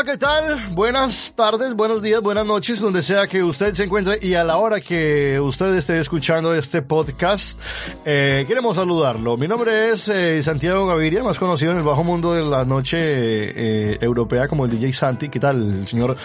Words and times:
Hola, 0.00 0.12
¿qué 0.12 0.18
tal? 0.18 0.68
Buenas 0.70 1.34
tardes, 1.36 1.74
buenos 1.74 2.00
días, 2.00 2.22
buenas 2.22 2.46
noches, 2.46 2.80
donde 2.80 3.02
sea 3.02 3.26
que 3.26 3.42
usted 3.42 3.74
se 3.74 3.84
encuentre 3.84 4.18
y 4.22 4.32
a 4.32 4.42
la 4.44 4.56
hora 4.56 4.80
que 4.80 5.38
usted 5.38 5.74
esté 5.74 5.98
escuchando 5.98 6.54
este 6.54 6.80
podcast, 6.80 7.60
eh, 8.06 8.46
queremos 8.48 8.76
saludarlo. 8.76 9.36
Mi 9.36 9.46
nombre 9.46 9.90
es 9.90 10.08
eh, 10.08 10.42
Santiago 10.42 10.86
Gaviria, 10.86 11.22
más 11.22 11.38
conocido 11.38 11.72
en 11.72 11.78
el 11.78 11.84
bajo 11.84 12.02
mundo 12.02 12.32
de 12.32 12.42
la 12.42 12.64
noche 12.64 12.96
eh, 12.98 13.98
europea 14.00 14.48
como 14.48 14.64
el 14.64 14.70
DJ 14.70 14.90
Santi. 14.94 15.28
¿Qué 15.28 15.38
tal, 15.38 15.86
señor 15.86 16.16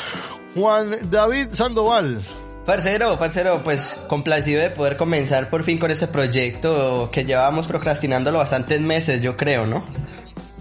Juan 0.55 0.95
David 1.11 1.47
Sandoval? 1.51 2.21
Parcero, 2.65 3.19
parcero, 3.19 3.59
pues 3.61 3.99
complacido 4.07 4.61
de 4.61 4.69
poder 4.69 4.95
comenzar 4.95 5.49
por 5.49 5.65
fin 5.65 5.79
con 5.79 5.91
este 5.91 6.07
proyecto 6.07 7.09
que 7.11 7.25
llevábamos 7.25 7.67
procrastinándolo 7.67 8.37
bastantes 8.37 8.79
meses, 8.79 9.21
yo 9.21 9.35
creo, 9.35 9.65
¿no? 9.67 9.83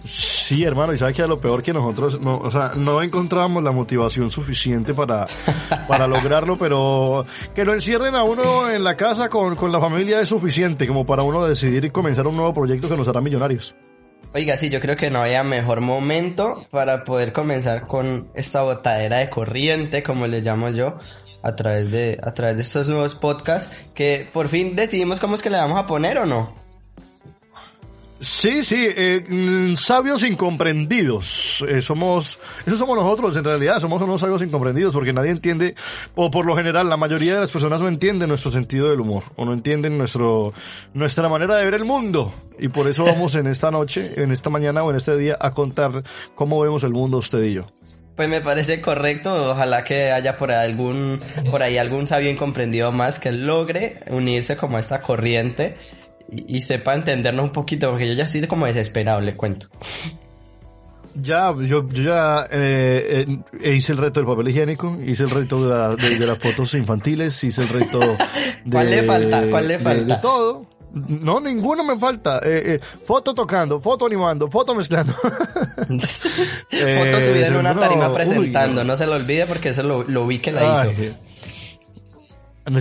Sí, 0.05 0.65
hermano, 0.65 0.93
y 0.93 0.99
sabes 0.99 1.17
que 1.17 1.27
lo 1.27 1.41
peor 1.41 1.63
que 1.63 1.73
nosotros, 1.73 2.21
no, 2.21 2.37
o 2.37 2.51
sea, 2.51 2.73
no 2.77 3.03
encontramos 3.03 3.63
la 3.63 3.73
motivación 3.73 4.31
suficiente 4.31 4.93
para, 4.93 5.27
para 5.89 6.07
lograrlo, 6.07 6.57
pero 6.59 7.25
que 7.55 7.65
lo 7.65 7.73
encierren 7.73 8.15
a 8.15 8.23
uno 8.23 8.69
en 8.69 8.85
la 8.85 8.97
casa 8.97 9.31
con, 9.31 9.57
con 9.57 9.73
la 9.73 9.81
familia 9.81 10.21
es 10.21 10.29
suficiente 10.29 10.87
como 10.87 11.07
para 11.07 11.23
uno 11.23 11.47
decidir 11.47 11.87
y 11.87 11.91
comenzar 11.91 12.27
un 12.27 12.37
nuevo 12.37 12.53
proyecto 12.53 12.87
que 12.87 12.97
nos 12.97 13.09
hará 13.09 13.23
millonarios. 13.23 13.75
Oiga, 14.35 14.59
sí, 14.59 14.69
yo 14.69 14.81
creo 14.81 14.97
que 14.97 15.11
no 15.11 15.21
había 15.23 15.43
mejor 15.43 15.81
momento 15.81 16.67
para 16.71 17.05
poder 17.05 17.33
comenzar 17.33 17.87
con 17.87 18.29
esta 18.35 18.63
botadera 18.63 19.19
de 19.19 19.31
corriente, 19.31 20.03
como 20.03 20.27
le 20.27 20.41
llamo 20.43 20.69
yo, 20.71 20.99
a 21.43 21.57
través 21.57 21.91
de, 21.91 22.19
a 22.23 22.33
través 22.33 22.57
de 22.57 22.63
estos 22.63 22.89
nuevos 22.89 23.15
podcasts, 23.15 23.75
que 23.95 24.29
por 24.33 24.49
fin 24.49 24.77
decidimos 24.77 25.21
cómo 25.21 25.37
es 25.37 25.43
que 25.43 25.51
le 25.51 25.57
vamos 25.57 25.79
a 25.79 25.87
poner 25.87 26.19
o 26.19 26.27
no. 26.27 26.64
Sí, 28.25 28.65
sí, 28.65 28.87
eh, 28.89 29.23
mm, 29.29 29.75
sabios 29.75 30.25
incomprendidos. 30.25 31.63
Eh, 31.69 31.83
somos, 31.83 32.39
eso 32.67 32.77
somos 32.77 32.97
nosotros 32.97 33.37
en 33.37 33.45
realidad, 33.45 33.79
somos 33.81 34.01
unos 34.01 34.19
sabios 34.19 34.41
incomprendidos 34.41 34.95
porque 34.95 35.13
nadie 35.13 35.31
entiende, 35.31 35.75
o 36.15 36.31
por 36.31 36.47
lo 36.47 36.57
general 36.57 36.89
la 36.89 36.97
mayoría 36.97 37.35
de 37.35 37.41
las 37.41 37.51
personas 37.51 37.83
no 37.83 37.89
entienden 37.89 38.31
nuestro 38.31 38.51
sentido 38.51 38.89
del 38.89 39.01
humor, 39.01 39.25
o 39.37 39.45
no 39.45 39.53
entienden 39.53 39.99
nuestro, 39.99 40.55
nuestra 40.95 41.29
manera 41.29 41.57
de 41.57 41.67
ver 41.67 41.75
el 41.75 41.85
mundo. 41.85 42.33
Y 42.59 42.69
por 42.69 42.89
eso 42.89 43.05
vamos 43.05 43.35
en 43.35 43.47
esta 43.47 43.71
noche, 43.71 44.13
en 44.17 44.33
esta 44.33 44.49
mañana 44.49 44.83
o 44.83 44.91
en 44.91 44.97
este 44.97 45.17
día 45.19 45.37
a 45.39 45.51
contar 45.51 46.03
cómo 46.35 46.59
vemos 46.61 46.83
el 46.83 46.93
mundo 46.93 47.19
usted 47.19 47.43
y 47.43 47.53
yo. 47.53 47.67
Pues 48.17 48.29
me 48.29 48.41
parece 48.41 48.81
correcto, 48.81 49.51
ojalá 49.51 49.85
que 49.85 50.13
haya 50.13 50.39
por 50.39 50.51
ahí 50.51 50.71
algún, 50.71 51.21
por 51.51 51.63
ahí 51.63 51.77
algún 51.77 52.07
sabio 52.07 52.31
incomprendido 52.31 52.91
más 52.91 53.19
que 53.19 53.33
logre 53.33 54.01
unirse 54.09 54.57
como 54.57 54.79
esta 54.79 55.03
corriente 55.03 55.77
y, 56.31 56.61
sepa 56.63 56.95
entendernos 56.95 57.45
un 57.45 57.53
poquito, 57.53 57.91
porque 57.91 58.09
yo 58.09 58.15
ya 58.15 58.25
estoy 58.25 58.47
como 58.47 58.67
desesperado, 58.67 59.21
le 59.21 59.35
cuento. 59.35 59.69
Ya, 61.21 61.55
yo, 61.55 61.89
yo 61.89 62.03
ya 62.03 62.47
eh, 62.51 63.27
eh, 63.63 63.75
hice 63.75 63.93
el 63.93 63.99
reto 63.99 64.19
del 64.19 64.27
papel 64.27 64.49
higiénico, 64.49 64.99
hice 65.05 65.25
el 65.25 65.31
reto 65.31 65.97
de, 65.97 66.27
las 66.27 66.39
fotos 66.39 66.75
infantiles, 66.75 67.45
hice 67.45 67.63
el 67.63 67.69
reto 67.69 68.01
de... 68.01 68.17
¿Cuál 68.71 68.91
le 68.91 69.03
falta? 69.05 69.43
¿Cuál 69.49 69.69
le 69.69 69.79
falta? 69.79 70.17
De, 70.17 70.21
todo. 70.21 70.67
No, 70.95 71.41
ninguno 71.41 71.85
me 71.85 71.99
falta. 71.99 72.41
Eh, 72.45 72.81
foto 73.05 73.35
tocando, 73.35 73.81
foto 73.81 74.07
animando, 74.07 74.51
foto 74.51 74.75
mezclando. 74.75 75.13
foto 75.23 75.31
subida 76.69 77.47
en 77.47 77.57
una 77.57 77.79
tarima 77.79 78.13
presentando, 78.13 78.85
no. 78.85 78.97
se 78.97 79.07
lo 79.07 79.15
olvide 79.15 79.47
porque 79.47 79.69
eso 79.71 79.83
lo, 79.83 80.03
lo 80.05 80.27
vi 80.27 80.41
que 80.41 80.53
la 80.53 80.73
hizo. 80.73 80.93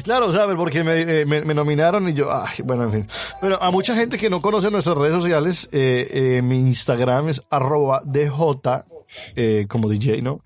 Claro, 0.04 0.32
¿sabes? 0.32 0.56
Porque 0.56 0.80
eh, 0.80 1.26
me, 1.26 1.42
me, 1.44 1.54
nominaron 1.54 2.08
y 2.08 2.14
yo, 2.14 2.32
ay, 2.32 2.64
bueno, 2.64 2.84
en 2.86 2.92
fin. 2.92 3.08
Pero 3.42 3.62
a 3.62 3.70
mucha 3.70 3.96
gente 3.96 4.18
que 4.18 4.30
no 4.30 4.42
conoce 4.42 4.72
nuestras 4.72 4.98
redes 4.98 5.16
sociales, 5.16 5.68
eh, 5.74 6.08
eh, 6.10 6.42
mi 6.42 6.58
Instagram 6.60 7.28
es 7.28 7.42
arroba 7.50 8.02
DJ, 8.06 8.32
eh, 9.36 9.66
como 9.68 9.90
DJ, 9.90 10.22
¿no? 10.22 10.42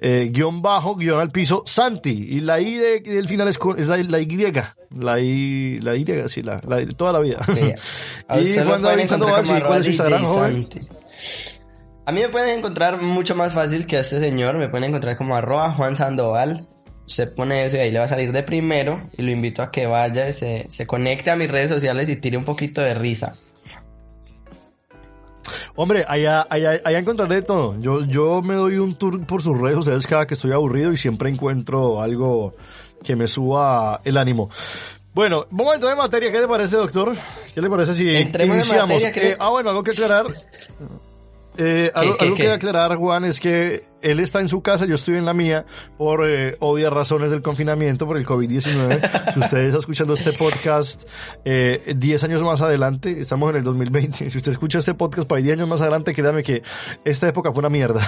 Guión 0.00 0.62
bajo, 0.62 0.96
guion 0.96 1.20
al 1.20 1.30
piso, 1.30 1.62
Santi. 1.66 2.28
Y 2.30 2.40
la 2.40 2.60
I 2.60 2.74
de, 2.76 3.00
del 3.00 3.28
final 3.28 3.48
es, 3.48 3.58
es 3.76 3.88
la, 3.88 3.98
la, 3.98 4.20
Y. 4.20 4.26
La 4.90 5.20
I, 5.20 5.80
la 5.80 5.94
Y, 5.94 6.06
sí, 6.28 6.42
la, 6.42 6.62
la 6.66 6.86
toda 6.86 7.12
la 7.12 7.20
vida. 7.20 7.40
y 8.40 8.54
cuando 8.60 8.88
Sandoval, 9.06 9.44
sí, 9.44 9.52
¿cuál 9.66 9.80
es 9.80 9.86
Instagram, 9.86 10.24
joven? 10.24 10.68
A 12.06 12.12
mí 12.12 12.22
me 12.22 12.30
pueden 12.30 12.58
encontrar 12.58 13.02
mucho 13.02 13.34
más 13.34 13.52
fácil 13.52 13.86
que 13.86 13.98
a 13.98 14.00
este 14.00 14.18
señor. 14.18 14.56
Me 14.56 14.70
pueden 14.70 14.88
encontrar 14.88 15.18
como 15.18 15.36
arroba 15.36 15.72
Juan 15.72 15.94
Sandoval 15.94 16.66
se 17.08 17.26
pone 17.26 17.64
eso 17.64 17.76
y 17.76 17.80
ahí 17.80 17.90
le 17.90 17.98
va 17.98 18.04
a 18.04 18.08
salir 18.08 18.32
de 18.32 18.42
primero 18.42 19.08
y 19.16 19.22
lo 19.22 19.30
invito 19.30 19.62
a 19.62 19.70
que 19.70 19.86
vaya 19.86 20.28
y 20.28 20.32
se, 20.32 20.66
se 20.68 20.86
conecte 20.86 21.30
a 21.30 21.36
mis 21.36 21.50
redes 21.50 21.70
sociales 21.70 22.08
y 22.08 22.16
tire 22.16 22.36
un 22.36 22.44
poquito 22.44 22.80
de 22.80 22.94
risa. 22.94 23.36
Hombre, 25.74 26.04
allá, 26.08 26.46
allá, 26.50 26.80
allá 26.84 26.98
encontraré 26.98 27.42
todo. 27.42 27.80
Yo, 27.80 28.04
yo 28.04 28.42
me 28.42 28.54
doy 28.54 28.78
un 28.78 28.94
tour 28.96 29.24
por 29.26 29.42
sus 29.42 29.56
redes 29.56 29.76
sociales 29.76 30.06
cada 30.06 30.26
que 30.26 30.34
estoy 30.34 30.52
aburrido 30.52 30.92
y 30.92 30.96
siempre 30.96 31.30
encuentro 31.30 32.02
algo 32.02 32.54
que 33.02 33.16
me 33.16 33.28
suba 33.28 34.00
el 34.04 34.16
ánimo. 34.16 34.50
Bueno, 35.14 35.46
momento 35.50 35.88
de 35.88 35.94
materia, 35.94 36.30
¿qué 36.30 36.40
le 36.40 36.48
parece, 36.48 36.76
doctor? 36.76 37.16
¿Qué 37.54 37.62
le 37.62 37.70
parece 37.70 37.94
si 37.94 38.08
iniciamos? 38.08 39.02
Eh, 39.02 39.36
ah, 39.38 39.48
bueno, 39.48 39.70
algo 39.70 39.82
que 39.82 39.92
aclarar. 39.92 40.26
Eh, 41.60 41.90
algo, 41.92 42.16
algo 42.20 42.36
que 42.36 42.48
aclarar, 42.48 42.94
Juan, 42.94 43.24
es 43.24 43.40
que 43.40 43.82
él 44.02 44.20
está 44.20 44.40
en 44.40 44.48
su 44.48 44.62
casa, 44.62 44.86
yo 44.86 44.94
estoy 44.94 45.16
en 45.16 45.24
la 45.24 45.34
mía, 45.34 45.66
por 45.96 46.28
eh, 46.28 46.56
obvias 46.60 46.92
razones 46.92 47.30
del 47.30 47.42
confinamiento, 47.42 48.06
por 48.06 48.16
el 48.16 48.26
COVID-19. 48.26 49.32
si 49.34 49.40
usted 49.40 49.58
está 49.58 49.78
escuchando 49.78 50.14
este 50.14 50.32
podcast 50.32 51.04
eh, 51.44 51.94
10 51.96 52.24
años 52.24 52.42
más 52.42 52.62
adelante, 52.62 53.20
estamos 53.20 53.50
en 53.50 53.56
el 53.56 53.64
2020, 53.64 54.30
si 54.30 54.36
usted 54.36 54.52
escucha 54.52 54.78
este 54.78 54.94
podcast 54.94 55.26
para 55.26 55.42
10 55.42 55.58
años 55.58 55.68
más 55.68 55.80
adelante, 55.80 56.14
créame 56.14 56.42
que 56.42 56.62
esta 57.04 57.28
época 57.28 57.52
fue 57.52 57.60
una 57.60 57.68
mierda. 57.68 58.00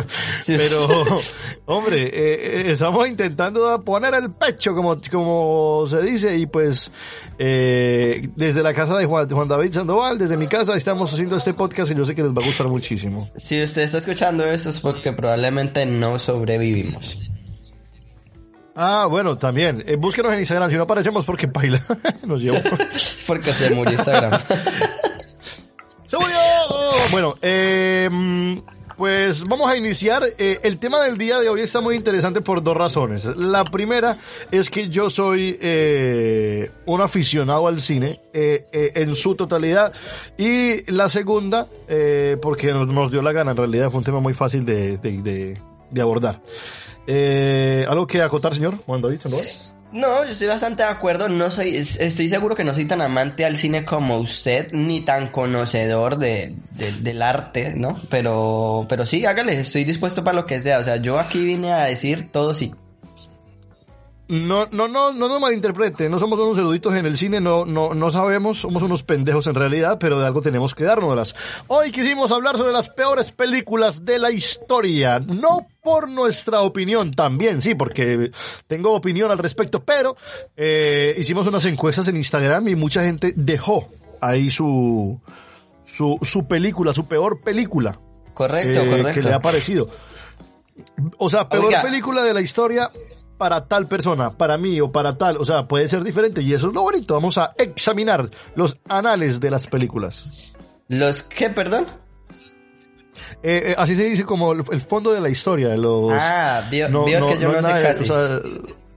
Pero, 0.46 1.20
hombre, 1.66 2.04
eh, 2.04 2.10
eh, 2.12 2.72
estamos 2.72 3.08
intentando 3.08 3.82
poner 3.82 4.14
el 4.14 4.30
pecho, 4.32 4.74
como, 4.74 4.98
como 5.10 5.86
se 5.88 6.02
dice, 6.02 6.36
y 6.36 6.46
pues 6.46 6.90
eh, 7.38 8.28
desde 8.36 8.62
la 8.62 8.74
casa 8.74 8.96
de 8.98 9.06
Juan, 9.06 9.28
Juan 9.28 9.48
David 9.48 9.72
Sandoval, 9.72 10.18
desde 10.18 10.36
mi 10.36 10.46
casa, 10.46 10.74
estamos 10.74 11.12
haciendo 11.12 11.36
este 11.36 11.54
podcast 11.54 11.90
y 11.90 11.94
yo 11.94 12.04
sé 12.04 12.14
que 12.14 12.22
les 12.22 12.32
va 12.32 12.42
a 12.42 12.46
gustar 12.46 12.68
muchísimo. 12.68 13.30
Si 13.36 13.62
usted 13.62 13.82
está 13.82 13.98
escuchando 13.98 14.44
esto 14.44 14.70
es 14.70 14.80
porque 14.80 15.12
probablemente 15.12 15.37
probablemente 15.38 15.86
no 15.86 16.18
sobrevivimos. 16.18 17.16
Ah, 18.74 19.06
bueno, 19.08 19.38
también. 19.38 19.84
Eh, 19.86 19.94
búsquenos 19.96 20.32
en 20.32 20.40
Instagram. 20.40 20.68
Si 20.70 20.76
no 20.76 20.82
aparecemos 20.82 21.24
porque 21.24 21.46
baila, 21.46 21.80
nos 22.26 22.40
llevó. 22.42 22.58
es 22.92 23.24
porque 23.26 23.52
se 23.52 23.72
murió 23.72 23.92
Instagram. 23.92 24.40
¡Se 26.06 26.16
murió! 26.16 26.38
Bueno, 27.12 27.34
eh, 27.40 28.08
pues 28.98 29.44
vamos 29.44 29.70
a 29.70 29.76
iniciar. 29.76 30.24
Eh, 30.36 30.58
el 30.64 30.78
tema 30.78 31.00
del 31.00 31.16
día 31.16 31.38
de 31.38 31.48
hoy 31.48 31.60
está 31.60 31.80
muy 31.80 31.94
interesante 31.94 32.40
por 32.40 32.62
dos 32.62 32.76
razones. 32.76 33.24
La 33.36 33.64
primera 33.64 34.18
es 34.50 34.68
que 34.68 34.88
yo 34.88 35.08
soy 35.08 35.56
eh, 35.62 36.70
un 36.84 37.00
aficionado 37.00 37.68
al 37.68 37.80
cine 37.80 38.20
eh, 38.32 38.66
en 38.72 39.14
su 39.14 39.36
totalidad. 39.36 39.92
Y 40.36 40.90
la 40.90 41.08
segunda, 41.08 41.68
porque 42.42 42.72
nos, 42.72 43.10
dio 43.10 43.22
la 43.22 43.32
gana, 43.32 43.52
en 43.52 43.56
realidad 43.56 43.88
fue 43.88 43.98
un 43.98 44.04
tema 44.04 44.20
muy 44.20 44.34
fácil 44.34 44.66
de, 44.66 44.98
de, 44.98 46.00
abordar. 46.00 46.42
¿Algo 47.88 48.06
que 48.06 48.20
acotar, 48.20 48.52
señor 48.52 48.78
Juan 48.84 49.00
David 49.00 49.20
no, 49.30 49.38
yo 49.92 50.24
estoy 50.24 50.46
bastante 50.46 50.82
de 50.82 50.88
acuerdo. 50.88 51.28
No 51.28 51.50
soy, 51.50 51.76
estoy 51.76 52.28
seguro 52.28 52.54
que 52.54 52.64
no 52.64 52.74
soy 52.74 52.84
tan 52.84 53.02
amante 53.02 53.44
al 53.44 53.56
cine 53.56 53.84
como 53.84 54.18
usted, 54.18 54.72
ni 54.72 55.00
tan 55.00 55.28
conocedor 55.28 56.18
de, 56.18 56.54
del 57.00 57.22
arte, 57.22 57.74
¿no? 57.76 58.00
Pero, 58.10 58.86
pero 58.88 59.06
sí, 59.06 59.24
hágale, 59.24 59.60
estoy 59.60 59.84
dispuesto 59.84 60.22
para 60.24 60.36
lo 60.36 60.46
que 60.46 60.60
sea. 60.60 60.78
O 60.78 60.84
sea, 60.84 60.96
yo 60.96 61.18
aquí 61.18 61.44
vine 61.44 61.72
a 61.72 61.84
decir 61.84 62.30
todo 62.30 62.54
sí. 62.54 62.72
No, 64.28 64.68
no, 64.72 64.88
no, 64.88 65.12
no 65.14 65.26
nos 65.26 65.40
malinterprete, 65.40 66.10
no 66.10 66.18
somos 66.18 66.38
unos 66.38 66.58
eruditos 66.58 66.94
en 66.94 67.06
el 67.06 67.16
cine, 67.16 67.40
no, 67.40 67.64
no, 67.64 67.94
no 67.94 68.10
sabemos, 68.10 68.58
somos 68.58 68.82
unos 68.82 69.02
pendejos 69.02 69.46
en 69.46 69.54
realidad, 69.54 69.96
pero 69.98 70.20
de 70.20 70.26
algo 70.26 70.42
tenemos 70.42 70.74
que 70.74 70.84
dárnoslas. 70.84 71.34
Hoy 71.66 71.90
quisimos 71.90 72.30
hablar 72.30 72.58
sobre 72.58 72.72
las 72.72 72.90
peores 72.90 73.30
películas 73.30 74.04
de 74.04 74.18
la 74.18 74.30
historia, 74.30 75.18
no 75.18 75.66
por 75.82 76.10
nuestra 76.10 76.60
opinión, 76.60 77.12
también, 77.12 77.62
sí, 77.62 77.74
porque 77.74 78.30
tengo 78.66 78.92
opinión 78.92 79.30
al 79.30 79.38
respecto, 79.38 79.82
pero 79.82 80.14
eh, 80.58 81.14
hicimos 81.16 81.46
unas 81.46 81.64
encuestas 81.64 82.06
en 82.08 82.16
Instagram 82.18 82.68
y 82.68 82.74
mucha 82.74 83.02
gente 83.04 83.32
dejó 83.34 83.88
ahí 84.20 84.50
su, 84.50 85.18
su, 85.86 86.18
su 86.20 86.46
película, 86.46 86.92
su 86.92 87.08
peor 87.08 87.40
película. 87.40 87.98
Correcto, 88.34 88.80
correcto. 88.84 89.08
Eh, 89.08 89.14
que 89.14 89.22
le 89.22 89.32
ha 89.32 89.40
parecido. 89.40 89.88
O 91.16 91.30
sea, 91.30 91.48
peor 91.48 91.72
película 91.82 92.22
de 92.22 92.34
la 92.34 92.42
historia 92.42 92.90
para 93.38 93.66
tal 93.66 93.86
persona, 93.86 94.36
para 94.36 94.58
mí 94.58 94.80
o 94.80 94.90
para 94.90 95.12
tal, 95.12 95.36
o 95.38 95.44
sea, 95.44 95.66
puede 95.66 95.88
ser 95.88 96.02
diferente 96.02 96.42
y 96.42 96.52
eso 96.52 96.68
es 96.68 96.74
lo 96.74 96.82
bonito. 96.82 97.14
Vamos 97.14 97.38
a 97.38 97.54
examinar 97.56 98.28
los 98.56 98.76
anales 98.88 99.40
de 99.40 99.50
las 99.50 99.66
películas. 99.66 100.28
¿Los 100.88 101.22
qué, 101.22 101.48
perdón? 101.48 101.86
Eh, 103.42 103.70
eh, 103.70 103.74
así 103.78 103.94
se 103.94 104.04
dice 104.04 104.24
como 104.24 104.52
el, 104.52 104.80
fondo 104.80 105.12
de 105.12 105.20
la 105.20 105.28
historia. 105.28 105.68
de 105.68 105.78
Los, 105.78 106.12
ah, 106.12 106.64
Dios, 106.70 106.90
que 107.26 107.38
yo 107.38 107.52
no, 107.52 107.62
sé 107.62 107.82
casi. 107.82 108.04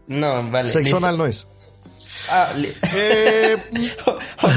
no, 0.07 0.51
vale. 0.51 0.69
Sexo 0.69 0.97
anal 0.97 1.17
no 1.17 1.25
es. 1.25 1.47
Ah, 2.29 2.53
eh, 2.95 3.57
ok, 4.05 4.51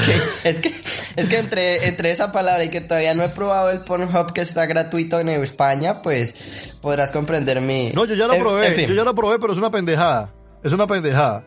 es 0.44 0.60
que, 0.60 0.74
es 1.16 1.28
que 1.28 1.38
entre, 1.38 1.86
entre 1.86 2.10
esa 2.10 2.32
palabra 2.32 2.64
y 2.64 2.68
que 2.68 2.80
todavía 2.80 3.14
no 3.14 3.24
he 3.24 3.28
probado 3.28 3.70
el 3.70 3.80
Pornhub 3.80 4.32
que 4.32 4.42
está 4.42 4.66
gratuito 4.66 5.18
en 5.20 5.28
España, 5.28 6.02
pues 6.02 6.34
podrás 6.80 7.10
comprender 7.10 7.60
mi... 7.60 7.90
No, 7.90 8.04
yo 8.04 8.14
ya 8.14 8.26
lo 8.26 8.38
probé, 8.38 8.86
yo 8.86 8.94
ya 8.94 9.04
lo 9.04 9.14
probé, 9.14 9.38
pero 9.38 9.52
es 9.52 9.58
una 9.58 9.70
pendejada. 9.70 10.32
Es 10.62 10.72
una 10.72 10.86
pendejada. 10.86 11.44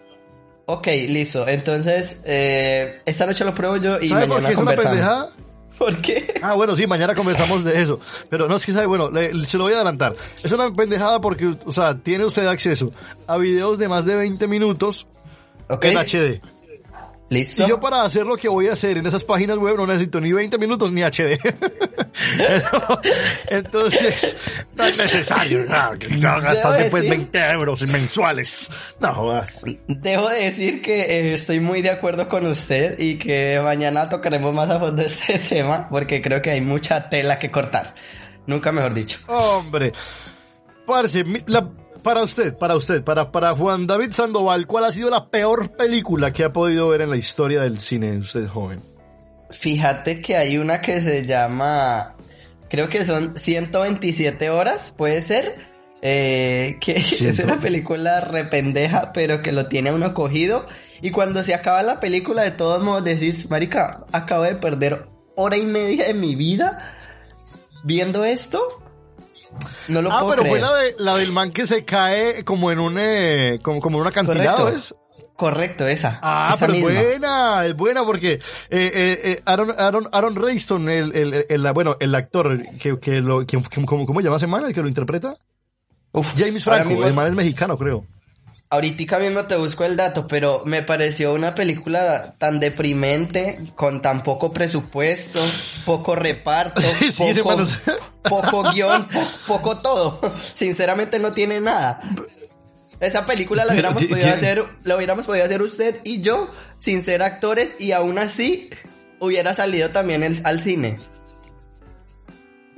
Ok, 0.66 0.88
listo. 1.08 1.48
Entonces, 1.48 2.22
eh, 2.26 3.02
esta 3.06 3.26
noche 3.26 3.46
lo 3.46 3.54
pruebo 3.54 3.78
yo 3.78 4.00
y 4.02 4.10
¿Sabe 4.10 4.28
mañana 4.28 4.36
por 4.36 4.48
qué 4.48 4.54
es 4.54 4.60
una 4.60 4.76
pendejada? 4.76 5.30
¿Por 5.78 5.98
qué? 6.02 6.34
Ah, 6.42 6.56
bueno, 6.56 6.76
sí, 6.76 6.88
mañana 6.88 7.16
conversamos 7.16 7.64
de 7.64 7.82
eso. 7.82 8.00
Pero 8.30 8.48
no 8.48 8.56
es 8.56 8.66
que 8.66 8.74
sabe, 8.74 8.88
bueno, 8.88 9.10
se 9.46 9.58
lo 9.58 9.66
voy 9.66 9.74
a 9.74 9.78
adelantar. 9.78 10.16
Es 10.44 10.52
una 10.52 10.74
pendejada 10.74 11.22
porque, 11.22 11.56
o 11.66 11.72
sea, 11.72 11.96
tiene 11.98 12.26
usted 12.26 12.48
acceso 12.48 12.92
a 13.28 13.38
videos 13.38 13.78
de 13.78 13.88
más 13.88 14.04
de 14.04 14.16
20 14.16 14.48
minutos 14.48 15.08
en 15.70 15.98
HD. 15.98 16.42
¿Listo? 17.30 17.66
Y 17.66 17.70
yo 17.70 17.80
para 17.80 18.04
hacer 18.04 18.26
lo 18.26 18.38
que 18.38 18.48
voy 18.48 18.68
a 18.68 18.74
hacer 18.74 18.98
en 18.98 19.06
esas 19.06 19.24
páginas 19.24 19.58
web 19.58 19.76
no 19.76 19.86
necesito 19.86 20.22
ni 20.22 20.32
20 20.32 20.58
minutos 20.58 20.92
ni 20.94 21.02
HD. 21.02 21.38
Entonces, 23.50 24.38
no 24.74 24.86
es 24.86 24.98
necesario. 24.98 25.66
No, 25.66 26.00
que 26.00 26.08
gastar 26.18 26.80
después 26.80 27.10
20 27.10 27.38
euros 27.52 27.86
mensuales. 27.86 28.72
No 29.02 29.14
jodas. 29.14 29.62
Debo 29.88 30.30
de 30.30 30.44
decir 30.44 30.82
que 30.82 31.02
eh, 31.02 31.34
estoy 31.34 31.60
muy 31.60 31.82
de 31.82 31.90
acuerdo 31.90 32.30
con 32.30 32.46
usted 32.46 32.98
y 32.98 33.18
que 33.18 33.60
mañana 33.62 34.08
tocaremos 34.08 34.54
más 34.54 34.70
a 34.70 34.80
fondo 34.80 35.02
este 35.02 35.38
tema 35.38 35.90
porque 35.90 36.22
creo 36.22 36.42
que 36.42 36.52
hay 36.52 36.62
mucha 36.62 37.10
tela 37.10 37.40
que 37.40 37.52
cortar. 37.52 37.94
Nunca 38.46 38.72
mejor 38.72 38.94
dicho. 38.94 39.20
Hombre. 39.28 39.92
Parce, 40.86 41.26
la 41.48 41.70
para 42.08 42.24
usted, 42.24 42.58
para 42.58 42.78
usted, 42.78 43.04
para, 43.04 43.34
para 43.34 43.54
Juan 43.54 43.86
David 43.86 44.14
Sandoval, 44.14 44.66
¿cuál 44.66 44.86
ha 44.86 44.92
sido 44.92 45.10
la 45.10 45.30
peor 45.30 45.76
película 45.76 46.32
que 46.32 46.46
ha 46.46 46.54
podido 46.54 46.88
ver 46.88 47.02
en 47.02 47.10
la 47.10 47.18
historia 47.18 47.64
del 47.64 47.80
cine, 47.80 48.18
usted 48.18 48.48
joven? 48.48 48.80
Fíjate 49.50 50.22
que 50.22 50.38
hay 50.38 50.58
una 50.58 50.80
que 50.80 51.02
se 51.02 51.26
llama, 51.26 52.16
creo 52.70 52.88
que 52.88 53.04
son 53.04 53.36
127 53.36 54.50
horas, 54.50 54.94
puede 54.98 55.22
ser, 55.22 55.58
eh, 56.02 56.78
que 56.80 56.94
es 56.96 57.40
una 57.44 57.60
película 57.60 58.22
rependeja, 58.22 59.12
pero 59.12 59.42
que 59.42 59.52
lo 59.52 59.68
tiene 59.68 59.92
uno 59.92 60.14
cogido. 60.14 60.66
Y 61.02 61.12
cuando 61.12 61.44
se 61.44 61.54
acaba 61.54 61.84
la 61.84 62.00
película, 62.00 62.44
de 62.44 62.52
todos 62.52 62.86
modos 62.86 63.04
decís, 63.04 63.50
Marica, 63.50 64.06
acabo 64.14 64.44
de 64.44 64.56
perder 64.56 65.10
hora 65.36 65.58
y 65.58 65.66
media 65.66 66.06
de 66.06 66.14
mi 66.14 66.38
vida 66.38 66.96
viendo 67.84 68.24
esto 68.24 68.87
no 69.88 70.02
lo 70.02 70.12
ah, 70.12 70.26
pero 70.30 70.46
fue 70.46 70.60
la, 70.60 70.74
de, 70.74 70.96
la 71.00 71.16
del 71.16 71.32
man 71.32 71.52
que 71.52 71.68
se 71.68 71.86
cae 71.86 72.44
como 72.44 72.72
en 72.72 72.80
un, 72.80 72.98
eh, 73.00 73.60
como, 73.62 73.80
como 73.80 73.98
en 73.98 74.02
una 74.02 74.10
acantilado, 74.10 74.70
¿es? 74.70 74.94
Correcto, 75.36 75.88
esa. 75.88 76.20
Ah, 76.24 76.56
pero 76.60 76.74
buena, 76.80 77.64
es 77.66 77.76
buena 77.76 78.04
porque 78.04 78.34
eh, 78.34 78.42
eh, 78.72 79.22
eh 79.24 79.42
Aaron, 79.46 79.72
Aaron, 79.78 80.10
Aaron 80.12 80.36
Rayston, 80.36 80.90
el, 80.90 81.16
el, 81.16 81.46
el, 81.48 81.74
bueno, 81.74 81.96
el 82.00 82.16
actor 82.16 82.60
que, 82.80 83.00
que 83.00 83.22
lo, 83.22 83.46
que, 83.46 83.62
¿cómo, 83.86 84.06
¿cómo 84.08 84.22
llama 84.22 84.38
ese 84.38 84.48
man, 84.48 84.66
el 84.66 84.74
que 84.74 84.82
lo 84.82 84.88
interpreta? 84.88 85.36
Uf, 86.12 86.34
James 86.36 86.64
Franco, 86.64 87.06
el 87.06 87.14
man 87.14 87.28
es 87.28 87.36
mexicano, 87.36 87.78
creo. 87.78 88.04
Ahorita 88.70 89.20
mismo 89.20 89.46
te 89.46 89.56
busco 89.56 89.86
el 89.86 89.96
dato, 89.96 90.28
pero 90.28 90.64
me 90.66 90.84
pareció 90.84 91.34
una 91.34 91.56
película 91.56 92.36
tan 92.38 92.60
deprimente, 92.60 93.60
con 93.76 94.02
tan 94.02 94.24
poco 94.24 94.52
presupuesto, 94.52 95.40
poco 95.86 96.16
reparto, 96.16 96.82
poco, 97.18 97.66
poco 98.24 98.72
guion, 98.74 99.08
poco 99.48 99.78
todo. 99.78 100.20
Sinceramente 100.54 101.18
no 101.18 101.32
tiene 101.32 101.62
nada. 101.62 102.02
Esa 103.00 103.26
película 103.26 103.64
la 103.64 103.72
hubiéramos 103.72 104.04
podido 104.04 104.28
hacer, 104.28 104.66
la 104.84 104.98
hubiéramos 104.98 105.26
podido 105.26 105.46
hacer 105.46 105.62
usted 105.62 106.02
y 106.04 106.20
yo, 106.20 106.52
sin 106.80 107.04
ser 107.04 107.24
actores, 107.24 107.76
y 107.80 107.94
aún 107.94 108.18
así 108.18 108.70
hubiera 109.20 109.54
salido 109.54 109.92
también 109.92 110.42
al 110.44 110.62
cine. 110.62 111.00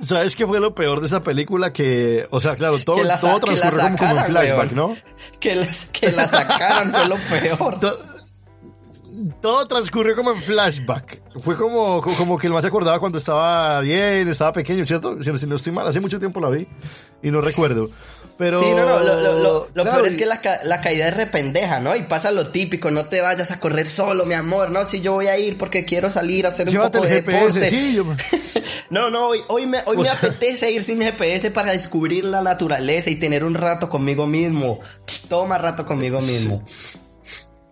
¿Sabes 0.02 0.34
qué 0.34 0.46
fue 0.46 0.60
lo 0.60 0.72
peor 0.72 1.00
de 1.00 1.06
esa 1.06 1.20
película? 1.20 1.72
Que, 1.72 2.26
o 2.30 2.40
sea, 2.40 2.56
claro, 2.56 2.78
todo, 2.78 2.96
todo 3.20 3.40
transcurrió 3.40 3.96
como, 3.98 4.14
un 4.14 4.24
flashback, 4.24 4.72
¿no? 4.72 4.96
Que, 5.38 5.66
que 5.92 6.10
la 6.12 6.26
sacaran 6.26 6.92
fue 6.92 7.08
lo 7.08 7.16
peor. 7.16 7.80
Todo, 9.40 9.66
transcurrió 9.66 10.16
como 10.16 10.32
en 10.32 10.40
flashback. 10.40 11.20
Fue 11.40 11.56
como, 11.56 12.00
como 12.00 12.38
que 12.38 12.46
el 12.46 12.52
más 12.52 12.62
se 12.62 12.68
acordaba 12.68 12.98
cuando 12.98 13.18
estaba 13.18 13.80
bien, 13.80 14.28
estaba 14.28 14.52
pequeño, 14.52 14.86
¿cierto? 14.86 15.22
Si 15.22 15.46
no 15.46 15.56
estoy 15.56 15.72
mal, 15.72 15.86
hace 15.86 16.00
mucho 16.00 16.18
tiempo 16.18 16.40
la 16.40 16.50
vi 16.50 16.66
y 17.22 17.30
no 17.30 17.40
recuerdo. 17.40 17.86
Pero... 18.38 18.60
Sí, 18.60 18.70
no, 18.70 18.86
no, 18.86 19.68
lo, 19.74 19.84
peor 19.84 20.06
es 20.06 20.16
que 20.16 20.24
la, 20.24 20.40
la, 20.64 20.80
caída 20.80 21.08
es 21.08 21.16
rependeja, 21.16 21.78
¿no? 21.78 21.94
Y 21.94 22.02
pasa 22.04 22.30
lo 22.30 22.48
típico, 22.48 22.90
no 22.90 23.04
te 23.04 23.20
vayas 23.20 23.50
a 23.50 23.60
correr 23.60 23.86
solo, 23.86 24.24
mi 24.24 24.32
amor, 24.32 24.70
¿no? 24.70 24.86
Si 24.86 25.02
yo 25.02 25.12
voy 25.12 25.26
a 25.26 25.36
ir 25.38 25.58
porque 25.58 25.84
quiero 25.84 26.10
salir 26.10 26.46
a 26.46 26.48
hacer 26.48 26.68
un 26.70 26.76
poco 26.76 27.02
de 27.02 27.22
GPS, 27.22 27.68
Sí, 27.68 27.94
yo... 27.94 28.06
no, 28.90 29.10
no, 29.10 29.28
hoy, 29.28 29.40
hoy 29.48 29.66
me, 29.66 29.82
hoy 29.84 29.98
me 29.98 30.08
apetece 30.08 30.70
ir 30.70 30.84
sin 30.84 31.00
GPS 31.00 31.50
para 31.50 31.72
descubrir 31.72 32.24
la 32.24 32.40
naturaleza 32.40 33.10
y 33.10 33.16
tener 33.16 33.44
un 33.44 33.54
rato 33.54 33.90
conmigo 33.90 34.26
mismo. 34.26 34.80
Toma 35.28 35.58
rato 35.58 35.84
conmigo 35.84 36.18
mismo. 36.20 36.64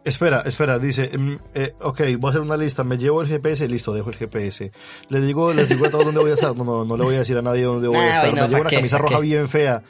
Espera, 0.08 0.42
espera, 0.46 0.78
dice, 0.78 1.10
mm, 1.16 1.36
eh, 1.54 1.74
ok, 1.80 2.00
voy 2.18 2.28
a 2.28 2.30
hacer 2.30 2.40
una 2.40 2.56
lista, 2.56 2.82
me 2.84 2.96
llevo 2.96 3.20
el 3.20 3.28
GPS, 3.28 3.68
listo, 3.68 3.92
dejo 3.92 4.10
el 4.10 4.16
GPS. 4.16 4.72
Le 5.08 5.20
digo, 5.20 5.52
les 5.52 5.68
digo 5.68 5.86
a 5.86 5.90
todos 5.90 6.06
dónde 6.06 6.20
voy 6.20 6.30
a 6.30 6.34
estar, 6.34 6.56
no, 6.56 6.64
no, 6.64 6.84
no 6.84 6.96
le 6.96 7.04
voy 7.04 7.14
a 7.16 7.18
decir 7.18 7.36
a 7.36 7.42
nadie 7.42 7.64
dónde 7.64 7.88
voy 7.88 7.98
a 7.98 8.08
estar, 8.08 8.32
me 8.32 8.48
llevo 8.48 8.60
una 8.62 8.70
camisa 8.70 8.98
roja 8.98 9.18
bien 9.20 9.48
fea 9.48 9.82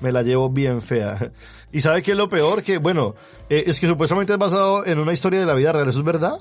me 0.00 0.12
la 0.12 0.22
llevo 0.22 0.50
bien 0.50 0.82
fea. 0.82 1.32
¿Y 1.72 1.80
sabe 1.80 2.02
qué 2.02 2.12
es 2.12 2.16
lo 2.16 2.28
peor? 2.28 2.62
Que, 2.62 2.78
bueno, 2.78 3.14
eh, 3.48 3.64
es 3.66 3.80
que 3.80 3.86
supuestamente 3.86 4.32
es 4.32 4.38
basado 4.38 4.86
en 4.86 4.98
una 4.98 5.12
historia 5.12 5.40
de 5.40 5.46
la 5.46 5.54
vida 5.54 5.72
real, 5.72 5.88
¿eso 5.88 6.00
es 6.00 6.04
verdad? 6.04 6.40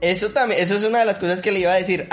Eso 0.00 0.30
también, 0.30 0.60
eso 0.60 0.76
es 0.76 0.84
una 0.84 1.00
de 1.00 1.04
las 1.04 1.18
cosas 1.18 1.40
que 1.40 1.52
le 1.52 1.60
iba 1.60 1.72
a 1.72 1.76
decir. 1.76 2.08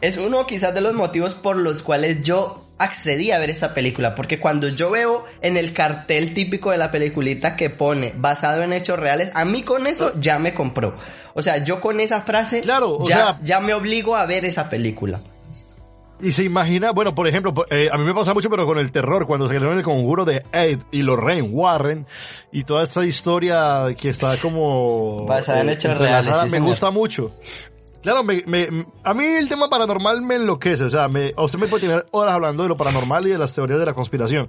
es 0.00 0.16
uno 0.16 0.46
quizás 0.46 0.74
de 0.74 0.80
los 0.80 0.94
motivos 0.94 1.34
por 1.34 1.56
los 1.56 1.82
cuales 1.82 2.22
yo 2.22 2.67
accedí 2.78 3.32
a 3.32 3.38
ver 3.38 3.50
esa 3.50 3.74
película, 3.74 4.14
porque 4.14 4.38
cuando 4.38 4.68
yo 4.68 4.90
veo 4.90 5.24
en 5.40 5.56
el 5.56 5.72
cartel 5.72 6.34
típico 6.34 6.70
de 6.70 6.78
la 6.78 6.90
peliculita 6.90 7.56
que 7.56 7.70
pone 7.70 8.14
basado 8.16 8.62
en 8.62 8.72
hechos 8.72 8.98
reales, 8.98 9.30
a 9.34 9.44
mí 9.44 9.62
con 9.62 9.86
eso 9.86 10.12
ya 10.20 10.38
me 10.38 10.54
compró. 10.54 10.94
O 11.34 11.42
sea, 11.42 11.64
yo 11.64 11.80
con 11.80 12.00
esa 12.00 12.22
frase 12.22 12.60
claro, 12.60 12.98
ya, 13.04 13.38
ya 13.42 13.60
me 13.60 13.74
obligo 13.74 14.16
a 14.16 14.26
ver 14.26 14.44
esa 14.44 14.68
película. 14.68 15.20
Y 16.20 16.32
se 16.32 16.42
imagina, 16.42 16.90
bueno, 16.90 17.14
por 17.14 17.28
ejemplo, 17.28 17.54
eh, 17.70 17.90
a 17.92 17.96
mí 17.96 18.04
me 18.04 18.12
pasa 18.12 18.34
mucho, 18.34 18.50
pero 18.50 18.66
con 18.66 18.78
el 18.78 18.90
terror, 18.90 19.26
cuando 19.26 19.46
se 19.46 19.54
creó 19.54 19.72
el 19.72 19.82
conjuro 19.82 20.24
de 20.24 20.42
Ed 20.52 20.80
y 20.90 21.02
Lorraine 21.02 21.48
Warren 21.48 22.06
y 22.50 22.64
toda 22.64 22.82
esta 22.82 23.04
historia 23.04 23.94
que 23.96 24.08
está 24.08 24.36
como... 24.38 25.26
Basada 25.26 25.60
en 25.60 25.68
eh, 25.68 25.72
hechos 25.74 25.96
reales. 25.96 26.50
me 26.50 26.58
gusta 26.58 26.90
mucho. 26.90 27.32
Claro, 28.02 28.22
me, 28.22 28.44
me, 28.46 28.86
a 29.02 29.12
mí 29.12 29.24
el 29.24 29.48
tema 29.48 29.68
paranormal 29.68 30.22
me 30.22 30.36
enloquece, 30.36 30.84
o 30.84 30.90
sea, 30.90 31.08
me, 31.08 31.32
a 31.36 31.42
usted 31.42 31.58
me 31.58 31.66
puede 31.66 31.88
tener 31.88 32.06
horas 32.12 32.34
hablando 32.34 32.62
de 32.62 32.68
lo 32.68 32.76
paranormal 32.76 33.26
y 33.26 33.30
de 33.30 33.38
las 33.38 33.54
teorías 33.54 33.80
de 33.80 33.86
la 33.86 33.92
conspiración, 33.92 34.48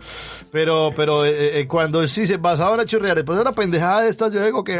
pero, 0.52 0.92
pero 0.96 1.26
eh, 1.26 1.66
cuando 1.68 2.08
sí 2.08 2.28
se 2.28 2.38
basaba 2.38 2.76
en 2.76 2.82
hechos 2.82 3.02
reales, 3.02 3.24
pues 3.26 3.40
una 3.40 3.54
pendejada 3.54 4.02
de 4.02 4.10
estas, 4.10 4.32
yo 4.32 4.46
digo 4.46 4.64
que, 4.64 4.80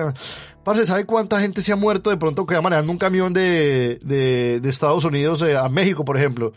parce, 0.64 0.86
¿sabe 0.86 1.06
cuánta 1.06 1.40
gente 1.40 1.64
se 1.64 1.72
ha 1.72 1.76
muerto 1.76 2.12
de 2.12 2.18
pronto 2.18 2.46
que 2.46 2.54
va 2.54 2.62
manejando 2.62 2.92
un 2.92 3.00
camión 3.00 3.34
de, 3.34 4.00
de, 4.04 4.60
de 4.60 4.70
Estados 4.70 5.04
Unidos 5.04 5.42
a 5.42 5.68
México, 5.68 6.06
por 6.06 6.18
ejemplo? 6.18 6.54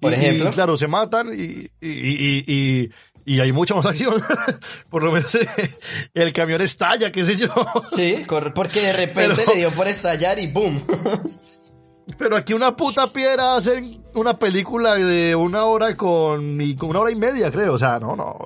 Por 0.00 0.12
ejemplo. 0.12 0.50
claro, 0.50 0.76
se 0.76 0.86
matan 0.86 1.28
y, 1.34 1.70
y, 1.80 2.44
y, 2.46 2.90
hay 3.26 3.52
mucha 3.52 3.74
más 3.74 3.86
acción. 3.86 4.22
por 4.90 5.02
lo 5.02 5.12
menos 5.12 5.34
eh, 5.34 5.48
el 6.14 6.32
camión 6.32 6.60
estalla, 6.60 7.10
qué 7.10 7.24
sé 7.24 7.36
yo. 7.36 7.48
sí, 7.94 8.24
porque 8.54 8.80
de 8.80 8.92
repente 8.92 9.44
le 9.46 9.56
dio 9.56 9.70
por 9.70 9.88
estallar 9.88 10.38
y 10.38 10.46
¡boom! 10.46 10.82
Pero 12.18 12.36
aquí 12.36 12.52
una 12.52 12.76
puta 12.76 13.12
piedra 13.12 13.56
hacen 13.56 14.04
una 14.14 14.38
película 14.38 14.94
de 14.96 15.34
una 15.34 15.64
hora 15.64 15.94
con, 15.94 16.60
y 16.60 16.76
con 16.76 16.90
una 16.90 17.00
hora 17.00 17.10
y 17.10 17.14
media, 17.14 17.50
creo. 17.50 17.72
O 17.72 17.78
sea, 17.78 17.98
no, 17.98 18.14
no. 18.14 18.38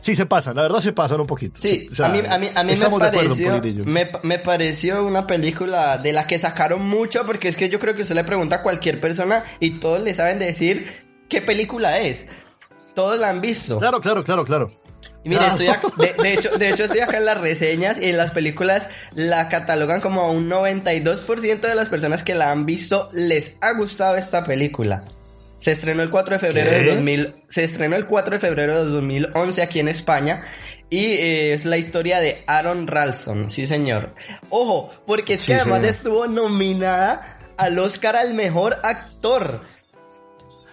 sí 0.00 0.14
se 0.14 0.26
pasan, 0.26 0.56
la 0.56 0.62
verdad 0.62 0.80
se 0.80 0.92
pasan 0.92 1.20
un 1.20 1.26
poquito. 1.26 1.60
Sí, 1.60 1.88
a 2.02 2.08
mí, 2.08 2.20
a 2.28 2.38
mí, 2.38 2.48
a 2.54 2.62
mí 2.62 2.72
me 2.72 2.98
pareció, 2.98 3.60
me, 3.84 4.10
me, 4.22 4.38
pareció 4.38 5.04
una 5.04 5.26
película 5.26 5.98
de 5.98 6.12
la 6.12 6.26
que 6.26 6.38
sacaron 6.38 6.88
mucho, 6.88 7.26
porque 7.26 7.48
es 7.48 7.56
que 7.56 7.68
yo 7.68 7.80
creo 7.80 7.94
que 7.94 8.02
usted 8.02 8.14
le 8.14 8.24
pregunta 8.24 8.56
a 8.56 8.62
cualquier 8.62 9.00
persona 9.00 9.44
y 9.58 9.80
todos 9.80 10.00
le 10.02 10.14
saben 10.14 10.38
decir 10.38 11.04
qué 11.28 11.42
película 11.42 11.98
es. 12.00 12.26
Todos 13.00 13.18
la 13.18 13.30
han 13.30 13.40
visto. 13.40 13.78
Claro, 13.78 13.98
claro, 13.98 14.22
claro, 14.22 14.44
claro. 14.44 14.70
Y 15.24 15.30
mire, 15.30 15.46
estoy 15.46 15.68
de, 16.22 16.34
hecho, 16.34 16.50
de 16.50 16.68
hecho 16.68 16.84
estoy 16.84 17.00
acá 17.00 17.16
en 17.16 17.24
las 17.24 17.40
reseñas 17.40 17.98
y 17.98 18.10
en 18.10 18.18
las 18.18 18.30
películas 18.30 18.86
la 19.14 19.48
catalogan 19.48 20.02
como 20.02 20.20
a 20.20 20.30
un 20.30 20.50
92% 20.50 21.60
de 21.60 21.74
las 21.74 21.88
personas 21.88 22.22
que 22.22 22.34
la 22.34 22.50
han 22.50 22.66
visto 22.66 23.08
les 23.14 23.52
ha 23.62 23.72
gustado 23.72 24.16
esta 24.16 24.44
película. 24.44 25.04
Se 25.58 25.72
estrenó 25.72 26.02
el 26.02 26.10
4 26.10 26.34
de 26.34 26.38
febrero 26.40 26.70
de 26.70 26.94
2000, 26.94 27.34
se 27.48 27.64
estrenó 27.64 27.96
el 27.96 28.06
4 28.06 28.34
de 28.34 28.38
febrero 28.38 28.84
de 28.84 28.90
2011 28.90 29.62
aquí 29.62 29.80
en 29.80 29.88
España 29.88 30.44
y 30.90 31.04
eh, 31.04 31.54
es 31.54 31.64
la 31.64 31.78
historia 31.78 32.20
de 32.20 32.42
Aaron 32.46 32.86
Ralston, 32.86 33.48
sí 33.48 33.66
señor. 33.66 34.14
Ojo, 34.50 34.90
porque 35.06 35.34
es 35.34 35.46
que 35.46 35.54
además 35.54 35.84
estuvo 35.84 36.26
nominada 36.26 37.38
al 37.56 37.78
Oscar 37.78 38.16
al 38.16 38.34
mejor 38.34 38.78
actor. 38.82 39.62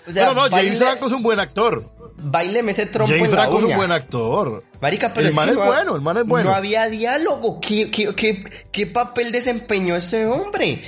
O 0.08 0.12
sea, 0.12 0.28
no, 0.28 0.34
no, 0.34 0.50
James 0.50 0.78
Franco 0.78 1.08
es 1.08 1.12
un 1.12 1.22
buen 1.22 1.40
actor. 1.40 1.97
Baileme 2.18 2.72
ese 2.72 2.86
trompo 2.86 3.14
en 3.14 3.24
la 3.24 3.28
Franco 3.30 3.58
uña. 3.58 3.66
es 3.66 3.72
un 3.72 3.78
buen 3.78 3.92
actor. 3.92 4.64
Marica, 4.82 5.14
pero 5.14 5.28
el 5.28 5.34
man 5.34 5.50
es 5.50 5.56
no, 5.56 5.66
bueno, 5.66 5.96
el 5.96 6.02
man 6.02 6.18
es 6.18 6.26
bueno. 6.26 6.50
No 6.50 6.56
había 6.56 6.88
diálogo. 6.90 7.60
¿Qué, 7.62 7.90
qué, 7.92 8.14
qué, 8.16 8.44
qué 8.72 8.88
papel 8.88 9.32
desempeñó 9.32 9.96
ese 9.96 10.26
hombre? 10.26 10.84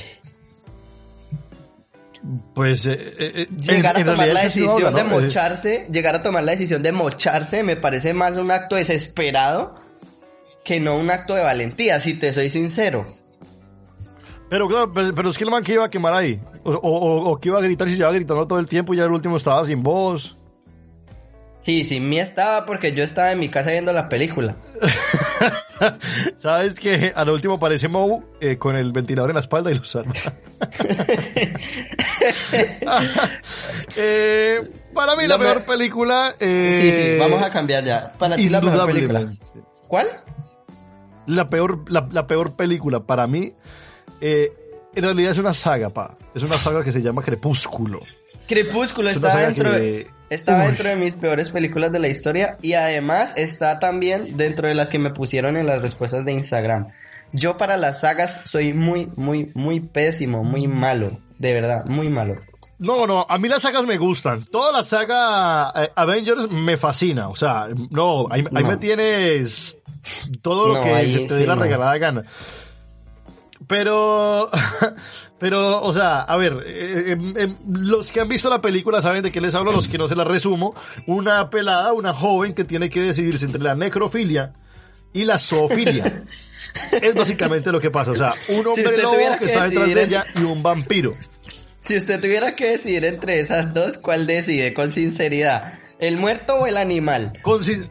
Pues 2.54 2.86
eh, 2.86 2.98
eh, 3.18 3.48
llegar 3.58 3.98
en, 3.98 4.08
a 4.08 4.12
tomar 4.12 4.28
la 4.28 4.44
decisión 4.44 4.94
de 4.94 5.04
mocharse, 5.04 5.88
llegar 5.90 6.16
a 6.16 6.22
tomar 6.22 6.44
la 6.44 6.52
decisión 6.52 6.84
de 6.84 6.92
mocharse 6.92 7.64
me 7.64 7.78
parece 7.78 8.14
más 8.14 8.36
un 8.38 8.52
acto 8.52 8.76
desesperado 8.76 9.76
que 10.66 10.80
no 10.80 10.98
un 10.98 11.10
acto 11.10 11.34
de 11.34 11.42
valentía, 11.42 12.00
si 12.00 12.14
te 12.14 12.34
soy 12.34 12.50
sincero. 12.50 13.06
Pero 14.50 14.68
claro, 14.68 14.92
pero, 14.94 15.16
pero 15.16 15.30
es 15.30 15.38
que 15.38 15.44
el 15.44 15.50
man 15.50 15.64
que 15.64 15.74
iba 15.74 15.86
a 15.86 15.90
quemar 15.90 16.14
ahí, 16.14 16.42
o, 16.64 16.74
o, 16.74 17.32
o 17.32 17.40
que 17.40 17.50
iba 17.50 17.58
a 17.58 17.62
gritar 17.62 17.88
si 17.88 17.94
se 17.94 18.02
iba 18.02 18.12
gritando 18.12 18.46
todo 18.48 18.60
el 18.60 18.68
tiempo 18.68 18.94
y 18.94 18.98
ya 18.98 19.06
el 19.06 19.12
último 19.12 19.38
estaba 19.38 19.66
sin 19.66 19.82
voz. 19.82 20.39
Sí, 21.62 21.84
sin 21.84 22.08
mí 22.10 22.20
estaba 22.20 22.66
porque 22.66 22.94
yo 22.94 23.04
estaba 23.04 23.32
en 23.34 23.40
mi 23.40 23.50
casa 23.50 23.72
viendo 23.72 23.92
la 23.92 24.08
película. 24.10 24.56
¿Sabes 26.38 26.74
que 26.74 27.12
A 27.16 27.26
lo 27.26 27.34
último 27.34 27.56
aparece 27.56 27.88
Moe 27.88 28.22
eh, 28.42 28.58
con 28.58 28.76
el 28.76 28.92
ventilador 28.94 29.30
en 29.32 29.36
la 29.36 29.40
espalda 29.42 29.72
y 29.72 29.76
lo 29.76 29.84
salva. 29.84 30.14
eh, 33.96 34.70
para 34.94 35.16
mí 35.16 35.28
la 35.28 35.38
me- 35.38 35.46
mejor 35.46 35.64
película... 35.64 36.34
eh, 36.40 36.80
Sí, 36.82 36.92
sí, 36.92 37.18
vamos 37.20 37.44
a 37.44 37.50
cambiar 37.52 37.84
ya. 37.84 38.14
Para 38.18 38.36
ti 38.36 38.50
la 38.50 38.62
mejor 38.62 38.88
película. 38.88 39.34
¿Cuál? 39.88 40.08
La 41.28 41.50
peor, 41.50 41.90
la, 41.92 42.08
la 42.12 42.26
peor 42.28 42.56
película 42.56 43.02
para 43.02 43.28
mí, 43.28 43.54
eh, 44.22 44.52
en 44.96 45.04
realidad 45.04 45.32
es 45.32 45.38
una 45.38 45.54
saga, 45.54 45.90
pa. 45.90 46.18
Es 46.34 46.44
una 46.44 46.58
saga 46.58 46.84
que 46.84 46.92
se 46.92 47.02
llama 47.02 47.22
Crepúsculo. 47.22 48.02
Crepúsculo 48.50 49.10
Es 49.10 49.18
una 49.18 49.28
está 49.28 49.38
saga 49.40 49.48
dentro, 49.52 49.72
de, 49.72 50.08
está 50.30 50.60
Uy. 50.60 50.66
dentro 50.68 50.90
de 50.90 50.96
mis 50.98 51.16
peores 51.16 51.50
películas 51.52 51.92
de 51.94 52.00
la 52.00 52.08
historia 52.10 52.58
y 52.62 52.74
además 52.74 53.32
está 53.38 53.80
también 53.80 54.36
dentro 54.36 54.68
de 54.68 54.76
las 54.76 54.90
que 54.90 55.00
me 55.00 55.12
pusieron 55.12 55.56
en 55.56 55.68
las 55.68 55.82
respuestas 55.82 56.26
de 56.26 56.34
Instagram. 56.34 56.88
Yo 57.32 57.58
para 57.58 57.78
las 57.78 58.02
sagas 58.02 58.42
soy 58.46 58.74
muy, 58.74 59.08
muy, 59.16 59.52
muy 59.54 59.80
pésimo, 59.80 60.44
muy 60.44 60.68
malo. 60.68 61.12
De 61.38 61.54
verdad, 61.54 61.86
muy 61.88 62.10
malo. 62.10 62.34
No, 62.80 63.06
no, 63.06 63.26
a 63.30 63.38
mí 63.38 63.48
las 63.50 63.62
sagas 63.62 63.86
me 63.86 63.98
gustan. 63.98 64.44
Toda 64.46 64.72
la 64.72 64.84
saga 64.84 65.72
eh, 65.84 65.92
Avengers 65.96 66.50
me 66.50 66.76
fascina. 66.78 67.28
O 67.30 67.36
sea, 67.36 67.68
no, 67.92 68.28
ahí, 68.32 68.44
ahí 68.56 68.64
No. 68.64 68.70
me 68.70 68.78
tienes 68.78 69.78
todo 70.42 70.70
lo 70.70 70.74
No, 70.76 70.82
que 70.84 70.90
ahí 70.94 71.12
se 71.12 71.20
te 71.20 71.28
sí, 71.28 71.34
dé 71.36 71.46
la 71.48 71.56
no. 71.56 71.62
regalada 71.62 71.98
gana. 71.98 72.24
Pero, 73.70 74.50
pero, 75.40 75.82
o 75.84 75.94
sea, 75.94 76.22
a 76.22 76.36
ver, 76.38 76.64
eh, 76.66 77.14
eh, 77.14 77.34
eh, 77.38 77.56
los 77.70 78.12
que 78.12 78.20
han 78.20 78.28
visto 78.28 78.50
la 78.50 78.62
película 78.62 79.00
saben 79.00 79.22
de 79.22 79.32
qué 79.32 79.40
les 79.40 79.54
hablo, 79.54 79.72
los 79.72 79.88
que 79.88 80.00
no 80.00 80.08
se 80.08 80.16
la 80.16 80.24
resumo. 80.24 80.74
Una 81.06 81.52
pelada, 81.52 81.94
una 81.94 82.12
joven 82.12 82.56
que 82.56 82.64
tiene 82.64 82.90
que 82.90 83.00
decidirse 83.00 83.46
entre 83.46 83.62
la 83.62 83.76
necrofilia 83.76 84.54
y 85.14 85.24
la 85.24 85.38
zoofilia. 85.38 86.24
es 87.02 87.14
básicamente 87.14 87.72
lo 87.72 87.80
que 87.80 87.92
pasa. 87.92 88.10
O 88.12 88.16
sea, 88.16 88.34
un 88.50 88.66
hombre 88.66 88.86
usted 88.86 89.04
lobo 89.04 89.18
que 89.34 89.38
que 89.38 89.46
está 89.46 89.70
detrás 89.70 89.94
de 89.94 90.04
ella 90.04 90.26
y 90.36 90.42
un 90.42 90.64
vampiro. 90.64 91.16
Si 91.82 91.96
usted 91.96 92.20
tuviera 92.20 92.56
que 92.56 92.72
decidir 92.72 93.06
entre 93.06 93.40
esas 93.40 93.72
dos, 93.76 94.00
¿cuál 94.00 94.26
decide 94.26 94.74
con 94.74 94.92
sinceridad? 94.94 95.78
¿El 96.00 96.18
muerto 96.18 96.56
o 96.56 96.66
el 96.66 96.78
animal? 96.78 97.34
Con 97.44 97.64
sin- 97.64 97.88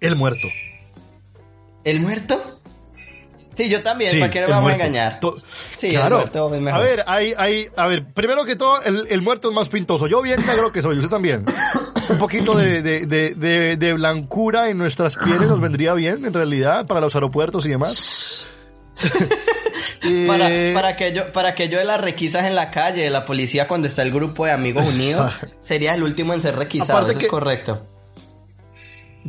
El 0.00 0.14
muerto. 0.14 0.46
¿El 1.82 1.98
muerto? 2.00 2.53
Sí, 3.56 3.68
yo 3.68 3.82
también, 3.82 4.10
Sí, 4.10 4.18
¿para 4.18 4.30
qué 4.30 4.40
le 4.40 4.46
vamos 4.48 4.62
muerto. 4.64 4.82
a 4.82 4.86
engañar? 4.86 5.20
To- 5.20 5.36
Sí, 5.76 5.90
claro. 5.90 6.16
muerto 6.18 6.54
es 6.54 6.60
mejor. 6.60 6.80
A 6.80 6.82
ver, 6.84 7.04
hay, 7.06 7.34
hay, 7.36 7.68
a 7.76 7.86
ver, 7.86 8.04
primero 8.12 8.44
que 8.44 8.56
todo, 8.56 8.82
el, 8.82 9.06
el 9.10 9.22
muerto 9.22 9.48
es 9.50 9.54
más 9.54 9.68
pintoso. 9.68 10.06
Yo 10.06 10.20
bien 10.22 10.44
negro 10.46 10.72
que 10.72 10.82
soy, 10.82 10.96
usted 10.98 11.10
también. 11.10 11.44
Un 12.10 12.18
poquito 12.18 12.54
de, 12.56 12.82
de, 12.82 13.06
de, 13.06 13.34
de, 13.34 13.76
de 13.76 13.92
blancura 13.94 14.68
en 14.68 14.76
nuestras 14.78 15.16
pieles 15.16 15.48
nos 15.48 15.60
vendría 15.60 15.94
bien, 15.94 16.24
en 16.26 16.34
realidad, 16.34 16.86
para 16.86 17.00
los 17.00 17.14
aeropuertos 17.14 17.64
y 17.66 17.70
demás. 17.70 18.46
Eh, 20.06 20.26
Para, 20.28 20.48
para, 20.74 20.96
que 20.96 21.12
yo, 21.14 21.32
para 21.32 21.54
que 21.54 21.70
yo 21.70 21.78
de 21.78 21.84
las 21.86 21.98
requisas 21.98 22.44
en 22.44 22.54
la 22.54 22.70
calle, 22.70 23.02
de 23.04 23.10
la 23.10 23.24
policía 23.24 23.66
cuando 23.66 23.88
está 23.88 24.02
el 24.02 24.12
grupo 24.12 24.44
de 24.44 24.52
amigos 24.52 24.86
unidos, 24.86 25.32
sería 25.62 25.94
el 25.94 26.02
último 26.02 26.34
en 26.34 26.42
ser 26.42 26.56
requisado, 26.56 26.92
Aparte 26.98 27.12
eso 27.12 27.18
que- 27.20 27.24
es 27.24 27.30
correcto. 27.30 27.86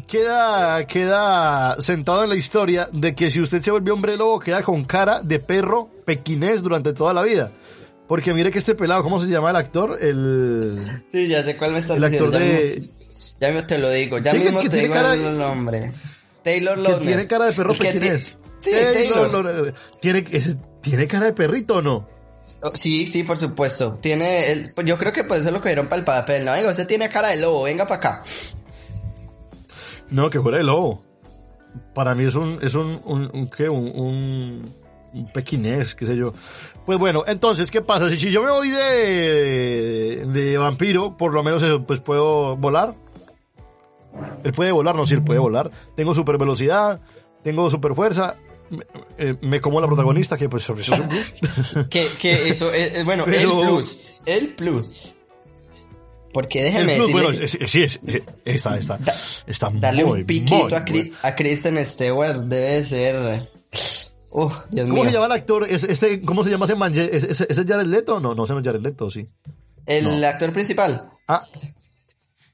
Queda, 0.07 0.85
queda 0.87 1.81
sentado 1.81 2.23
en 2.23 2.29
la 2.29 2.35
historia 2.35 2.89
de 2.91 3.15
que 3.15 3.31
si 3.31 3.39
usted 3.39 3.61
se 3.61 3.71
vuelve 3.71 3.91
hombre 3.91 4.17
lobo, 4.17 4.39
queda 4.39 4.61
con 4.61 4.83
cara 4.83 5.21
de 5.21 5.39
perro 5.39 5.89
pequinés 6.05 6.61
durante 6.61 6.93
toda 6.93 7.13
la 7.13 7.21
vida. 7.23 7.51
Porque 8.07 8.33
mire 8.33 8.51
que 8.51 8.59
este 8.59 8.75
pelado, 8.75 9.01
¿cómo 9.03 9.17
se 9.19 9.27
llama 9.27 9.49
el 9.51 9.55
actor? 9.55 9.97
El, 10.01 10.77
Sí, 11.11 11.27
ya 11.27 11.43
sé 11.43 11.55
cuál 11.57 11.71
me 11.71 11.79
estás 11.79 11.97
el 11.97 12.03
actor 12.03 12.29
diciendo. 12.31 12.39
ya 12.39 12.45
de... 12.61 12.79
mismo- 12.81 12.93
Ya 13.39 13.47
mismo 13.49 13.67
te 13.67 13.77
lo 13.79 13.89
digo, 13.89 14.17
ya 14.19 14.31
Sí, 14.31 14.37
que- 14.37 14.43
mismo 14.43 14.59
que 14.59 14.69
te 14.69 14.77
digo 14.77 14.93
cara- 14.93 15.13
el 15.13 15.37
nombre. 15.37 15.91
Taylor 16.43 16.75
que 16.75 16.81
Lautner. 16.83 17.07
tiene 17.07 17.27
cara 17.27 17.45
de 17.45 17.53
perro 17.53 17.73
que 17.73 17.79
pequinés. 17.85 18.37
Sí, 18.59 18.71
Taylor 18.71 19.31
Taylor. 19.31 19.73
¿Tiene, 20.01 20.25
ese- 20.31 20.57
¿Tiene 20.81 21.07
cara 21.07 21.25
de 21.25 21.33
perrito 21.33 21.77
o 21.77 21.81
no? 21.81 22.07
Oh, 22.61 22.71
Sí, 22.75 23.07
sí, 23.07 23.23
por 23.23 23.37
supuesto. 23.37 23.93
Tiene, 23.93 24.51
el, 24.51 24.71
pues 24.73 24.85
yo 24.85 24.97
creo 24.99 25.11
que 25.11 25.23
por 25.23 25.37
eso 25.37 25.49
lo 25.49 25.59
cogieron 25.61 25.87
para 25.87 25.99
el 25.99 26.05
papel. 26.05 26.45
No, 26.45 26.53
digo, 26.53 26.69
usted 26.69 26.85
tiene 26.85 27.09
cara 27.09 27.29
de 27.29 27.37
lobo, 27.37 27.63
venga 27.63 27.85
para 27.87 27.95
acá. 27.95 28.23
No, 30.09 30.29
que 30.29 30.39
fuera 30.39 30.57
de 30.57 30.63
lobo. 30.63 31.03
Para 31.93 32.15
mí 32.15 32.25
es 32.25 32.35
un, 32.35 32.57
es 32.61 32.73
un, 32.75 32.99
un, 33.05 33.29
un 33.33 33.49
¿qué? 33.49 33.67
Un, 33.69 33.91
un, 33.95 34.61
un 35.13 35.33
pequinés, 35.33 35.93
qué 35.95 36.05
sé 36.05 36.15
yo. 36.15 36.31
Pues 36.85 36.97
bueno, 36.99 37.23
entonces, 37.27 37.69
¿qué 37.71 37.81
pasa? 37.81 38.09
Si, 38.09 38.17
yo 38.31 38.41
me 38.43 38.51
voy 38.51 38.69
de, 38.69 40.25
de 40.27 40.57
vampiro, 40.57 41.17
por 41.17 41.33
lo 41.33 41.43
menos 41.43 41.63
eso, 41.63 41.83
pues 41.83 41.99
puedo 41.99 42.55
volar. 42.55 42.93
Él 44.43 44.51
puede 44.53 44.71
volar, 44.71 44.95
no, 44.95 45.05
sí, 45.05 45.15
él 45.15 45.23
puede 45.23 45.39
volar. 45.39 45.69
Tengo 45.95 46.13
super 46.13 46.37
velocidad, 46.37 47.01
tengo 47.43 47.69
super 47.69 47.93
fuerza. 47.95 48.37
Me, 48.69 48.79
eh, 49.17 49.35
me 49.41 49.59
como 49.61 49.81
la 49.81 49.87
protagonista, 49.87 50.37
que 50.37 50.47
pues 50.49 50.63
eso 50.63 50.75
es 50.75 50.89
un 50.89 51.07
plus. 51.09 51.33
Que, 51.89 52.07
que 52.19 52.49
eso 52.49 52.71
es, 52.73 52.93
es- 52.95 53.05
bueno, 53.05 53.25
Pero- 53.25 53.59
el 53.61 53.67
plus. 53.67 53.99
El 54.25 54.47
plus. 54.55 55.11
Porque 56.35 56.63
déjeme 56.65 56.91
decirle, 56.99 57.11
bueno, 57.13 57.29
es- 57.29 57.55
es- 57.55 57.71
sí, 57.71 57.83
es, 57.83 57.97
eh, 58.05 58.21
está, 58.43 58.77
está, 58.77 58.97
Da- 58.97 59.13
está 59.47 59.69
darle 59.73 60.03
muy, 60.03 60.19
un 60.19 60.25
piquito 60.27 60.55
muy 60.67 61.13
a, 61.23 61.27
a 61.29 61.33
Kristen 61.35 61.85
Stewart 61.85 62.41
debe 62.41 62.83
ser... 62.83 63.49
Uf, 64.31 64.53
Dios 64.69 64.85
¿Cómo 64.89 64.95
mío. 65.03 65.05
se 65.05 65.11
llama 65.13 65.27
el 65.27 65.31
actor? 65.31 65.65
¿Es- 65.69 65.85
Este, 65.85 66.19
¿Cómo 66.19 66.43
se 66.43 66.49
llama 66.49 66.65
ese 66.65 66.75
man? 66.75 66.91
¿Ese, 66.91 67.05
ese, 67.15 67.47
ese 67.49 67.61
es 67.61 67.65
Jared 67.65 67.85
Leto? 67.85 68.19
No, 68.19 68.35
no, 68.35 68.43
ese 68.43 68.51
no 68.51 68.59
es 68.59 68.65
Jared 68.65 68.81
Leto, 68.81 69.09
sí. 69.09 69.25
El 69.85 70.19
No. 70.19 70.27
actor 70.27 70.51
principal. 70.51 71.03
Ah, 71.25 71.45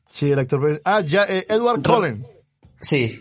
sí, 0.08 0.30
el 0.30 0.38
actor. 0.38 0.80
Ah, 0.86 1.02
ya, 1.02 1.24
eh, 1.24 1.48
Edward 1.50 1.82
Cullen. 1.82 2.24
Sí. 2.82 3.20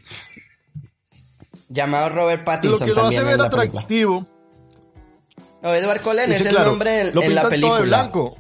Llamado 1.71 2.11
Robert 2.11 2.41
Lo 2.41 2.45
Pattinson 2.45 2.87
que 2.87 2.95
lo 2.95 3.07
hace 3.07 3.23
ver 3.23 3.39
película. 3.39 3.47
atractivo. 3.65 4.27
No, 5.63 5.75
Edward 5.75 6.03
Cullen 6.03 6.31
es 6.33 6.41
el 6.43 6.49
claro, 6.49 6.71
nombre 6.71 7.01
en, 7.09 7.15
lo 7.15 7.23
en 7.23 7.35
la 7.35 7.43
pintan 7.49 7.61
todo 7.61 7.75
de 7.77 7.81
película. 7.81 8.03
blanco. 8.03 8.37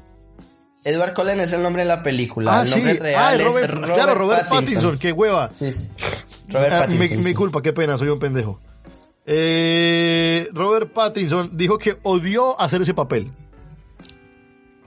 Edward 0.84 1.14
Cullen 1.14 1.40
es 1.40 1.52
el 1.52 1.62
nombre 1.62 1.82
en 1.82 1.88
la 1.88 2.02
película. 2.02 2.58
Ah, 2.58 2.62
el 2.62 2.68
sí. 2.68 2.80
nombre 2.80 2.99
Ah, 2.99 3.02
real 3.02 3.40
es 3.40 3.46
Robert, 3.46 3.70
Robert 3.75 3.94
claro, 3.94 4.14
Robert 4.14 4.40
Pattinson. 4.49 4.60
Pattinson. 4.64 4.99
qué 4.99 5.12
hueva. 5.12 5.50
Sí, 5.54 5.72
sí. 5.72 5.88
Robert 6.49 6.72
Ah, 6.72 6.78
Pattinson. 6.80 7.10
mi, 7.10 7.16
mi 7.18 7.30
sí. 7.30 7.34
culpa, 7.34 7.60
qué 7.62 7.72
pena, 7.72 7.99
soy 7.99 8.08
un 8.08 8.18
pendejo. 8.18 8.60
Eh, 9.26 10.49
Robert 10.52 10.92
Pattinson 10.92 11.56
dijo 11.56 11.78
que 11.78 11.96
odió 12.02 12.58
hacer 12.60 12.82
ese 12.82 12.94
papel. 12.94 13.30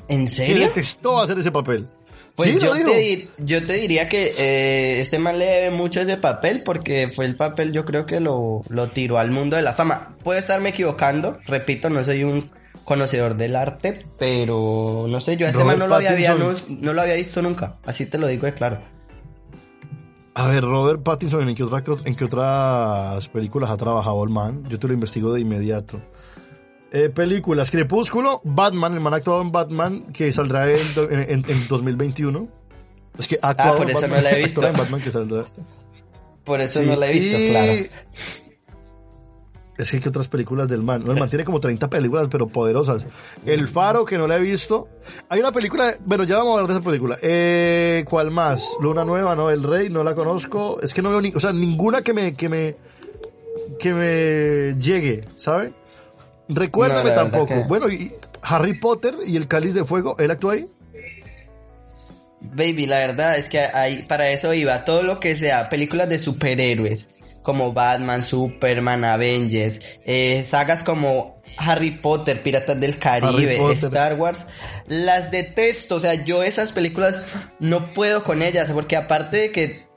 ¿En 0.07 0.21
Que 0.25 0.27
serio? 0.31 0.67
detestó 0.67 1.21
hacer 1.21 1.37
ese 1.39 1.51
papel. 1.51 1.87
Pues 2.35 2.49
sí, 2.49 2.57
yo, 2.59 2.65
lo 2.65 2.73
digo. 2.73 2.91
te 2.91 2.97
dir- 2.99 3.27
yo 3.37 3.63
te 3.65 3.73
diría 3.73 4.09
que 4.09 4.33
eh, 4.37 4.99
este 5.01 5.19
man 5.19 5.37
le 5.37 5.45
debe 5.45 5.69
mucho 5.71 6.01
ese 6.01 6.17
papel 6.17 6.63
porque 6.63 7.11
fue 7.15 7.25
el 7.25 7.35
papel 7.35 7.71
yo 7.71 7.85
creo 7.85 8.05
que 8.07 8.19
lo, 8.19 8.63
lo 8.69 8.89
tiró 8.89 9.19
al 9.19 9.29
mundo 9.29 9.55
de 9.55 9.61
la 9.61 9.73
fama. 9.73 10.15
Puedo 10.23 10.39
estarme 10.39 10.69
equivocando, 10.69 11.37
repito, 11.45 11.91
no 11.91 12.03
soy 12.03 12.23
un 12.23 12.49
conocedor 12.83 13.35
del 13.37 13.55
arte, 13.55 14.05
pero 14.19 15.05
no 15.07 15.21
sé, 15.21 15.37
yo 15.37 15.47
a 15.47 15.49
este 15.49 15.63
man 15.63 15.79
no 15.79 15.87
lo, 15.87 15.95
había, 15.95 16.11
había- 16.11 16.35
no, 16.35 16.49
Pattinson. 16.49 16.81
no 16.81 16.93
lo 16.93 17.01
había 17.01 17.15
visto 17.15 17.41
nunca, 17.41 17.77
así 17.85 18.05
te 18.05 18.17
lo 18.17 18.27
digo 18.27 18.45
de 18.45 18.53
claro. 18.53 18.79
A 20.35 20.47
ver, 20.47 20.63
Robert 20.63 21.03
Pattinson, 21.03 21.47
¿en 21.47 21.55
qué, 21.55 21.63
otra- 21.63 21.83
en 22.05 22.15
qué 22.15 22.25
otras 22.25 23.27
películas 23.29 23.69
ha 23.69 23.77
trabajado 23.77 24.23
el 24.23 24.29
man? 24.31 24.63
Yo 24.67 24.79
te 24.79 24.87
lo 24.87 24.93
investigo 24.93 25.31
de 25.33 25.41
inmediato. 25.41 26.01
Eh, 26.91 27.09
películas, 27.09 27.69
Crepúsculo, 27.71 28.41
Batman, 28.43 28.93
el 28.93 28.99
man 28.99 29.13
ha 29.13 29.17
actuado 29.17 29.41
en 29.41 29.51
Batman, 29.51 30.11
que 30.11 30.31
saldrá 30.31 30.69
en, 30.71 30.93
do- 30.95 31.09
en, 31.09 31.19
en- 31.21 31.45
en 31.47 31.67
2021. 31.67 32.47
Es 33.17 33.27
que 33.27 33.37
ha 33.41 33.49
actuado 33.49 33.73
Ah, 33.73 33.77
por 33.77 33.83
en 33.85 33.89
eso 33.91 34.01
Batman, 34.01 34.17
no 34.17 34.23
la 34.23 34.31
he 34.31 34.37
visto. 34.43 34.59
actuado 34.61 34.73
en 34.75 34.79
Batman 34.83 35.01
que 35.01 35.11
saldrá. 35.11 35.43
Por 36.43 36.61
eso 36.61 36.79
Sí, 36.81 36.85
no 36.87 36.95
la 36.95 37.07
he 37.07 37.13
visto, 37.13 37.39
y- 37.39 37.49
claro. 37.49 37.73
Es 39.77 39.89
que 39.89 39.97
hay 39.97 40.03
otras 40.07 40.27
películas 40.27 40.67
del 40.67 40.83
man. 40.83 41.03
No, 41.03 41.13
el 41.13 41.19
man 41.19 41.29
tiene 41.29 41.43
como 41.43 41.59
30 41.59 41.89
películas, 41.89 42.27
pero 42.29 42.47
poderosas. 42.47 43.05
El 43.45 43.67
Faro, 43.67 44.05
que 44.05 44.17
no 44.19 44.27
la 44.27 44.35
he 44.35 44.39
visto. 44.39 44.87
Hay 45.29 45.39
una 45.39 45.51
película, 45.51 45.95
bueno, 46.05 46.23
ya 46.25 46.37
vamos 46.37 46.51
a 46.51 46.53
hablar 46.61 46.67
de 46.67 46.73
esa 46.79 46.85
película. 46.85 47.17
Eh, 47.23 48.05
¿Cuál 48.07 48.29
más? 48.29 48.75
Luna 48.81 49.03
Nueva, 49.03 49.35
¿no? 49.35 49.49
El 49.49 49.63
Rey, 49.63 49.89
no 49.89 50.03
la 50.03 50.13
conozco. 50.13 50.79
Es 50.81 50.93
que 50.93 51.01
no 51.01 51.09
veo 51.09 51.21
ni, 51.21 51.29
o 51.33 51.39
sea, 51.39 51.51
ninguna 51.51 52.03
que 52.03 52.13
me, 52.13 52.35
que 52.35 52.49
me, 52.49 52.75
que 53.79 53.93
me 53.95 54.79
llegue, 54.79 55.25
¿sabe? 55.37 55.73
Recuérdame 56.49 57.09
No, 57.09 57.15
tampoco. 57.15 57.47
que- 57.47 57.63
Bueno, 57.67 57.89
y 57.89 58.11
Harry 58.43 58.75
Potter 58.79 59.15
y 59.25 59.37
el 59.37 59.47
Cáliz 59.47 59.73
de 59.73 59.83
Fuego, 59.85 60.15
¿él 60.19 60.29
actuó 60.29 60.51
ahí? 60.51 60.67
Baby, 62.41 62.85
la 62.87 62.97
verdad 62.99 63.37
es 63.37 63.45
que 63.47 63.59
hay, 63.59 64.03
para 64.03 64.29
eso 64.29 64.53
iba 64.53 64.83
todo 64.83 65.01
lo 65.01 65.19
que 65.19 65.35
sea 65.37 65.69
películas 65.69 66.09
de 66.09 66.19
superhéroes, 66.19 67.12
como 67.43 67.73
Batman, 67.73 68.23
Superman, 68.23 69.05
Avengers, 69.05 69.79
eh, 70.05 70.43
sagas 70.47 70.83
como 70.83 71.41
Harry 71.57 71.91
Potter, 71.91 72.41
Piratas 72.41 72.79
del 72.79 72.97
Caribe, 72.97 73.59
Star 73.73 74.15
Wars, 74.15 74.47
las 74.87 75.29
detesto, 75.29 75.95
o 75.95 75.99
sea, 75.99 76.13
yo 76.13 76.41
esas 76.41 76.71
películas 76.71 77.21
no 77.59 77.91
puedo 77.91 78.23
con 78.23 78.41
ellas, 78.41 78.71
porque 78.71 78.95
aparte 78.95 79.37
de 79.37 79.51
que 79.51 79.87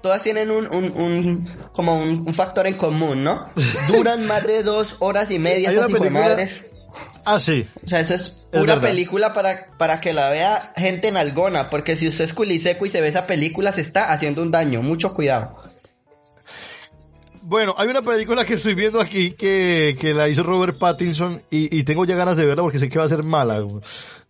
todas 0.00 0.22
tienen 0.22 0.50
un, 0.50 0.66
un, 0.66 0.84
un 0.92 1.50
como 1.72 1.96
un, 1.96 2.34
factor 2.34 2.66
en 2.66 2.74
común, 2.74 3.24
¿no? 3.24 3.48
Duran 3.88 4.26
más 4.26 4.46
de 4.46 4.62
dos 4.62 4.96
horas 5.00 5.30
y 5.30 5.38
media 5.38 5.70
esas 5.70 5.90
madres. 6.10 6.62
Ah, 7.24 7.40
sí. 7.40 7.66
O 7.82 7.88
sea, 7.88 8.00
eso 8.00 8.14
es 8.14 8.44
pura 8.52 8.80
película 8.80 9.32
para, 9.32 9.70
para 9.78 10.00
que 10.00 10.12
la 10.12 10.28
vea 10.28 10.72
gente 10.76 11.08
en 11.08 11.16
algona, 11.16 11.70
porque 11.70 11.96
si 11.96 12.06
usted 12.06 12.24
es 12.24 12.34
culiseco 12.34 12.84
y 12.84 12.90
se 12.90 13.00
ve 13.00 13.08
esa 13.08 13.26
película, 13.26 13.72
se 13.72 13.80
está 13.80 14.12
haciendo 14.12 14.42
un 14.42 14.50
daño. 14.50 14.82
Mucho 14.82 15.14
cuidado. 15.14 15.56
Bueno, 17.46 17.74
hay 17.76 17.88
una 17.88 18.00
película 18.00 18.42
que 18.46 18.54
estoy 18.54 18.74
viendo 18.74 18.98
aquí 19.02 19.32
que, 19.32 20.12
la 20.16 20.30
hizo 20.30 20.42
Robert 20.42 20.78
Pattinson 20.78 21.42
y, 21.50 21.82
tengo 21.82 22.06
ya 22.06 22.16
ganas 22.16 22.38
de 22.38 22.46
verla 22.46 22.62
porque 22.62 22.78
sé 22.78 22.88
que 22.88 22.98
va 22.98 23.04
a 23.04 23.08
ser 23.08 23.22
mala. 23.22 23.62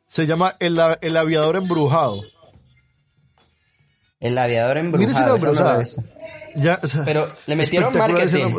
Se 0.05 0.27
llama 0.27 0.57
El, 0.59 0.81
el 1.01 1.17
aviador 1.17 1.55
embrujado. 1.55 2.23
El 4.19 4.37
aviador 4.37 4.79
embrujado. 4.79 5.39
ya, 6.57 6.81
Pero 7.05 7.29
le 7.47 7.55
metieron 7.55 7.97
marketing. 7.97 8.59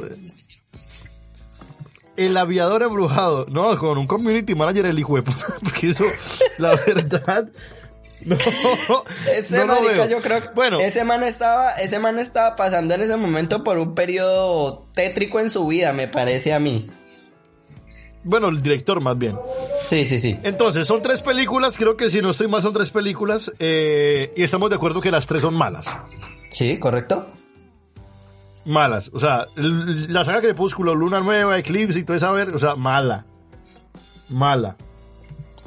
El 2.16 2.38
aviador 2.38 2.84
embrujado. 2.84 3.48
No, 3.50 3.76
con 3.76 3.98
un 3.98 4.08
community 4.08 4.56
manager 4.56 4.86
el 4.86 4.98
hijo 4.98 5.18
de 5.18 5.22
puta. 5.24 5.48
Porque 5.64 5.90
eso, 5.90 6.06
la 6.60 6.76
verdad, 6.76 7.50
no, 8.90 9.04
ese 9.32 9.66
marica, 9.66 10.08
yo 10.08 10.20
creo 10.20 10.42
que 10.42 10.50
bueno, 10.56 10.80
ese 10.80 11.04
man 11.04 11.24
estaba, 11.24 11.74
ese 11.74 12.00
man 12.00 12.18
estaba 12.18 12.56
pasando 12.56 12.96
en 12.96 13.04
ese 13.04 13.16
momento 13.18 13.64
por 13.64 13.78
un 13.78 13.94
periodo 13.94 14.88
tétrico 14.94 15.40
en 15.40 15.52
su 15.52 15.68
vida, 15.68 15.94
me 15.94 16.08
parece 16.08 16.54
a 16.54 16.60
mí. 16.60 16.90
Bueno, 18.24 18.50
el 18.50 18.60
director 18.64 19.00
más 19.02 19.16
bien. 19.18 19.38
Sí, 19.86 20.06
sí, 20.06 20.20
sí. 20.20 20.36
Entonces, 20.42 20.88
son 20.88 21.04
tres 21.04 21.22
películas, 21.22 21.78
creo 21.78 21.96
que 21.96 22.10
si 22.10 22.22
no 22.22 22.32
estoy 22.32 22.48
mal 22.48 22.64
son 22.64 22.74
tres 22.74 22.90
películas, 22.90 23.54
eh, 23.60 24.34
y 24.36 24.42
estamos 24.42 24.72
de 24.72 24.78
acuerdo 24.78 25.00
que 25.00 25.12
las 25.12 25.28
tres 25.28 25.44
son 25.44 25.54
malas. 25.54 25.86
Sí, 26.50 26.80
correcto. 26.80 27.28
Malas, 28.66 29.12
o 29.14 29.20
sea, 29.20 29.46
la 29.56 30.26
saga 30.26 30.42
Crepúsculo, 30.42 30.96
Luna 30.96 31.20
Nueva, 31.20 31.60
Eclipse 31.60 32.00
y 32.00 32.04
todo 32.04 32.18
esa 32.18 32.32
ver, 32.32 32.56
o 32.56 32.58
sea, 32.58 32.76
mala. 32.76 33.28
Mala. 34.28 34.76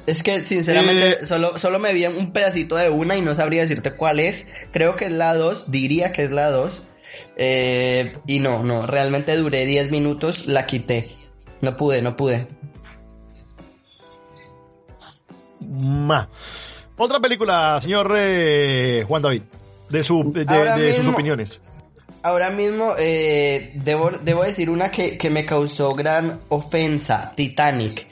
Es 0.09 0.23
que 0.23 0.43
sinceramente 0.43 1.23
eh, 1.23 1.27
solo, 1.27 1.59
solo 1.59 1.79
me 1.79 1.93
vi 1.93 2.07
un 2.07 2.33
pedacito 2.33 2.77
de 2.77 2.89
una 2.89 3.17
y 3.17 3.21
no 3.21 3.35
sabría 3.35 3.63
decirte 3.63 3.93
cuál 3.93 4.21
es. 4.21 4.47
Creo 4.73 4.97
que 4.97 5.07
es 5.07 5.13
la 5.13 5.35
2, 5.35 5.71
diría 5.71 6.13
que 6.13 6.25
es 6.25 6.31
la 6.31 6.51
2. 6.51 6.83
Eh, 7.37 8.15
y 8.27 8.41
no, 8.41 8.63
no, 8.63 8.87
realmente 8.87 9.37
duré 9.37 9.67
10 9.67 9.91
minutos, 9.91 10.47
la 10.47 10.65
quité. 10.65 11.11
No 11.61 11.77
pude, 11.77 12.01
no 12.01 12.17
pude. 12.17 12.49
Ma. 15.61 16.29
Otra 16.97 17.21
película, 17.21 17.79
señor 17.81 18.15
eh, 18.17 19.05
Juan 19.07 19.23
David, 19.23 19.43
de, 19.91 20.03
su, 20.03 20.33
de, 20.33 20.95
sus 20.95 21.09
opiniones. 21.09 21.61
Ahora 22.23 22.51
mismo 22.51 22.95
debo, 22.95 24.11
debo 24.23 24.43
decir 24.43 24.71
una 24.71 24.91
que, 24.91 25.19
que 25.19 25.29
me 25.29 25.45
causó 25.45 25.95
gran 25.95 26.41
ofensa, 26.49 27.33
Titanic. 27.37 28.09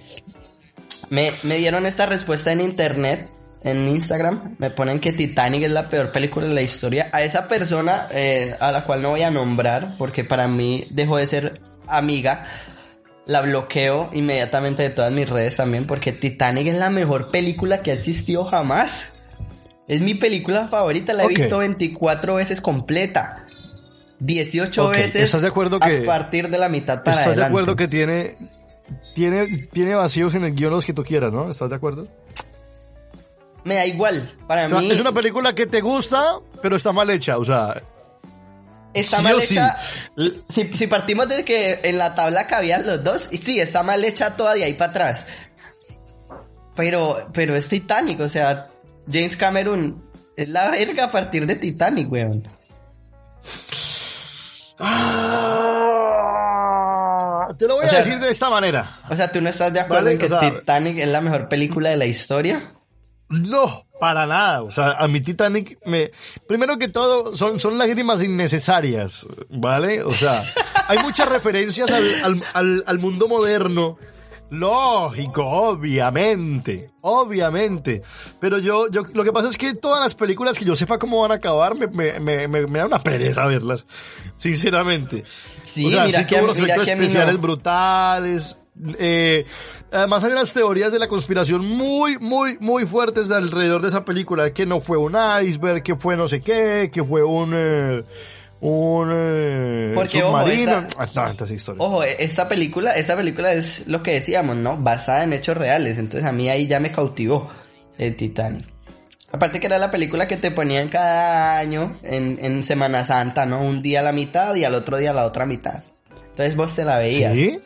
Me, 1.10 1.32
dieron 1.42 1.86
esta 1.86 2.06
respuesta 2.06 2.52
en 2.52 2.60
internet, 2.60 3.28
en 3.62 3.86
Instagram. 3.88 4.56
Me 4.58 4.70
ponen 4.70 5.00
que 5.00 5.12
Titanic 5.12 5.64
es 5.64 5.70
la 5.70 5.88
peor 5.88 6.12
película 6.12 6.46
de 6.46 6.54
la 6.54 6.62
historia. 6.62 7.08
A 7.12 7.22
esa 7.22 7.48
persona, 7.48 8.08
eh, 8.10 8.56
a 8.60 8.72
la 8.72 8.84
cual 8.84 9.02
no 9.02 9.10
voy 9.10 9.22
a 9.22 9.30
nombrar, 9.30 9.96
porque 9.98 10.24
para 10.24 10.48
mí 10.48 10.86
dejó 10.90 11.16
de 11.16 11.26
ser 11.26 11.60
amiga, 11.86 12.46
la 13.26 13.42
bloqueo 13.42 14.10
inmediatamente 14.12 14.82
de 14.82 14.90
todas 14.90 15.12
mis 15.12 15.28
redes 15.28 15.56
también, 15.56 15.86
porque 15.86 16.12
Titanic 16.12 16.68
es 16.68 16.78
la 16.78 16.90
mejor 16.90 17.30
película 17.30 17.82
que 17.82 17.90
ha 17.90 17.94
existido 17.94 18.44
jamás. 18.44 19.18
Es 19.88 20.00
mi 20.00 20.14
película 20.14 20.66
favorita, 20.66 21.12
la 21.12 21.24
he 21.24 21.28
visto 21.28 21.58
24 21.58 22.34
veces 22.36 22.60
completa. 22.60 23.46
18 24.18 24.88
veces 24.88 25.16
¿Estás 25.16 25.42
de 25.42 25.48
acuerdo 25.48 25.78
que, 25.78 26.02
a 26.02 26.06
partir 26.06 26.48
de 26.48 26.56
la 26.56 26.70
mitad 26.70 27.04
para 27.04 27.18
¿Estás 27.18 27.36
de 27.36 27.44
acuerdo 27.44 27.76
que 27.76 27.86
tiene 27.86 28.34
tiene, 29.14 29.68
tiene 29.72 29.94
vacíos 29.94 30.34
en 30.34 30.44
el 30.44 30.54
guion 30.54 30.72
los 30.72 30.84
que 30.84 30.92
tú 30.92 31.04
quieras, 31.04 31.32
¿no? 31.32 31.50
¿Estás 31.50 31.70
de 31.70 31.76
acuerdo? 31.76 32.08
Me 33.64 33.74
da 33.74 33.86
igual, 33.86 34.30
para 34.46 34.68
mí... 34.68 34.90
Es 34.90 35.00
una 35.00 35.12
película 35.12 35.54
que 35.54 35.66
te 35.66 35.80
gusta, 35.80 36.38
pero 36.62 36.76
está 36.76 36.92
mal 36.92 37.10
hecha, 37.10 37.38
o 37.38 37.44
sea... 37.44 37.82
Está 38.94 39.20
mal 39.20 39.40
hecha. 39.40 39.76
Si, 40.48 40.86
partimos 40.86 41.28
de 41.28 41.44
que 41.44 41.80
en 41.82 41.98
la 41.98 42.14
tabla 42.14 42.46
cabían 42.46 42.86
los 42.86 43.02
dos, 43.04 43.28
y 43.30 43.36
sí, 43.36 43.60
está 43.60 43.82
mal 43.82 44.04
hecha 44.04 44.36
toda 44.36 44.54
de 44.54 44.64
ahí 44.64 44.74
para 44.74 44.90
atrás. 44.90 45.24
Pero, 46.74 47.28
pero 47.32 47.56
es 47.56 47.68
Titanic, 47.68 48.20
o 48.20 48.28
sea, 48.28 48.70
James 49.10 49.36
Cameron 49.36 50.02
es 50.36 50.48
la 50.48 50.70
verga 50.70 51.04
a 51.04 51.10
partir 51.10 51.46
de 51.46 51.56
Titanic, 51.56 52.10
weón. 52.10 52.48
Te 57.54 57.66
lo 57.66 57.76
voy 57.76 57.86
a 57.86 57.92
decir 57.92 58.18
de 58.18 58.30
esta 58.30 58.50
manera. 58.50 59.00
O 59.08 59.16
sea, 59.16 59.30
¿tú 59.30 59.40
no 59.40 59.48
estás 59.48 59.72
de 59.72 59.80
acuerdo 59.80 60.10
en 60.10 60.18
que 60.18 60.28
Titanic 60.28 60.98
es 60.98 61.08
la 61.08 61.20
mejor 61.20 61.48
película 61.48 61.90
de 61.90 61.96
la 61.96 62.06
historia? 62.06 62.60
No, 63.28 63.86
para 64.00 64.26
nada. 64.26 64.62
O 64.62 64.70
sea, 64.70 64.92
a 64.92 65.08
mi 65.08 65.20
Titanic 65.20 65.78
me... 65.84 66.10
Primero 66.46 66.78
que 66.78 66.88
todo, 66.88 67.34
son, 67.36 67.58
son 67.58 67.76
lágrimas 67.78 68.22
innecesarias, 68.22 69.26
¿vale? 69.48 70.02
O 70.02 70.10
sea, 70.10 70.42
hay 70.88 70.98
muchas 70.98 71.28
referencias 71.28 71.90
al, 71.90 72.42
al, 72.54 72.84
al 72.86 72.98
mundo 72.98 73.26
moderno 73.28 73.98
Lógico, 74.50 75.44
obviamente, 75.44 76.90
obviamente. 77.00 78.02
Pero 78.40 78.58
yo, 78.58 78.88
yo, 78.90 79.02
lo 79.12 79.24
que 79.24 79.32
pasa 79.32 79.48
es 79.48 79.56
que 79.56 79.74
todas 79.74 80.00
las 80.00 80.14
películas 80.14 80.58
que 80.58 80.64
yo 80.64 80.76
sepa 80.76 80.98
cómo 80.98 81.20
van 81.20 81.32
a 81.32 81.34
acabar, 81.34 81.74
me, 81.74 81.88
me, 82.20 82.46
me, 82.46 82.66
me 82.66 82.78
da 82.78 82.86
una 82.86 83.02
pereza 83.02 83.46
verlas, 83.46 83.86
sinceramente. 84.36 85.24
Sí, 85.62 85.86
o 85.86 85.90
sea, 85.90 86.04
mira 86.06 86.20
sí 86.20 86.26
que, 86.26 86.42
los 86.42 86.58
efectos 86.58 86.86
especiales 86.86 87.40
brutales. 87.40 88.56
Eh, 88.98 89.46
además 89.90 90.22
hay 90.22 90.32
unas 90.32 90.52
teorías 90.52 90.92
de 90.92 90.98
la 90.98 91.08
conspiración 91.08 91.66
muy, 91.66 92.18
muy, 92.18 92.56
muy 92.60 92.86
fuertes 92.86 93.30
alrededor 93.30 93.82
de 93.82 93.88
esa 93.88 94.04
película, 94.04 94.52
que 94.52 94.64
no 94.64 94.80
fue 94.80 94.96
un 94.96 95.16
iceberg, 95.42 95.82
que 95.82 95.96
fue 95.96 96.16
no 96.16 96.28
sé 96.28 96.40
qué, 96.40 96.90
que 96.92 97.02
fue 97.02 97.24
un... 97.24 97.52
Eh, 97.54 98.04
un 98.60 99.10
eh, 99.14 99.92
Porque, 99.94 100.20
submarino. 100.20 100.86
Ah, 100.96 101.34
ojo, 101.78 102.02
esta 102.02 102.48
película, 102.48 102.92
esta 102.92 103.16
película 103.16 103.52
es 103.52 103.86
lo 103.86 104.02
que 104.02 104.12
decíamos, 104.12 104.56
¿no? 104.56 104.76
Basada 104.76 105.24
en 105.24 105.32
hechos 105.32 105.56
reales. 105.56 105.98
Entonces 105.98 106.26
a 106.26 106.32
mí 106.32 106.48
ahí 106.48 106.66
ya 106.66 106.80
me 106.80 106.92
cautivó 106.92 107.50
el 107.98 108.16
Titanic. 108.16 108.66
Aparte 109.32 109.60
que 109.60 109.66
era 109.66 109.78
la 109.78 109.90
película 109.90 110.26
que 110.26 110.36
te 110.36 110.50
ponían 110.50 110.88
cada 110.88 111.58
año 111.58 111.98
en, 112.02 112.38
en 112.40 112.62
Semana 112.62 113.04
Santa, 113.04 113.44
¿no? 113.44 113.60
Un 113.60 113.82
día 113.82 114.00
a 114.00 114.02
la 114.02 114.12
mitad 114.12 114.54
y 114.54 114.64
al 114.64 114.74
otro 114.74 114.96
día 114.96 115.10
a 115.10 115.14
la 115.14 115.26
otra 115.26 115.44
mitad. 115.44 115.82
Entonces 116.30 116.56
vos 116.56 116.74
te 116.74 116.84
la 116.84 116.98
veías. 116.98 117.34
¿Sí? 117.34 117.60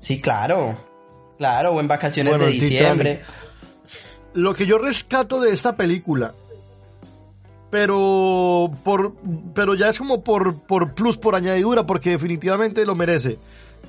Sí, 0.00 0.20
claro. 0.20 0.76
Claro, 1.38 1.72
o 1.72 1.80
en 1.80 1.88
vacaciones 1.88 2.38
de 2.38 2.46
diciembre. 2.48 3.22
Lo 4.34 4.54
que 4.54 4.66
yo 4.66 4.78
rescato 4.78 5.40
de 5.40 5.52
esta 5.52 5.76
película 5.76 6.34
pero 7.70 8.70
por 8.84 9.14
pero 9.54 9.74
ya 9.74 9.88
es 9.88 9.98
como 9.98 10.22
por 10.22 10.60
por 10.60 10.94
plus 10.94 11.16
por 11.16 11.34
añadidura 11.34 11.86
porque 11.86 12.10
definitivamente 12.10 12.84
lo 12.84 12.94
merece. 12.94 13.38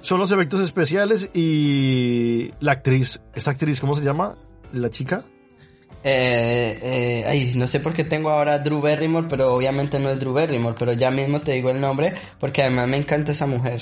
Son 0.02 0.20
los 0.20 0.32
efectos 0.32 0.62
especiales 0.62 1.30
y 1.34 2.52
la 2.60 2.74
actriz 2.74 3.22
esta 3.36 3.52
actriz 3.52 3.80
cómo 3.80 3.94
se 3.94 4.04
llama 4.04 4.38
la 4.72 4.90
chica 4.90 5.26
eh, 6.04 6.80
eh, 6.82 7.24
ay, 7.28 7.54
no 7.56 7.68
sé 7.68 7.80
por 7.80 7.94
qué 7.94 8.04
tengo 8.04 8.32
ahora 8.32 8.58
Drew 8.60 8.82
Barrymore, 8.82 9.28
pero 9.30 9.54
obviamente 9.54 10.00
no 10.00 10.10
es 10.10 10.20
Drew 10.20 10.34
Barrymore, 10.34 10.76
pero 10.78 10.94
ya 10.94 11.12
mismo 11.12 11.42
te 11.42 11.52
digo 11.52 11.70
el 11.70 11.80
nombre 11.80 12.16
porque 12.40 12.64
además 12.64 12.88
me 12.88 12.98
encanta 12.98 13.34
esa 13.34 13.46
mujer. 13.46 13.82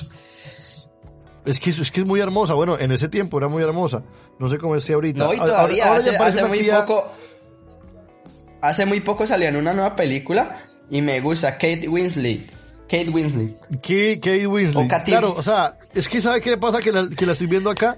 Es 1.46 1.60
que, 1.60 1.70
es 1.70 1.92
que 1.92 2.02
es 2.02 2.06
muy 2.06 2.20
hermosa, 2.20 2.54
bueno, 2.54 2.78
en 2.78 2.92
ese 2.92 3.08
tiempo 3.08 3.38
era 3.38 3.48
muy 3.48 3.64
hermosa, 3.64 4.04
no 4.38 4.50
sé 4.50 4.58
cómo 4.58 4.76
es 4.76 4.90
ahorita. 4.90 5.24
No, 5.24 5.34
y 5.34 5.38
todavía 5.38 5.94
hace, 5.94 6.44
muy 6.44 6.64
poco, 6.66 7.10
hace 8.62 8.86
muy 8.86 9.00
poco 9.02 9.28
salió 9.28 9.48
en 9.48 9.56
una 9.56 9.74
nueva 9.74 9.96
película 9.96 10.64
y 10.90 11.02
me 11.02 11.20
gusta 11.22 11.54
Kate 11.54 11.88
Winslet. 11.88 12.50
Kate 12.88 13.10
Winslet. 13.10 13.60
Kate, 13.82 14.48
Winslet. 14.48 15.04
claro, 15.06 15.34
o 15.38 15.44
sea, 15.44 15.78
es 15.94 16.10
que 16.10 16.22
¿sabe 16.22 16.42
qué 16.42 16.58
pasa? 16.58 16.80
Que 16.80 16.92
la, 16.92 17.08
que 17.08 17.26
la 17.26 17.34
estoy 17.34 17.48
viendo 17.48 17.70
acá 17.70 17.98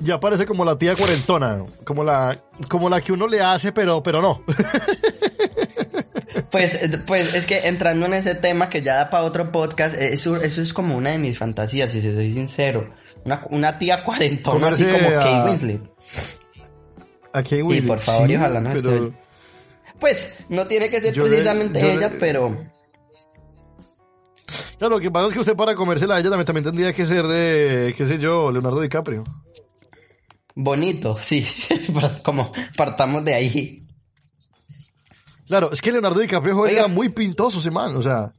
ya 0.00 0.20
parece 0.20 0.46
como 0.46 0.64
la 0.64 0.76
tía 0.78 0.94
cuarentona, 0.94 1.64
como 1.84 2.04
la, 2.04 2.38
como 2.68 2.88
la 2.88 3.00
que 3.00 3.12
uno 3.12 3.26
le 3.26 3.40
hace, 3.40 3.72
pero, 3.72 4.02
pero 4.02 4.22
no. 4.22 4.42
Pues, 6.50 6.78
pues 7.06 7.34
es 7.34 7.44
que 7.44 7.68
entrando 7.68 8.06
en 8.06 8.14
ese 8.14 8.34
tema 8.34 8.70
que 8.70 8.80
ya 8.80 8.94
da 8.94 9.10
para 9.10 9.24
otro 9.24 9.52
podcast, 9.52 9.94
eso, 9.96 10.36
eso 10.36 10.62
es 10.62 10.72
como 10.72 10.96
una 10.96 11.10
de 11.10 11.18
mis 11.18 11.36
fantasías, 11.36 11.90
si 11.90 12.00
soy 12.00 12.32
sincero. 12.32 12.88
Una, 13.24 13.42
una 13.50 13.76
tía 13.76 14.02
cuarentona 14.02 14.68
así 14.68 14.86
como 14.86 15.10
Kate 15.10 15.42
Winslet. 15.44 15.82
A 17.34 17.42
Kate 17.42 17.62
Winslet. 17.62 17.84
Y 17.84 17.86
por 17.86 17.98
favor, 17.98 18.30
ojalá 18.34 18.60
no 18.60 18.70
Pues, 19.98 20.36
no 20.48 20.66
tiene 20.66 20.90
que 20.90 21.00
ser 21.00 21.14
precisamente 21.14 21.92
ella, 21.92 22.12
pero... 22.18 22.56
Claro, 24.78 24.96
lo 24.96 25.00
que 25.00 25.10
pasa 25.10 25.26
es 25.26 25.32
que 25.32 25.40
usted 25.40 25.56
para 25.56 25.74
comérsela 25.74 26.16
a 26.16 26.20
ella 26.20 26.30
también, 26.30 26.46
también 26.46 26.64
tendría 26.64 26.92
que 26.92 27.04
ser, 27.04 27.24
eh, 27.30 27.94
qué 27.96 28.06
sé 28.06 28.18
yo, 28.18 28.50
Leonardo 28.52 28.80
DiCaprio. 28.80 29.24
Bonito, 30.54 31.18
sí, 31.20 31.46
como 32.24 32.52
partamos 32.76 33.24
de 33.24 33.34
ahí. 33.34 33.86
Claro, 35.46 35.72
es 35.72 35.82
que 35.82 35.90
Leonardo 35.90 36.20
DiCaprio 36.20 36.66
era 36.66 36.86
muy 36.86 37.08
pintoso 37.08 37.58
ese 37.58 37.70
man, 37.70 37.96
o 37.96 38.02
sea, 38.02 38.32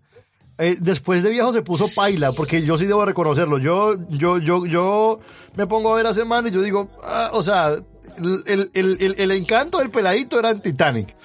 eh, 0.62 0.76
después 0.78 1.24
de 1.24 1.30
viejo 1.30 1.54
se 1.54 1.62
puso 1.62 1.88
paila, 1.96 2.34
porque 2.34 2.62
yo 2.62 2.78
sí 2.78 2.86
debo 2.86 3.06
reconocerlo. 3.06 3.60
Yo, 3.60 3.96
yo, 4.10 4.40
yo, 4.40 4.66
yo 4.66 5.20
me 5.56 5.66
pongo 5.68 5.94
a 5.94 5.96
ver 5.96 6.06
a 6.06 6.10
ese 6.10 6.26
man 6.26 6.46
y 6.46 6.52
yo 6.52 6.62
digo, 6.62 6.90
ah, 7.02 7.30
o 7.32 7.42
sea, 7.42 7.76
el, 8.18 8.70
el, 8.74 9.16
el, 9.18 9.32
encanto 9.32 9.78
del 9.78 9.90
peladito 9.90 10.38
era 10.38 10.50
en 10.50 10.62
Titanic. 10.62 11.16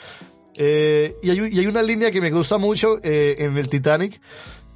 Eh, 0.56 1.16
y, 1.22 1.30
hay, 1.30 1.48
y, 1.50 1.58
hay, 1.58 1.66
una 1.66 1.82
línea 1.82 2.10
que 2.10 2.20
me 2.20 2.30
gusta 2.30 2.58
mucho 2.58 2.96
eh, 3.02 3.36
en 3.38 3.56
el 3.58 3.68
Titanic, 3.68 4.20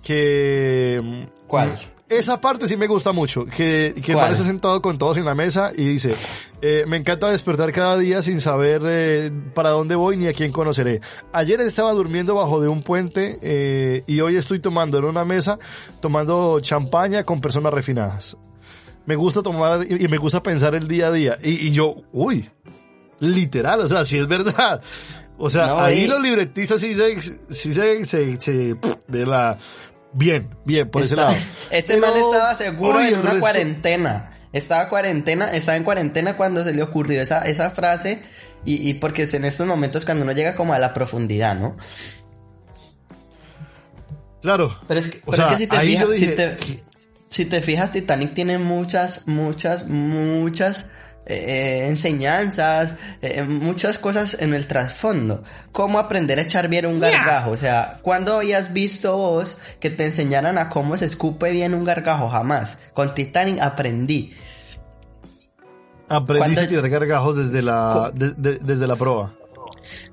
que... 0.03 1.29
¿Cuál? 1.47 1.79
Esa 2.09 2.41
parte 2.41 2.67
sí 2.67 2.79
me 2.79 2.87
gusta 2.87 3.13
mucho, 3.13 3.45
que, 3.45 3.95
que 4.03 4.15
parece 4.15 4.43
sentado 4.43 4.81
con 4.81 4.97
todos 4.97 5.19
en 5.19 5.27
la 5.27 5.35
mesa 5.35 5.73
y 5.77 5.85
dice, 5.85 6.15
eh, 6.63 6.85
me 6.89 6.97
encanta 6.97 7.31
despertar 7.31 7.71
cada 7.71 7.99
día 7.99 8.23
sin 8.23 8.41
saber 8.41 8.81
eh, 8.87 9.31
para 9.53 9.71
dónde 9.71 9.95
voy 9.95 10.17
ni 10.17 10.27
a 10.27 10.33
quién 10.33 10.51
conoceré. 10.51 11.03
Ayer 11.35 11.61
estaba 11.61 11.93
durmiendo 11.93 12.35
bajo 12.35 12.63
de 12.63 12.69
un 12.69 12.83
puente 12.83 13.39
eh, 13.43 14.05
y 14.07 14.21
hoy 14.21 14.37
estoy 14.37 14.59
tomando 14.59 14.97
en 14.97 15.05
una 15.05 15.27
mesa, 15.27 15.59
tomando 16.01 16.61
champaña 16.61 17.25
con 17.25 17.43
personas 17.43 17.75
refinadas. 17.75 18.39
Me 19.05 19.15
gusta 19.15 19.43
tomar 19.43 19.85
y, 19.87 20.09
me 20.09 20.17
gusta 20.17 20.43
pensar 20.43 20.75
el 20.75 20.89
día 20.89 21.09
a 21.09 21.13
día. 21.13 21.39
Y, 21.43 21.73
yo, 21.73 21.97
uy, 22.13 22.49
literal, 23.21 23.81
o 23.81 23.89
sea, 23.89 24.07
si 24.07 24.17
es 24.17 24.27
verdad. 24.27 24.81
O 25.39 25.49
sea, 25.49 25.85
ahí 25.85 26.07
los 26.07 26.21
libretistas 26.21 26.81
sí 26.81 26.95
se, 26.95 27.21
sí 27.21 27.73
se, 27.73 28.05
se, 28.05 28.77
de 29.07 29.27
la, 29.27 29.57
Bien, 30.13 30.49
bien, 30.65 30.89
por 30.89 31.03
ese 31.03 31.17
lado. 31.17 31.35
Este 31.71 31.97
man 31.97 32.17
estaba 32.17 32.55
seguro 32.55 33.01
en 33.01 33.19
una 33.19 33.39
cuarentena. 33.39 34.33
Estaba 34.53 34.89
cuarentena, 34.89 35.53
estaba 35.53 35.77
en 35.77 35.85
cuarentena 35.85 36.37
cuando 36.37 36.65
se 36.65 36.73
le 36.73 36.83
ocurrió 36.83 37.21
esa, 37.21 37.43
esa 37.43 37.71
frase 37.71 38.23
y, 38.65 38.89
y 38.89 38.95
porque 38.95 39.23
es 39.23 39.35
en 39.35 39.45
estos 39.45 39.67
momentos 39.67 40.07
cuando 40.07 40.25
uno 40.25 40.33
llega 40.33 40.55
como 40.55 40.73
a 40.73 40.79
la 40.79 40.95
profundidad, 40.95 41.55
¿no? 41.55 41.77
Claro. 44.41 44.79
Pero 44.89 45.01
es 45.01 45.11
que, 45.11 45.23
pero 45.31 45.43
es 45.43 45.49
que 45.49 45.57
si, 45.59 45.67
te 45.67 45.81
fijas, 45.81 46.09
si, 46.17 46.27
te, 46.29 46.57
si 47.29 47.45
te 47.45 47.61
fijas, 47.61 47.93
Titanic 47.93 48.33
tiene 48.33 48.59
muchas, 48.59 49.27
muchas, 49.29 49.87
muchas 49.87 50.87
eh, 51.29 51.87
enseñanzas, 51.89 52.95
eh, 53.21 53.43
muchas 53.43 53.99
cosas 53.99 54.37
en 54.41 54.55
el 54.55 54.67
trasfondo. 54.67 55.45
Cómo 55.73 55.99
aprender 55.99 56.39
a 56.39 56.43
echar 56.43 56.69
bien 56.69 56.87
un 56.87 56.99
gargajo. 56.99 57.51
O 57.51 57.57
sea, 57.57 57.99
¿cuándo 58.03 58.37
habías 58.37 58.73
visto 58.73 59.17
vos 59.17 59.59
que 59.79 59.91
te 59.91 60.07
enseñaran 60.07 60.57
a 60.57 60.71
cómo 60.71 60.97
se 60.97 61.05
escupe 61.05 61.51
bien 61.51 61.75
un 61.75 61.85
gargajo? 61.85 62.29
Jamás. 62.31 62.79
Con 62.95 63.15
Titanic 63.15 63.61
aprendí. 63.61 64.33
Aprendí 66.09 66.59
a 66.59 66.67
tirar 66.67 66.89
gargajos 66.89 67.37
desde 67.37 67.61
la, 67.61 68.11
desde 68.15 68.87
la 68.87 68.97
prueba. 68.97 69.35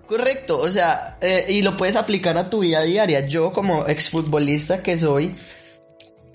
Correcto, 0.08 0.60
o 0.60 0.69
sea, 0.69 1.17
eh, 1.21 1.45
y 1.49 1.62
lo 1.63 1.75
puedes 1.78 1.95
aplicar 1.95 2.38
a 2.38 2.49
tu 2.49 2.60
vida 2.60 2.82
diaria. 2.84 3.25
Yo 3.25 3.51
como 3.54 3.88
exfutbolista 3.88 4.84
que 4.84 4.97
soy, 4.97 5.36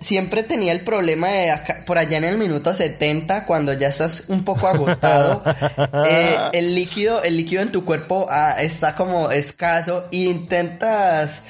siempre 0.00 0.42
tenía 0.42 0.72
el 0.72 0.80
problema 0.80 1.28
de 1.28 1.54
por 1.86 1.98
allá 1.98 2.18
en 2.18 2.24
el 2.24 2.38
minuto 2.38 2.74
70, 2.74 3.46
cuando 3.46 3.72
ya 3.74 3.88
estás 3.88 4.24
un 4.28 4.44
poco 4.44 4.66
agotado, 4.66 5.42
eh, 6.06 6.36
el 6.52 6.74
líquido, 6.74 7.22
el 7.22 7.36
líquido 7.36 7.62
en 7.62 7.70
tu 7.70 7.84
cuerpo 7.84 8.26
ah, 8.30 8.56
está 8.58 8.96
como 8.96 9.30
escaso 9.30 10.08
e 10.10 10.18
intentas 10.18 11.42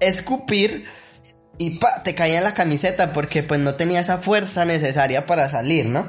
escupir 0.00 0.86
y 1.58 1.78
te 2.04 2.14
caía 2.14 2.38
en 2.38 2.44
la 2.44 2.54
camiseta 2.54 3.12
porque 3.12 3.42
pues 3.42 3.60
no 3.60 3.74
tenía 3.74 4.00
esa 4.00 4.18
fuerza 4.18 4.64
necesaria 4.64 5.26
para 5.26 5.48
salir, 5.48 5.86
¿no? 5.86 6.08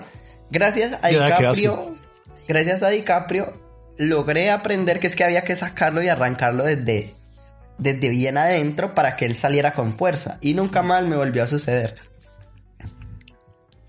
Gracias 0.51 0.97
a 1.01 1.09
DiCaprio, 1.09 1.99
gracias 2.47 2.81
a 2.81 2.89
DiCaprio, 2.89 3.53
logré 3.97 4.49
aprender 4.49 4.99
que 4.99 5.07
es 5.07 5.15
que 5.15 5.23
había 5.23 5.43
que 5.43 5.55
sacarlo 5.55 6.01
y 6.01 6.07
arrancarlo 6.07 6.63
desde 6.63 7.13
desde 7.79 8.09
bien 8.09 8.37
adentro 8.37 8.93
para 8.93 9.15
que 9.15 9.25
él 9.25 9.35
saliera 9.35 9.73
con 9.73 9.93
fuerza. 9.93 10.37
Y 10.41 10.53
nunca 10.53 10.83
más 10.83 11.05
me 11.05 11.15
volvió 11.15 11.43
a 11.43 11.47
suceder. 11.47 11.95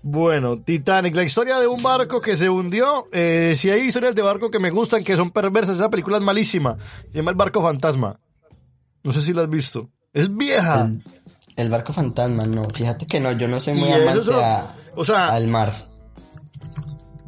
Bueno, 0.03 0.59
Titanic, 0.59 1.15
la 1.15 1.23
historia 1.23 1.59
de 1.59 1.67
un 1.67 1.83
barco 1.83 2.21
que 2.21 2.35
se 2.35 2.49
hundió. 2.49 3.07
Eh, 3.11 3.53
si 3.55 3.69
hay 3.69 3.81
historias 3.81 4.15
de 4.15 4.23
barco 4.23 4.49
que 4.49 4.57
me 4.57 4.71
gustan, 4.71 5.03
que 5.03 5.15
son 5.15 5.29
perversas, 5.29 5.75
esa 5.75 5.89
película 5.89 6.17
es 6.17 6.23
malísima. 6.23 6.77
Se 7.11 7.17
llama 7.17 7.31
El 7.31 7.37
Barco 7.37 7.61
Fantasma. 7.61 8.19
No 9.03 9.13
sé 9.13 9.21
si 9.21 9.33
la 9.33 9.43
has 9.43 9.49
visto. 9.49 9.89
Es 10.13 10.35
vieja. 10.35 10.89
El, 11.55 11.69
barco 11.69 11.93
fantasma, 11.93 12.45
no. 12.45 12.65
Fíjate 12.69 13.05
que 13.05 13.19
no, 13.19 13.31
yo 13.31 13.47
no 13.47 13.59
soy 13.59 13.75
muy 13.75 13.91
amante 13.91 14.31
o 14.93 15.05
sea, 15.05 15.27
al 15.27 15.47
mar. 15.47 15.87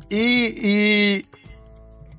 Y, 0.10 0.20
y, 0.20 1.26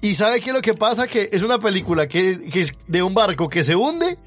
y 0.00 0.14
¿sabe 0.14 0.40
qué 0.40 0.50
es 0.50 0.56
lo 0.56 0.62
que 0.62 0.74
pasa? 0.74 1.06
Que 1.06 1.28
es 1.30 1.42
una 1.42 1.58
película 1.58 2.06
que, 2.08 2.48
que 2.50 2.62
es 2.62 2.72
de 2.86 3.02
un 3.02 3.14
barco 3.14 3.48
que 3.48 3.62
se 3.62 3.76
hunde 3.76 4.18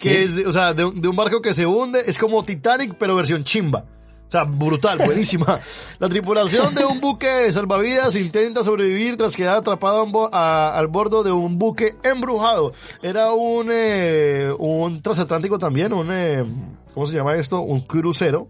que 0.00 0.24
es, 0.24 0.34
de, 0.34 0.46
o 0.46 0.52
sea, 0.52 0.74
de, 0.74 0.84
un 0.84 1.16
barco 1.16 1.40
que 1.40 1.54
se 1.54 1.66
hunde, 1.66 2.02
es 2.06 2.18
como 2.18 2.44
Titanic, 2.44 2.94
pero 2.98 3.14
versión 3.14 3.44
chimba. 3.44 3.84
O 4.28 4.30
sea, 4.30 4.44
brutal, 4.44 4.98
buenísima. 5.04 5.60
La 5.98 6.08
tripulación 6.08 6.74
de 6.74 6.84
un 6.84 7.00
buque 7.00 7.50
salvavidas 7.52 8.16
intenta 8.16 8.64
sobrevivir 8.64 9.16
tras 9.16 9.36
quedar 9.36 9.56
atrapado 9.56 10.04
al 10.32 10.86
bordo 10.88 11.22
de 11.22 11.32
un 11.32 11.58
buque 11.58 11.94
embrujado. 12.02 12.72
Era 13.02 13.32
un, 13.32 13.68
eh, 13.70 14.52
un 14.58 15.00
transatlántico 15.00 15.58
también, 15.58 15.92
un, 15.92 16.08
eh, 16.10 16.44
¿cómo 16.92 17.06
se 17.06 17.14
llama 17.14 17.36
esto? 17.36 17.60
Un 17.60 17.80
crucero. 17.80 18.48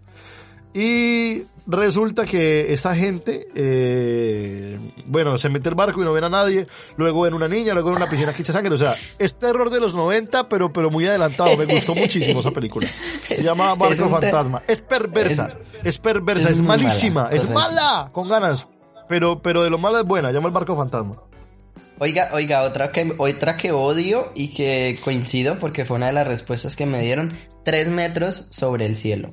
Y 0.73 1.43
resulta 1.67 2.25
que 2.25 2.73
esta 2.73 2.95
gente, 2.95 3.47
eh, 3.53 4.77
bueno, 5.05 5.37
se 5.37 5.49
mete 5.49 5.69
el 5.69 5.75
barco 5.75 6.01
y 6.01 6.05
no 6.05 6.13
ven 6.13 6.23
a 6.23 6.29
nadie, 6.29 6.67
luego 6.95 7.21
ven 7.21 7.33
una 7.33 7.47
niña, 7.47 7.73
luego 7.73 7.89
ven 7.89 7.97
una 7.97 8.09
piscina 8.09 8.33
que 8.33 8.41
echa 8.41 8.53
sangre, 8.53 8.73
o 8.73 8.77
sea, 8.77 8.95
es 9.19 9.35
terror 9.35 9.69
de 9.69 9.79
los 9.79 9.93
90, 9.93 10.47
pero, 10.49 10.71
pero 10.71 10.89
muy 10.89 11.05
adelantado, 11.07 11.57
me 11.57 11.65
gustó 11.65 11.93
muchísimo 11.95 12.39
esa 12.39 12.51
película. 12.51 12.87
Se 13.27 13.43
llama 13.43 13.75
Barco 13.75 14.09
Fantasma, 14.09 14.63
es 14.67 14.81
perversa, 14.81 15.57
es, 15.83 15.97
perversa, 15.97 16.49
es, 16.49 16.61
malísima, 16.61 17.29
es 17.31 17.49
mala, 17.49 18.09
con 18.11 18.29
ganas, 18.29 18.67
pero, 19.09 19.41
pero 19.41 19.63
de 19.63 19.69
lo 19.69 19.77
malo 19.77 19.99
es 19.99 20.05
buena, 20.05 20.31
llama 20.31 20.47
el 20.47 20.53
Barco 20.53 20.75
Fantasma. 20.75 21.23
Oiga, 21.99 22.29
oiga, 22.31 22.61
otra 22.61 22.91
que, 22.91 23.15
otra 23.17 23.57
que 23.57 23.71
odio 23.71 24.31
y 24.35 24.49
que 24.49 24.99
coincido 25.03 25.57
porque 25.57 25.83
fue 25.83 25.97
una 25.97 26.05
de 26.07 26.13
las 26.13 26.27
respuestas 26.27 26.75
que 26.75 26.85
me 26.85 27.01
dieron, 27.01 27.35
tres 27.63 27.87
metros 27.87 28.47
sobre 28.51 28.85
el 28.85 28.95
cielo. 28.95 29.31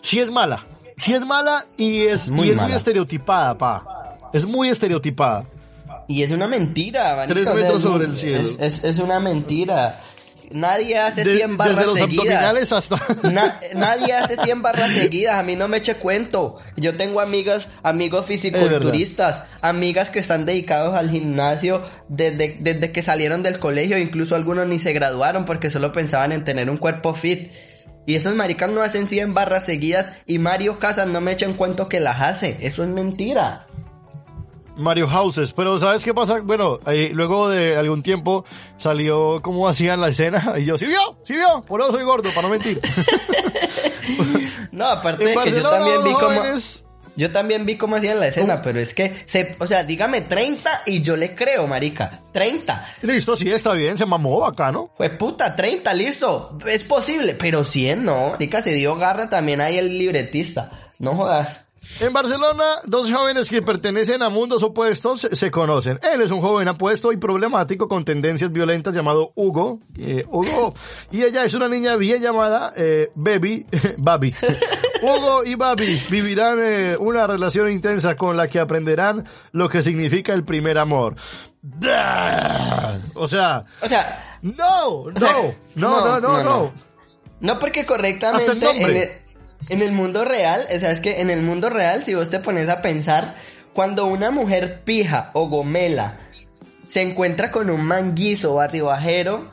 Si 0.00 0.20
es 0.20 0.30
mala. 0.30 0.66
Si 0.96 1.14
es 1.14 1.24
mala 1.24 1.66
y 1.76 2.02
es 2.02 2.30
muy, 2.30 2.52
muy 2.52 2.72
estereotipada, 2.72 3.58
pa. 3.58 4.16
Es 4.32 4.46
muy 4.46 4.68
estereotipada. 4.68 5.46
Y 6.08 6.22
es 6.22 6.30
una 6.30 6.46
mentira, 6.46 7.24
Tres 7.26 7.52
metros 7.54 7.82
sobre 7.82 8.06
el 8.06 8.16
cielo. 8.16 8.48
Es, 8.58 8.98
una 8.98 9.20
mentira. 9.20 10.00
Nadie 10.50 10.98
hace 10.98 11.24
100 11.24 11.56
barras 11.56 11.76
desde 11.76 11.86
los 11.86 11.98
seguidas. 11.98 12.72
hasta... 12.72 13.00
nadie 13.74 14.12
hace 14.12 14.36
100 14.36 14.62
barras 14.62 14.92
seguidas. 14.92 15.36
A 15.36 15.42
mí 15.42 15.56
no 15.56 15.68
me 15.68 15.78
eche 15.78 15.94
cuento. 15.96 16.58
Yo 16.76 16.94
tengo 16.96 17.20
amigas, 17.20 17.68
amigos 17.82 18.26
fisiculturistas, 18.26 19.44
amigas 19.62 20.10
que 20.10 20.18
están 20.18 20.44
dedicados 20.44 20.94
al 20.94 21.10
gimnasio 21.10 21.82
desde, 22.08 22.58
desde 22.60 22.92
que 22.92 23.02
salieron 23.02 23.42
del 23.42 23.58
colegio. 23.58 23.98
Incluso 23.98 24.36
algunos 24.36 24.66
ni 24.66 24.78
se 24.78 24.92
graduaron 24.92 25.44
porque 25.44 25.70
solo 25.70 25.92
pensaban 25.92 26.32
en 26.32 26.44
tener 26.44 26.68
un 26.68 26.76
cuerpo 26.76 27.14
fit. 27.14 27.50
Y 28.06 28.16
esos 28.16 28.34
maricas 28.34 28.70
no 28.70 28.82
hacen 28.82 29.08
100 29.08 29.34
barras 29.34 29.64
seguidas 29.64 30.12
y 30.26 30.38
Mario 30.38 30.78
Casas 30.78 31.06
no 31.06 31.20
me 31.20 31.32
echa 31.32 31.46
en 31.46 31.54
cuento 31.54 31.88
que 31.88 32.00
las 32.00 32.20
hace. 32.20 32.58
Eso 32.60 32.82
es 32.82 32.90
mentira. 32.90 33.66
Mario 34.76 35.06
Houses, 35.06 35.52
pero 35.52 35.78
¿sabes 35.78 36.04
qué 36.04 36.12
pasa? 36.12 36.40
Bueno, 36.40 36.78
luego 37.12 37.48
de 37.48 37.76
algún 37.76 38.02
tiempo 38.02 38.44
salió 38.76 39.40
como 39.40 39.68
hacían 39.68 40.00
la 40.00 40.08
escena 40.08 40.54
y 40.58 40.64
yo, 40.64 40.76
¿sí 40.78 40.86
vio? 40.86 41.16
¿Sí 41.24 41.34
vio? 41.34 41.62
Por 41.62 41.80
eso 41.80 41.92
soy 41.92 42.02
gordo, 42.02 42.30
para 42.30 42.42
no 42.42 42.48
mentir. 42.48 42.80
no, 44.72 44.86
aparte 44.86 45.24
de 45.24 45.36
que 45.36 45.50
yo 45.52 45.68
también 45.68 46.04
vi 46.04 46.12
como... 46.12 46.42
Yo 47.16 47.30
también 47.30 47.64
vi 47.64 47.76
cómo 47.76 47.96
hacían 47.96 48.18
la 48.18 48.28
escena, 48.28 48.60
pero 48.60 48.80
es 48.80 48.92
que, 48.94 49.14
se, 49.26 49.56
o 49.58 49.66
sea, 49.66 49.84
dígame 49.84 50.20
30 50.20 50.82
y 50.86 51.02
yo 51.02 51.16
le 51.16 51.34
creo, 51.34 51.66
marica. 51.66 52.20
30. 52.32 52.86
Listo, 53.02 53.36
sí, 53.36 53.50
está 53.50 53.72
bien, 53.72 53.96
se 53.96 54.06
mamó 54.06 54.44
acá, 54.44 54.72
¿no? 54.72 54.90
Pues 54.96 55.10
puta, 55.10 55.54
30, 55.54 55.94
listo. 55.94 56.58
Es 56.66 56.82
posible, 56.82 57.34
pero 57.34 57.64
100 57.64 58.04
no. 58.04 58.30
Marica, 58.30 58.62
se 58.62 58.72
dio 58.72 58.96
garra 58.96 59.28
también 59.30 59.60
ahí 59.60 59.78
el 59.78 59.96
libretista. 59.98 60.70
No 60.98 61.14
jodas. 61.14 61.64
En 62.00 62.12
Barcelona, 62.12 62.64
dos 62.86 63.12
jóvenes 63.12 63.50
que 63.50 63.62
pertenecen 63.62 64.22
a 64.22 64.30
mundos 64.30 64.62
opuestos 64.62 65.28
se 65.30 65.50
conocen. 65.50 66.00
Él 66.02 66.22
es 66.22 66.30
un 66.30 66.40
joven 66.40 66.66
apuesto 66.68 67.12
y 67.12 67.16
problemático 67.16 67.88
con 67.88 68.04
tendencias 68.04 68.50
violentas 68.50 68.94
llamado 68.94 69.32
Hugo. 69.34 69.80
Eh, 69.98 70.24
Hugo. 70.28 70.74
Y 71.10 71.22
ella 71.22 71.44
es 71.44 71.54
una 71.54 71.68
niña 71.68 71.96
bien 71.96 72.22
llamada 72.22 72.72
eh, 72.76 73.10
Baby. 73.14 73.66
Babi. 73.98 74.34
Hugo 75.04 75.44
y 75.44 75.54
Babi 75.54 76.00
vivirán 76.08 76.58
eh, 76.62 76.96
una 76.98 77.26
relación 77.26 77.70
intensa 77.70 78.16
con 78.16 78.36
la 78.36 78.48
que 78.48 78.58
aprenderán 78.58 79.24
lo 79.52 79.68
que 79.68 79.82
significa 79.82 80.32
el 80.32 80.44
primer 80.44 80.78
amor. 80.78 81.16
O 83.14 83.28
sea, 83.28 83.64
o 83.82 83.88
sea, 83.88 84.38
no, 84.42 85.10
no, 85.10 85.54
no, 85.74 86.20
no, 86.20 86.42
no, 86.42 86.72
no, 87.40 87.58
porque 87.58 87.84
correctamente 87.84 89.22
en 89.68 89.82
el, 89.82 89.92
mundo 89.92 90.24
real, 90.24 90.66
o 90.74 90.78
sea, 90.78 90.92
es 90.92 91.00
que 91.00 91.20
en 91.20 91.30
el 91.30 91.42
mundo 91.42 91.70
real, 91.70 92.04
si 92.04 92.14
vos 92.14 92.30
te 92.30 92.38
pones 92.38 92.68
a 92.68 92.82
pensar, 92.82 93.34
cuando 93.72 94.06
una 94.06 94.30
mujer 94.30 94.82
pija 94.84 95.30
o 95.34 95.48
gomela 95.48 96.18
se 96.88 97.02
encuentra 97.02 97.50
con 97.50 97.70
un 97.70 97.84
manguizo 97.84 98.54
barribajero, 98.54 99.50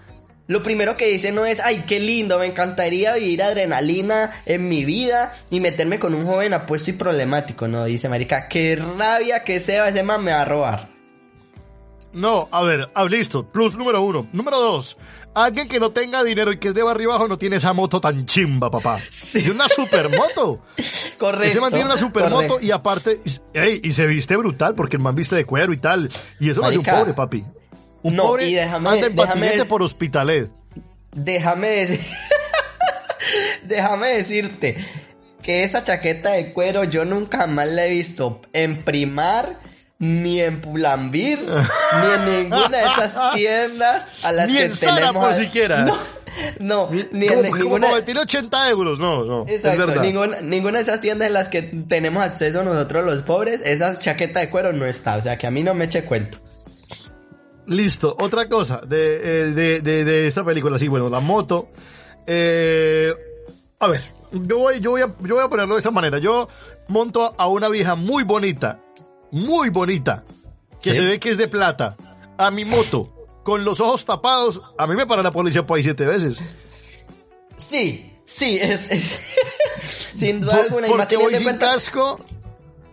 lo 0.48 0.64
primero 0.64 0.98
que 0.98 1.08
dice 1.08 1.32
no 1.32 1.46
es, 1.46 1.60
ay, 1.60 1.84
qué 1.88 2.00
lindo, 2.00 2.38
me 2.40 2.46
encantaría 2.46 3.14
vivir 3.14 3.44
adrenalina 3.44 4.42
en 4.46 4.68
mi 4.68 4.84
vida 4.84 5.34
y 5.50 5.60
meterme 5.60 6.00
con 6.00 6.14
un 6.14 6.26
joven 6.26 6.54
apuesto 6.54 6.90
y 6.90 6.94
problemático. 6.94 7.68
No, 7.68 7.86
dice 7.86 8.10
Marica, 8.10 8.48
qué 8.48 8.76
rabia 8.76 9.44
que 9.44 9.60
sea, 9.60 9.88
ese 9.88 10.04
man 10.04 10.24
me 10.24 10.32
va 10.32 10.42
a 10.42 10.46
robar. 10.46 10.90
No, 12.14 12.50
a 12.52 12.62
ver, 12.64 12.90
ah, 12.94 13.06
listo, 13.06 13.50
plus 13.50 13.78
número 13.78 14.02
uno. 14.04 14.28
Número 14.34 14.60
dos, 14.60 14.98
alguien 15.34 15.70
que 15.70 15.80
no 15.80 15.92
tenga 15.92 16.24
dinero 16.24 16.52
y 16.52 16.58
que 16.58 16.70
es 16.70 16.74
de 16.74 16.84
barrio 16.84 17.12
abajo 17.12 17.30
no 17.30 17.38
tiene 17.38 17.56
esa 17.56 17.72
moto 17.72 18.02
tan 18.02 18.26
chimba, 18.26 18.70
papá. 18.70 19.00
Sí. 19.10 19.40
Es 19.40 19.50
una 19.50 19.70
supermoto. 19.70 20.60
correcto. 21.18 21.48
Ese 21.48 21.62
man 21.62 21.72
tiene 21.72 21.86
una 21.86 21.98
supermoto 21.98 22.60
y 22.60 22.72
aparte, 22.72 23.22
y 23.82 23.92
se 23.92 24.06
viste 24.08 24.36
brutal 24.36 24.76
porque 24.76 24.98
el 24.98 25.02
man 25.02 25.16
viste 25.16 25.36
de 25.36 25.46
cuero 25.46 25.72
y 25.72 25.78
tal. 25.78 26.10
Y 26.40 26.50
eso 26.50 26.62
vale 26.62 26.78
un 26.78 26.84
pobre, 26.84 27.14
papi. 27.14 27.46
Un 28.04 28.16
no, 28.16 28.24
pobre 28.24 28.50
y 28.50 28.54
déjame, 28.56 28.90
anda 28.90 29.08
en 29.08 29.16
déjame, 29.16 29.66
por 29.66 29.84
hospitalet. 29.84 30.50
Déjame 31.14 32.00
déjame 33.64 34.08
decirte 34.18 34.78
que 35.42 35.64
esa 35.64 35.84
chaqueta 35.84 36.32
de 36.32 36.54
cuero 36.54 36.84
yo 36.84 37.06
nunca 37.06 37.48
más 37.48 37.68
la 37.68 37.86
he 37.86 37.90
visto 37.90 38.42
en 38.54 38.84
Primar 38.84 39.58
ni 40.00 40.42
en 40.42 40.62
Pulambir 40.62 41.40
ni 41.46 42.14
en 42.14 42.44
ninguna 42.44 42.78
de 42.78 42.84
esas 42.84 43.34
tiendas 43.36 44.06
a 44.24 44.32
las 44.32 44.48
ni 44.48 44.56
que 44.56 44.66
en 44.66 44.80
tenemos 44.80 45.26
por 45.26 45.36
siquiera. 45.36 45.86
No, 46.60 46.90
no 46.90 46.90
ni, 47.12 47.28
en 47.28 47.42
ninguna 47.42 47.90
como 47.90 48.04
tiene 48.04 48.22
80 48.22 48.70
euros, 48.70 49.00
no, 49.00 49.26
no. 49.26 49.46
Exacto, 49.50 49.92
es 49.92 50.00
ninguna, 50.00 50.40
ninguna 50.40 50.78
de 50.78 50.84
esas 50.84 51.02
tiendas 51.02 51.28
en 51.28 51.34
las 51.34 51.50
que 51.50 51.62
tenemos 51.62 52.24
acceso 52.24 52.64
nosotros 52.64 53.04
los 53.04 53.22
pobres, 53.24 53.60
esa 53.66 54.00
chaqueta 54.00 54.40
de 54.40 54.50
cuero 54.50 54.72
no 54.72 54.86
está, 54.86 55.18
o 55.18 55.22
sea 55.22 55.38
que 55.38 55.46
a 55.46 55.52
mí 55.52 55.62
no 55.62 55.74
me 55.74 55.84
eche 55.84 56.06
cuento. 56.06 56.38
Listo, 57.68 58.16
otra 58.20 58.50
cosa 58.50 58.82
de, 58.86 59.50
eh, 59.50 59.52
de, 59.52 59.82
de, 59.82 60.28
esta 60.28 60.44
película, 60.44 60.78
sí, 60.80 60.88
bueno, 60.88 61.10
la 61.10 61.20
moto. 61.20 61.70
Eh, 62.26 63.14
a 63.80 63.88
ver, 63.88 64.02
yo 64.32 64.60
voy, 64.60 64.80
yo, 64.80 64.92
voy 64.92 65.02
a, 65.02 65.16
yo 65.20 65.36
voy 65.36 65.44
a 65.44 65.48
ponerlo 65.48 65.76
de 65.76 65.80
esa 65.80 65.92
manera. 65.92 66.18
Yo 66.20 66.48
monto 66.88 67.34
a 67.38 67.48
una 67.48 67.70
vieja 67.70 67.96
muy 67.96 68.24
bonita, 68.24 68.80
muy 69.32 69.70
bonita, 69.70 70.24
que 70.82 70.94
se 70.94 71.02
ve 71.02 71.20
que 71.20 71.30
es 71.30 71.38
de 71.38 71.48
plata, 71.48 71.96
a 72.38 72.52
mi 72.52 72.66
moto, 72.66 73.28
con 73.44 73.64
los 73.64 73.80
ojos 73.80 74.06
tapados, 74.06 74.62
a 74.78 74.88
mí 74.88 74.96
me 74.96 75.06
para 75.06 75.24
la 75.24 75.32
policía 75.32 75.66
por 75.66 75.78
ahí 75.78 75.84
siete 75.84 76.06
veces. 76.06 76.42
Sí, 77.58 78.18
sí, 78.26 78.58
es, 78.60 78.90
sin 80.18 80.42
duda 80.42 80.62
alguna. 80.62 80.88
Y 80.88 80.94
más 80.94 81.08
teniendo 81.08 81.38
en 81.38 81.44
cuenta, 81.44 81.72
casco. 81.72 82.20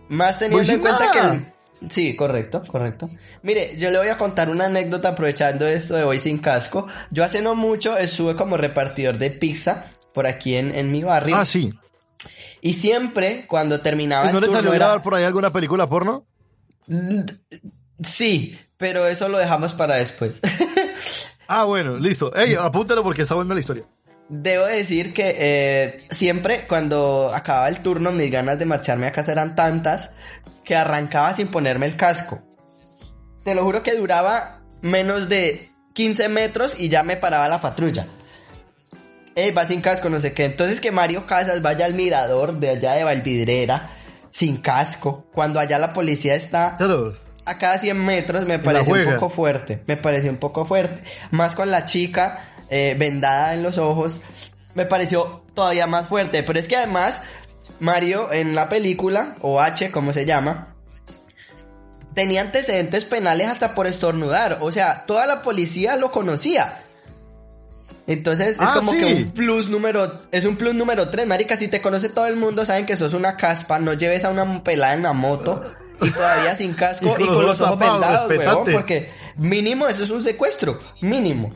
Más 0.09 0.39
teniendo 0.39 0.71
en 0.71 0.79
cuenta 0.79 1.11
que 1.11 1.58
Sí, 1.89 2.15
correcto, 2.15 2.63
correcto. 2.67 3.09
Mire, 3.41 3.77
yo 3.77 3.89
le 3.89 3.99
voy 3.99 4.09
a 4.09 4.17
contar 4.17 4.49
una 4.49 4.65
anécdota 4.65 5.09
aprovechando 5.09 5.65
esto 5.65 5.95
de 5.95 6.03
hoy 6.03 6.19
sin 6.19 6.39
casco. 6.39 6.87
Yo 7.09 7.23
hace 7.23 7.41
no 7.41 7.55
mucho 7.55 7.97
estuve 7.97 8.35
como 8.35 8.57
repartidor 8.57 9.17
de 9.17 9.31
pizza 9.31 9.85
por 10.13 10.27
aquí 10.27 10.55
en, 10.55 10.75
en 10.75 10.91
mi 10.91 11.03
barrio. 11.03 11.37
Ah, 11.37 11.45
sí. 11.45 11.71
Y 12.61 12.73
siempre 12.73 13.45
cuando 13.47 13.79
terminaba 13.79 14.29
¿Y 14.29 14.33
no 14.33 14.41
le 14.41 14.47
salió 14.47 14.71
a 14.71 14.75
grabar 14.75 15.01
por 15.01 15.15
ahí 15.15 15.23
alguna 15.23 15.51
película 15.51 15.87
porno? 15.87 16.25
Sí, 18.03 18.57
pero 18.77 19.07
eso 19.07 19.29
lo 19.29 19.37
dejamos 19.37 19.73
para 19.73 19.95
después. 19.95 20.33
ah, 21.47 21.63
bueno, 21.63 21.95
listo. 21.95 22.35
Ey, 22.35 22.55
apúntalo 22.55 23.03
porque 23.03 23.21
está 23.21 23.35
buena 23.35 23.53
la 23.53 23.59
historia. 23.61 23.83
Debo 24.27 24.65
decir 24.65 25.13
que 25.13 25.35
eh, 25.37 25.99
siempre 26.11 26.65
cuando 26.67 27.31
acababa 27.33 27.67
el 27.69 27.81
turno 27.81 28.11
mis 28.11 28.31
ganas 28.31 28.59
de 28.59 28.65
marcharme 28.65 29.07
a 29.07 29.11
casa 29.11 29.31
eran 29.31 29.55
tantas 29.55 30.11
que 30.69 30.75
arrancaba 30.75 31.33
sin 31.33 31.47
ponerme 31.47 31.87
el 31.87 31.95
casco. 31.95 32.43
Te 33.43 33.55
lo 33.55 33.63
juro 33.63 33.81
que 33.81 33.95
duraba 33.95 34.61
menos 34.81 35.27
de 35.27 35.71
15 35.93 36.29
metros 36.29 36.75
y 36.79 36.89
ya 36.89 37.01
me 37.01 37.17
paraba 37.17 37.47
la 37.47 37.59
patrulla. 37.59 38.05
Eh, 39.33 39.51
va 39.51 39.65
sin 39.65 39.81
casco, 39.81 40.11
no 40.11 40.19
sé 40.19 40.31
qué. 40.33 40.45
Entonces 40.45 40.79
que 40.79 40.91
Mario 40.91 41.25
Casas 41.25 41.63
vaya 41.63 41.87
al 41.87 41.95
mirador 41.95 42.59
de 42.59 42.69
allá 42.69 42.93
de 42.93 43.03
Valvidrera 43.03 43.93
sin 44.29 44.57
casco, 44.57 45.25
cuando 45.33 45.59
allá 45.59 45.79
la 45.79 45.91
policía 45.91 46.35
está 46.35 46.77
a 47.45 47.57
cada 47.57 47.79
100 47.79 48.05
metros, 48.05 48.45
me 48.45 48.59
pareció 48.59 48.93
un 48.93 49.15
poco 49.15 49.29
fuerte. 49.29 49.81
Me 49.87 49.97
pareció 49.97 50.29
un 50.29 50.37
poco 50.37 50.65
fuerte. 50.65 51.01
Más 51.31 51.55
con 51.55 51.71
la 51.71 51.85
chica 51.85 52.53
eh, 52.69 52.95
vendada 52.95 53.55
en 53.55 53.63
los 53.63 53.79
ojos, 53.79 54.21
me 54.75 54.85
pareció 54.85 55.45
todavía 55.55 55.87
más 55.87 56.05
fuerte. 56.05 56.43
Pero 56.43 56.59
es 56.59 56.67
que 56.67 56.77
además, 56.77 57.21
Mario 57.79 58.31
en 58.31 58.55
la 58.55 58.69
película, 58.69 59.35
o 59.41 59.61
H 59.61 59.91
como 59.91 60.13
se 60.13 60.25
llama, 60.25 60.75
tenía 62.13 62.41
antecedentes 62.41 63.05
penales 63.05 63.47
hasta 63.47 63.73
por 63.73 63.87
estornudar. 63.87 64.57
O 64.61 64.71
sea, 64.71 65.05
toda 65.05 65.25
la 65.25 65.41
policía 65.41 65.95
lo 65.95 66.11
conocía. 66.11 66.83
Entonces 68.07 68.49
es 68.49 68.57
ah, 68.59 68.73
como 68.75 68.91
que 68.91 69.05
un 69.05 69.31
plus 69.31 69.69
número, 69.69 70.23
es 70.31 70.45
un 70.45 70.57
plus 70.57 70.73
número 70.73 71.09
3, 71.09 71.27
marica, 71.27 71.57
si 71.57 71.67
te 71.67 71.79
conoce 71.79 72.09
todo 72.09 72.25
el 72.25 72.37
mundo, 72.37 72.65
saben 72.65 72.87
que 72.87 72.97
sos 72.97 73.13
una 73.13 73.37
caspa, 73.37 73.77
no 73.77 73.93
lleves 73.93 74.23
a 74.23 74.31
una 74.31 74.63
pelada 74.63 74.95
en 74.95 75.03
la 75.03 75.13
moto 75.13 75.63
y 76.01 76.09
todavía 76.09 76.55
sin 76.55 76.73
casco 76.73 77.15
y 77.19 77.27
con, 77.27 77.45
los 77.45 77.61
ojos 77.61 77.77
vendados, 77.77 78.31
porque 78.73 79.11
mínimo 79.37 79.87
eso 79.87 80.03
es 80.03 80.09
un 80.09 80.23
secuestro, 80.23 80.79
mínimo. 81.01 81.51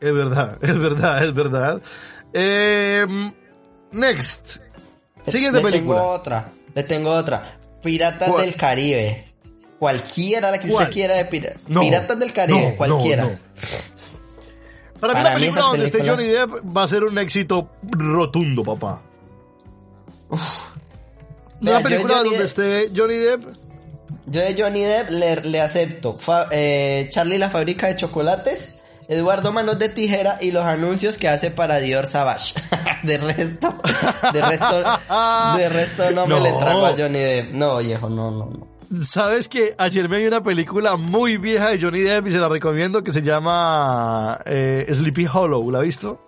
Es 0.00 0.14
verdad, 0.14 0.58
es 0.62 0.78
verdad, 0.78 1.24
es 1.24 1.34
verdad. 1.34 1.82
Eh, 2.32 3.06
next. 3.94 4.58
Siguiente 5.26 5.58
le 5.58 5.64
película. 5.64 5.98
tengo 6.00 6.10
otra, 6.10 6.48
le 6.74 6.82
tengo 6.82 7.10
otra. 7.10 7.58
Piratas 7.82 8.36
del 8.36 8.54
Caribe. 8.54 9.24
Cualquiera 9.78 10.50
la 10.50 10.58
que 10.58 10.72
usted 10.72 10.90
quiera 10.90 11.14
de 11.16 11.24
Piratas 11.24 12.18
del 12.18 12.32
Caribe, 12.32 12.76
cualquiera. 12.76 13.38
Para, 15.00 15.14
mí 15.14 15.22
la 15.22 15.34
película 15.34 15.62
donde 15.62 15.84
esté 15.84 16.08
Johnny 16.08 16.24
Depp 16.24 16.50
va 16.74 16.84
a 16.84 16.88
ser 16.88 17.04
un 17.04 17.18
éxito 17.18 17.70
rotundo, 17.82 18.62
papá. 18.62 19.02
La 21.60 21.80
película 21.80 22.22
donde 22.22 22.44
esté 22.44 22.90
Johnny 22.94 23.16
Depp. 23.16 23.44
Yo 24.26 24.40
de 24.40 24.54
Johnny 24.58 24.80
Depp 24.80 25.10
le, 25.44 25.60
acepto. 25.60 26.16
Eh, 26.50 27.08
Charlie 27.10 27.38
la 27.38 27.50
fábrica 27.50 27.88
de 27.88 27.96
chocolates. 27.96 28.73
Eduardo 29.08 29.52
Manos 29.52 29.78
de 29.78 29.88
Tijera 29.88 30.38
y 30.40 30.50
los 30.50 30.64
anuncios 30.64 31.16
que 31.16 31.28
hace 31.28 31.50
para 31.50 31.78
Dior 31.78 32.06
Savage. 32.06 32.54
de 33.02 33.18
resto, 33.18 33.74
de 34.32 34.42
resto, 34.42 34.82
de 35.56 35.68
resto 35.68 36.10
no, 36.10 36.26
me 36.26 36.40
le 36.40 36.52
trago 36.52 36.86
a 36.86 36.92
Johnny 36.96 37.18
Depp. 37.18 37.52
No, 37.52 37.78
viejo, 37.78 38.08
no, 38.08 38.30
no, 38.30 38.46
no. 38.46 39.02
Sabes 39.02 39.48
que 39.48 39.74
ayer 39.78 40.08
me 40.08 40.18
vi 40.18 40.26
una 40.26 40.42
película 40.42 40.96
muy 40.96 41.36
vieja 41.36 41.70
de 41.70 41.80
Johnny 41.80 42.00
Depp 42.00 42.28
y 42.28 42.32
se 42.32 42.38
la 42.38 42.48
recomiendo 42.48 43.02
que 43.02 43.12
se 43.12 43.22
llama 43.22 44.40
eh, 44.46 44.86
Sleepy 44.92 45.26
Hollow. 45.26 45.70
¿La 45.70 45.78
has 45.78 45.84
visto? 45.84 46.20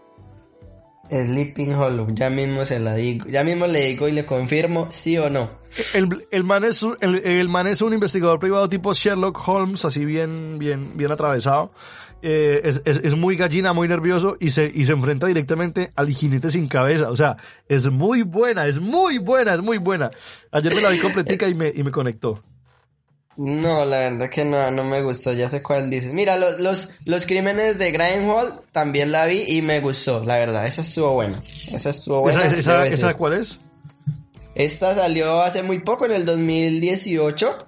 Sleeping 1.08 1.74
Hollow, 1.74 2.08
ya 2.12 2.30
mismo 2.30 2.64
se 2.64 2.80
la 2.80 2.94
digo, 2.94 3.26
ya 3.28 3.44
mismo 3.44 3.66
le 3.66 3.84
digo 3.86 4.08
y 4.08 4.12
le 4.12 4.26
confirmo 4.26 4.88
sí 4.90 5.16
o 5.18 5.30
no. 5.30 5.50
El, 5.94 6.26
el, 6.30 6.42
man, 6.42 6.64
es 6.64 6.82
un, 6.82 6.96
el, 7.00 7.48
man 7.48 7.66
es 7.66 7.82
un 7.82 7.92
investigador 7.92 8.38
privado 8.38 8.68
tipo 8.68 8.92
Sherlock 8.92 9.46
Holmes, 9.46 9.84
así 9.84 10.04
bien, 10.04 10.58
bien, 10.58 10.96
bien 10.96 11.12
atravesado. 11.12 11.70
Eh, 12.22 12.62
es, 12.64 12.82
es, 12.84 12.98
es, 13.04 13.14
muy 13.14 13.36
gallina, 13.36 13.72
muy 13.72 13.88
nervioso 13.88 14.36
y 14.40 14.50
se, 14.50 14.70
y 14.74 14.86
se 14.86 14.92
enfrenta 14.92 15.26
directamente 15.26 15.92
al 15.94 16.08
jinete 16.08 16.50
sin 16.50 16.66
cabeza. 16.66 17.10
O 17.10 17.16
sea, 17.16 17.36
es 17.68 17.88
muy 17.90 18.22
buena, 18.22 18.66
es 18.66 18.80
muy 18.80 19.18
buena, 19.18 19.54
es 19.54 19.60
muy 19.60 19.78
buena. 19.78 20.10
Ayer 20.50 20.74
me 20.74 20.80
la 20.80 20.90
vi 20.90 20.98
completica 20.98 21.46
y 21.46 21.54
me, 21.54 21.68
y 21.74 21.82
me 21.82 21.90
conectó. 21.90 22.40
No, 23.36 23.84
la 23.84 23.98
verdad 23.98 24.30
que 24.30 24.44
no, 24.44 24.70
no 24.70 24.82
me 24.82 25.02
gustó, 25.02 25.32
ya 25.32 25.48
sé 25.48 25.62
cuál 25.62 25.90
dices. 25.90 26.12
Mira, 26.12 26.38
los, 26.38 26.58
los, 26.58 26.88
los 27.04 27.26
crímenes 27.26 27.78
de 27.78 27.94
Hall 28.26 28.60
también 28.72 29.12
la 29.12 29.26
vi 29.26 29.44
y 29.46 29.60
me 29.60 29.80
gustó, 29.80 30.24
la 30.24 30.38
verdad, 30.38 30.66
esa 30.66 30.80
estuvo 30.80 31.12
buena. 31.12 31.40
Esa 31.70 31.90
estuvo 31.90 32.22
buena. 32.22 32.46
¿Esa, 32.46 32.86
esa, 32.86 33.14
cuál 33.14 33.34
es? 33.34 33.58
Esta 34.54 34.94
salió 34.94 35.42
hace 35.42 35.62
muy 35.62 35.80
poco, 35.80 36.06
en 36.06 36.12
el 36.12 36.24
2018. 36.24 37.58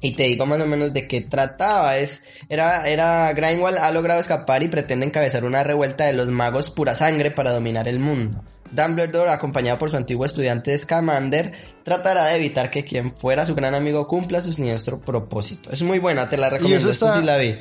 Y 0.00 0.12
te 0.12 0.24
digo 0.24 0.46
más 0.46 0.60
o 0.60 0.66
menos 0.66 0.92
de 0.92 1.06
qué 1.06 1.20
trataba. 1.20 1.98
Es, 1.98 2.22
era, 2.48 2.88
era, 2.88 3.32
Grindwall 3.32 3.78
ha 3.78 3.90
logrado 3.92 4.20
escapar 4.20 4.62
y 4.62 4.68
pretende 4.68 5.06
encabezar 5.06 5.44
una 5.44 5.62
revuelta 5.62 6.06
de 6.06 6.14
los 6.14 6.28
magos 6.30 6.70
pura 6.70 6.94
sangre 6.94 7.30
para 7.30 7.52
dominar 7.52 7.86
el 7.86 7.98
mundo. 7.98 8.42
Dumbledore, 8.70 9.30
acompañado 9.30 9.78
por 9.78 9.90
su 9.90 9.96
antiguo 9.96 10.24
estudiante 10.24 10.76
Scamander, 10.78 11.52
tratará 11.82 12.26
de 12.26 12.36
evitar 12.36 12.70
que 12.70 12.84
quien 12.84 13.12
fuera 13.14 13.44
su 13.44 13.54
gran 13.54 13.74
amigo 13.74 14.06
cumpla 14.06 14.40
su 14.40 14.52
siniestro 14.52 15.00
propósito. 15.00 15.70
Es 15.70 15.82
muy 15.82 15.98
buena, 15.98 16.28
te 16.28 16.36
la 16.36 16.50
recomiendo, 16.50 16.90
eso 16.90 17.12
sí 17.16 17.24
la 17.24 17.36
vi. 17.36 17.56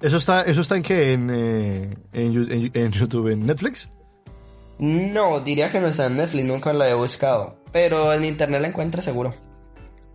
¿Eso 0.00 0.16
está, 0.16 0.42
eso 0.42 0.60
está 0.60 0.76
en 0.76 0.82
qué? 0.82 1.12
¿En, 1.12 1.30
eh, 1.32 1.94
en, 2.12 2.92
YouTube? 2.92 3.28
¿En 3.28 3.46
Netflix? 3.46 3.90
No, 4.78 5.40
diría 5.40 5.70
que 5.70 5.80
no 5.80 5.86
está 5.86 6.06
en 6.06 6.16
Netflix, 6.16 6.44
nunca 6.44 6.72
la 6.72 6.88
he 6.88 6.94
buscado. 6.94 7.56
Pero 7.72 8.12
en 8.12 8.24
internet 8.24 8.60
la 8.60 8.68
encuentra 8.68 9.00
seguro. 9.00 9.34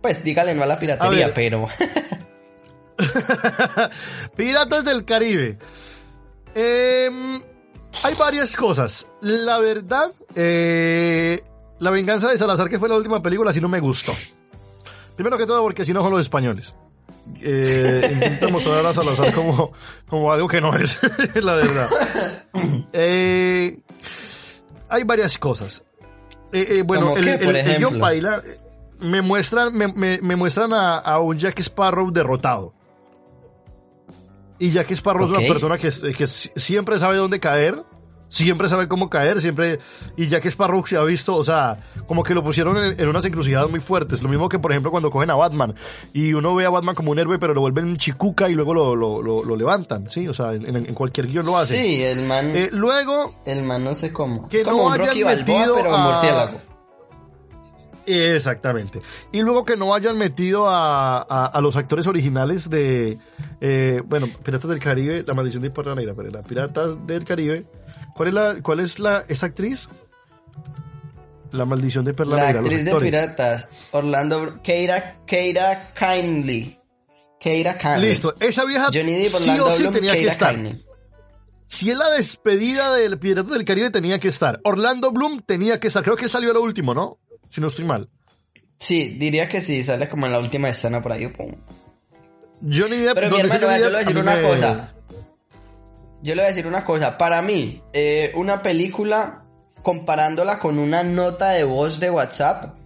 Pues 0.00 0.24
dígale 0.24 0.54
no 0.54 0.62
a 0.62 0.66
la 0.66 0.78
piratería, 0.78 1.34
pero. 1.34 1.68
Piratas 4.36 4.84
del 4.84 5.04
Caribe. 5.04 5.58
Em, 6.54 7.40
hay 8.02 8.14
varias 8.14 8.56
cosas. 8.56 9.06
La 9.20 9.58
verdad, 9.58 10.12
eh, 10.34 11.40
La 11.78 11.90
venganza 11.90 12.30
de 12.30 12.38
Salazar, 12.38 12.68
que 12.68 12.78
fue 12.78 12.88
la 12.88 12.96
última 12.96 13.22
película, 13.22 13.52
sí 13.52 13.60
no 13.60 13.68
me 13.68 13.80
gustó. 13.80 14.12
Primero 15.16 15.38
que 15.38 15.46
todo, 15.46 15.62
porque 15.62 15.84
si 15.84 15.92
no 15.92 16.02
son 16.02 16.12
los 16.12 16.20
españoles. 16.20 16.74
Eh, 17.42 18.10
intenta 18.12 18.48
mostrar 18.48 18.84
a 18.86 18.94
Salazar 18.94 19.32
como, 19.32 19.72
como 20.08 20.32
algo 20.32 20.48
que 20.48 20.60
no 20.60 20.74
es, 20.74 20.98
la 21.34 21.54
verdad. 21.54 21.88
Eh, 22.92 23.78
hay 24.88 25.04
varias 25.04 25.38
cosas. 25.38 25.84
Eh, 26.52 26.82
bueno, 26.84 27.16
el, 27.16 27.28
el, 27.28 27.56
el 27.56 27.78
me 29.00 29.22
muestran, 29.22 29.74
me, 29.74 29.88
me, 29.88 30.36
muestran 30.36 30.72
a, 30.72 30.98
a, 30.98 31.20
un 31.20 31.38
Jack 31.38 31.60
Sparrow 31.60 32.10
derrotado. 32.10 32.74
Y 34.58 34.70
Jack 34.70 34.90
Sparrow 34.90 35.24
es 35.24 35.30
una 35.30 35.40
persona 35.40 35.78
que, 35.78 35.88
que 36.12 36.26
siempre 36.26 36.98
sabe 36.98 37.16
dónde 37.16 37.40
caer 37.40 37.84
siempre 38.30 38.68
sabe 38.68 38.88
cómo 38.88 39.10
caer, 39.10 39.40
siempre. 39.40 39.78
Y 40.16 40.28
Jack 40.28 40.46
Sparrow 40.46 40.86
se 40.86 40.96
ha 40.96 41.02
visto, 41.02 41.36
o 41.36 41.44
sea, 41.44 41.78
como 42.06 42.22
que 42.22 42.32
lo 42.32 42.42
pusieron 42.42 42.78
en, 42.78 43.08
unas 43.08 43.24
encrucijadas 43.26 43.68
muy 43.68 43.80
fuertes. 43.80 44.22
Lo 44.22 44.28
mismo 44.28 44.48
que, 44.48 44.58
por 44.58 44.70
ejemplo, 44.72 44.90
cuando 44.90 45.10
cogen 45.10 45.30
a 45.30 45.34
Batman 45.34 45.74
y 46.14 46.32
uno 46.32 46.54
ve 46.54 46.64
a 46.64 46.70
Batman 46.70 46.94
como 46.94 47.10
un 47.10 47.18
héroe, 47.18 47.38
pero 47.38 47.52
lo 47.52 47.60
vuelven 47.60 47.96
chicuca 47.96 48.48
y 48.48 48.54
luego 48.54 48.72
lo, 48.72 48.96
lo, 48.96 49.20
lo, 49.22 49.56
levantan, 49.56 50.08
¿sí? 50.08 50.26
O 50.28 50.32
sea, 50.32 50.54
en, 50.54 50.94
cualquier 50.94 51.26
guion 51.26 51.44
lo 51.44 51.58
hacen. 51.58 51.82
Sí, 51.82 52.02
el 52.02 52.22
man. 52.24 52.56
Eh, 52.56 52.70
luego. 52.72 53.42
El 53.44 53.62
man 53.62 53.84
no 53.84 53.94
sé 53.94 54.12
cómo. 54.12 54.48
Que 54.48 54.62
como 54.62 54.88
no 54.88 54.94
un 54.94 54.98
Rocky 54.98 55.22
Balboa, 55.22 55.72
pero 55.74 55.94
a... 55.94 56.12
murciélago. 56.12 56.69
Exactamente. 58.06 59.00
Y 59.32 59.42
luego 59.42 59.64
que 59.64 59.76
no 59.76 59.94
hayan 59.94 60.18
metido 60.18 60.68
a, 60.68 61.20
a, 61.22 61.60
los 61.60 61.76
actores 61.76 62.06
originales 62.06 62.70
de, 62.70 63.18
eh, 63.60 64.02
bueno, 64.04 64.26
Piratas 64.42 64.68
del 64.70 64.78
Caribe, 64.78 65.24
La 65.26 65.34
Maldición 65.34 65.62
de 65.62 65.70
Perla 65.70 65.94
Negra, 65.94 66.14
pero 66.16 66.30
la 66.30 66.42
Piratas 66.42 67.06
del 67.06 67.24
Caribe, 67.24 67.66
¿Cuál 68.20 68.28
es 68.28 68.34
la, 68.34 68.62
cuál 68.62 68.80
es 68.80 68.98
la, 68.98 69.24
esa 69.28 69.46
actriz? 69.46 69.88
La 71.52 71.64
maldición 71.64 72.04
de 72.04 72.12
Perla 72.14 72.36
La 72.36 72.46
Negra, 72.46 72.60
actriz 72.60 72.84
de 72.84 72.94
piratas, 72.94 73.68
Orlando, 73.92 74.60
Keira, 74.62 75.16
Keira 75.26 75.92
Kindly. 75.94 76.78
Keira 77.40 77.78
Kindly. 77.78 78.08
Listo, 78.08 78.34
esa 78.38 78.64
vieja 78.66 78.92
sí 78.92 79.58
o 79.58 79.72
sí 79.72 79.88
tenía 79.88 80.12
que 80.12 80.26
estar. 80.26 80.54
Si 81.66 81.88
es 81.88 81.96
la 81.96 82.10
despedida 82.10 82.92
del 82.94 83.18
Pirata 83.18 83.54
del 83.54 83.64
Caribe 83.64 83.90
tenía 83.90 84.18
que 84.18 84.28
estar. 84.28 84.60
Orlando 84.64 85.12
Bloom 85.12 85.40
tenía 85.40 85.80
que 85.80 85.88
estar. 85.88 86.02
Creo 86.02 86.16
que 86.16 86.28
salió 86.28 86.52
lo 86.52 86.60
último, 86.60 86.92
¿no? 86.94 87.18
Si 87.50 87.60
no 87.60 87.66
estoy 87.66 87.84
mal. 87.84 88.08
Sí, 88.78 89.16
diría 89.18 89.48
que 89.48 89.60
sí, 89.60 89.84
sale 89.84 90.08
como 90.08 90.26
en 90.26 90.32
la 90.32 90.38
última 90.38 90.70
escena 90.70 91.02
por 91.02 91.12
ahí. 91.12 91.26
Pum. 91.28 91.54
Johnny 92.62 92.96
Depp, 92.98 93.14
Pero 93.14 93.30
mi 93.30 93.40
hermano, 93.40 93.60
yo 93.60 93.68
le 93.68 93.88
voy 93.88 93.94
a 93.94 93.98
decir 93.98 94.18
una 94.18 94.42
cosa. 94.42 94.94
Yo 96.22 96.34
le 96.34 96.42
voy 96.42 96.44
a 96.44 96.54
decir 96.54 96.66
una 96.66 96.84
cosa. 96.84 97.18
Para 97.18 97.42
mí, 97.42 97.82
eh, 97.92 98.32
una 98.34 98.62
película, 98.62 99.44
comparándola 99.82 100.58
con 100.58 100.78
una 100.78 101.02
nota 101.02 101.50
de 101.50 101.64
voz 101.64 102.00
de 102.00 102.10
WhatsApp, 102.10 102.76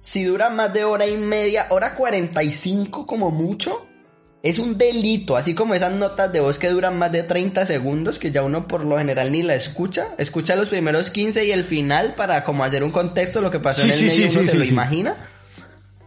si 0.00 0.24
dura 0.24 0.50
más 0.50 0.72
de 0.72 0.84
hora 0.84 1.06
y 1.06 1.16
media, 1.16 1.66
hora 1.70 1.94
45 1.94 3.06
como 3.06 3.30
mucho, 3.30 3.88
es 4.44 4.58
un 4.58 4.76
delito. 4.76 5.36
Así 5.36 5.54
como 5.54 5.74
esas 5.74 5.92
notas 5.92 6.30
de 6.30 6.38
voz 6.38 6.58
que 6.58 6.68
duran 6.68 6.98
más 6.98 7.10
de 7.10 7.22
30 7.22 7.64
segundos, 7.64 8.18
que 8.18 8.30
ya 8.30 8.42
uno 8.42 8.68
por 8.68 8.84
lo 8.84 8.98
general 8.98 9.32
ni 9.32 9.42
la 9.42 9.54
escucha. 9.54 10.08
Escucha 10.18 10.54
los 10.54 10.68
primeros 10.68 11.08
15 11.10 11.46
y 11.46 11.50
el 11.50 11.64
final 11.64 12.14
para 12.14 12.44
como 12.44 12.62
hacer 12.62 12.84
un 12.84 12.90
contexto 12.90 13.38
de 13.38 13.44
lo 13.44 13.50
que 13.50 13.58
pasó 13.58 13.82
en 13.82 13.90
el 13.90 13.98
medio, 13.98 14.40
uno 14.40 14.48
se 14.48 14.58
lo 14.58 14.64
imagina. 14.64 15.16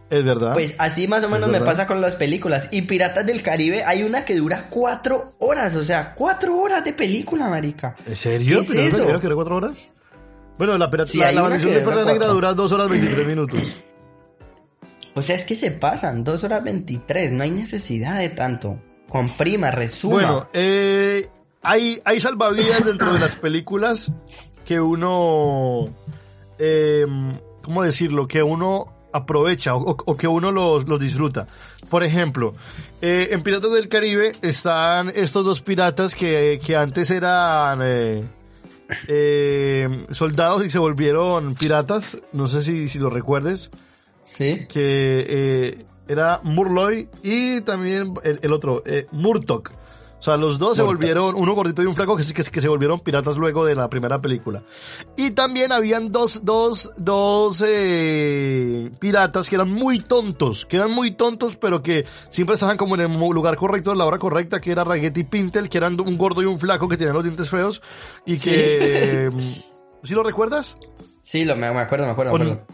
Es 0.08 0.24
verdad. 0.24 0.54
Pues 0.54 0.76
así 0.78 1.08
más 1.08 1.24
o 1.24 1.28
menos 1.28 1.50
me 1.50 1.60
pasa 1.60 1.88
con 1.88 2.00
las 2.00 2.14
películas. 2.14 2.68
Y 2.70 2.82
Piratas 2.82 3.26
del 3.26 3.42
Caribe 3.42 3.82
hay 3.84 4.04
una 4.04 4.24
que 4.24 4.36
dura 4.36 4.66
cuatro 4.70 5.34
horas, 5.40 5.74
o 5.74 5.84
sea, 5.84 6.14
cuatro 6.14 6.56
horas 6.58 6.84
de 6.84 6.92
película, 6.92 7.48
marica. 7.48 7.96
¿En 8.06 8.16
serio? 8.16 8.64
¿Qué 8.70 8.86
es 8.86 8.94
eso? 8.94 9.18
que 9.18 9.26
era 9.26 9.34
cuatro 9.34 9.56
horas? 9.56 9.88
Bueno, 10.56 10.78
la, 10.78 10.88
sí, 11.06 11.18
la, 11.18 11.32
la 11.32 11.48
de 11.48 11.80
Perla 11.80 12.04
Negra 12.04 12.28
dura 12.28 12.54
dos 12.54 12.70
horas 12.72 12.88
veintitrés 12.88 13.26
minutos. 13.26 13.60
O 15.18 15.22
sea, 15.22 15.36
es 15.36 15.44
que 15.44 15.56
se 15.56 15.70
pasan, 15.70 16.24
dos 16.24 16.44
horas 16.44 16.64
veintitrés, 16.64 17.32
no 17.32 17.42
hay 17.42 17.50
necesidad 17.50 18.18
de 18.18 18.30
tanto. 18.30 18.80
Comprima, 19.08 19.70
resuma. 19.70 20.14
Bueno, 20.14 20.48
eh, 20.52 21.28
hay, 21.62 22.00
hay 22.04 22.20
salvavidas 22.20 22.84
dentro 22.84 23.12
de 23.12 23.18
las 23.18 23.36
películas 23.36 24.12
que 24.64 24.80
uno... 24.80 25.88
Eh, 26.58 27.06
¿Cómo 27.62 27.82
decirlo? 27.82 28.26
Que 28.26 28.42
uno 28.42 28.94
aprovecha 29.12 29.74
o, 29.74 30.16
que 30.16 30.28
uno 30.28 30.52
los, 30.52 30.88
los, 30.88 30.98
disfruta. 30.98 31.46
Por 31.90 32.02
ejemplo, 32.02 32.54
eh, 33.00 33.28
en 33.30 33.42
Piratas 33.42 33.72
del 33.72 33.88
Caribe 33.88 34.32
están 34.42 35.10
estos 35.14 35.44
dos 35.44 35.60
piratas 35.60 36.14
que, 36.14 36.60
que 36.64 36.76
antes 36.76 37.10
eran 37.10 37.80
eh, 37.82 38.24
soldados 40.10 40.64
y 40.64 40.70
se 40.70 40.78
volvieron 40.78 41.54
piratas. 41.54 42.18
No 42.32 42.46
sé 42.46 42.62
si, 42.62 42.88
si 42.88 42.98
lo 42.98 43.10
recuerdes. 43.10 43.70
Sí. 44.36 44.66
Que 44.68 45.86
era 46.06 46.40
Murloy 46.42 47.08
y 47.22 47.60
también 47.62 48.14
el, 48.22 48.38
el 48.42 48.52
otro, 48.52 48.82
Murtok. 49.12 49.72
O 50.18 50.22
sea, 50.22 50.36
los 50.36 50.58
dos 50.58 50.76
se 50.76 50.82
volvieron, 50.82 51.36
uno 51.36 51.54
gordito 51.54 51.80
y 51.80 51.86
un 51.86 51.94
flaco, 51.94 52.16
que, 52.16 52.24
que, 52.24 52.42
que, 52.42 52.60
se 52.60 52.68
volvieron 52.68 52.98
piratas 52.98 53.36
luego 53.36 53.64
de 53.64 53.76
la 53.76 53.88
primera 53.88 54.20
película. 54.20 54.64
Y 55.16 55.30
también 55.30 55.70
habían 55.70 56.10
dos, 56.10 56.40
dos, 56.44 56.90
dos 56.96 57.62
eh, 57.64 58.90
piratas 58.98 59.48
que 59.48 59.54
eran 59.54 59.70
muy 59.70 60.00
tontos, 60.00 60.66
que 60.66 60.76
eran 60.76 60.90
muy 60.90 61.12
tontos, 61.12 61.54
pero 61.54 61.82
que 61.82 62.04
siempre 62.30 62.54
estaban 62.54 62.76
como 62.76 62.96
en 62.96 63.02
el 63.02 63.12
lugar 63.12 63.54
correcto, 63.54 63.92
en 63.92 63.98
la 63.98 64.06
hora 64.06 64.18
correcta, 64.18 64.60
que 64.60 64.72
era 64.72 64.82
Raggett 64.82 65.16
y 65.16 65.22
Pintel, 65.22 65.68
que 65.68 65.78
eran 65.78 65.98
un 66.00 66.18
gordo 66.18 66.42
y 66.42 66.46
un 66.46 66.58
flaco 66.58 66.88
que 66.88 66.96
tenían 66.96 67.14
los 67.14 67.24
dientes 67.24 67.48
feos 67.48 67.80
y 68.26 68.38
que... 68.38 69.30
¿Sí, 70.02 70.14
lo 70.14 70.24
recuerdas? 70.24 70.76
Sí, 71.22 71.44
lo, 71.44 71.54
me, 71.54 71.68
acuerdo, 71.68 72.06
me 72.06 72.10
acuerdo, 72.10 72.36
me 72.36 72.44
acuerdo. 72.44 72.66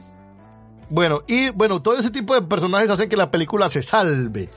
Bueno, 0.88 1.22
y 1.26 1.50
bueno, 1.50 1.80
todo 1.82 1.96
ese 1.96 2.10
tipo 2.10 2.34
de 2.34 2.42
personajes 2.42 2.90
hacen 2.90 3.08
que 3.08 3.16
la 3.16 3.30
película 3.30 3.68
se 3.68 3.82
salve. 3.82 4.48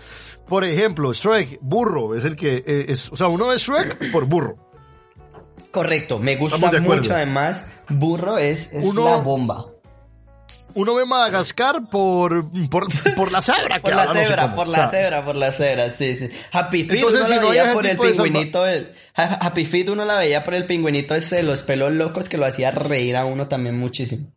Por 0.48 0.64
ejemplo, 0.64 1.12
Shrek, 1.14 1.60
burro, 1.62 2.16
es 2.16 2.24
el 2.24 2.36
que 2.36 2.64
eh, 2.66 2.86
es, 2.90 3.12
o 3.12 3.16
sea, 3.16 3.28
uno 3.28 3.52
es 3.52 3.62
Shrek 3.62 4.12
por 4.12 4.26
burro. 4.26 4.56
Correcto, 5.72 6.20
me 6.20 6.36
gusta 6.38 6.72
mucho 6.80 7.14
además, 7.14 7.68
burro 7.90 8.38
es, 8.38 8.70
una 8.74 9.18
bomba. 9.18 9.66
Uno 10.74 10.94
ve 10.94 11.06
Madagascar 11.06 11.90
por, 11.90 12.52
por, 12.70 12.88
por 13.16 13.32
la 13.32 13.42
cebra. 13.42 13.80
por 13.82 13.96
la 13.96 14.14
cebra, 14.14 14.56
por 14.56 14.68
la 14.68 14.90
cebra, 14.90 15.26
por 15.26 15.36
la 15.36 15.52
cebra, 15.52 15.90
sí, 15.90 16.16
sí. 16.16 16.30
Happy 16.52 16.84
Feet 16.84 17.04
uno 17.04 17.20
la 17.20 17.40
veía 17.40 17.74
por 17.74 17.86
el 17.86 17.98
pingüinito. 17.98 18.64
Happy 19.16 19.66
Feet 19.66 19.90
uno 19.90 20.06
la 20.06 20.18
veía 20.18 20.44
por 20.44 20.54
el 20.54 20.66
pingüinito 20.66 21.16
ese 21.16 21.38
de 21.38 21.44
los 21.44 21.64
pelos 21.64 21.94
locos 21.94 22.30
que 22.30 22.38
lo 22.38 22.46
hacía 22.46 22.72
reír 22.72 23.18
a 23.18 23.26
uno 23.26 23.48
también 23.48 23.78
muchísimo. 23.78 24.32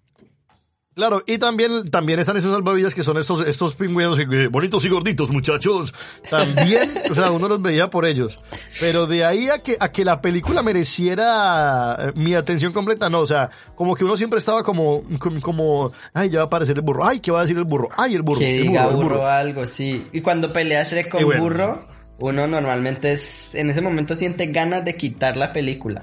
Claro, 0.92 1.22
y 1.24 1.38
también, 1.38 1.88
también 1.88 2.18
están 2.18 2.36
esos 2.36 2.50
salvavidas 2.50 2.96
que 2.96 3.04
son 3.04 3.16
estos, 3.16 3.46
estos 3.46 3.76
pingüinos 3.76 4.18
bonitos 4.50 4.84
y 4.84 4.88
gorditos, 4.88 5.30
muchachos. 5.30 5.94
También, 6.28 6.90
o 7.08 7.14
sea, 7.14 7.30
uno 7.30 7.46
los 7.48 7.62
veía 7.62 7.88
por 7.88 8.04
ellos. 8.04 8.44
Pero 8.80 9.06
de 9.06 9.24
ahí 9.24 9.48
a 9.48 9.60
que, 9.62 9.76
a 9.78 9.92
que 9.92 10.04
la 10.04 10.20
película 10.20 10.62
mereciera 10.62 11.96
eh, 11.96 12.12
mi 12.16 12.34
atención 12.34 12.72
completa, 12.72 13.08
no, 13.08 13.20
o 13.20 13.26
sea, 13.26 13.50
como 13.76 13.94
que 13.94 14.04
uno 14.04 14.16
siempre 14.16 14.40
estaba 14.40 14.64
como, 14.64 15.04
como, 15.40 15.92
ay, 16.12 16.28
ya 16.28 16.40
va 16.40 16.44
a 16.44 16.46
aparecer 16.46 16.76
el 16.76 16.82
burro, 16.82 17.06
ay, 17.06 17.20
¿qué 17.20 17.30
va 17.30 17.38
a 17.38 17.42
decir 17.42 17.56
el 17.56 17.64
burro? 17.64 17.88
Ay, 17.96 18.16
el 18.16 18.22
burro. 18.22 18.40
Que 18.40 18.56
el 18.56 18.66
diga 18.66 18.86
burro, 18.88 19.08
burro, 19.08 19.26
algo, 19.28 19.66
sí. 19.68 20.08
Y 20.12 20.22
cuando 20.22 20.52
pelea 20.52 20.82
Shrek 20.82 21.08
con 21.08 21.24
burro, 21.24 21.86
uno 22.18 22.48
normalmente 22.48 23.12
es, 23.12 23.54
en 23.54 23.70
ese 23.70 23.80
momento 23.80 24.16
siente 24.16 24.46
ganas 24.46 24.84
de 24.84 24.96
quitar 24.96 25.36
la 25.36 25.52
película. 25.52 26.02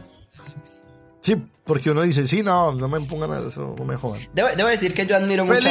Sí, 1.22 1.36
porque 1.66 1.92
uno 1.92 2.04
dice, 2.04 2.26
sí, 2.26 2.42
no, 2.42 2.72
no 2.72 2.88
me 2.88 3.00
pongan 3.02 3.46
eso, 3.46 3.76
no 3.78 3.86
me 3.86 3.96
jodan. 3.96 4.22
Debo, 4.34 4.68
decir 4.70 4.94
que 4.94 5.06
yo 5.06 5.16
admiro 5.16 5.46
mucho 5.46 5.70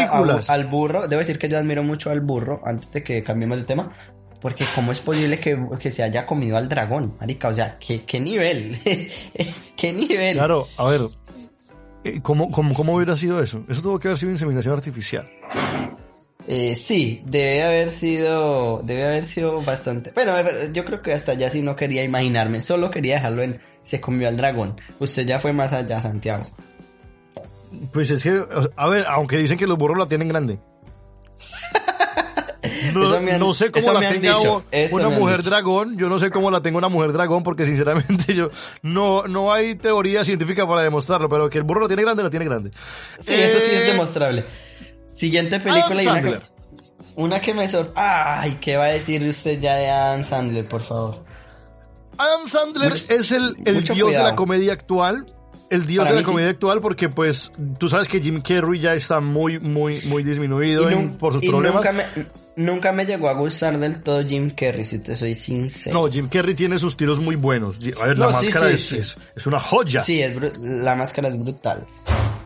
al 0.48 0.66
burro, 0.66 1.08
debo 1.08 1.20
decir 1.20 1.38
que 1.38 1.48
yo 1.48 1.58
admiro 1.58 1.82
mucho 1.82 2.10
al 2.10 2.20
burro, 2.20 2.60
antes 2.64 2.92
de 2.92 3.02
que 3.02 3.22
cambiemos 3.22 3.58
de 3.58 3.64
tema, 3.64 3.92
porque 4.40 4.64
cómo 4.74 4.92
es 4.92 5.00
posible 5.00 5.38
que, 5.40 5.58
que 5.78 5.90
se 5.90 6.02
haya 6.02 6.26
comido 6.26 6.56
al 6.56 6.68
dragón, 6.68 7.16
marica, 7.18 7.48
o 7.48 7.54
sea, 7.54 7.78
¿qué, 7.78 8.04
qué 8.04 8.20
nivel? 8.20 8.78
¿Qué 9.76 9.92
nivel? 9.92 10.36
Claro, 10.36 10.66
a 10.76 10.84
ver, 10.84 11.00
eh, 12.04 12.20
¿cómo, 12.22 12.50
cómo, 12.50 12.74
¿cómo 12.74 12.94
hubiera 12.94 13.16
sido 13.16 13.42
eso? 13.42 13.64
Eso 13.68 13.82
tuvo 13.82 13.98
que 13.98 14.08
haber 14.08 14.18
sido 14.18 14.32
inseminación 14.32 14.74
artificial. 14.74 15.28
Eh, 16.48 16.76
sí, 16.76 17.22
debe 17.26 17.64
haber 17.64 17.90
sido, 17.90 18.80
debe 18.84 19.04
haber 19.04 19.24
sido 19.24 19.60
bastante. 19.62 20.12
Bueno, 20.12 20.34
yo 20.72 20.84
creo 20.84 21.02
que 21.02 21.12
hasta 21.12 21.34
ya 21.34 21.50
sí 21.50 21.62
no 21.62 21.74
quería 21.74 22.04
imaginarme, 22.04 22.62
solo 22.62 22.90
quería 22.90 23.16
dejarlo 23.16 23.42
en 23.42 23.60
se 23.86 24.00
comió 24.00 24.28
al 24.28 24.36
dragón. 24.36 24.78
Usted 24.98 25.26
ya 25.26 25.38
fue 25.38 25.54
más 25.54 25.72
allá, 25.72 26.02
Santiago. 26.02 26.46
Pues 27.92 28.10
es 28.10 28.22
que, 28.22 28.42
a 28.76 28.88
ver, 28.88 29.06
aunque 29.08 29.38
dicen 29.38 29.56
que 29.56 29.66
los 29.66 29.78
burros 29.78 29.96
la 29.98 30.06
tienen 30.06 30.28
grande. 30.28 30.58
no, 33.38 33.52
sé 33.52 33.70
cómo 33.70 33.92
la 33.92 34.08
tenga 34.08 34.36
una 34.90 35.08
mujer 35.08 35.42
dragón, 35.42 35.96
yo 35.96 36.08
no 36.08 36.18
sé 36.18 36.30
cómo 36.30 36.50
la 36.50 36.60
tengo 36.62 36.78
una 36.78 36.88
mujer 36.88 37.12
dragón, 37.12 37.42
porque 37.42 37.66
sinceramente 37.66 38.34
yo 38.34 38.50
no, 38.82 39.26
no 39.26 39.52
hay 39.52 39.74
teoría 39.76 40.24
científica 40.24 40.66
para 40.66 40.82
demostrarlo, 40.82 41.28
pero 41.28 41.48
que 41.48 41.58
el 41.58 41.64
burro 41.64 41.80
lo 41.80 41.88
tiene 41.88 42.02
grande, 42.02 42.22
lo 42.22 42.30
tiene 42.30 42.44
grande. 42.44 42.70
Sí, 43.20 43.34
eso 43.34 43.58
sí 43.58 43.74
es 43.74 43.82
eh, 43.82 43.92
demostrable. 43.92 44.44
Siguiente 45.14 45.60
película 45.60 46.02
y 46.02 46.06
una 46.06 46.22
que, 46.22 46.40
una 47.14 47.40
que 47.40 47.54
me 47.54 47.68
sor... 47.68 47.92
Ay, 47.94 48.58
¿qué 48.60 48.76
va 48.76 48.84
a 48.84 48.88
decir 48.88 49.22
usted 49.28 49.60
ya 49.60 49.76
de 49.76 49.88
Adam 49.90 50.24
Sandler, 50.24 50.68
por 50.68 50.82
favor? 50.82 51.25
Adam 52.18 52.46
Sandler 52.46 52.92
es 52.92 53.32
el, 53.32 53.56
el 53.64 53.84
dios 53.84 54.12
de 54.12 54.18
la 54.18 54.34
comedia 54.34 54.72
actual 54.72 55.32
el 55.70 55.86
dios 55.86 56.08
de 56.08 56.14
la 56.14 56.22
comedia 56.22 56.50
actual 56.50 56.80
porque 56.80 57.08
pues 57.08 57.50
tú 57.78 57.88
sabes 57.88 58.08
que 58.08 58.20
Jim 58.20 58.40
Carrey 58.40 58.80
ya 58.80 58.94
está 58.94 59.20
muy 59.20 59.58
muy 59.58 60.00
muy 60.06 60.22
disminuido 60.22 60.88
por 61.18 61.32
sus 61.32 61.42
problemas. 61.42 61.76
Nunca 61.76 61.92
me, 61.92 62.04
nunca 62.56 62.92
me 62.92 63.04
llegó 63.04 63.28
a 63.28 63.34
gustar 63.34 63.78
del 63.78 64.02
todo 64.02 64.24
Jim 64.24 64.50
Carrey, 64.50 64.84
si 64.84 65.00
te 65.00 65.16
soy 65.16 65.34
sincero. 65.34 66.00
No, 66.00 66.10
Jim 66.10 66.28
Carrey 66.28 66.54
tiene 66.54 66.78
sus 66.78 66.96
tiros 66.96 67.18
muy 67.18 67.36
buenos. 67.36 67.78
A 68.00 68.06
ver, 68.06 68.18
la 68.18 68.30
máscara 68.30 68.70
es, 68.70 68.92
Es, 68.92 69.46
una 69.46 69.60
joya. 69.60 70.00
Sí, 70.00 70.22
es 70.22 70.58
la 70.60 70.94
máscara 70.94 71.28
es 71.28 71.38
brutal. 71.38 71.86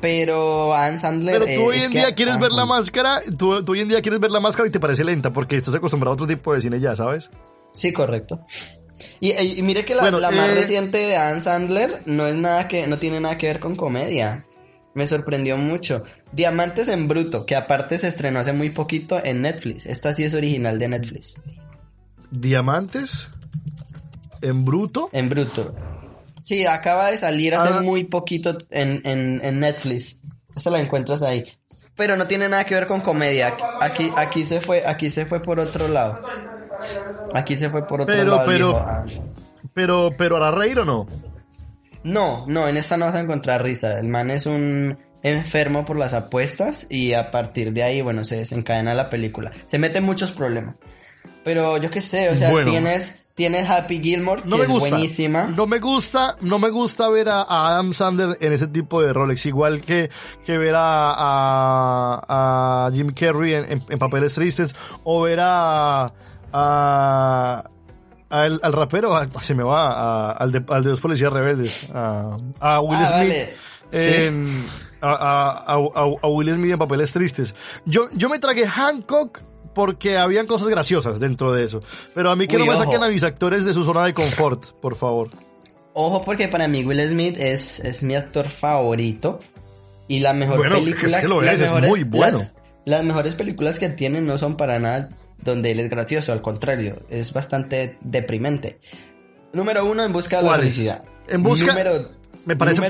Pero 0.01 0.75
Adam 0.75 0.99
Sandler. 0.99 1.45
Pero 1.45 1.61
tú 1.61 1.69
hoy 1.69 1.83
en 1.83 1.91
día 1.91 2.15
quieres 2.15 2.39
ver 2.39 2.53
la 2.53 2.65
máscara, 2.65 3.21
tú, 3.37 3.63
hoy 3.67 3.81
en 3.81 3.89
día 3.89 4.01
quieres 4.01 4.21
ver 4.21 4.31
la 4.31 4.41
máscara 4.41 4.69
y 4.69 4.73
te 4.73 4.81
parece 4.81 5.05
lenta 5.05 5.33
porque 5.33 5.57
estás 5.57 5.75
acostumbrado 5.75 6.13
a 6.13 6.15
otro 6.15 6.27
tipo 6.27 6.55
de 6.55 6.63
cine 6.63 6.81
ya, 6.81 6.97
¿sabes? 6.97 7.31
Sí, 7.73 7.93
correcto. 7.93 8.41
Y, 9.21 9.63
mire 9.63 9.85
que 9.85 9.95
la, 9.95 10.11
más 10.11 10.49
eh, 10.49 10.55
reciente 10.55 10.99
de 10.99 11.17
Adam 11.17 11.43
Sandler 11.43 12.03
no 12.07 12.27
es 12.27 12.37
nada 12.37 12.69
que, 12.69 12.87
no 12.87 12.99
tiene 12.99 13.21
nada 13.21 13.39
que 13.39 13.47
ver 13.47 13.61
con 13.61 13.77
comedia. 13.77 14.47
Me 14.95 15.07
sorprendió 15.07 15.57
mucho. 15.57 16.03
Diamantes 16.33 16.89
en 16.89 17.07
Bruto, 17.07 17.47
que 17.47 17.57
aparte 17.57 17.99
se 17.99 18.09
estrenó 18.09 18.41
hace 18.41 18.53
muy 18.53 18.71
poquito 18.71 19.23
en 19.25 19.43
Netflix. 19.43 19.87
Esta 19.87 20.15
sí 20.15 20.25
es 20.25 20.35
original 20.35 20.79
de 20.79 20.89
Netflix. 20.89 21.35
¿Diamantes? 22.31 23.29
¿En 24.43 24.65
Bruto? 24.65 25.11
En 25.13 25.29
Bruto. 25.29 25.75
Sí, 26.43 26.67
acaba 26.67 27.11
de 27.11 27.19
salir 27.19 27.55
hace 27.55 27.75
ah. 27.75 27.83
muy 27.83 28.05
poquito 28.05 28.59
en, 28.71 29.03
en, 29.05 29.61
Netflix. 29.61 30.21
Esta 30.57 30.71
la 30.71 30.81
encuentras 30.81 31.23
ahí. 31.23 31.45
Pero 31.97 32.17
no 32.17 32.27
tiene 32.27 32.49
nada 32.49 32.65
que 32.65 32.75
ver 32.75 32.87
con 32.87 33.01
comedia. 33.01 33.57
Aquí, 33.81 34.11
aquí 34.17 34.47
se 34.47 34.61
fue, 34.61 34.85
aquí 34.87 35.11
se 35.11 35.27
fue 35.27 35.41
por 35.43 35.61
otro 35.61 35.87
lado. 35.89 36.19
Aquí 37.35 37.57
se 37.57 37.71
fue 37.71 37.87
por 37.87 38.03
otro 38.03 38.15
pero, 38.15 38.37
lado. 38.37 38.47
Pero, 38.47 38.77
ah, 38.79 39.05
pero, 39.75 40.11
pero, 40.17 40.37
¿hará 40.37 40.51
reír 40.51 40.81
o 40.81 40.85
no? 40.85 41.07
No, 42.03 42.45
no, 42.47 42.69
en 42.69 42.77
esta 42.77 42.97
no 42.97 43.07
vas 43.07 43.15
a 43.15 43.21
encontrar 43.21 43.63
risa. 43.63 43.99
El 43.99 44.09
man 44.09 44.31
es 44.31 44.47
un 44.47 44.99
enfermo 45.23 45.85
por 45.85 45.99
las 45.99 46.15
apuestas 46.15 46.87
y 46.91 47.13
a 47.15 47.31
partir 47.31 47.73
de 47.73 47.83
ahí, 47.83 48.01
bueno, 48.01 48.25
se 48.25 48.37
desencadena 48.37 48.95
la 48.95 49.11
película. 49.11 49.53
Se 49.67 49.79
mete 49.79 50.01
muchos 50.01 50.33
problemas. 50.33 50.77
Pero 51.45 51.77
yo 51.79 51.91
qué 51.91 52.01
sé, 52.01 52.31
o 52.31 52.37
sea, 52.37 52.53
tienes 52.65 53.21
tienes 53.41 53.71
Happy 53.71 54.01
Gilmore, 54.01 54.43
que 54.43 54.49
no 54.49 54.59
me 54.59 54.67
gusta, 54.67 54.89
es 54.89 54.93
buenísima. 54.93 55.45
No 55.45 55.67
me 55.67 55.79
gusta, 55.79 56.37
no 56.43 56.59
me 56.59 56.69
gusta 56.69 57.09
ver 57.09 57.31
a, 57.31 57.47
Adam 57.49 57.95
Sandler 57.95 58.37
en 58.39 58.53
ese 58.53 58.67
tipo 58.67 59.01
de 59.01 59.15
roles, 59.15 59.47
igual 59.47 59.81
que, 59.81 60.11
que 60.45 60.59
ver 60.59 60.75
a, 60.77 62.21
a, 62.29 62.91
Jim 62.93 63.09
Carrey 63.15 63.55
en, 63.55 63.99
papeles 63.99 64.35
tristes, 64.35 64.75
o 65.05 65.23
ver 65.23 65.39
a, 65.41 66.13
a 66.53 67.65
al, 68.31 68.73
rapero, 68.73 69.19
se 69.43 69.55
me 69.55 69.65
va, 69.65 70.33
al, 70.33 70.53
de, 70.53 70.65
al 70.69 70.85
de 70.85 70.91
los 70.91 71.01
policías 71.01 71.33
rebeldes, 71.33 71.89
a, 71.93 72.37
Will 72.81 72.99
ah, 73.03 73.07
Smith. 73.07 74.77
a, 75.01 75.65
a, 75.67 76.29
Will 76.29 76.55
Smith 76.55 76.73
en 76.73 76.79
papeles 76.79 77.13
tristes. 77.13 77.55
Yo, 77.85 78.09
yo 78.13 78.29
me 78.29 78.39
tragué 78.39 78.67
Hancock 78.67 79.43
porque 79.75 80.17
habían 80.17 80.47
cosas 80.47 80.69
graciosas 80.69 81.19
dentro 81.19 81.53
de 81.53 81.65
eso. 81.65 81.81
Pero 82.15 82.31
a 82.31 82.37
mí 82.37 82.47
que 82.47 82.57
no 82.59 82.67
me 82.67 82.77
saquen 82.77 83.03
a 83.03 83.09
mis 83.09 83.25
actores 83.25 83.65
de 83.65 83.75
su 83.75 83.83
zona 83.83 84.05
de 84.05 84.15
confort, 84.15 84.73
por 84.81 84.95
favor. 84.95 85.31
Ojo 85.93 86.25
porque 86.25 86.47
para 86.47 86.69
mí 86.69 86.85
Will 86.85 87.07
Smith 87.09 87.37
es, 87.39 87.81
es 87.81 88.03
mi 88.05 88.15
actor 88.15 88.49
favorito. 88.49 89.41
Y 90.07 90.21
la 90.21 90.33
mejor 90.33 90.69
película... 90.69 91.09
Es 91.09 91.17
que 91.17 91.29
lo 91.29 91.43
es, 91.43 91.61
es 91.61 91.73
muy 91.83 92.03
bueno. 92.05 92.45
Las, 92.85 93.05
mejores 93.05 93.37
películas 93.37 93.79
que 93.79 93.89
tiene 93.91 94.21
no 94.21 94.39
son 94.39 94.57
para 94.57 94.81
nada 94.81 95.11
donde 95.43 95.71
él 95.71 95.81
es 95.81 95.91
gracioso, 95.91 96.33
al 96.33 96.43
contrario, 96.43 97.03
es 97.09 97.33
bastante 97.33 97.99
deprimente. 98.01 98.81
Número 99.53 99.85
uno, 99.85 100.05
En 100.05 100.13
Busca 100.13 100.39
de 100.39 100.45
la 100.45 100.57
Felicidad. 100.57 101.05
En 101.29 101.43
Busca... 101.43 101.67
Número, 101.67 102.11
me 102.45 102.57
parece... 102.57 102.81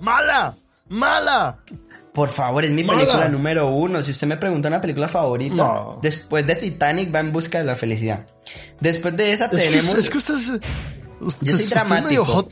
¡Mala! 0.00 0.56
¡Mala! 0.88 1.58
Por 2.12 2.28
favor, 2.28 2.64
es 2.64 2.72
mi 2.72 2.84
película 2.84 3.28
número 3.28 3.70
uno. 3.74 4.02
Si 4.02 4.10
usted 4.10 4.26
me 4.26 4.36
pregunta 4.36 4.68
una 4.68 4.80
película 4.80 5.08
favorita, 5.08 5.96
después 6.02 6.46
de 6.46 6.56
Titanic 6.56 7.14
va 7.14 7.20
en 7.20 7.32
busca 7.32 7.58
de 7.58 7.64
la 7.64 7.74
felicidad. 7.74 8.26
Después 8.80 9.16
de 9.16 9.32
esa 9.32 9.48
tenemos. 9.48 9.94
es 9.94 10.10
que 10.10 10.18
usted 10.18 10.34
es, 10.34 10.52
yo 11.40 11.56
soy 11.56 11.66
dramático. 11.68 12.48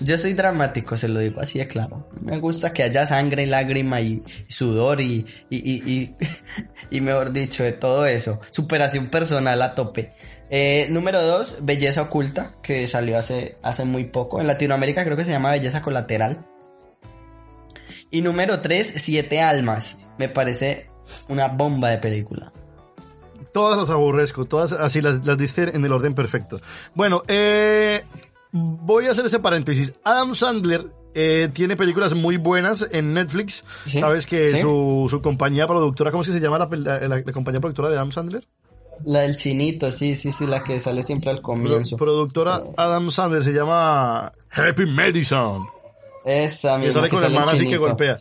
Yo 0.00 0.18
soy 0.18 0.32
dramático, 0.34 0.96
se 0.96 1.08
lo 1.08 1.20
digo 1.20 1.40
así 1.40 1.58
de 1.58 1.68
claro. 1.68 2.08
Me 2.20 2.38
gusta 2.38 2.72
que 2.72 2.82
haya 2.82 3.06
sangre, 3.06 3.46
lágrima 3.46 4.00
y, 4.00 4.22
sudor 4.48 5.00
y, 5.00 5.26
y, 5.50 5.56
y, 5.58 6.14
y, 6.90 7.00
mejor 7.00 7.32
dicho, 7.32 7.62
de 7.62 7.72
todo 7.72 8.06
eso. 8.06 8.40
Superación 8.50 9.08
personal 9.08 9.60
a 9.62 9.74
tope. 9.74 10.12
Eh, 10.50 10.88
número 10.90 11.22
dos, 11.22 11.56
Belleza 11.60 12.02
Oculta, 12.02 12.52
que 12.62 12.86
salió 12.86 13.18
hace, 13.18 13.56
hace 13.62 13.84
muy 13.84 14.04
poco. 14.04 14.40
En 14.40 14.46
Latinoamérica 14.46 15.04
creo 15.04 15.16
que 15.16 15.24
se 15.24 15.30
llama 15.30 15.52
Belleza 15.52 15.82
Colateral. 15.82 16.46
Y 18.10 18.22
número 18.22 18.60
3, 18.60 18.94
Siete 18.96 19.40
Almas. 19.40 19.98
Me 20.18 20.28
parece 20.28 20.90
una 21.28 21.46
bomba 21.48 21.90
de 21.90 21.98
película. 21.98 22.52
Todas 23.52 23.78
las 23.78 23.90
aborrezco, 23.90 24.44
todas 24.44 24.72
así 24.72 25.00
las, 25.00 25.24
las 25.26 25.38
diste 25.38 25.74
en 25.74 25.84
el 25.84 25.92
orden 25.92 26.14
perfecto. 26.14 26.60
Bueno, 26.94 27.22
eh, 27.28 28.04
voy 28.52 29.06
a 29.06 29.10
hacer 29.10 29.26
ese 29.26 29.38
paréntesis. 29.38 29.94
Adam 30.04 30.34
Sandler 30.34 30.86
eh, 31.14 31.48
tiene 31.52 31.76
películas 31.76 32.14
muy 32.14 32.36
buenas 32.36 32.86
en 32.90 33.14
Netflix. 33.14 33.64
¿Sabes 33.86 34.26
que 34.26 34.56
su, 34.56 35.06
su, 35.08 35.20
compañía 35.20 35.66
productora, 35.66 36.10
¿cómo 36.10 36.22
se 36.22 36.38
llama 36.38 36.58
la, 36.58 37.00
la, 37.08 37.22
compañía 37.32 37.60
productora 37.60 37.88
de 37.88 37.96
Adam 37.96 38.12
Sandler? 38.12 38.46
La 39.04 39.20
del 39.20 39.36
chinito, 39.36 39.90
sí, 39.90 40.14
sí, 40.14 40.30
sí, 40.30 40.46
la 40.46 40.62
que 40.62 40.78
sale 40.78 41.02
siempre 41.02 41.30
al 41.30 41.40
comienzo. 41.40 41.96
productora 41.96 42.62
Adam 42.76 43.10
Sandler 43.10 43.42
se 43.42 43.52
llama 43.52 44.30
Happy 44.50 44.86
Madison. 44.86 45.66
Esa 46.24 46.76
misma. 46.76 46.86
Que 46.86 46.92
sale 46.92 47.08
con 47.08 47.24
el 47.24 47.32
hermano 47.32 47.50
así 47.50 47.66
que 47.66 47.78
golpea. 47.78 48.20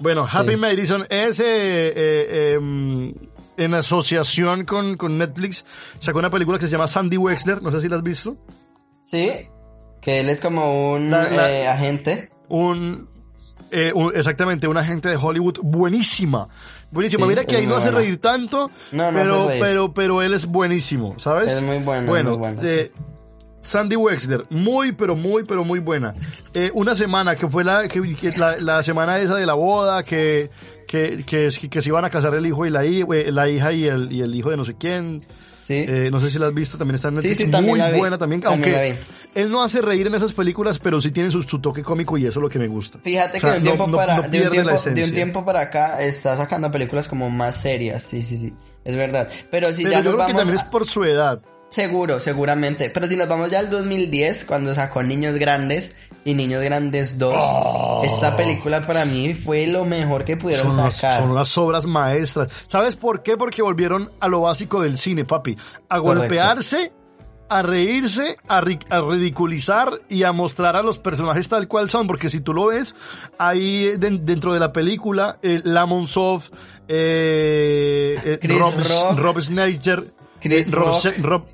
Bueno, 0.00 0.26
Happy 0.30 0.56
Madison 0.56 1.04
es 1.10 1.40
eh, 1.40 1.44
eh, 1.46 2.54
em, 2.54 3.12
en 3.64 3.74
asociación 3.74 4.64
con, 4.64 4.96
con, 4.96 5.18
Netflix, 5.18 5.64
sacó 5.98 6.18
una 6.18 6.30
película 6.30 6.58
que 6.58 6.66
se 6.66 6.72
llama 6.72 6.86
Sandy 6.86 7.16
Wexler, 7.16 7.62
no 7.62 7.70
sé 7.70 7.80
si 7.80 7.88
la 7.88 7.96
has 7.96 8.02
visto. 8.02 8.36
Sí, 9.04 9.30
que 10.00 10.20
él 10.20 10.28
es 10.28 10.40
como 10.40 10.92
un 10.92 11.12
eh, 11.12 11.68
agente. 11.68 12.30
Un, 12.48 13.08
exactamente, 14.14 14.66
un 14.66 14.76
agente 14.76 15.08
de 15.08 15.16
Hollywood 15.16 15.58
buenísima. 15.62 16.48
Buenísima. 16.90 17.26
Mira 17.26 17.44
que 17.44 17.56
ahí 17.56 17.66
no 17.66 17.76
hace 17.76 17.90
reír 17.90 18.18
tanto, 18.18 18.70
no, 18.92 19.12
no 19.12 19.18
pero, 19.18 19.48
pero, 19.60 19.94
pero 19.94 20.22
él 20.22 20.34
es 20.34 20.46
buenísimo, 20.46 21.18
¿sabes? 21.18 21.56
Es 21.56 21.62
muy 21.62 21.78
bueno. 21.78 22.06
Bueno, 22.08 22.30
muy 22.30 22.38
bueno, 22.38 22.90
Sandy 23.60 23.94
Wexler, 23.94 24.46
muy, 24.48 24.92
pero 24.92 25.14
muy, 25.14 25.44
pero 25.44 25.64
muy 25.64 25.80
buena. 25.80 26.14
Eh, 26.54 26.70
una 26.74 26.96
semana 26.96 27.36
que 27.36 27.46
fue 27.46 27.62
la, 27.62 27.86
que, 27.88 28.32
la, 28.58 28.82
semana 28.82 29.18
esa 29.18 29.36
de 29.36 29.44
la 29.44 29.52
boda, 29.54 30.02
que, 30.02 30.50
que, 30.90 31.22
que, 31.24 31.82
se 31.82 31.88
iban 31.88 32.04
a 32.04 32.10
casar 32.10 32.34
el 32.34 32.44
hijo 32.44 32.66
y 32.66 32.70
la, 32.70 32.84
eh, 32.84 33.30
la 33.30 33.48
hija 33.48 33.72
y 33.72 33.86
el, 33.86 34.10
y 34.10 34.22
el 34.22 34.34
hijo 34.34 34.50
de 34.50 34.56
no 34.56 34.64
sé 34.64 34.74
quién. 34.76 35.20
Sí. 35.62 35.84
Eh, 35.86 36.08
no 36.10 36.18
sé 36.18 36.32
si 36.32 36.38
la 36.40 36.48
has 36.48 36.54
visto, 36.54 36.76
también 36.76 36.96
está 36.96 37.08
en 37.08 37.14
Netflix. 37.14 37.36
Sí, 37.36 37.46
muy 37.46 37.80
buena 37.96 38.18
también, 38.18 38.42
aunque 38.44 38.98
él 39.36 39.52
no 39.52 39.62
hace 39.62 39.80
reír 39.82 40.08
en 40.08 40.16
esas 40.16 40.32
películas, 40.32 40.80
pero 40.80 41.00
sí 41.00 41.12
tiene 41.12 41.30
su, 41.30 41.44
toque 41.60 41.84
cómico 41.84 42.18
y 42.18 42.26
eso 42.26 42.40
es 42.40 42.42
lo 42.42 42.48
que 42.48 42.58
me 42.58 42.66
gusta. 42.66 42.98
Fíjate 42.98 43.38
que 43.40 43.46
de 43.46 43.56
un, 43.58 43.62
tiempo 43.62 43.92
para, 43.92 44.20
de, 44.22 44.42
un 44.42 44.50
tiempo, 44.50 44.70
de 44.90 45.04
un 45.04 45.12
tiempo 45.12 45.44
para 45.44 45.60
acá 45.60 46.02
está 46.02 46.36
sacando 46.36 46.72
películas 46.72 47.06
como 47.06 47.30
más 47.30 47.54
serias, 47.54 48.02
sí, 48.02 48.24
sí, 48.24 48.36
sí, 48.36 48.52
es 48.84 48.96
verdad. 48.96 49.28
Pero 49.48 49.72
si 49.72 49.84
ya 49.84 50.00
yo 50.00 50.16
creo 50.16 50.26
que 50.26 50.34
también 50.34 50.56
es 50.56 50.64
por 50.64 50.86
su 50.86 51.04
edad. 51.04 51.40
Seguro, 51.70 52.18
seguramente. 52.18 52.90
Pero 52.90 53.06
si 53.06 53.16
nos 53.16 53.28
vamos 53.28 53.48
ya 53.50 53.60
al 53.60 53.70
2010, 53.70 54.44
cuando 54.44 54.74
sacó 54.74 55.04
Niños 55.04 55.36
Grandes 55.36 55.92
y 56.24 56.34
Niños 56.34 56.62
Grandes 56.62 57.16
2, 57.16 58.04
esta 58.04 58.36
película 58.36 58.84
para 58.84 59.04
mí 59.04 59.34
fue 59.34 59.66
lo 59.68 59.84
mejor 59.84 60.24
que 60.24 60.36
pudieron 60.36 60.90
sacar. 60.90 61.20
son 61.20 61.30
unas 61.30 61.56
obras 61.56 61.86
maestras. 61.86 62.48
¿Sabes 62.66 62.96
por 62.96 63.22
qué? 63.22 63.36
Porque 63.36 63.62
volvieron 63.62 64.10
a 64.18 64.26
lo 64.26 64.40
básico 64.40 64.82
del 64.82 64.98
cine, 64.98 65.24
papi. 65.24 65.56
A 65.88 65.98
golpearse, 65.98 66.92
a 67.48 67.62
reírse, 67.62 68.36
a, 68.48 68.60
ridiculizar 68.60 69.92
y 70.08 70.24
a 70.24 70.32
mostrar 70.32 70.74
a 70.74 70.82
los 70.82 70.98
personajes 70.98 71.48
tal 71.48 71.68
cual 71.68 71.88
son. 71.88 72.08
Porque 72.08 72.28
si 72.28 72.40
tú 72.40 72.52
lo 72.52 72.66
ves, 72.66 72.96
ahí 73.38 73.92
dentro 73.96 74.52
de 74.52 74.58
la 74.58 74.72
película, 74.72 75.38
eh, 75.40 75.60
Lamon 75.62 76.08
Soft, 76.08 76.50
eh, 76.88 78.38
eh 78.42 78.48
Rob, 78.48 78.74
Rob 79.16 79.40
Schneider, 79.40 80.12
Chris 80.40 80.70
Rob, 80.70 81.44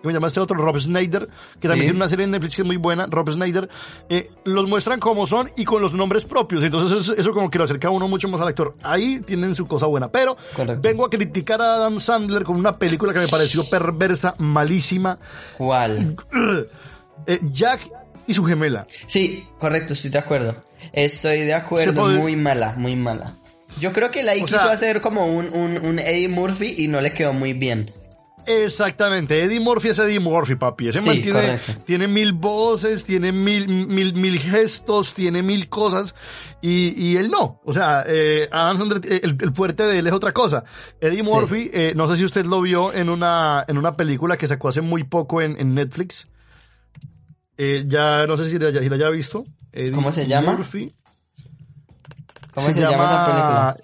que 0.00 0.06
me 0.06 0.12
llama 0.12 0.28
este 0.28 0.40
otro, 0.40 0.56
Rob 0.56 0.78
Snyder, 0.78 1.28
que 1.60 1.68
también 1.68 1.86
tiene 1.86 1.96
una 1.96 2.08
serie 2.08 2.24
en 2.24 2.30
Netflix 2.30 2.56
que 2.56 2.62
es 2.62 2.66
muy 2.66 2.76
buena, 2.76 3.06
Rob 3.06 3.30
Snyder, 3.30 3.68
eh, 4.08 4.30
los 4.44 4.68
muestran 4.68 5.00
como 5.00 5.26
son 5.26 5.50
y 5.56 5.64
con 5.64 5.82
los 5.82 5.94
nombres 5.94 6.24
propios. 6.24 6.62
Entonces 6.62 7.12
eso, 7.16 7.32
como 7.32 7.50
que 7.50 7.58
lo 7.58 7.64
acerca 7.64 7.88
a 7.88 7.90
uno 7.90 8.06
mucho 8.08 8.28
más 8.28 8.40
al 8.40 8.48
actor. 8.48 8.76
Ahí 8.82 9.20
tienen 9.20 9.54
su 9.54 9.66
cosa 9.66 9.86
buena. 9.86 10.10
Pero 10.10 10.36
vengo 10.80 11.06
a 11.06 11.10
criticar 11.10 11.60
a 11.60 11.74
Adam 11.74 11.98
Sandler 11.98 12.44
con 12.44 12.56
una 12.56 12.78
película 12.78 13.12
que 13.12 13.20
me 13.20 13.28
pareció 13.28 13.68
perversa, 13.68 14.34
malísima. 14.38 15.18
¿Cuál? 15.56 16.16
Eh, 17.26 17.40
Jack 17.50 17.80
y 18.28 18.32
su 18.32 18.44
gemela. 18.44 18.86
Sí, 19.08 19.48
correcto, 19.58 19.94
estoy 19.94 20.10
de 20.10 20.18
acuerdo. 20.18 20.54
Estoy 20.92 21.40
de 21.40 21.54
acuerdo, 21.54 22.06
muy 22.06 22.36
mala, 22.36 22.74
muy 22.76 22.94
mala. 22.94 23.34
Yo 23.80 23.92
creo 23.92 24.10
que 24.10 24.22
la 24.22 24.34
quiso 24.34 24.60
hacer 24.60 25.00
como 25.00 25.26
un, 25.26 25.52
un, 25.52 25.84
un 25.84 25.98
Eddie 25.98 26.28
Murphy 26.28 26.76
y 26.78 26.86
no 26.86 27.00
le 27.00 27.12
quedó 27.12 27.32
muy 27.32 27.52
bien. 27.52 27.92
Exactamente, 28.48 29.42
Eddie 29.42 29.60
Murphy 29.60 29.88
es 29.88 29.98
Eddie 29.98 30.20
Murphy, 30.20 30.54
papi. 30.54 30.88
Ese 30.88 31.02
man 31.02 31.20
tiene, 31.84 32.08
mil 32.08 32.32
voces, 32.32 33.04
tiene 33.04 33.30
mil, 33.30 33.68
mil, 33.68 34.14
mil 34.14 34.38
gestos, 34.38 35.12
tiene 35.12 35.42
mil 35.42 35.68
cosas 35.68 36.14
y, 36.62 36.94
y 36.98 37.18
él 37.18 37.28
no. 37.28 37.60
O 37.66 37.74
sea, 37.74 38.04
eh, 38.06 38.48
Adam 38.50 38.78
Sandler, 38.78 39.12
eh, 39.12 39.20
el, 39.22 39.52
fuerte 39.52 39.82
de 39.82 39.98
él 39.98 40.06
es 40.06 40.14
otra 40.14 40.32
cosa. 40.32 40.64
Eddie 40.98 41.22
Murphy, 41.22 41.70
eh, 41.74 41.92
no 41.94 42.08
sé 42.08 42.16
si 42.16 42.24
usted 42.24 42.46
lo 42.46 42.62
vio 42.62 42.92
en 42.94 43.10
una, 43.10 43.66
en 43.68 43.76
una 43.76 43.96
película 43.96 44.38
que 44.38 44.48
sacó 44.48 44.68
hace 44.68 44.80
muy 44.80 45.04
poco 45.04 45.42
en, 45.42 45.60
en 45.60 45.74
Netflix. 45.74 46.28
Eh, 47.58 47.84
ya 47.86 48.26
no 48.26 48.38
sé 48.38 48.48
si 48.48 48.58
la, 48.58 48.72
si 48.72 48.88
la 48.88 48.96
haya 48.96 49.10
visto. 49.10 49.44
¿Cómo 49.94 50.10
se 50.10 50.26
llama? 50.26 50.52
Murphy. 50.52 50.90
¿Cómo 52.54 52.66
se, 52.66 52.80
llama, 52.80 53.04
esa 53.04 53.26
película? 53.26 53.76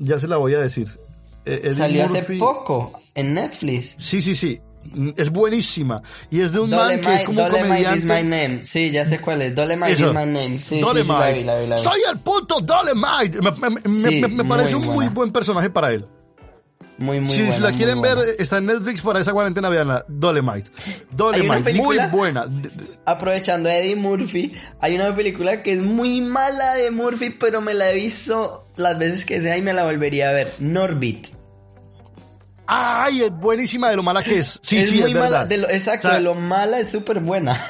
Ya 0.00 0.18
se 0.18 0.26
la 0.26 0.38
voy 0.38 0.54
a 0.54 0.58
decir. 0.58 0.88
Salió 1.72 2.04
hace 2.04 2.36
poco 2.36 3.05
en 3.16 3.34
Netflix. 3.34 3.96
Sí, 3.98 4.22
sí, 4.22 4.34
sí. 4.34 4.60
Es 5.16 5.30
buenísima. 5.30 6.00
Y 6.30 6.40
es 6.42 6.52
de 6.52 6.60
un 6.60 6.70
man 6.70 7.00
que 7.00 7.14
es 7.14 7.24
como 7.24 7.44
un 7.44 7.50
comediante. 7.50 7.98
is 7.98 8.04
my 8.04 8.22
name. 8.22 8.60
Sí, 8.64 8.92
ya 8.92 9.04
sé 9.04 9.18
cuál 9.18 9.42
es. 9.42 9.54
Dolemite 9.54 9.92
is 9.92 10.00
my 10.00 10.26
name. 10.26 10.60
Sí, 10.60 10.80
sí, 10.80 11.02
sí, 11.02 11.08
la 11.08 11.30
vi, 11.30 11.42
la 11.42 11.58
vi, 11.58 11.66
la 11.66 11.76
vi. 11.76 11.82
Soy 11.82 12.00
el 12.08 12.20
puto 12.20 12.60
Dolemite. 12.60 13.40
Me, 13.40 14.28
me, 14.28 14.44
parece 14.44 14.76
un 14.76 14.86
muy 14.86 15.06
buen 15.08 15.32
personaje 15.32 15.70
para 15.70 15.90
él. 15.90 16.06
Muy, 16.98 17.20
muy 17.20 17.36
buena, 17.36 17.52
si 17.52 17.60
la 17.60 17.72
quieren 17.72 18.00
ver, 18.00 18.36
está 18.38 18.56
en 18.56 18.66
Netflix 18.66 19.02
para 19.02 19.20
esa 19.20 19.32
cuarentena, 19.32 19.68
veanla. 19.68 20.04
Dolemite. 20.08 20.70
Dolemite, 21.10 21.74
muy 21.74 21.98
buena. 22.10 22.46
Aprovechando 23.04 23.68
a 23.68 23.76
Eddie 23.76 23.96
Murphy, 23.96 24.52
hay 24.80 24.94
una 24.94 25.14
película 25.14 25.62
que 25.62 25.72
es 25.72 25.82
muy 25.82 26.22
mala 26.22 26.74
de 26.74 26.90
Murphy, 26.90 27.30
pero 27.30 27.60
me 27.60 27.74
la 27.74 27.90
he 27.90 27.94
visto 27.96 28.66
las 28.76 28.98
veces 28.98 29.26
que 29.26 29.42
sea 29.42 29.58
y 29.58 29.62
me 29.62 29.74
la 29.74 29.84
volvería 29.84 30.30
a 30.30 30.32
ver. 30.32 30.54
Norbit. 30.58 31.36
¡Ay! 32.66 33.22
Es 33.22 33.30
buenísima 33.30 33.90
de 33.90 33.96
lo 33.96 34.02
mala 34.02 34.22
que 34.22 34.40
es. 34.40 34.58
Sí, 34.62 34.78
es 34.78 34.90
sí, 34.90 35.00
muy 35.00 35.12
es 35.12 35.16
mala. 35.16 35.46
De 35.46 35.58
lo, 35.58 35.68
exacto, 35.68 36.08
de 36.08 36.20
lo 36.20 36.34
mala 36.34 36.80
es 36.80 36.90
súper 36.90 37.20
buena. 37.20 37.60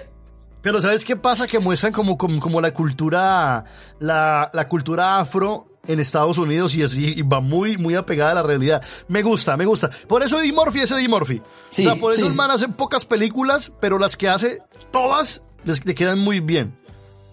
pero 0.62 0.80
¿sabes 0.80 1.04
qué 1.04 1.16
pasa? 1.16 1.46
Que 1.46 1.58
muestran 1.58 1.92
como, 1.92 2.16
como, 2.16 2.60
la 2.60 2.72
cultura, 2.72 3.64
la, 3.98 4.50
la, 4.52 4.68
cultura 4.68 5.18
afro 5.18 5.66
en 5.86 6.00
Estados 6.00 6.38
Unidos 6.38 6.74
y 6.76 6.82
así, 6.82 7.14
y 7.16 7.22
va 7.22 7.40
muy, 7.40 7.76
muy 7.76 7.94
apegada 7.94 8.32
a 8.32 8.34
la 8.36 8.42
realidad. 8.42 8.82
Me 9.08 9.22
gusta, 9.22 9.56
me 9.56 9.64
gusta. 9.64 9.90
Por 10.06 10.22
eso 10.22 10.38
Eddie 10.40 10.52
Murphy 10.52 10.80
es 10.80 10.90
Eddie 10.90 11.08
Murphy. 11.08 11.42
Sí, 11.68 11.82
o 11.82 11.90
sea, 11.90 12.00
por 12.00 12.12
eso 12.12 12.26
el 12.26 12.34
man 12.34 12.50
hace 12.50 12.68
pocas 12.68 13.04
películas, 13.04 13.72
pero 13.80 13.98
las 13.98 14.16
que 14.16 14.28
hace, 14.28 14.60
todas, 14.92 15.42
les, 15.64 15.84
le 15.84 15.94
quedan 15.94 16.18
muy 16.18 16.40
bien. 16.40 16.76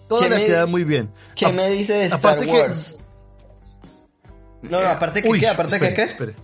Todas 0.08 0.28
le 0.28 0.46
quedan 0.46 0.70
muy 0.70 0.82
bien. 0.82 1.12
¿Qué 1.36 1.52
me 1.52 1.70
dice 1.70 1.94
de 1.94 2.06
Star 2.06 2.44
Wars? 2.46 2.98
no, 4.62 4.80
no, 4.80 4.88
aparte 4.88 5.22
que 5.22 5.30
qué, 5.38 5.48
aparte 5.48 5.78
que 5.78 5.94
qué. 5.94 6.02
Espere. 6.02 6.34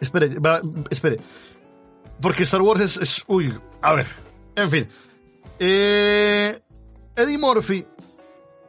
Espere, 0.00 0.30
espere. 0.90 1.18
Porque 2.20 2.44
Star 2.44 2.62
Wars 2.62 2.96
es, 2.96 3.24
Uy, 3.26 3.52
a 3.82 3.92
ver. 3.94 4.06
En 4.54 4.70
fin. 4.70 4.88
Eh, 5.58 6.58
Eddie 7.14 7.38
Murphy, 7.38 7.86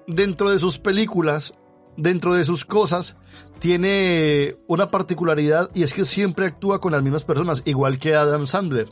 dentro 0.06 0.50
de 0.50 0.60
sus 0.60 0.80
películas, 0.80 1.54
dentro 1.96 2.34
de 2.34 2.44
sus 2.44 2.66
cosas, 2.66 3.18
tiene 3.60 4.56
una 4.68 4.90
particularidad 4.90 5.70
y 5.74 5.84
es 5.84 5.94
que 5.94 6.06
siempre 6.06 6.46
actúa 6.46 6.80
con 6.80 6.92
las 6.92 7.04
mismas 7.04 7.24
personas, 7.24 7.64
igual 7.66 8.00
que 8.00 8.16
Adam 8.16 8.46
Sandler. 8.46 8.90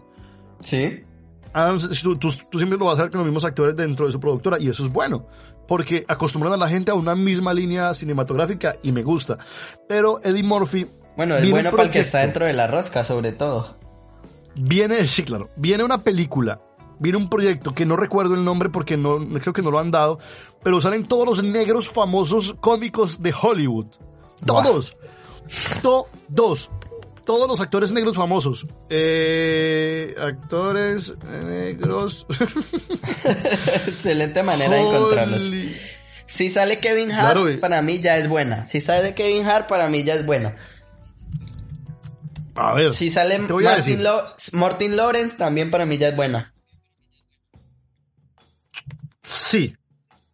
Sí. 0.62 1.04
Adam, 1.54 1.80
tú, 1.80 2.18
tú, 2.18 2.32
siempre 2.58 2.78
lo 2.78 2.86
vas 2.86 3.00
a 3.00 3.04
ver 3.04 3.12
con 3.12 3.20
los 3.20 3.28
mismos 3.28 3.46
actores 3.46 3.76
dentro 3.76 4.08
de 4.08 4.12
su 4.12 4.20
productora 4.20 4.60
y 4.60 4.68
eso 4.68 4.84
es 4.84 4.92
bueno, 4.92 5.28
porque 5.68 6.04
acostumbran 6.08 6.54
a 6.54 6.58
la 6.58 6.68
gente 6.68 6.92
a 6.92 6.96
una 6.96 7.16
misma 7.16 7.54
línea 7.54 7.94
cinematográfica 7.94 8.76
y 8.84 8.92
me 8.92 9.04
gusta. 9.04 9.38
Pero 9.88 10.20
Eddie 10.24 10.44
Murphy 10.44 10.86
bueno, 11.16 11.38
es 11.38 11.49
bueno 11.49 11.72
para 11.72 11.84
el 11.84 11.91
que 11.91 11.99
está 11.99 12.20
dentro 12.20 12.45
de 12.45 12.53
la 12.53 12.68
rosca, 12.68 13.03
sobre 13.03 13.32
todo. 13.32 13.78
Viene, 14.55 15.07
sí, 15.07 15.24
claro. 15.24 15.49
Viene 15.55 15.84
una 15.84 16.01
película. 16.01 16.61
Viene 16.99 17.18
un 17.18 17.30
proyecto 17.30 17.74
que 17.76 17.86
no 17.86 17.97
recuerdo 17.97 18.36
el 18.36 18.45
nombre 18.45 18.70
porque 18.70 18.95
no 18.95 19.20
creo 19.41 19.53
que 19.53 19.61
no 19.61 19.70
lo 19.70 19.80
han 19.80 19.91
dado, 19.91 20.18
pero 20.63 20.80
salen 20.80 21.05
todos 21.05 21.26
los 21.26 21.43
negros 21.43 21.89
famosos 21.89 22.55
cómicos 22.61 23.22
de 23.22 23.34
Hollywood. 23.39 23.88
Todos. 24.45 24.95
Todos. 25.82 26.72
Todos 27.26 27.49
los 27.49 27.59
actores 27.59 27.91
negros 27.91 28.16
famosos. 28.16 28.66
Eh, 28.89 30.16
actores 30.20 31.16
negros. 31.43 32.26
Excelente 33.88 34.43
manera 34.43 34.76
de 34.76 34.82
encontrarlos. 34.82 35.41
Si 36.28 36.49
sale 36.49 36.80
Kevin 36.80 37.11
Hart, 37.11 37.59
para 37.59 37.82
mí 37.82 37.99
ya 37.99 38.18
es 38.18 38.30
buena. 38.30 38.66
Si 38.66 38.80
sale 38.80 39.16
Kevin 39.16 39.45
Hart, 39.45 39.68
para 39.68 39.89
mí 39.89 40.03
ya 40.03 40.13
es 40.13 40.26
buena. 40.26 40.55
A 42.56 42.74
ver. 42.74 42.93
Si 42.93 43.12
sale 43.12 43.39
Martin, 44.53 44.95
Lawrence, 44.95 45.36
también 45.36 45.70
para 45.72 45.86
mí 45.86 45.97
ya 45.97 46.10
es 46.10 46.16
buena. 46.16 46.53
Sí. 49.22 49.76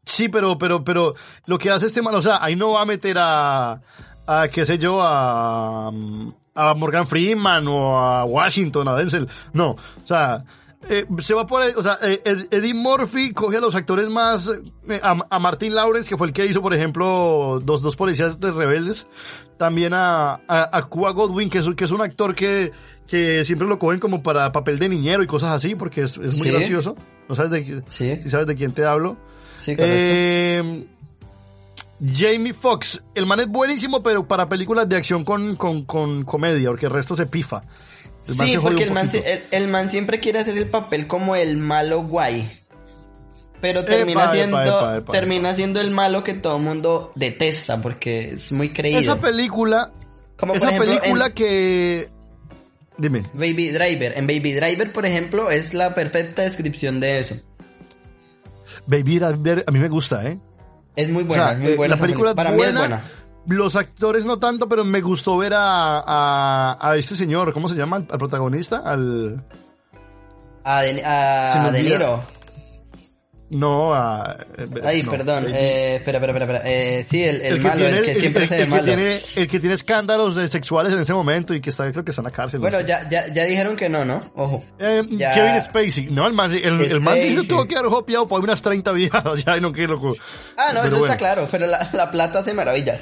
Sí, 0.05 0.29
pero, 0.29 0.57
pero, 0.57 0.83
pero 0.83 1.13
lo 1.45 1.57
que 1.57 1.71
hace 1.71 1.85
este 1.85 2.01
man, 2.01 2.15
o 2.15 2.21
sea, 2.21 2.43
ahí 2.43 2.55
no 2.55 2.71
va 2.71 2.81
a 2.81 2.85
meter 2.85 3.17
a, 3.19 3.81
a 4.27 4.47
qué 4.51 4.65
sé 4.65 4.77
yo, 4.77 5.01
a, 5.01 5.87
a 5.87 6.73
Morgan 6.75 7.07
Freeman 7.07 7.67
o 7.67 7.97
a 7.97 8.25
Washington, 8.25 8.87
a 8.87 8.95
Denzel. 8.95 9.27
No, 9.53 9.71
o 9.71 10.07
sea, 10.07 10.43
eh, 10.89 11.05
se 11.19 11.33
va 11.35 11.45
por, 11.45 11.61
o 11.61 11.83
sea, 11.83 11.99
eh, 12.01 12.21
Eddie 12.25 12.73
Murphy 12.73 13.33
coge 13.33 13.57
a 13.57 13.61
los 13.61 13.75
actores 13.75 14.09
más, 14.09 14.51
eh, 14.89 14.99
a, 15.03 15.39
Martin 15.39 15.75
Lawrence, 15.75 16.09
que 16.09 16.17
fue 16.17 16.27
el 16.27 16.33
que 16.33 16.45
hizo, 16.45 16.61
por 16.61 16.73
ejemplo, 16.73 17.59
dos, 17.63 17.81
dos 17.81 17.95
policías 17.95 18.39
de 18.39 18.51
rebeldes, 18.51 19.05
también 19.57 19.93
a, 19.93 20.41
a, 20.47 20.81
Cuba 20.89 21.11
Godwin, 21.11 21.49
que 21.51 21.59
es, 21.59 21.69
que 21.77 21.83
es 21.83 21.91
un 21.91 22.01
actor 22.01 22.33
que, 22.33 22.71
que 23.07 23.45
siempre 23.45 23.67
lo 23.67 23.77
cogen 23.77 23.99
como 23.99 24.23
para 24.23 24.51
papel 24.51 24.79
de 24.79 24.89
niñero 24.89 25.21
y 25.21 25.27
cosas 25.27 25.51
así, 25.51 25.75
porque 25.75 26.01
es, 26.01 26.17
muy 26.17 26.49
gracioso. 26.49 26.95
¿No 27.29 27.35
sabes 27.35 27.51
de, 27.51 27.83
si 27.87 28.27
sabes 28.27 28.47
de 28.47 28.55
quién 28.55 28.73
te 28.73 28.83
hablo? 28.83 29.17
Sí, 29.59 29.75
correcto. 29.75 30.87
Jamie 32.03 32.53
Foxx, 32.53 33.03
el 33.13 33.27
man 33.27 33.41
es 33.41 33.47
buenísimo, 33.47 34.01
pero 34.01 34.27
para 34.27 34.49
películas 34.49 34.89
de 34.89 34.95
acción 34.95 35.23
con, 35.23 35.55
con, 35.55 35.85
con 35.85 36.23
comedia, 36.23 36.69
porque 36.69 36.87
el 36.87 36.91
resto 36.91 37.15
se 37.15 37.27
pifa 37.27 37.63
sí, 38.25 38.57
porque 38.61 38.83
el 38.83 38.91
man, 38.91 39.09
el, 39.51 39.67
man, 39.67 39.89
siempre 39.89 40.19
quiere 40.19 40.39
hacer 40.39 40.57
el 40.57 40.67
papel 40.67 41.07
como 41.07 41.35
el 41.35 41.57
malo 41.57 42.03
guay. 42.03 42.59
Pero 43.61 43.85
termina 43.85 44.27
siendo 44.29 45.03
termina 45.11 45.53
siendo 45.53 45.79
el 45.81 45.91
malo 45.91 46.23
que 46.23 46.33
todo 46.33 46.57
el 46.57 46.63
mundo 46.63 47.11
detesta 47.15 47.79
porque 47.79 48.31
es 48.31 48.51
muy 48.51 48.69
creído. 48.69 48.99
Esa 48.99 49.19
película, 49.19 49.91
como 50.35 50.55
esa 50.55 50.77
película 50.77 51.31
que 51.33 52.09
dime. 52.97 53.23
Baby 53.33 53.69
Driver, 53.69 54.17
en 54.17 54.25
Baby 54.25 54.53
Driver, 54.53 54.91
por 54.91 55.05
ejemplo, 55.05 55.51
es 55.51 55.73
la 55.73 55.93
perfecta 55.93 56.41
descripción 56.41 56.99
de 56.99 57.19
eso. 57.19 57.35
Baby 58.87 59.19
Driver 59.19 59.63
a 59.67 59.71
mí 59.71 59.79
me 59.79 59.89
gusta, 59.89 60.27
¿eh? 60.27 60.39
Es 60.95 61.09
muy 61.09 61.23
buena, 61.23 61.53
es 61.53 61.59
muy 61.59 61.71
eh, 61.71 61.75
buena. 61.75 61.95
La 61.95 62.01
película 62.01 62.35
para 62.35 62.51
mí 62.51 62.63
es 62.63 62.75
buena. 62.75 63.01
Los 63.47 63.75
actores 63.75 64.25
no 64.25 64.37
tanto, 64.37 64.69
pero 64.69 64.83
me 64.83 65.01
gustó 65.01 65.37
ver 65.37 65.53
a, 65.55 66.77
a, 66.79 66.95
este 66.95 67.15
señor, 67.15 67.53
¿cómo 67.53 67.67
se 67.67 67.75
llama? 67.75 67.97
Al 67.97 68.17
protagonista, 68.17 68.77
al... 68.85 69.43
A 70.63 70.81
De, 70.81 71.03
a 71.03 71.71
de 71.71 71.83
Niro. 71.83 72.23
No, 73.49 73.93
a... 73.93 74.37
Eh, 74.57 74.67
Ay, 74.85 75.03
perdón, 75.03 75.45
eh, 75.49 75.95
espera, 75.97 76.19
espera, 76.19 76.39
espera, 76.39 76.61
eh, 76.63 77.05
sí, 77.09 77.21
el, 77.21 77.41
el, 77.41 77.59
malo, 77.59 77.85
el 77.85 78.05
que 78.05 78.15
siempre 78.15 78.47
se 78.47 78.59
ve 78.59 78.65
malo. 78.65 78.85
Que 78.85 78.95
tiene, 78.95 79.19
el 79.35 79.47
que 79.47 79.59
tiene 79.59 79.75
escándalos 79.75 80.35
sexuales 80.49 80.93
en 80.93 80.99
ese 80.99 81.13
momento 81.13 81.53
y 81.53 81.59
que 81.59 81.71
está, 81.71 81.91
creo 81.91 82.05
que 82.05 82.11
está 82.11 82.21
en 82.21 82.27
la 82.27 82.31
cárcel. 82.31 82.61
Bueno, 82.61 82.79
ya, 82.79 83.09
ya, 83.09 83.27
ya 83.27 83.43
dijeron 83.43 83.75
que 83.75 83.89
no, 83.89 84.05
¿no? 84.05 84.21
Ojo. 84.35 84.63
Eh, 84.79 85.03
Kevin 85.05 85.61
Spacey. 85.61 86.07
No, 86.11 86.27
el 86.27 86.33
man, 86.33 86.49
el, 86.53 86.79
el 86.79 87.01
man 87.01 87.19
sí 87.19 87.31
se 87.31 87.43
tuvo 87.43 87.65
que 87.65 87.75
haber 87.75 87.91
hopiado 87.91 88.25
por 88.25 88.41
unas 88.41 88.61
30 88.61 88.89
viejas, 88.93 89.23
ya, 89.45 89.59
no, 89.59 89.73
qué 89.73 89.85
loco. 89.85 90.15
Ah, 90.55 90.71
no, 90.73 90.83
eso 90.85 91.03
está 91.03 91.17
claro, 91.17 91.49
pero 91.51 91.67
la, 91.67 91.89
la 91.91 92.09
plata 92.09 92.39
hace 92.39 92.53
maravillas. 92.53 93.01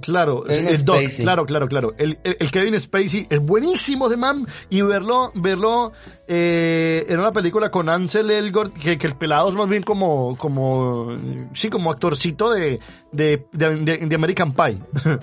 Claro, 0.00 0.46
el 0.46 0.84
Doc, 0.84 1.00
claro, 1.18 1.44
claro, 1.44 1.66
claro. 1.66 1.94
El, 1.98 2.18
el, 2.22 2.50
Kevin 2.52 2.78
Spacey 2.78 3.26
es 3.28 3.40
buenísimo 3.40 4.06
ese 4.06 4.16
man 4.16 4.46
y 4.68 4.82
verlo, 4.82 5.32
verlo 5.34 5.90
eh, 6.28 7.04
en 7.08 7.18
una 7.18 7.32
película 7.32 7.72
con 7.72 7.88
Ansel 7.88 8.30
Elgort, 8.30 8.72
que, 8.72 8.96
que, 8.96 9.08
el 9.08 9.16
pelado 9.16 9.48
es 9.48 9.56
más 9.56 9.68
bien 9.68 9.82
como, 9.82 10.36
como, 10.36 11.08
sí, 11.54 11.68
como 11.70 11.90
actorcito 11.90 12.50
de, 12.50 12.78
de, 13.10 13.46
de, 13.52 13.96
de 13.98 14.14
American 14.14 14.52
Pie. 14.52 14.78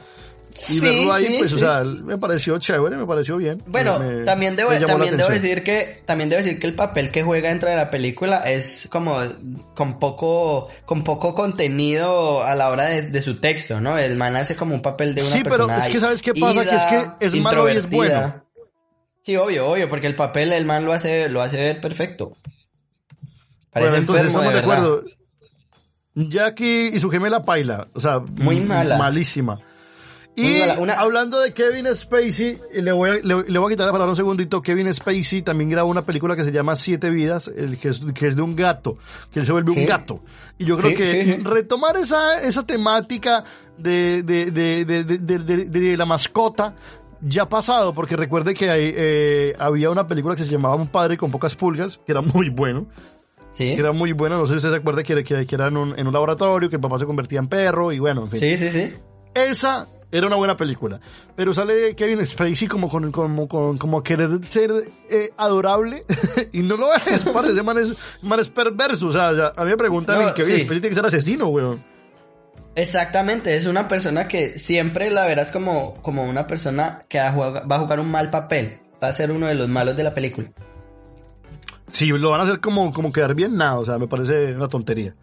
y 0.70 0.80
verlo 0.80 1.14
ahí, 1.14 1.36
pues, 1.40 1.54
o 1.54 1.58
sea, 1.58 1.84
me 1.84 2.18
pareció 2.18 2.58
chévere, 2.58 2.98
me 2.98 3.06
pareció 3.06 3.38
bien. 3.38 3.62
Bueno, 3.68 4.00
también 4.26 4.56
debo, 4.56 4.72
también 4.86 5.18
debo 5.18 5.30
decir 5.30 5.64
que, 5.64 6.02
también 6.06 6.30
debo 6.30 6.42
decir 6.42 6.60
que 6.60 6.68
el 6.68 6.74
papel 6.74 7.12
que 7.12 7.24
juega 7.24 7.50
dentro 7.50 7.70
de 7.70 7.76
la 7.76 7.90
película 7.90 8.40
es 8.50 8.88
como 8.92 9.20
con 9.76 10.00
poco, 10.00 10.70
con 10.86 11.04
poco 11.04 11.36
contenido 11.36 12.44
a 12.44 12.56
la 12.56 12.70
hora 12.70 12.86
de, 12.86 13.22
su 13.22 13.40
texto, 13.40 13.80
¿no? 13.82 13.98
El 13.98 14.16
man 14.16 14.36
hace 14.36 14.56
como 14.56 14.74
un 14.74 14.82
papel 14.82 15.16
de 15.16 15.22
una 15.22 15.32
Sí, 15.32 15.42
pero 15.44 15.70
es 15.70 15.88
que 15.88 16.00
sabes 16.00 16.22
qué 16.22 16.34
pasa, 16.34 16.64
que 16.64 16.76
es 16.76 16.86
que 16.86 17.26
es 17.26 17.36
malo 17.36 17.72
y 17.72 17.78
es 17.78 17.90
bueno. 17.90 18.34
Sí, 19.24 19.36
obvio, 19.36 19.68
obvio, 19.68 19.90
porque 19.90 20.08
el 20.08 20.16
papel 20.16 20.54
el 20.54 20.66
man 20.66 20.86
lo 20.86 20.94
hace, 20.94 21.30
lo 21.30 21.42
hace 21.42 21.58
ver 21.58 21.82
perfecto. 21.82 22.34
Parece 23.72 23.90
bueno, 23.90 23.96
entonces 23.98 24.28
estamos 24.28 24.54
de, 24.54 24.60
acuerdo. 24.60 25.04
Jackie 26.16 26.92
y 26.94 27.00
su 27.00 27.10
gemela 27.10 27.44
Paila, 27.44 27.90
o 27.94 28.00
sea, 28.00 28.20
muy 28.20 28.60
mala. 28.62 28.98
Malísima. 28.98 29.60
Y 30.38 30.62
hablando 30.62 31.40
de 31.40 31.52
Kevin 31.52 31.88
Spacey, 31.96 32.60
le 32.72 32.92
voy, 32.92 33.10
a, 33.10 33.14
le, 33.16 33.34
voy 33.34 33.66
a 33.66 33.70
quitar 33.70 33.88
la 33.88 33.92
palabra 33.92 34.12
un 34.12 34.16
segundito. 34.16 34.62
Kevin 34.62 34.94
Spacey 34.94 35.42
también 35.42 35.68
grabó 35.68 35.90
una 35.90 36.04
película 36.04 36.36
que 36.36 36.44
se 36.44 36.52
llama 36.52 36.76
Siete 36.76 37.10
Vidas, 37.10 37.48
el 37.48 37.80
que, 37.80 37.90
es, 37.90 38.02
que 38.14 38.28
es 38.28 38.36
de 38.36 38.44
un 38.44 38.56
gato, 38.56 39.00
que 39.32 39.40
él 39.40 39.48
se 39.48 39.52
vuelve 39.52 39.72
un 39.72 39.88
gato. 39.88 40.22
Y 40.60 40.66
yo 40.66 40.78
creo 40.78 40.96
que 40.96 41.42
retomar 41.44 41.98
esa, 41.98 42.40
esa 42.44 42.64
temática 42.68 43.44
de, 43.80 44.22
de, 44.22 44.52
de, 44.52 44.86
de, 44.86 45.98
la 45.98 46.06
mascota 46.06 46.76
ya 47.20 47.44
ha 47.44 47.50
pasado, 47.50 47.96
porque 47.96 48.16
recuerde 48.16 48.54
que 48.54 48.70
hay, 48.70 48.94
eh, 48.96 49.56
había 49.58 49.90
una 49.90 50.08
película 50.08 50.36
que 50.36 50.44
se 50.44 50.52
llamaba 50.52 50.76
Un 50.76 50.90
padre 50.90 51.18
con 51.18 51.32
pocas 51.32 51.56
pulgas, 51.56 52.00
que 52.06 52.12
era 52.12 52.22
muy 52.22 52.50
bueno. 52.50 52.86
Sí. 53.54 53.74
Que 53.74 53.80
era 53.80 53.92
muy 53.92 54.12
bueno, 54.12 54.38
no 54.38 54.46
sé 54.46 54.52
si 54.52 54.58
usted 54.58 54.70
se 54.70 54.76
acuerda 54.76 55.02
que, 55.02 55.24
que, 55.24 55.48
que 55.48 55.56
era 55.56 55.66
en 55.66 55.78
un, 55.78 55.98
en 55.98 56.06
un, 56.06 56.14
laboratorio, 56.14 56.70
que 56.70 56.76
el 56.76 56.82
papá 56.82 57.00
se 57.00 57.08
convertía 57.08 57.40
en 57.40 57.48
perro 57.48 57.92
y 57.92 57.98
bueno, 57.98 58.26
en 58.26 58.30
fin. 58.30 58.40
Sí, 58.40 58.56
sí, 58.56 58.70
sí. 58.70 58.94
Esa 59.34 59.88
era 60.12 60.28
una 60.28 60.36
buena 60.36 60.56
película. 60.56 61.00
Pero 61.36 61.54
sale 61.54 61.96
Kevin 61.96 62.26
Spacey 62.26 62.68
como 62.68 62.90
con, 62.90 63.12
como, 63.12 63.48
como 63.48 64.04
querer 64.04 64.44
ser 64.44 64.72
eh, 65.10 65.32
adorable 65.38 66.06
y 66.54 66.62
no 66.62 66.78
lo 66.78 66.94
es, 66.94 67.24
parece, 67.24 67.64
man 67.64 67.78
es, 67.78 67.94
man 68.22 68.40
es 68.40 68.50
perverso. 68.50 69.08
O 69.08 69.12
sea, 69.12 69.30
a 69.56 69.64
mí 69.64 69.72
me 69.72 69.78
preguntan, 69.78 70.34
Kevin 70.34 70.66
Spacey 70.66 70.68
tiene 70.68 70.90
que 70.90 70.96
ser 70.96 71.06
asesino, 71.06 71.48
weón. 71.48 71.98
Exactamente, 72.78 73.58
es 73.58 73.66
una 73.66 73.88
persona 73.88 74.28
que 74.28 74.60
siempre 74.60 75.10
la 75.10 75.26
verás 75.26 75.52
como, 75.52 75.96
como 76.04 76.26
una 76.26 76.46
persona 76.46 77.06
que 77.10 77.18
va 77.18 77.30
a, 77.30 77.32
jugar, 77.80 78.00
un 78.00 78.12
mal 78.12 78.30
papel. 78.30 78.80
Va 79.04 79.08
a 79.08 79.14
ser 79.14 79.32
uno 79.32 79.48
de 79.48 79.56
los 79.56 79.68
malos 79.68 79.98
de 79.98 80.04
la 80.04 80.14
película. 80.14 80.52
Sí, 81.90 82.06
lo 82.06 82.30
van 82.30 82.42
a 82.42 82.44
hacer 82.44 82.60
como, 82.60 82.94
como 82.94 83.12
quedar 83.12 83.34
bien 83.34 83.58
nada, 83.58 83.80
o 83.80 83.86
sea, 83.86 83.98
me 83.98 84.08
parece 84.08 84.54
una 84.54 84.68
tontería. 84.68 85.16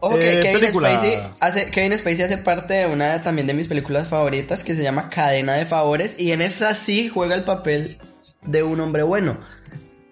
Ojo 0.00 0.16
que 0.16 0.38
eh, 0.38 0.42
Kevin, 0.42 0.72
Spacey 0.72 1.20
hace, 1.40 1.70
Kevin 1.70 1.98
Spacey 1.98 2.22
hace 2.22 2.38
parte 2.38 2.74
de 2.74 2.86
una 2.86 3.20
también 3.22 3.46
de 3.46 3.54
mis 3.54 3.66
películas 3.66 4.06
favoritas 4.06 4.62
que 4.62 4.76
se 4.76 4.82
llama 4.82 5.10
Cadena 5.10 5.54
de 5.54 5.66
Favores 5.66 6.16
y 6.18 6.30
en 6.30 6.40
esa 6.40 6.74
sí 6.74 7.08
juega 7.08 7.34
el 7.34 7.44
papel 7.44 7.98
de 8.42 8.62
un 8.62 8.80
hombre 8.80 9.02
bueno. 9.02 9.38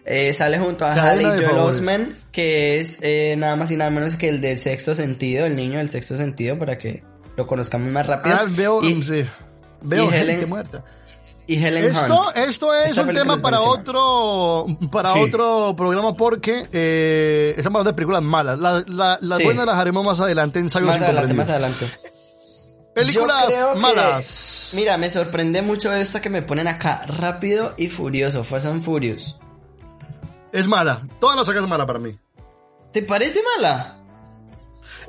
Eh, 0.05 0.35
sale 0.35 0.59
junto 0.59 0.85
a 0.85 0.95
Halle 0.95 1.25
Joel 1.25 1.59
Osment, 1.59 2.15
que 2.31 2.81
es 2.81 2.99
eh, 3.03 3.35
nada 3.39 3.57
más 3.57 3.71
y 3.73 3.77
nada 3.77 3.91
menos 3.91 4.17
que 4.17 4.29
el 4.29 4.41
del 4.41 4.61
sexto 4.61 4.95
sentido, 4.95 5.47
el 5.47 5.57
niño 5.57 5.79
del 5.79 5.91
sexto 5.91 6.17
sentido, 6.17 6.57
para 6.59 6.79
que 6.79 7.03
lo 7.37 7.47
conozcamos 7.49 7.91
más 7.91 8.07
rápido. 8.07 8.37
Ah, 8.37 8.47
veo, 8.49 8.85
y, 8.85 9.03
veo 9.83 10.11
gente 10.11 10.47
muerta 10.47 10.85
y 11.47 11.65
Helen 11.65 11.85
esto, 11.85 12.35
Esto 12.35 12.75
es 12.75 12.97
un 12.97 13.15
tema 13.15 13.39
para 13.39 13.61
otro 13.61 14.67
para 14.91 15.15
otro 15.15 15.75
programa 15.77 16.15
porque 16.15 16.67
eh, 16.73 17.55
estamos 17.57 17.77
hablando 17.77 17.91
de 17.91 17.95
películas 17.95 18.23
malas. 18.23 18.59
las 18.59 19.43
buenas 19.45 19.67
las 19.67 19.77
haremos 19.77 20.05
más 20.05 20.21
adelante 20.21 20.59
en 20.59 20.65
Más 20.65 20.77
adelante, 20.77 21.35
más 21.35 21.49
adelante. 21.49 21.87
Películas 22.95 23.77
malas. 23.77 24.73
mira, 24.75 24.97
me 24.97 25.11
sorprende 25.11 25.61
mucho 25.63 25.93
esta 25.93 26.21
que 26.21 26.31
me 26.31 26.43
ponen 26.43 26.67
acá. 26.67 27.03
Rápido 27.07 27.75
y 27.77 27.89
Furioso, 27.89 28.43
Fast 28.43 28.67
and 28.67 28.83
Furious. 28.83 29.39
Es 30.51 30.67
mala. 30.67 31.07
Toda 31.21 31.37
la 31.37 31.45
saga 31.45 31.61
es 31.61 31.67
mala 31.67 31.85
para 31.85 31.99
mí. 31.99 32.19
¿Te 32.93 33.03
parece 33.03 33.41
mala? 33.57 33.99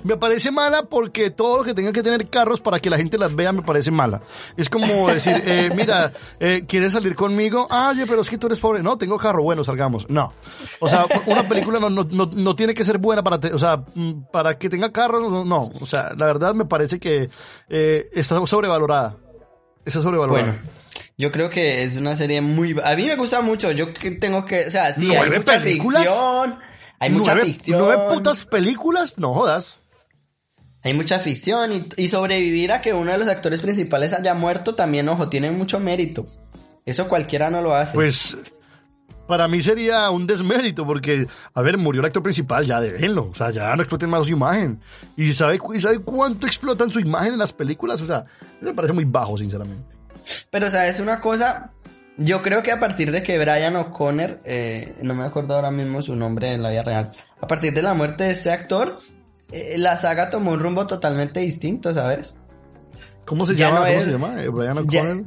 Me 0.08 0.16
parece 0.16 0.52
mala 0.52 0.84
porque 0.84 1.32
todo 1.32 1.58
lo 1.58 1.64
que 1.66 1.74
tenga 1.74 1.92
que 1.92 2.02
tener 2.02 2.30
carros 2.30 2.62
para 2.62 2.80
que 2.80 2.90
la 2.90 2.96
gente 2.96 3.18
las 3.18 3.36
vea 3.36 3.52
me 3.52 3.62
parece 3.62 3.92
mala. 3.92 4.22
Es 4.56 4.70
como 4.70 5.08
decir, 5.12 5.44
eh, 5.46 5.70
mira, 5.76 6.14
eh, 6.40 6.64
¿quieres 6.66 6.94
salir 6.94 7.14
conmigo? 7.14 7.68
Ah, 7.70 7.90
oye, 7.92 8.06
pero 8.08 8.22
es 8.22 8.30
que 8.30 8.38
tú 8.38 8.48
eres 8.48 8.60
pobre. 8.60 8.82
No, 8.82 8.98
tengo 8.98 9.18
carro, 9.18 9.44
bueno, 9.44 9.66
salgamos. 9.66 10.10
No. 10.10 10.32
O 10.80 10.88
sea, 10.88 11.06
una 11.26 11.46
película 11.46 11.78
no, 11.78 11.90
no, 11.90 12.06
no, 12.06 12.56
tiene 12.56 12.74
que 12.74 12.86
ser 12.86 13.00
buena 13.00 13.22
para, 13.22 13.54
o 13.54 13.60
sea, 13.60 13.84
mm, 13.96 14.28
para 14.32 14.58
que 14.58 14.70
tenga 14.70 14.94
carro, 14.94 15.44
no, 15.44 15.72
O 15.82 15.86
sea, 15.86 16.14
la 16.16 16.26
verdad 16.26 16.54
me 16.54 16.64
parece 16.64 17.00
que 17.00 17.30
eh, 17.68 18.10
está 18.14 18.46
sobrevalorada. 18.46 19.18
Está 19.84 20.02
sobrevalorada. 20.02 20.54
Bueno. 20.54 20.78
Yo 21.18 21.34
creo 21.34 21.50
que 21.50 21.84
es 21.84 21.98
una 21.98 22.16
serie 22.16 22.40
muy... 22.40 22.78
A 22.82 22.96
mí 22.96 23.06
me 23.08 23.18
gusta 23.18 23.42
mucho, 23.42 23.72
yo 23.72 23.88
tengo 24.22 24.46
que... 24.46 24.68
O 24.68 24.72
sea, 24.72 24.94
sí, 24.94 25.14
hay 25.14 25.30
mucha 25.30 25.60
películas? 25.60 26.04
ficción, 26.04 26.60
hay 26.98 27.10
mucha 27.10 27.36
ficción. 27.36 27.80
¿Nueve 27.80 28.04
putas 28.14 28.46
películas? 28.46 29.18
No 29.18 29.34
jodas. 29.34 29.87
Hay 30.84 30.94
mucha 30.94 31.20
ficción 31.20 31.88
y, 31.98 32.08
sobrevivir 32.08 32.72
a 32.72 32.82
que 32.82 32.94
uno 32.94 33.12
de 33.12 33.18
los 33.18 33.28
actores 33.28 33.62
principales 33.62 34.14
haya 34.14 34.34
muerto 34.34 34.76
también, 34.76 35.10
ojo, 35.10 35.28
tiene 35.28 35.52
mucho 35.52 35.80
mérito. 35.80 36.28
Eso 36.86 37.08
cualquiera 37.08 37.50
no 37.50 37.62
lo 37.62 37.76
hace. 37.76 37.96
Pues 37.96 38.38
para 39.28 39.48
mí 39.48 39.62
sería 39.62 40.10
un 40.10 40.26
desmérito 40.26 40.86
porque, 40.86 41.28
a 41.54 41.62
ver, 41.62 41.78
murió 41.78 42.00
el 42.00 42.06
actor 42.06 42.24
principal, 42.24 42.66
ya 42.66 42.80
déjenlo, 42.80 43.30
o 43.30 43.36
sea, 43.36 43.52
ya 43.52 43.76
no 43.76 43.82
exploten 43.82 44.10
más 44.10 44.26
su 44.26 44.32
imagen. 44.32 44.80
¿Y 45.18 45.34
sabe, 45.34 45.60
y 45.74 45.80
sabe 45.80 46.00
cuánto 46.00 46.48
explotan 46.48 46.90
su 46.90 47.00
imagen 47.00 47.34
en 47.34 47.40
las 47.40 47.52
películas? 47.52 48.02
O 48.02 48.06
sea, 48.06 48.26
me 48.62 48.74
parece 48.74 48.94
muy 48.94 49.04
bajo, 49.04 49.38
sinceramente. 49.38 49.96
Pero, 50.50 50.72
¿sabes 50.72 51.00
una 51.00 51.20
cosa? 51.20 51.74
Yo 52.18 52.42
creo 52.42 52.64
que 52.64 52.72
a 52.72 52.80
partir 52.80 53.12
de 53.12 53.22
que 53.22 53.38
Brian 53.38 53.76
O'Connor, 53.76 54.40
eh, 54.46 54.96
no 55.04 55.14
me 55.14 55.26
acuerdo 55.26 55.56
ahora 55.56 55.72
mismo 55.72 56.02
su 56.02 56.16
nombre 56.16 56.54
en 56.54 56.64
la 56.64 56.70
vida 56.70 56.84
real, 56.84 57.12
a 57.40 57.48
partir 57.48 57.74
de 57.74 57.82
la 57.82 57.94
muerte 57.94 58.24
de 58.24 58.32
ese 58.32 58.52
actor, 58.52 59.00
eh, 59.52 59.76
la 59.78 59.98
saga 59.98 60.30
tomó 60.30 60.52
un 60.52 60.60
rumbo 60.60 60.88
totalmente 60.88 61.40
distinto, 61.40 61.94
¿sabes? 61.94 62.38
¿Cómo 63.26 63.46
se 63.46 63.56
llama? 63.56 63.88
¿Cómo 63.88 64.02
se 64.02 64.12
llama? 64.12 64.44
Eh, 64.44 64.50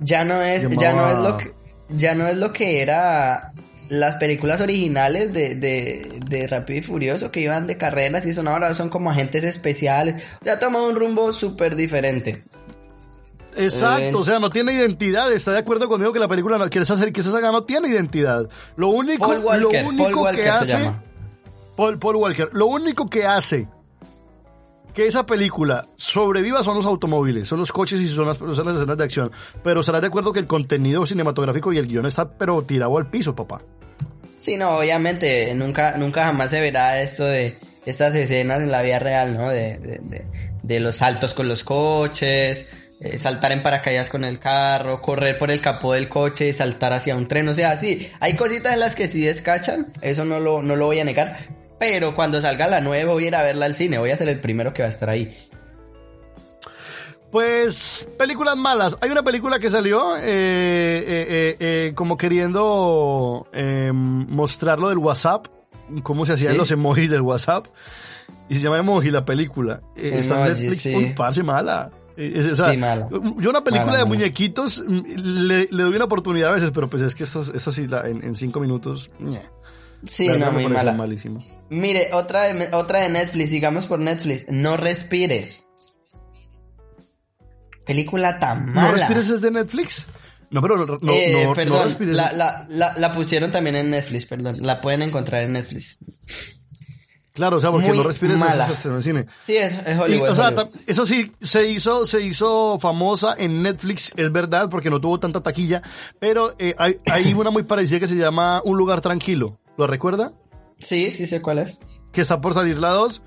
ya, 0.02 0.24
no 0.24 0.42
es, 0.42 0.68
ya 0.70 0.92
no 0.92 1.10
es 1.10 1.18
lo 1.18 1.36
que, 1.36 1.52
ya 1.90 2.14
no 2.14 2.26
es 2.26 2.38
lo 2.38 2.52
que 2.52 2.82
era 2.82 3.52
las 3.90 4.16
películas 4.16 4.60
originales 4.60 5.32
de, 5.32 5.56
de, 5.56 6.20
de 6.26 6.46
Rápido 6.46 6.78
y 6.78 6.82
Furioso 6.82 7.30
que 7.30 7.40
iban 7.40 7.66
de 7.66 7.76
carreras 7.76 8.24
y 8.24 8.32
son 8.32 8.48
ahora 8.48 8.74
son 8.74 8.88
como 8.88 9.10
agentes 9.10 9.44
especiales. 9.44 10.16
Ya 10.42 10.54
ha 10.54 10.58
tomado 10.58 10.88
un 10.88 10.96
rumbo 10.96 11.32
súper 11.32 11.76
diferente. 11.76 12.42
Exacto, 13.56 14.02
eh, 14.02 14.14
o 14.14 14.22
sea, 14.22 14.38
no 14.38 14.48
tiene 14.48 14.72
identidad. 14.72 15.30
Está 15.32 15.52
de 15.52 15.58
acuerdo 15.58 15.88
conmigo 15.88 16.12
que 16.12 16.20
la 16.20 16.28
película 16.28 16.56
no 16.56 16.70
quiere 16.70 16.90
hacer 16.90 17.12
que 17.12 17.20
esa 17.20 17.32
saga 17.32 17.50
no 17.50 17.64
tiene 17.64 17.88
identidad. 17.88 18.48
Lo 18.76 18.88
único, 18.88 19.34
lo 19.34 19.68
único 19.68 20.26
que 20.30 20.48
hace 20.48 20.90
Paul, 21.76 21.98
Paul 21.98 22.16
Walker, 22.16 22.48
lo 22.52 22.66
único 22.66 23.10
que 23.10 23.26
hace 23.26 23.68
que 24.94 25.06
esa 25.06 25.26
película 25.26 25.86
sobreviva 25.96 26.62
son 26.62 26.76
los 26.76 26.86
automóviles, 26.86 27.48
son 27.48 27.58
los 27.58 27.72
coches 27.72 28.00
y 28.00 28.08
son 28.08 28.26
las, 28.26 28.40
escenas 28.40 28.96
de 28.96 29.04
acción. 29.04 29.30
Pero 29.62 29.82
serás 29.82 30.00
de 30.00 30.08
acuerdo 30.08 30.32
que 30.32 30.40
el 30.40 30.46
contenido 30.46 31.06
cinematográfico 31.06 31.72
y 31.72 31.78
el 31.78 31.86
guion 31.86 32.06
está 32.06 32.28
pero 32.28 32.62
tirado 32.62 32.96
al 32.98 33.10
piso, 33.10 33.34
papá. 33.34 33.60
Sí, 34.38 34.56
no, 34.56 34.78
obviamente, 34.78 35.54
nunca, 35.54 35.96
nunca 35.98 36.24
jamás 36.24 36.50
se 36.50 36.60
verá 36.60 37.02
esto 37.02 37.24
de 37.24 37.58
estas 37.84 38.14
escenas 38.14 38.60
en 38.60 38.70
la 38.70 38.82
vida 38.82 38.98
real, 38.98 39.36
¿no? 39.36 39.50
De, 39.50 39.78
de, 40.62 40.80
los 40.80 40.96
saltos 40.96 41.34
con 41.34 41.48
los 41.48 41.64
coches, 41.64 42.64
eh, 43.00 43.18
saltar 43.18 43.52
en 43.52 43.62
paracaídas 43.62 44.08
con 44.08 44.24
el 44.24 44.38
carro, 44.38 45.02
correr 45.02 45.36
por 45.36 45.50
el 45.50 45.60
capó 45.60 45.94
del 45.94 46.08
coche 46.08 46.52
saltar 46.52 46.92
hacia 46.92 47.16
un 47.16 47.26
tren. 47.26 47.48
O 47.48 47.54
sea, 47.54 47.76
sí, 47.76 48.10
hay 48.20 48.34
cositas 48.34 48.72
en 48.72 48.80
las 48.80 48.94
que 48.94 49.08
sí 49.08 49.20
descachan, 49.20 49.92
eso 50.00 50.24
no 50.24 50.40
lo, 50.40 50.62
no 50.62 50.76
lo 50.76 50.86
voy 50.86 51.00
a 51.00 51.04
negar, 51.04 51.48
pero 51.80 52.14
cuando 52.14 52.42
salga 52.42 52.68
la 52.68 52.82
nueva 52.82 53.14
voy 53.14 53.24
a 53.24 53.28
ir 53.28 53.34
a 53.34 53.42
verla 53.42 53.64
al 53.64 53.74
cine, 53.74 53.98
voy 53.98 54.10
a 54.10 54.16
ser 54.18 54.28
el 54.28 54.38
primero 54.38 54.74
que 54.74 54.82
va 54.82 54.88
a 54.88 54.92
estar 54.92 55.08
ahí. 55.08 55.34
Pues 57.32 58.06
películas 58.18 58.54
malas. 58.54 58.98
Hay 59.00 59.10
una 59.10 59.22
película 59.22 59.58
que 59.58 59.70
salió 59.70 60.14
eh, 60.18 60.20
eh, 60.22 61.56
eh, 61.58 61.92
como 61.94 62.18
queriendo 62.18 63.48
em, 63.54 63.96
mostrarlo 64.28 64.90
del 64.90 64.98
WhatsApp, 64.98 65.46
cómo 66.02 66.26
se 66.26 66.34
hacían 66.34 66.58
los 66.58 66.70
emojis 66.70 67.08
del 67.08 67.22
WhatsApp. 67.22 67.66
Y 68.50 68.56
se 68.56 68.60
llama 68.60 68.78
Emoji 68.78 69.10
la 69.10 69.24
película. 69.24 69.80
está 69.96 70.48
en 70.48 70.52
Netflix, 70.52 70.82
sí. 70.82 71.42
mala. 71.42 71.90
sí, 72.14 72.76
mala. 72.76 73.08
Yo 73.38 73.48
una 73.48 73.64
película 73.64 73.96
de 73.96 74.04
muñequitos 74.04 74.84
mm, 74.86 75.00
le, 75.16 75.66
doy 75.68 75.94
una 75.94 76.04
oportunidad 76.04 76.50
a 76.50 76.54
veces, 76.54 76.72
pero 76.74 76.90
pues 76.90 77.02
es 77.02 77.14
que 77.14 77.22
eso, 77.22 77.40
eso 77.54 77.72
sí, 77.72 77.86
en, 78.04 78.22
en 78.22 78.36
cinco 78.36 78.60
minutos... 78.60 79.10
Sí, 80.06 80.28
no, 80.28 80.52
muy 80.52 80.66
mala. 80.66 80.92
Malísimo. 80.92 81.44
Mire, 81.68 82.10
otra 82.12 82.52
de, 82.52 82.74
otra 82.74 83.00
de 83.00 83.10
Netflix, 83.10 83.50
sigamos 83.50 83.86
por 83.86 84.00
Netflix. 84.00 84.46
No 84.48 84.76
respires. 84.76 85.68
Película 87.86 88.38
tan 88.38 88.72
mala. 88.72 88.88
¿No 88.88 88.96
respires 88.96 89.30
es 89.30 89.40
de 89.40 89.50
Netflix? 89.50 90.06
No, 90.50 90.60
pero 90.60 90.76
no, 90.76 90.98
no, 91.00 91.12
eh, 91.12 91.48
perdón, 91.54 91.94
La, 92.00 92.66
la, 92.68 92.94
la, 92.96 93.12
pusieron 93.12 93.52
también 93.52 93.76
en 93.76 93.90
Netflix, 93.90 94.26
perdón. 94.26 94.56
La 94.60 94.80
pueden 94.80 95.02
encontrar 95.02 95.44
en 95.44 95.52
Netflix. 95.52 95.98
Claro, 97.32 97.58
o 97.58 97.60
sea, 97.60 97.70
porque 97.70 97.88
no 97.88 98.02
respires 98.02 98.36
mala. 98.36 98.68
en 98.84 98.92
el 98.94 99.02
cine. 99.04 99.26
Sí, 99.46 99.56
es, 99.56 99.72
es 99.86 99.98
Hollywood. 99.98 100.30
o 100.30 100.34
sea, 100.34 100.52
eso 100.88 101.06
sí, 101.06 101.30
se 101.40 101.70
hizo, 101.70 102.04
se 102.04 102.20
hizo 102.20 102.80
famosa 102.80 103.34
en 103.38 103.62
Netflix, 103.62 104.12
es 104.16 104.32
verdad, 104.32 104.68
porque 104.68 104.90
no 104.90 105.00
tuvo 105.00 105.20
tanta 105.20 105.40
taquilla, 105.40 105.80
pero 106.18 106.54
eh, 106.58 106.74
hay, 106.76 106.98
hay 107.06 107.32
una 107.32 107.50
muy 107.50 107.62
parecida 107.62 108.00
que 108.00 108.08
se 108.08 108.16
llama 108.16 108.60
Un 108.64 108.76
lugar 108.76 109.00
tranquilo. 109.00 109.60
¿Lo 109.80 109.86
recuerda? 109.86 110.34
Sí, 110.78 111.10
sí 111.10 111.26
sé 111.26 111.40
cuál 111.40 111.60
es. 111.60 111.78
Que 112.12 112.20
está 112.20 112.38
por 112.38 112.52
salir 112.52 112.78
la 112.78 112.90
2 112.90 113.22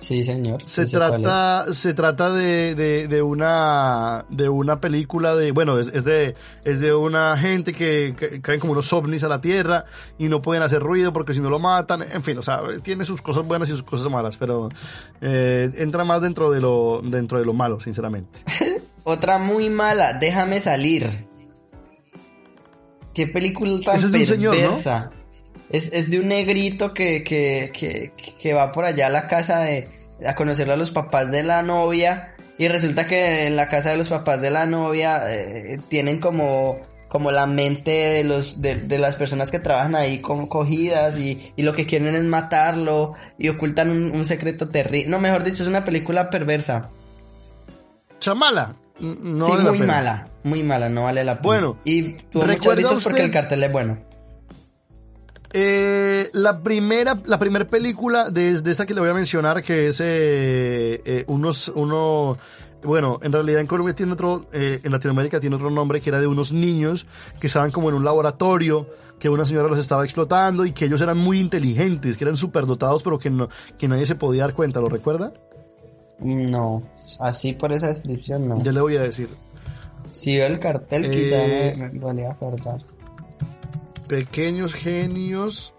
Sí, 0.00 0.24
señor. 0.24 0.66
Se 0.66 0.86
trata, 0.86 1.72
se 1.72 1.94
trata 1.94 2.32
de, 2.32 2.74
de, 2.74 3.22
una, 3.22 4.26
de 4.30 4.48
una 4.48 4.80
película 4.80 5.36
de, 5.36 5.52
bueno, 5.52 5.78
es, 5.78 6.02
de, 6.02 6.34
es 6.64 6.80
de 6.80 6.92
una 6.92 7.36
gente 7.36 7.72
que, 7.72 8.40
caen 8.42 8.58
como 8.58 8.72
unos 8.72 8.92
ovnis 8.92 9.22
a 9.22 9.28
la 9.28 9.40
Tierra 9.40 9.84
y 10.18 10.26
no 10.26 10.42
pueden 10.42 10.64
hacer 10.64 10.82
ruido 10.82 11.12
porque 11.12 11.32
si 11.32 11.40
no 11.40 11.48
lo 11.48 11.60
matan. 11.60 12.02
En 12.02 12.24
fin, 12.24 12.36
o 12.36 12.42
sea, 12.42 12.62
tiene 12.82 13.04
sus 13.04 13.22
cosas 13.22 13.46
buenas 13.46 13.68
y 13.68 13.72
sus 13.72 13.84
cosas 13.84 14.10
malas, 14.10 14.36
pero 14.38 14.70
eh, 15.20 15.70
entra 15.76 16.02
más 16.02 16.20
dentro 16.20 16.50
de 16.50 16.60
lo, 16.60 17.00
dentro 17.04 17.38
de 17.38 17.44
lo 17.44 17.52
malo, 17.52 17.78
sinceramente. 17.78 18.40
Otra 19.04 19.38
muy 19.38 19.70
mala, 19.70 20.14
Déjame 20.14 20.60
salir. 20.60 21.27
Qué 23.18 23.26
película 23.26 23.80
tan 23.84 23.96
es 23.96 24.12
de 24.12 24.20
un 24.20 24.26
señor, 24.26 24.56
¿no? 24.56 25.10
Es, 25.70 25.92
es, 25.92 26.08
de 26.08 26.20
un 26.20 26.28
negrito 26.28 26.94
que, 26.94 27.24
que, 27.24 27.72
que, 27.74 28.12
que 28.40 28.54
va 28.54 28.70
por 28.70 28.84
allá 28.84 29.08
a 29.08 29.10
la 29.10 29.26
casa 29.26 29.58
de, 29.58 29.88
a 30.24 30.36
conocer 30.36 30.70
a 30.70 30.76
los 30.76 30.92
papás 30.92 31.28
de 31.32 31.42
la 31.42 31.64
novia 31.64 32.36
y 32.58 32.68
resulta 32.68 33.08
que 33.08 33.48
en 33.48 33.56
la 33.56 33.68
casa 33.68 33.90
de 33.90 33.96
los 33.96 34.08
papás 34.08 34.40
de 34.40 34.50
la 34.50 34.66
novia 34.66 35.24
eh, 35.34 35.80
tienen 35.88 36.20
como 36.20 36.78
como 37.08 37.32
la 37.32 37.46
mente 37.46 37.90
de 37.90 38.22
los 38.22 38.62
de, 38.62 38.98
las 39.00 39.16
personas 39.16 39.50
que 39.50 39.58
trabajan 39.58 39.96
ahí 39.96 40.20
como 40.20 40.48
cogidas 40.48 41.18
y, 41.18 41.52
y, 41.56 41.62
lo 41.64 41.74
que 41.74 41.86
quieren 41.86 42.14
es 42.14 42.22
matarlo 42.22 43.14
y 43.36 43.48
ocultan 43.48 43.90
un, 43.90 44.24
secreto 44.26 44.68
terrible 44.68 45.10
no 45.10 45.18
mejor 45.18 45.42
dicho 45.42 45.64
es 45.64 45.68
una 45.68 45.84
película 45.84 46.30
perversa. 46.30 46.90
Chamala 48.20 48.76
no 49.00 49.44
sí 49.44 49.52
muy 49.52 49.78
mala 49.78 50.28
muy 50.44 50.62
mala 50.62 50.88
no 50.88 51.04
vale 51.04 51.24
la 51.24 51.36
pena. 51.36 51.42
Bueno 51.42 51.78
y 51.84 52.14
tuvo 52.14 52.46
muchos 52.46 52.76
visos 52.76 53.04
porque 53.04 53.24
el 53.24 53.30
cartel 53.30 53.64
es 53.64 53.72
bueno. 53.72 54.08
Eh, 55.52 56.28
la 56.34 56.62
primera, 56.62 57.18
la 57.24 57.38
primera 57.38 57.66
película 57.66 58.30
de, 58.30 58.52
esta 58.52 58.84
que 58.84 58.92
le 58.92 59.00
voy 59.00 59.08
a 59.08 59.14
mencionar, 59.14 59.62
que 59.62 59.88
es 59.88 60.00
eh, 60.00 61.00
eh, 61.04 61.24
unos, 61.26 61.72
uno, 61.74 62.36
bueno, 62.82 63.18
en 63.22 63.32
realidad 63.32 63.60
en 63.60 63.66
Colombia 63.66 63.94
tiene 63.94 64.12
otro, 64.12 64.46
eh, 64.52 64.80
en 64.82 64.92
Latinoamérica 64.92 65.40
tiene 65.40 65.56
otro 65.56 65.70
nombre, 65.70 66.00
que 66.00 66.10
era 66.10 66.20
de 66.20 66.26
unos 66.26 66.52
niños 66.52 67.06
que 67.40 67.46
estaban 67.46 67.70
como 67.70 67.88
en 67.88 67.94
un 67.94 68.04
laboratorio, 68.04 68.88
que 69.18 69.28
una 69.28 69.46
señora 69.46 69.68
los 69.68 69.78
estaba 69.78 70.04
explotando 70.04 70.66
y 70.66 70.72
que 70.72 70.84
ellos 70.84 71.00
eran 71.00 71.16
muy 71.16 71.40
inteligentes, 71.40 72.16
que 72.16 72.24
eran 72.24 72.36
superdotados, 72.36 73.02
pero 73.02 73.18
que 73.18 73.30
no, 73.30 73.48
que 73.78 73.88
nadie 73.88 74.04
se 74.04 74.16
podía 74.16 74.42
dar 74.42 74.54
cuenta, 74.54 74.80
¿lo 74.80 74.86
recuerda? 74.86 75.32
No, 76.20 76.82
así 77.20 77.52
por 77.52 77.72
esa 77.72 77.88
descripción 77.88 78.48
no. 78.48 78.62
Ya 78.62 78.72
le 78.72 78.80
voy 78.80 78.96
a 78.96 79.02
decir. 79.02 79.28
Si 80.12 80.36
veo 80.36 80.46
el 80.48 80.58
cartel, 80.58 81.10
quizá 81.10 81.36
me, 81.46 81.74
me, 81.76 82.00
podría 82.00 82.32
acordar. 82.32 82.84
Pequeños 84.08 84.74
genios. 84.74 85.74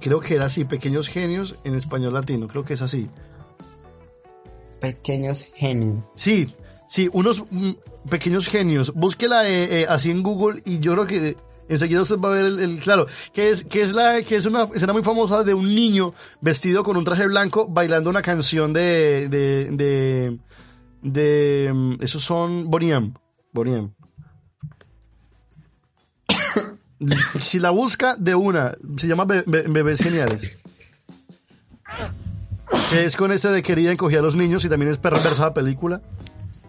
Creo 0.00 0.20
que 0.20 0.34
era 0.34 0.46
así, 0.46 0.64
pequeños 0.64 1.08
genios 1.08 1.56
en 1.64 1.74
español 1.74 2.14
latino, 2.14 2.48
creo 2.48 2.64
que 2.64 2.74
es 2.74 2.82
así. 2.82 3.08
Pequeños 4.80 5.48
genios. 5.54 6.04
Sí, 6.14 6.54
sí, 6.88 7.08
unos 7.12 7.44
mm, 7.50 7.72
pequeños 8.10 8.48
genios. 8.48 8.92
Búsquela 8.92 9.48
eh, 9.48 9.82
eh, 9.82 9.86
así 9.88 10.10
en 10.10 10.22
Google 10.22 10.62
y 10.66 10.80
yo 10.80 10.92
creo 10.92 11.06
que 11.06 11.36
enseguida 11.68 12.02
usted 12.02 12.18
va 12.18 12.30
a 12.30 12.32
ver 12.32 12.44
el, 12.44 12.80
claro, 12.80 13.06
que 13.32 13.50
es, 13.50 13.64
que 13.64 13.82
es 13.82 13.92
la, 13.92 14.22
que 14.22 14.36
es 14.36 14.46
una 14.46 14.68
escena 14.74 14.92
muy 14.92 15.02
famosa 15.02 15.42
de 15.42 15.54
un 15.54 15.74
niño 15.74 16.14
vestido 16.40 16.82
con 16.82 16.96
un 16.96 17.04
traje 17.04 17.26
blanco 17.26 17.66
bailando 17.68 18.10
una 18.10 18.22
canción 18.22 18.72
de, 18.72 19.28
de, 19.28 19.70
de, 19.70 20.38
de, 21.02 21.72
mm, 21.72 21.94
esos 22.00 22.22
son 22.22 22.70
Boniam, 22.70 23.14
Boniam. 23.52 23.94
si 27.38 27.58
la 27.58 27.70
busca 27.70 28.16
de 28.16 28.34
una, 28.34 28.74
se 28.96 29.06
llama 29.06 29.24
Bebés 29.24 30.00
Geniales. 30.00 30.56
Que 32.90 33.04
es 33.04 33.16
con 33.16 33.32
este 33.32 33.48
de 33.48 33.62
querida 33.62 33.92
encogía 33.92 34.18
a 34.20 34.22
los 34.22 34.36
niños 34.36 34.64
y 34.64 34.68
también 34.68 34.90
es 34.90 34.98
perversa 34.98 35.44
la 35.44 35.54
película. 35.54 36.00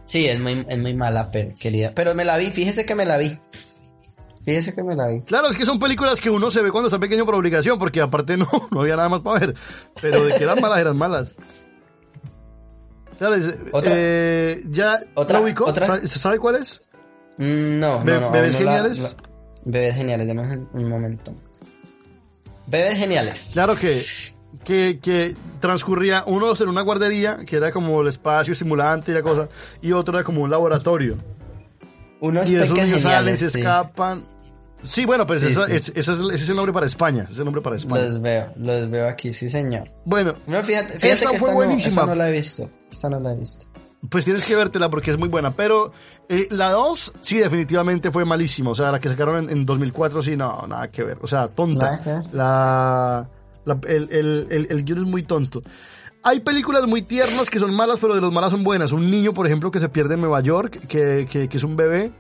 Sí, 0.06 0.26
es 0.26 0.40
muy, 0.40 0.66
es 0.70 0.78
muy 0.78 0.94
mala, 0.94 1.32
pero, 1.32 1.54
querida. 1.60 1.92
Pero 1.96 2.14
me 2.14 2.26
la 2.26 2.38
vi, 2.38 2.52
fíjese 2.52 2.86
que 2.86 2.96
me 2.96 3.06
la 3.06 3.18
vi. 3.18 3.40
Fíjese 4.46 4.74
que 4.74 4.84
me 4.84 4.96
la 4.96 5.08
vi. 5.08 5.22
Claro, 5.22 5.50
es 5.50 5.58
que 5.58 5.66
son 5.66 5.80
películas 5.80 6.22
que 6.22 6.30
uno 6.30 6.52
se 6.52 6.62
ve 6.62 6.72
cuando 6.72 6.88
está 6.88 7.00
pequeño 7.00 7.26
por 7.26 7.34
obligación, 7.34 7.80
porque 7.80 8.00
aparte 8.00 8.38
no, 8.38 8.48
no 8.72 8.82
había 8.82 8.96
nada 8.96 9.10
más 9.10 9.22
para 9.22 9.40
ver. 9.40 9.56
Pero 10.00 10.24
de 10.24 10.36
que 10.36 10.44
eran 10.44 10.62
malas, 10.62 10.80
eran 10.80 10.98
malas. 10.98 11.36
Claro, 13.18 13.36
eh, 13.86 14.64
ya 14.70 15.00
¿Otra, 15.16 15.42
¿Se 16.06 16.20
sabe 16.20 16.38
cuál 16.38 16.58
es? 16.58 16.82
Mm, 17.38 17.80
no, 17.80 18.04
no, 18.04 18.22
no, 18.22 18.32
Bebés 18.32 18.58
Geniales. 18.58 19.16
Bebés 19.64 19.96
geniales, 19.96 20.28
dame 20.28 20.68
un 20.74 20.90
momento. 20.90 21.34
Bebés 22.68 22.98
geniales. 22.98 23.50
Claro 23.54 23.76
que, 23.76 24.06
que, 24.64 25.00
que 25.02 25.36
transcurría 25.60 26.24
uno 26.28 26.54
en 26.60 26.70
una 26.70 26.82
guardería, 26.82 27.38
que 27.38 27.56
era 27.56 27.72
como 27.72 28.02
el 28.02 28.10
espacio 28.10 28.54
estimulante 28.54 29.12
y 29.12 29.16
la 29.16 29.24
cosa, 29.24 29.50
y 29.82 29.92
otro 29.92 30.18
era 30.18 30.24
como 30.24 30.44
un 30.44 30.52
laboratorio. 30.52 31.18
Unos 32.20 32.48
y 32.48 32.56
esos 32.58 32.78
niños 32.78 33.02
salen, 33.02 33.38
se 33.38 33.46
escapan. 33.46 34.35
Sí, 34.82 35.06
bueno, 35.06 35.26
pues 35.26 35.42
ese, 35.42 35.76
es, 35.76 36.50
el 36.50 36.56
nombre 36.56 36.72
para 36.72 36.86
España. 36.86 37.24
Ese 37.24 37.34
es 37.34 37.40
el 37.40 37.46
nombre 37.46 37.62
para 37.62 37.76
España. 37.76 38.06
Los 38.06 38.22
veo, 38.22 38.54
los 38.58 38.90
veo 38.90 39.08
aquí, 39.08 39.34
sí, 39.34 39.50
señor. 39.50 39.90
Bueno, 40.06 40.36
no, 40.48 40.62
fíjate, 40.62 41.00
fíjate 41.00 41.14
esta 41.14 41.34
fue 41.34 41.54
buenísima. 41.54 42.02
esta 42.02 42.06
no 42.06 42.16
la 42.16 42.30
he 42.30 42.32
visto. 42.32 42.70
Esta 42.92 43.10
no 43.10 43.20
la 43.20 43.32
he 43.32 43.36
visto. 43.36 43.66
Pues 44.10 44.26
tienes 44.26 44.46
que 44.46 44.56
vértela 44.56 44.90
porque 44.90 45.12
es 45.12 45.18
muy 45.18 45.30
buena. 45.30 45.52
Pero 45.52 45.92
eh, 46.30 46.48
la 46.52 46.72
2 46.72 47.14
sí 47.22 47.38
definitivamente 47.38 48.12
fue 48.12 48.26
malísima. 48.26 48.72
O 48.72 48.76
sea, 48.76 48.92
la 48.92 49.00
que 49.00 49.10
sacaron 49.10 49.50
en, 49.50 49.66
2004 49.66 50.22
sí, 50.22 50.36
no, 50.36 50.66
nada 50.68 50.90
que 50.90 51.04
ver. 51.04 51.18
O 51.22 51.28
sea, 51.28 51.48
tonta. 51.48 52.28
La, 52.32 53.28
el, 53.88 54.10
el, 54.12 54.68
el, 54.70 54.84
guion 54.84 55.00
es 55.00 55.06
muy 55.06 55.24
tonto. 55.24 55.64
Hay 56.22 56.40
películas 56.40 56.86
muy 56.88 57.02
tiernas 57.02 57.50
que 57.50 57.60
son 57.60 57.74
malas, 57.74 58.00
pero 58.00 58.16
de 58.16 58.22
las 58.22 58.32
malas 58.32 58.52
son 58.52 58.64
buenas. 58.64 58.92
Un 58.92 59.10
niño, 59.10 59.34
por 59.34 59.46
ejemplo, 59.46 59.72
que 59.72 59.80
se 59.80 59.90
pierde 59.90 60.16
en 60.16 60.22
Nueva 60.22 60.42
York, 60.42 60.88
que, 60.88 61.28
que, 61.30 61.48
que 61.48 61.58
es 61.58 61.64
un 61.64 61.76
bebé, 61.76 62.12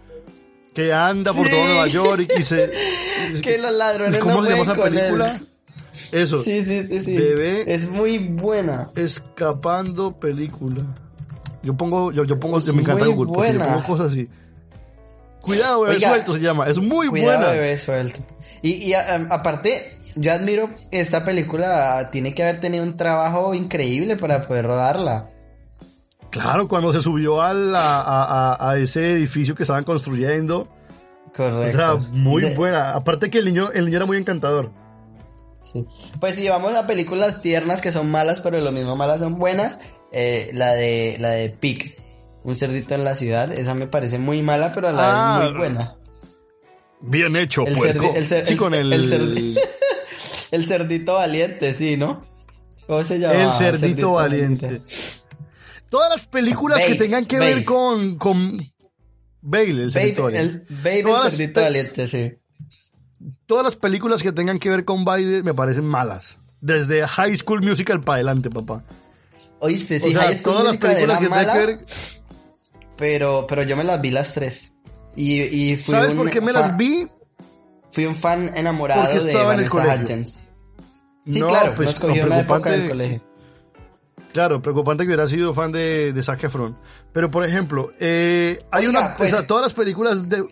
que 0.75 0.93
anda 0.93 1.33
por 1.33 1.49
todo 1.49 1.65
Nueva 1.65 1.87
York 1.87 2.29
y, 2.37 2.43
se... 2.43 2.69
que 3.41 3.57
los 3.57 3.73
ladrones 3.73 4.19
¿Cómo 4.19 4.43
se 4.43 4.51
llama 4.51 4.63
esa 4.63 4.75
película? 4.75 5.39
Eso. 6.11 6.43
Sí, 6.43 6.63
sí, 6.63 6.85
sí, 6.85 7.01
sí. 7.01 7.17
Bebé. 7.17 7.63
Es 7.73 7.89
muy 7.89 8.17
buena. 8.17 8.91
Escapando 8.95 10.11
película. 10.11 10.83
Yo 11.63 11.75
pongo, 11.75 12.11
yo, 12.11 12.25
yo 12.25 12.37
pongo, 12.37 12.59
yo 12.59 12.73
me 12.73 12.81
encanta 12.81 13.05
Google 13.07 13.31
porque 13.33 13.53
yo 13.53 13.59
pongo 13.59 13.83
cosas 13.83 14.07
así. 14.11 14.27
Cuidado, 15.41 15.81
bebé 15.81 15.99
suelto 15.99 16.33
se 16.33 16.39
llama. 16.39 16.67
Es 16.67 16.79
muy 16.79 17.07
cuidado, 17.07 17.39
buena. 17.39 17.53
bebé 17.53 17.79
suelto. 17.79 18.19
Y, 18.61 18.71
y 18.73 18.93
aparte, 18.93 19.97
yo 20.15 20.33
admiro 20.33 20.69
esta 20.91 21.23
película. 21.23 22.09
Tiene 22.11 22.33
que 22.33 22.43
haber 22.43 22.59
tenido 22.59 22.83
un 22.83 22.97
trabajo 22.97 23.53
increíble 23.53 24.17
para 24.17 24.47
poder 24.47 24.67
rodarla. 24.67 25.29
Claro, 26.41 26.67
cuando 26.67 26.91
se 26.91 26.99
subió 26.99 27.41
a, 27.41 27.51
a, 27.51 28.69
a, 28.71 28.77
ese 28.77 29.11
edificio 29.13 29.55
que 29.55 29.63
estaban 29.63 29.83
construyendo. 29.83 30.67
Correcto. 31.35 31.67
O 31.67 31.71
sea, 31.71 31.95
muy 32.11 32.53
buena. 32.55 32.91
Aparte 32.91 33.29
que 33.29 33.39
el 33.39 33.45
niño, 33.45 33.71
el 33.71 33.85
niño 33.85 33.97
era 33.97 34.05
muy 34.05 34.17
encantador. 34.17 34.71
Sí. 35.61 35.85
Pues 36.19 36.35
si 36.35 36.47
vamos 36.47 36.75
a 36.75 36.85
películas 36.85 37.41
tiernas 37.41 37.81
que 37.81 37.91
son 37.91 38.11
malas, 38.11 38.41
pero 38.41 38.59
lo 38.59 38.71
mismo 38.71 38.95
malas 38.95 39.19
son 39.19 39.35
buenas, 39.39 39.79
eh, 40.11 40.51
la 40.53 40.73
de 40.73 41.17
la 41.19 41.29
de 41.29 41.49
Pig, 41.49 41.95
un 42.43 42.55
cerdito 42.55 42.93
en 42.95 43.03
la 43.03 43.15
ciudad, 43.15 43.51
esa 43.51 43.73
me 43.73 43.87
parece 43.87 44.19
muy 44.19 44.41
mala, 44.41 44.71
pero 44.73 44.89
a 44.89 44.91
la 44.91 45.39
vez 45.39 45.49
muy 45.49 45.55
ah. 45.55 45.57
buena. 45.57 45.95
Bien 47.01 47.35
hecho, 47.35 47.63
el 47.65 47.75
puerco. 47.75 48.13
sí, 48.45 48.55
con 48.55 48.73
el... 48.73 48.93
El, 50.51 50.67
cerdito 50.67 51.15
valiente, 51.15 51.73
sí, 51.73 51.97
¿no? 51.97 52.19
¿Cómo 52.87 53.03
se 53.03 53.19
llama? 53.19 53.33
El 53.33 53.53
cerdito, 53.55 54.11
valiente. 54.11 54.81
Todas 55.89 56.09
las 56.09 56.27
películas 56.27 56.83
que 56.83 56.95
tengan 56.95 57.25
que 57.25 57.39
ver 57.39 57.63
con, 57.63 58.17
con 58.17 58.57
Bale, 59.41 59.83
el 59.83 59.89
valiente. 59.91 60.39
El, 60.39 60.65
el 60.83 61.31
cerdito 61.31 61.61
valiente, 61.61 62.07
sí. 62.07 62.33
Todas 63.45 63.63
las 63.63 63.75
películas 63.75 64.23
que 64.23 64.31
tengan 64.31 64.59
que 64.59 64.69
ver 64.69 64.85
con 64.85 65.05
Bale 65.05 65.43
me 65.43 65.53
parecen 65.53 65.85
malas. 65.85 66.37
Desde 66.61 67.07
High 67.07 67.35
School 67.37 67.61
Musical 67.61 68.01
para 68.01 68.15
adelante, 68.15 68.49
papá. 68.49 68.83
Oíste, 69.59 69.99
sí, 69.99 70.09
o 70.09 70.11
sea, 70.11 70.41
todas 70.41 70.65
las 70.65 70.77
películas 70.77 71.19
que 71.19 71.29
mala, 71.29 71.53
que 71.53 71.59
ver... 71.59 71.85
Pero, 72.97 73.45
pero 73.47 73.63
yo 73.63 73.77
me 73.77 73.83
las 73.83 74.01
vi 74.01 74.11
las 74.11 74.33
tres. 74.33 74.77
Y, 75.15 75.41
y 75.41 75.75
fui 75.75 75.93
¿Sabes 75.93 76.13
por 76.13 76.29
qué 76.29 76.41
me 76.41 76.51
las 76.51 76.75
vi? 76.75 77.07
Fui 77.91 78.05
un 78.05 78.15
fan 78.15 78.51
enamorado 78.55 79.23
de 79.23 79.33
Vanessa 79.33 79.77
Hudgens. 79.77 80.47
Sí, 81.25 81.41
claro, 81.41 81.73
pues, 81.75 81.89
nos 81.89 81.99
cogió 81.99 82.25
la 82.27 82.41
época 82.41 82.71
del 82.71 82.89
colegio. 82.89 83.21
Claro, 84.35 84.61
preocupante 84.61 85.03
que 85.03 85.07
hubiera 85.07 85.27
sido 85.27 85.53
fan 85.53 85.71
de, 85.71 86.11
de 86.11 86.21
Zac 86.21 86.43
Efron. 86.43 86.77
Pero, 87.13 87.31
por 87.31 87.45
ejemplo, 87.45 87.93
eh, 88.01 88.59
hay 88.69 88.85
una... 88.85 88.99
o 88.99 89.03
sea, 89.03 89.15
pues- 89.15 89.47
todas 89.47 89.63
las 89.63 89.71
películas 89.71 90.27
de... 90.27 90.45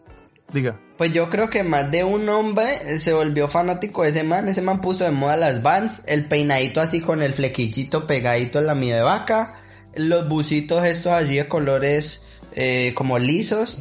Diga. 0.54 0.80
Pues 0.98 1.12
yo 1.12 1.30
creo 1.30 1.50
que 1.50 1.64
más 1.64 1.92
de 1.92 2.06
un 2.06 2.30
hombre 2.30 2.98
se 3.00 3.12
volvió 3.12 3.50
fanático 3.50 4.04
de 4.04 4.12
ese 4.12 4.24
man. 4.24 4.48
Ese 4.48 4.62
man 4.62 4.80
puso 4.80 5.04
de 5.04 5.12
moda 5.12 5.36
las 5.36 5.62
vans, 5.62 6.04
el 6.08 6.30
peinadito 6.30 6.80
así 6.80 7.02
con 7.02 7.22
el 7.22 7.34
flequillito 7.34 8.08
pegadito 8.08 8.60
en 8.60 8.68
la 8.68 8.76
mía 8.76 8.96
de 8.96 9.02
vaca, 9.02 9.60
los 9.96 10.30
bucitos 10.30 10.86
estos 10.86 11.12
allí 11.12 11.36
de 11.36 11.50
colores 11.50 12.24
eh, 12.54 12.94
como 12.96 13.20
lisos. 13.20 13.80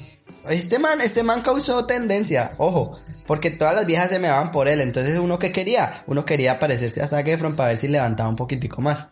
Este 0.49 0.81
man, 0.81 1.01
este 1.01 1.23
man 1.23 1.43
causó 1.43 1.87
tendencia, 1.87 2.51
ojo, 2.59 2.99
porque 3.29 3.53
todas 3.53 3.77
las 3.77 3.87
viejas 3.87 4.09
se 4.09 4.19
me 4.19 4.31
van 4.31 4.51
por 4.51 4.67
él. 4.67 4.81
Entonces 4.81 5.17
uno 5.17 5.39
que 5.39 5.53
quería, 5.53 6.03
uno 6.09 6.25
quería 6.25 6.59
parecerse 6.59 7.03
a 7.03 7.07
Zac 7.07 7.29
Efron 7.29 7.55
para 7.55 7.69
ver 7.69 7.79
si 7.79 7.87
levantaba 7.87 8.29
un 8.29 8.37
poquitico 8.37 8.83
más. 8.83 9.07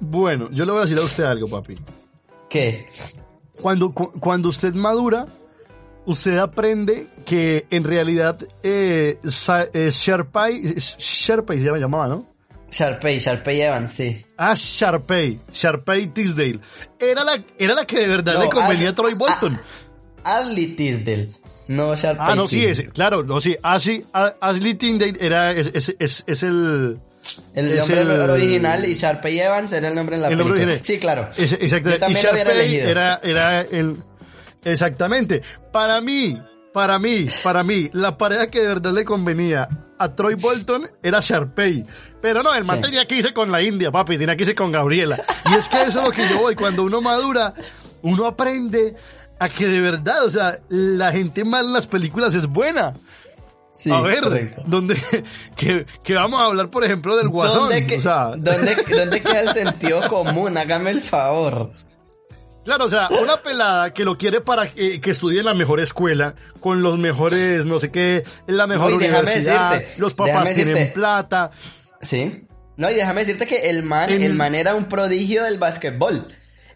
Bueno, 0.00 0.48
yo 0.50 0.64
le 0.64 0.72
voy 0.72 0.80
a 0.80 0.84
decir 0.84 0.98
a 0.98 1.02
usted 1.02 1.24
algo, 1.24 1.48
papi. 1.48 1.74
¿Qué? 2.48 2.86
Cuando, 3.60 3.92
cuando 3.92 4.48
usted 4.48 4.74
madura, 4.74 5.26
usted 6.06 6.38
aprende 6.38 7.08
que 7.24 7.66
en 7.70 7.84
realidad 7.84 8.38
eh, 8.62 9.18
eh 9.22 9.90
Sharpay, 9.92 10.74
Sharpay 10.76 11.60
se 11.60 11.66
llamaba, 11.78 12.08
¿no? 12.08 12.26
Sharpay, 12.70 13.18
Sharpay 13.18 13.60
Evans, 13.62 13.90
sí. 13.90 14.24
Ah, 14.36 14.54
Sharpay, 14.56 15.40
Sharpay 15.52 16.08
Tisdale. 16.08 16.60
Era 16.98 17.24
la, 17.24 17.42
era 17.58 17.74
la 17.74 17.86
que 17.86 18.00
de 18.00 18.08
verdad 18.08 18.40
le 18.40 18.48
convenía 18.50 18.90
a 18.90 18.94
Troy 18.94 19.14
Bolton. 19.14 19.58
Ashley 20.22 20.74
Tisdale. 20.74 21.30
No, 21.68 21.94
Sharpay. 21.94 22.26
Ah, 22.30 22.34
no, 22.34 22.46
sí, 22.46 22.64
es, 22.64 22.82
claro, 22.92 23.22
no, 23.22 23.40
sí. 23.40 23.56
Ashley, 23.62 24.04
Ashley 24.12 24.74
Tisdale 24.74 25.16
era, 25.20 25.52
es, 25.52 25.70
es, 25.74 25.96
es, 25.98 26.24
es 26.26 26.42
el, 26.42 27.00
el 27.54 27.76
nombre 27.76 28.00
el, 28.00 28.10
original 28.10 28.84
y 28.84 28.94
Sharpay 28.94 29.40
Evans 29.40 29.72
era 29.72 29.88
el 29.88 29.94
nombre 29.94 30.16
en 30.16 30.22
la 30.22 30.28
el 30.28 30.36
película. 30.36 30.58
Nombre 30.58 30.80
sí, 30.82 30.98
claro. 30.98 31.30
exactamente. 31.36 32.06
y 32.10 32.14
Sharpay 32.14 32.76
era, 32.76 33.20
era 33.22 33.60
el... 33.62 34.02
Exactamente. 34.64 35.42
Para 35.72 36.00
mí, 36.00 36.40
para 36.72 36.98
mí, 36.98 37.26
para 37.42 37.62
mí, 37.62 37.90
la 37.92 38.18
pareja 38.18 38.50
que 38.50 38.60
de 38.60 38.68
verdad 38.68 38.92
le 38.92 39.04
convenía 39.04 39.68
a 39.98 40.14
Troy 40.14 40.34
Bolton 40.34 40.88
era 41.02 41.20
Sharpay. 41.20 41.84
Pero 42.20 42.42
no, 42.42 42.54
el 42.54 42.64
man 42.64 42.80
tenía 42.80 43.06
que 43.06 43.16
irse 43.16 43.32
con 43.32 43.50
la 43.50 43.62
India, 43.62 43.90
papi, 43.90 44.18
tenía 44.18 44.36
que 44.36 44.42
irse 44.42 44.54
con 44.54 44.72
Gabriela. 44.72 45.20
Y 45.50 45.54
es 45.54 45.68
que 45.68 45.82
eso 45.82 46.00
es 46.00 46.06
lo 46.06 46.10
que 46.10 46.28
yo 46.28 46.38
voy. 46.38 46.54
Cuando 46.54 46.82
uno 46.84 47.00
madura, 47.00 47.54
uno 48.02 48.26
aprende 48.26 48.94
a 49.38 49.48
que 49.48 49.66
de 49.66 49.80
verdad, 49.80 50.24
o 50.24 50.30
sea, 50.30 50.58
la 50.68 51.12
gente 51.12 51.44
mal 51.44 51.66
en 51.66 51.72
las 51.72 51.86
películas 51.86 52.34
es 52.34 52.46
buena. 52.46 52.92
Sí, 53.78 53.92
a 53.92 54.00
ver, 54.00 54.50
¿dónde, 54.66 54.96
que, 55.56 55.86
que, 56.02 56.14
vamos 56.14 56.40
a 56.40 56.46
hablar, 56.46 56.68
por 56.68 56.82
ejemplo, 56.82 57.16
del 57.16 57.28
guasón. 57.28 57.68
¿Dónde, 57.68 57.96
o 57.96 58.00
sea... 58.00 58.32
¿dónde, 58.36 58.76
¿Dónde 58.88 59.22
queda 59.22 59.40
el 59.40 59.52
sentido 59.52 60.08
común? 60.08 60.56
Hágame 60.56 60.90
el 60.90 61.00
favor. 61.00 61.70
Claro, 62.64 62.86
o 62.86 62.90
sea, 62.90 63.08
una 63.22 63.36
pelada 63.42 63.94
que 63.94 64.04
lo 64.04 64.18
quiere 64.18 64.40
para 64.40 64.68
que, 64.68 65.00
estudie 65.04 65.38
en 65.38 65.46
la 65.46 65.54
mejor 65.54 65.78
escuela, 65.78 66.34
con 66.58 66.82
los 66.82 66.98
mejores, 66.98 67.66
no 67.66 67.78
sé 67.78 67.92
qué, 67.92 68.24
en 68.48 68.56
la 68.56 68.66
mejor 68.66 68.92
universidad, 68.94 69.80
los 69.96 70.12
papás 70.14 70.52
tienen 70.54 70.92
plata. 70.92 71.52
Sí. 72.02 72.46
No, 72.76 72.90
y 72.90 72.94
déjame 72.94 73.20
decirte 73.20 73.46
que 73.46 73.70
el 73.70 73.84
man, 73.84 74.10
el 74.10 74.34
man 74.34 74.56
era 74.56 74.74
un 74.74 74.86
prodigio 74.86 75.44
del 75.44 75.58
básquetbol. 75.58 76.26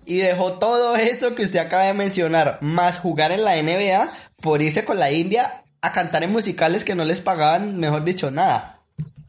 Y 0.05 0.19
dejó 0.19 0.55
todo 0.55 0.95
eso 0.97 1.35
que 1.35 1.43
usted 1.43 1.59
acaba 1.59 1.83
de 1.83 1.95
mencionar, 1.95 2.59
más 2.61 2.99
jugar 2.99 3.33
en 3.33 3.45
la 3.45 3.61
NBA, 3.61 4.13
por 4.41 4.63
irse 4.63 4.85
con 4.85 4.99
la 4.99 5.11
India 5.11 5.63
a 5.83 5.93
cantar 5.93 6.23
en 6.23 6.33
musicales 6.33 6.85
que 6.85 6.95
no 6.95 7.05
les 7.05 7.21
pagaban, 7.21 7.79
mejor 7.79 8.05
dicho, 8.05 8.31
nada. 8.31 8.79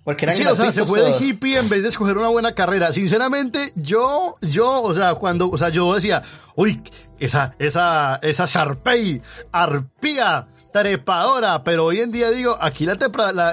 Porque 0.03 0.25
eran 0.25 0.35
sí, 0.35 0.45
o 0.45 0.55
sea, 0.55 0.71
se 0.71 0.85
fue 0.85 1.01
de 1.01 1.17
hippie 1.17 1.57
en 1.57 1.69
vez 1.69 1.81
de 1.81 1.89
escoger 1.89 2.17
una 2.17 2.27
buena 2.27 2.53
carrera. 2.53 2.91
Sinceramente, 2.91 3.71
yo, 3.75 4.35
yo, 4.41 4.81
o 4.81 4.93
sea, 4.93 5.15
cuando, 5.15 5.49
o 5.49 5.57
sea, 5.57 5.69
yo 5.69 5.93
decía, 5.95 6.21
uy, 6.55 6.81
esa, 7.19 7.55
esa, 7.57 8.19
esa 8.21 8.45
Sharpay, 8.45 9.21
arpía, 9.51 10.47
trepadora, 10.73 11.63
pero 11.63 11.85
hoy 11.85 12.01
en 12.01 12.11
día 12.11 12.29
digo, 12.31 12.57
aquí 12.59 12.85
la, 12.85 12.97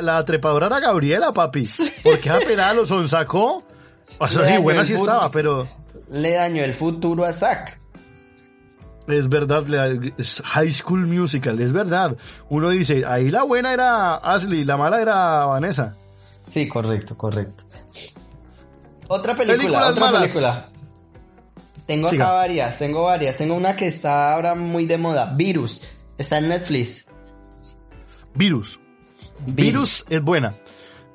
la, 0.02 0.24
trepadora 0.24 0.66
era 0.66 0.80
Gabriela, 0.80 1.32
papi. 1.32 1.68
Porque 2.02 2.30
pelada 2.46 2.74
lo 2.74 2.84
sonsacó. 2.84 3.62
O 4.18 4.26
sea, 4.26 4.44
sí, 4.44 4.58
buena 4.58 4.84
sí 4.84 4.94
estaba, 4.94 5.30
pero... 5.30 5.68
Le 6.08 6.32
dañó 6.32 6.64
el 6.64 6.74
futuro 6.74 7.24
a 7.24 7.32
Zack. 7.32 7.79
Es 9.12 9.28
verdad, 9.28 9.64
High 10.44 10.72
School 10.72 11.06
Musical, 11.06 11.60
es 11.60 11.72
verdad. 11.72 12.16
Uno 12.48 12.70
dice, 12.70 13.04
ahí 13.06 13.30
la 13.30 13.42
buena 13.42 13.72
era 13.72 14.16
Ashley, 14.16 14.64
la 14.64 14.76
mala 14.76 15.00
era 15.00 15.44
Vanessa. 15.46 15.96
Sí, 16.48 16.68
correcto, 16.68 17.16
correcto. 17.16 17.64
Otra 19.08 19.34
película, 19.34 19.88
otra 19.88 20.12
película. 20.12 20.68
Tengo 21.86 22.08
acá 22.08 22.30
varias, 22.30 22.78
tengo 22.78 23.04
varias. 23.04 23.36
Tengo 23.36 23.54
una 23.54 23.74
que 23.74 23.88
está 23.88 24.32
ahora 24.32 24.54
muy 24.54 24.86
de 24.86 24.96
moda, 24.96 25.32
Virus. 25.34 25.82
Está 26.16 26.38
en 26.38 26.48
Netflix. 26.48 27.06
Virus. 28.34 28.78
Virus, 29.46 30.04
es 30.08 30.22
buena. 30.22 30.54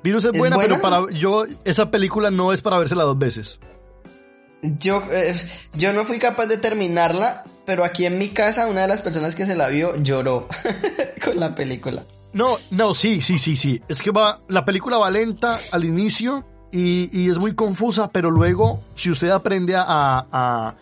Virus 0.02 0.24
es, 0.26 0.38
buena, 0.38 0.58
pero 0.58 0.80
para 0.80 1.10
yo 1.10 1.44
esa 1.64 1.90
película 1.90 2.30
no 2.30 2.52
es 2.52 2.60
para 2.60 2.78
vérsela 2.78 3.04
dos 3.04 3.18
veces. 3.18 3.58
Yo, 4.62 5.02
eh, 5.10 5.40
yo 5.74 5.92
no 5.92 6.04
fui 6.04 6.18
capaz 6.18 6.46
de 6.46 6.58
terminarla, 6.58 7.44
pero 7.66 7.84
aquí 7.84 8.06
en 8.06 8.18
mi 8.18 8.30
casa 8.30 8.68
una 8.68 8.82
de 8.82 8.88
las 8.88 9.02
personas 9.02 9.34
que 9.34 9.44
se 9.44 9.56
la 9.56 9.68
vio 9.68 9.96
lloró 9.96 10.48
con 11.24 11.38
la 11.38 11.54
película. 11.54 12.04
No, 12.32 12.56
no, 12.70 12.94
sí, 12.94 13.20
sí, 13.20 13.38
sí, 13.38 13.56
sí. 13.56 13.80
Es 13.88 14.02
que 14.02 14.10
va, 14.10 14.40
la 14.48 14.64
película 14.64 14.98
va 14.98 15.10
lenta 15.10 15.58
al 15.72 15.84
inicio 15.84 16.44
y, 16.70 17.30
es 17.30 17.38
muy 17.38 17.54
confusa, 17.54 18.10
pero 18.10 18.30
luego, 18.30 18.82
si 18.94 19.10
usted 19.10 19.30
aprende 19.30 19.74
a, 19.74 19.84
a, 19.86 20.74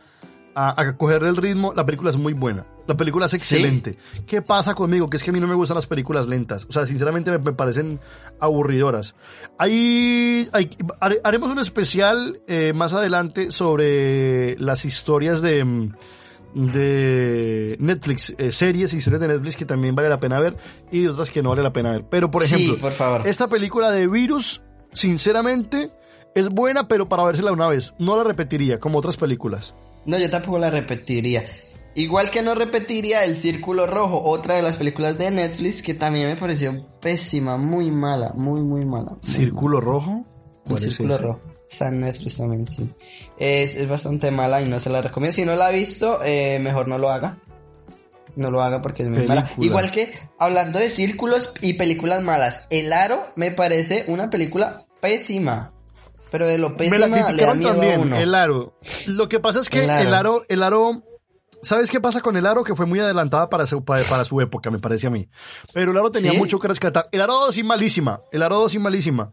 a, 0.54 0.96
coger 0.96 1.22
el 1.22 1.36
ritmo, 1.36 1.72
la 1.74 1.86
película 1.86 2.10
es 2.10 2.16
muy 2.16 2.32
buena. 2.32 2.66
La 2.86 2.96
película 2.96 3.26
es 3.26 3.34
excelente. 3.34 3.96
¿Qué 4.26 4.42
pasa 4.42 4.74
conmigo? 4.74 5.08
Que 5.08 5.16
es 5.16 5.22
que 5.22 5.30
a 5.30 5.32
mí 5.32 5.40
no 5.40 5.46
me 5.46 5.54
gustan 5.54 5.76
las 5.76 5.86
películas 5.86 6.26
lentas. 6.26 6.66
O 6.68 6.72
sea, 6.72 6.84
sinceramente 6.84 7.30
me, 7.30 7.52
parecen 7.52 8.00
aburridoras. 8.40 9.14
Ahí, 9.56 10.48
haremos 11.22 11.50
un 11.50 11.60
especial 11.60 12.40
eh, 12.46 12.72
más 12.74 12.92
adelante 12.92 13.50
sobre 13.52 14.58
las 14.58 14.84
historias 14.84 15.40
de 15.40 15.64
mm, 15.64 15.92
de 16.54 17.76
Netflix, 17.80 18.34
eh, 18.38 18.52
series 18.52 18.94
y 18.94 18.98
historias 18.98 19.20
de 19.20 19.28
Netflix 19.28 19.56
que 19.56 19.64
también 19.64 19.94
vale 19.94 20.08
la 20.08 20.20
pena 20.20 20.38
ver 20.38 20.56
y 20.90 21.06
otras 21.06 21.30
que 21.30 21.42
no 21.42 21.50
vale 21.50 21.62
la 21.62 21.72
pena 21.72 21.90
ver. 21.90 22.04
Pero 22.08 22.30
por 22.30 22.42
ejemplo, 22.42 22.78
por 22.78 22.92
favor. 22.92 23.26
esta 23.26 23.48
película 23.48 23.90
de 23.90 24.06
Virus, 24.06 24.62
sinceramente, 24.92 25.90
es 26.34 26.48
buena, 26.48 26.88
pero 26.88 27.08
para 27.08 27.24
vérsela 27.24 27.52
una 27.52 27.68
vez. 27.68 27.94
No 27.98 28.16
la 28.16 28.24
repetiría, 28.24 28.78
como 28.78 28.98
otras 28.98 29.16
películas. 29.16 29.74
No, 30.06 30.18
yo 30.18 30.30
tampoco 30.30 30.58
la 30.58 30.70
repetiría. 30.70 31.44
Igual 31.96 32.30
que 32.30 32.42
no 32.42 32.54
repetiría 32.54 33.24
El 33.24 33.36
Círculo 33.36 33.86
Rojo, 33.86 34.20
otra 34.24 34.56
de 34.56 34.62
las 34.62 34.76
películas 34.76 35.16
de 35.16 35.30
Netflix 35.30 35.80
que 35.80 35.94
también 35.94 36.28
me 36.28 36.36
pareció 36.36 36.86
pésima, 37.00 37.56
muy 37.56 37.90
mala, 37.92 38.32
muy, 38.34 38.62
muy 38.62 38.84
mala. 38.84 39.16
¿Círculo 39.20 39.80
Rojo? 39.80 40.24
El 40.68 40.78
Círculo 40.78 41.18
Rojo. 41.18 41.40
Está 41.70 41.88
en 41.88 42.00
Netflix 42.00 42.36
también, 42.36 42.66
sí. 42.66 42.88
Es, 43.36 43.88
bastante 43.88 44.30
mala 44.30 44.62
y 44.62 44.66
no 44.66 44.78
se 44.80 44.90
la 44.90 45.02
recomiendo. 45.02 45.34
Si 45.34 45.44
no 45.44 45.56
la 45.56 45.66
ha 45.66 45.70
visto, 45.70 46.20
eh, 46.24 46.58
mejor 46.60 46.88
no 46.88 46.98
lo 46.98 47.10
haga. 47.10 47.38
No 48.36 48.50
lo 48.50 48.62
haga 48.62 48.82
porque 48.82 49.04
es 49.04 49.08
muy 49.08 49.26
mala. 49.26 49.50
Igual 49.58 49.90
que 49.90 50.12
hablando 50.38 50.78
de 50.78 50.90
círculos 50.90 51.52
y 51.60 51.74
películas 51.74 52.22
malas, 52.22 52.66
El 52.70 52.92
Aro 52.92 53.18
me 53.36 53.50
parece 53.50 54.04
una 54.08 54.30
película 54.30 54.84
pésima. 55.00 55.72
Pero 56.30 56.46
de 56.46 56.58
lo 56.58 56.76
pésima 56.76 57.06
me 57.06 57.20
la 57.20 57.32
le 57.32 57.44
da 57.44 57.52
también, 57.52 58.12
El 58.12 58.34
Aro. 58.34 58.76
Lo 59.06 59.28
que 59.28 59.38
pasa 59.38 59.60
es 59.60 59.68
que 59.68 59.84
el 59.84 60.14
Aro, 60.14 60.44
el 60.48 60.62
Aro, 60.64 61.02
¿sabes 61.62 61.90
qué 61.90 62.00
pasa 62.00 62.20
con 62.20 62.36
el 62.36 62.46
Aro? 62.46 62.64
Que 62.64 62.74
fue 62.74 62.86
muy 62.86 62.98
adelantada 62.98 63.48
para 63.48 63.66
su, 63.66 63.84
para, 63.84 64.24
su 64.24 64.40
época, 64.40 64.70
me 64.70 64.80
parece 64.80 65.06
a 65.06 65.10
mí. 65.10 65.28
Pero 65.72 65.92
el 65.92 65.98
Aro 65.98 66.10
tenía 66.10 66.32
mucho 66.32 66.58
que 66.58 66.66
rescatar. 66.66 67.08
El 67.12 67.20
Aro 67.20 67.34
2 67.34 67.54
sí 67.54 67.62
malísima. 67.62 68.20
El 68.32 68.42
Aro 68.42 68.56
2 68.60 68.72
sí 68.72 68.78
malísima. 68.80 69.30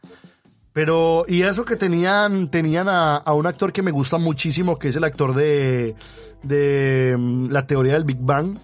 Pero, 0.74 1.26
y 1.28 1.41
eso 1.41 1.65
que 1.65 1.76
tenían, 1.76 2.49
tenían 2.49 2.88
a, 2.88 3.24
un 3.34 3.45
actor 3.45 3.74
que 3.74 3.82
me 3.82 3.91
gusta 3.91 4.17
muchísimo, 4.17 4.80
que 4.80 4.88
es 4.88 4.95
el 4.95 5.03
actor 5.03 5.34
de, 5.34 5.95
de 6.43 7.15
mm, 7.17 7.49
la 7.49 7.67
teoría 7.67 7.93
del 7.93 8.05
Big 8.05 8.19
Bang. 8.19 8.57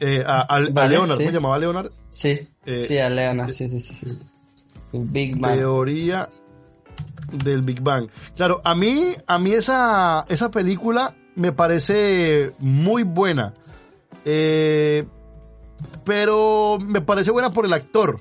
Eh, 0.00 0.24
a, 0.26 0.58
Leonard, 0.60 1.16
¿cómo 1.16 1.16
se 1.16 1.32
llamaba 1.32 1.58
Leonard? 1.58 1.90
Sí, 2.10 2.48
eh, 2.66 2.84
sí, 2.86 2.98
a 2.98 3.10
Leonard, 3.10 3.50
sí, 3.50 3.68
sí, 3.68 3.80
sí. 3.80 4.18
Big 4.92 5.38
Bang. 5.38 5.56
Teoría 5.56 6.28
del 7.32 7.62
Big 7.62 7.80
Bang. 7.80 8.08
Claro, 8.36 8.60
a 8.64 8.74
mí, 8.74 9.14
a 9.26 9.38
mí 9.38 9.52
esa, 9.52 10.24
esa 10.28 10.50
película 10.50 11.14
me 11.34 11.52
parece 11.52 12.52
muy 12.58 13.04
buena. 13.04 13.54
Eh, 14.24 15.06
pero 16.04 16.78
me 16.80 17.00
parece 17.00 17.30
buena 17.30 17.50
por 17.50 17.64
el 17.64 17.72
actor. 17.72 18.20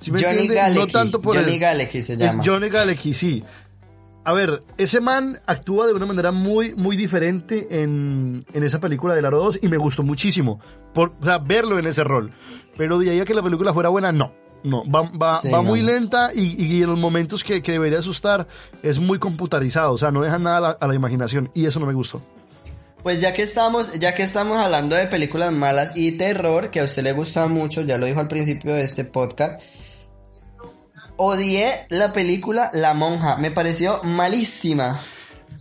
Johnny 0.00 0.48
Galecki. 0.48 0.92
tanto 0.92 1.20
por 1.20 1.36
Johnny 1.36 1.58
Galecki 1.58 2.02
se 2.02 2.16
llama. 2.16 2.42
Johnny 2.44 2.68
Galecki, 2.68 3.14
sí. 3.14 3.42
A 4.26 4.32
ver, 4.32 4.62
ese 4.78 5.00
man 5.00 5.38
actúa 5.46 5.86
de 5.86 5.92
una 5.92 6.06
manera 6.06 6.32
muy, 6.32 6.74
muy 6.74 6.96
diferente 6.96 7.82
en, 7.82 8.46
en 8.54 8.64
esa 8.64 8.80
película 8.80 9.14
de 9.14 9.26
Aro 9.26 9.38
2 9.38 9.58
y 9.62 9.68
me 9.68 9.76
gustó 9.76 10.02
muchísimo. 10.02 10.60
Por, 10.94 11.12
o 11.20 11.24
sea, 11.24 11.38
verlo 11.38 11.78
en 11.78 11.86
ese 11.86 12.04
rol. 12.04 12.32
Pero 12.76 12.98
de 12.98 13.10
ahí 13.10 13.20
a 13.20 13.26
que 13.26 13.34
la 13.34 13.42
película 13.42 13.74
fuera 13.74 13.90
buena, 13.90 14.12
no. 14.12 14.32
No, 14.62 14.82
va, 14.90 15.02
va, 15.02 15.42
va 15.52 15.60
muy 15.60 15.82
lenta 15.82 16.30
y, 16.34 16.64
y, 16.64 16.82
en 16.82 16.88
los 16.88 16.98
momentos 16.98 17.44
que, 17.44 17.60
que, 17.60 17.72
debería 17.72 17.98
asustar 17.98 18.46
es 18.82 18.98
muy 18.98 19.18
computarizado. 19.18 19.92
O 19.92 19.98
sea, 19.98 20.10
no 20.10 20.22
deja 20.22 20.38
nada 20.38 20.56
a 20.56 20.60
la, 20.60 20.70
a 20.70 20.86
la 20.88 20.94
imaginación 20.94 21.50
y 21.52 21.66
eso 21.66 21.80
no 21.80 21.84
me 21.84 21.92
gustó. 21.92 22.22
Pues 23.04 23.20
ya 23.20 23.34
que 23.34 23.42
estamos, 23.42 23.92
ya 24.00 24.14
que 24.14 24.22
estamos 24.22 24.56
hablando 24.56 24.96
de 24.96 25.06
películas 25.06 25.52
malas 25.52 25.92
y 25.94 26.12
terror, 26.12 26.70
que 26.70 26.80
a 26.80 26.84
usted 26.84 27.02
le 27.02 27.12
gusta 27.12 27.46
mucho, 27.48 27.82
ya 27.82 27.98
lo 27.98 28.06
dijo 28.06 28.18
al 28.18 28.28
principio 28.28 28.74
de 28.74 28.82
este 28.82 29.04
podcast, 29.04 29.60
odié 31.18 31.86
la 31.90 32.14
película 32.14 32.70
La 32.72 32.94
Monja, 32.94 33.36
me 33.36 33.50
pareció 33.50 34.00
malísima. 34.04 34.98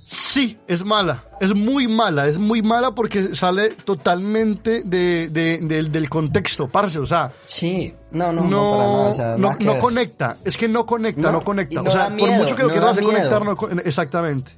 Sí, 0.04 0.58
es 0.70 0.86
mala, 0.86 1.26
es 1.42 1.54
muy 1.54 1.90
mala, 1.90 2.28
es 2.28 2.40
muy 2.40 2.62
mala 2.62 2.92
porque 2.92 3.36
sale 3.36 3.72
totalmente 3.72 4.84
de, 4.84 5.28
del 5.30 6.10
contexto, 6.10 6.70
parce, 6.70 6.98
o 6.98 7.06
sea. 7.06 7.30
Sí, 7.44 7.94
no, 8.12 8.32
no, 8.32 8.46
no, 8.46 8.72
para 8.72 8.88
nada, 8.88 9.10
o 9.10 9.14
sea, 9.14 9.38
no, 9.38 9.54
no 9.60 9.78
conecta, 9.80 10.38
es 10.46 10.56
que 10.56 10.70
no 10.70 10.86
conecta, 10.86 11.30
no, 11.30 11.44
conecta, 11.44 11.82
o 11.82 11.92
sea, 11.92 12.08
por 12.08 12.32
mucho 12.32 12.56
que 12.56 12.64
lo 12.64 12.70
quieras 12.70 12.98
conectar, 13.02 13.44
no, 13.44 13.58
exactamente. 13.84 14.54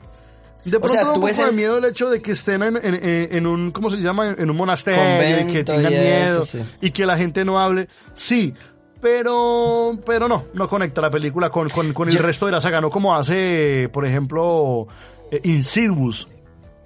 De 0.66 0.80
pronto 0.80 0.88
o 0.88 0.92
sea, 0.92 1.12
un 1.12 1.22
poco 1.22 1.46
de 1.46 1.52
miedo 1.52 1.78
el 1.78 1.86
hecho 1.86 2.10
de 2.10 2.22
que 2.22 2.32
estén 2.32 2.64
en, 2.64 2.76
en, 2.78 2.96
en, 3.36 3.48
un, 3.48 3.70
¿cómo 3.70 3.90
se 3.90 3.98
llama? 3.98 4.36
En 4.36 4.50
un 4.50 4.58
monasterio 4.58 5.48
y 5.48 5.54
que 5.54 5.64
tengan 5.64 5.92
miedo 5.92 6.44
y 6.82 6.90
que 6.90 7.06
la 7.06 7.18
gente 7.18 7.46
no 7.46 7.60
hable. 7.60 7.88
Sí, 8.16 8.52
pero, 9.00 9.92
pero 10.04 10.28
no, 10.28 10.46
no 10.56 10.68
conecta 10.68 11.02
la 11.02 11.12
película 11.12 11.52
con, 11.52 11.70
con, 11.70 11.94
con 11.94 12.10
el 12.10 12.18
resto 12.18 12.48
de 12.48 12.54
la 12.54 12.62
saga, 12.62 12.82
no 12.82 12.90
como 12.90 13.16
hace, 13.16 13.88
por 13.94 14.08
ejemplo, 14.08 14.88
eh, 15.30 15.40
Insidious. 15.44 16.28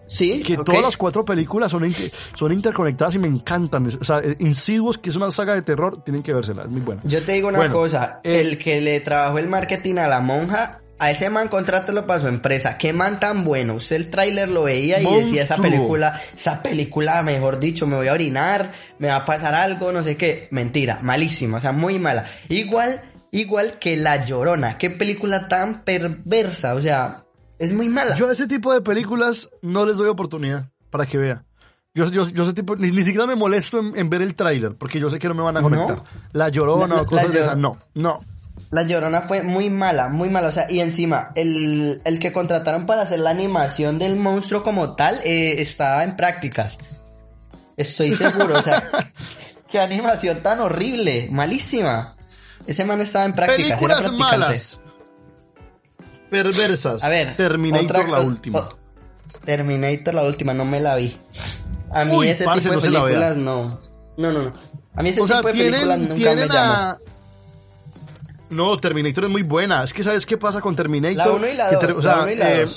Sí, 0.07 0.41
que 0.41 0.57
todas 0.57 0.81
las 0.81 0.97
cuatro 0.97 1.23
películas 1.23 1.71
son, 1.71 1.87
son 2.33 2.51
interconectadas 2.51 3.15
y 3.15 3.19
me 3.19 3.27
encantan. 3.27 3.85
O 3.85 4.03
sea, 4.03 4.19
eh, 4.19 4.35
Insidious, 4.39 4.97
que 4.97 5.09
es 5.11 5.15
una 5.15 5.31
saga 5.31 5.53
de 5.53 5.61
terror, 5.61 6.03
tienen 6.03 6.21
que 6.21 6.33
vérsela, 6.33 6.63
es 6.63 6.69
muy 6.69 6.81
buena. 6.81 7.01
Yo 7.05 7.23
te 7.23 7.31
digo 7.31 7.47
una 7.47 7.69
cosa, 7.69 8.19
eh, 8.23 8.41
el 8.41 8.57
que 8.57 8.81
le 8.81 8.99
trabajó 8.99 9.37
el 9.37 9.47
marketing 9.47 9.95
a 9.99 10.07
la 10.09 10.19
monja 10.19 10.81
a 10.99 11.11
ese 11.11 11.29
man 11.29 11.47
contrátelo 11.47 12.05
para 12.05 12.19
su 12.19 12.27
empresa. 12.27 12.77
Qué 12.77 12.91
man 12.91 13.19
tan 13.19 13.45
bueno. 13.45 13.75
Usted 13.75 13.95
el 13.95 14.09
tráiler 14.09 14.49
lo 14.49 14.63
veía 14.63 15.01
y 15.01 15.05
decía 15.05 15.43
esa 15.43 15.55
película, 15.55 16.19
esa 16.37 16.61
película, 16.61 17.23
mejor 17.23 17.59
dicho, 17.59 17.87
me 17.87 17.95
voy 17.95 18.09
a 18.09 18.13
orinar, 18.13 18.73
me 18.99 19.07
va 19.07 19.15
a 19.15 19.25
pasar 19.25 19.55
algo, 19.55 19.91
no 19.93 20.03
sé 20.03 20.17
qué. 20.17 20.49
Mentira, 20.51 20.99
malísima, 21.01 21.57
o 21.57 21.61
sea, 21.61 21.71
muy 21.71 21.99
mala. 21.99 22.25
Igual, 22.49 23.01
igual 23.31 23.79
que 23.79 23.95
La 23.95 24.25
Llorona. 24.25 24.77
Qué 24.77 24.89
película 24.89 25.47
tan 25.47 25.83
perversa, 25.83 26.75
o 26.75 26.81
sea, 26.81 27.23
es 27.57 27.71
muy 27.71 27.87
mala. 27.87 28.15
Yo 28.15 28.27
a 28.27 28.33
ese 28.33 28.47
tipo 28.47 28.73
de 28.73 28.81
películas 28.81 29.49
no 29.61 29.85
les 29.85 29.95
doy 29.95 30.09
oportunidad 30.09 30.69
para 30.89 31.05
que 31.05 31.17
vea. 31.17 31.45
Yo, 31.93 32.07
yo, 32.07 32.27
yo 32.27 32.43
ese 32.43 32.53
tipo, 32.53 32.75
ni, 32.75 32.89
siquiera 33.03 33.25
me 33.25 33.35
molesto 33.35 33.79
en, 33.79 34.09
ver 34.09 34.21
el 34.21 34.35
tráiler, 34.35 34.75
porque 34.75 34.99
yo 34.99 35.09
sé 35.09 35.17
que 35.17 35.27
no 35.27 35.33
me 35.33 35.43
van 35.43 35.57
a 35.57 35.61
conectar. 35.61 36.03
La 36.33 36.49
Llorona 36.49 37.01
o 37.01 37.05
cosas 37.05 37.33
de 37.33 37.39
esas, 37.39 37.57
no, 37.57 37.77
no. 37.93 38.19
La 38.71 38.83
Llorona 38.83 39.21
fue 39.23 39.41
muy 39.41 39.69
mala, 39.69 40.09
muy 40.09 40.29
mala. 40.29 40.49
O 40.49 40.51
sea, 40.51 40.69
y 40.69 40.79
encima, 40.79 41.31
el, 41.35 42.01
el 42.05 42.19
que 42.19 42.31
contrataron 42.31 42.85
para 42.85 43.01
hacer 43.01 43.19
la 43.19 43.31
animación 43.31 43.97
del 43.97 44.15
monstruo 44.15 44.61
como 44.61 44.95
tal 44.95 45.19
eh, 45.23 45.59
estaba 45.59 46.03
en 46.03 46.15
prácticas. 46.15 46.77
Estoy 47.75 48.13
seguro, 48.13 48.57
o 48.57 48.61
sea, 48.61 48.83
qué 49.67 49.79
animación 49.79 50.43
tan 50.43 50.59
horrible, 50.59 51.29
malísima. 51.31 52.15
Ese 52.67 52.85
man 52.85 53.01
estaba 53.01 53.25
en 53.25 53.33
prácticas. 53.33 53.79
Películas 53.79 54.11
malas. 54.11 54.79
Perversas. 56.29 57.03
A 57.03 57.09
ver, 57.09 57.35
Terminator 57.35 58.07
la 58.07 58.19
última. 58.19 58.69
Terminator 59.45 60.13
la 60.13 60.23
última, 60.23 60.53
no 60.53 60.65
me 60.65 60.79
la 60.79 60.95
vi. 60.95 61.17
A 61.91 62.05
mí 62.05 62.27
ese 62.27 62.45
tipo 62.45 62.59
de 62.59 62.81
películas 62.81 63.37
no. 63.37 63.79
No, 64.17 64.31
no, 64.31 64.43
no. 64.43 64.53
A 64.93 65.01
mí 65.01 65.09
ese 65.09 65.21
tipo 65.21 65.37
de 65.37 65.43
películas 65.53 65.97
nunca 65.97 66.35
me 66.35 66.47
llama. 66.47 66.99
No, 68.49 68.77
Terminator 68.79 69.25
es 69.25 69.29
muy 69.29 69.43
buena. 69.43 69.83
Es 69.83 69.93
que 69.93 70.03
¿sabes 70.03 70.25
qué 70.25 70.37
pasa 70.37 70.61
con 70.61 70.75
Terminator? 70.75 71.17
La 71.17 71.31
1 71.31 71.47
y 71.47 71.55
la 71.55 71.71
2. 71.71 71.97
O 71.97 72.01
sea, 72.01 72.25
eh, 72.27 72.67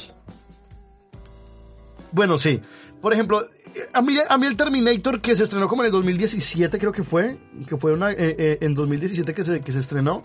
bueno, 2.13 2.37
sí. 2.39 2.61
Por 3.01 3.13
ejemplo, 3.13 3.49
a 3.93 4.03
mí, 4.03 4.17
a 4.29 4.39
mí 4.39 4.47
el 4.47 4.57
Terminator 4.57 5.21
que 5.21 5.35
se 5.35 5.45
estrenó 5.45 5.69
como 5.69 5.83
en 5.83 5.87
el 5.87 5.93
2017 5.93 6.79
creo 6.79 6.93
que 6.93 7.03
fue, 7.03 7.39
que 7.67 7.77
fue 7.77 7.93
una, 7.93 8.13
eh, 8.13 8.17
eh, 8.19 8.59
en 8.61 8.75
2017 8.75 9.35
que 9.35 9.43
se, 9.43 9.61
que 9.61 9.73
se 9.73 9.79
estrenó. 9.79 10.23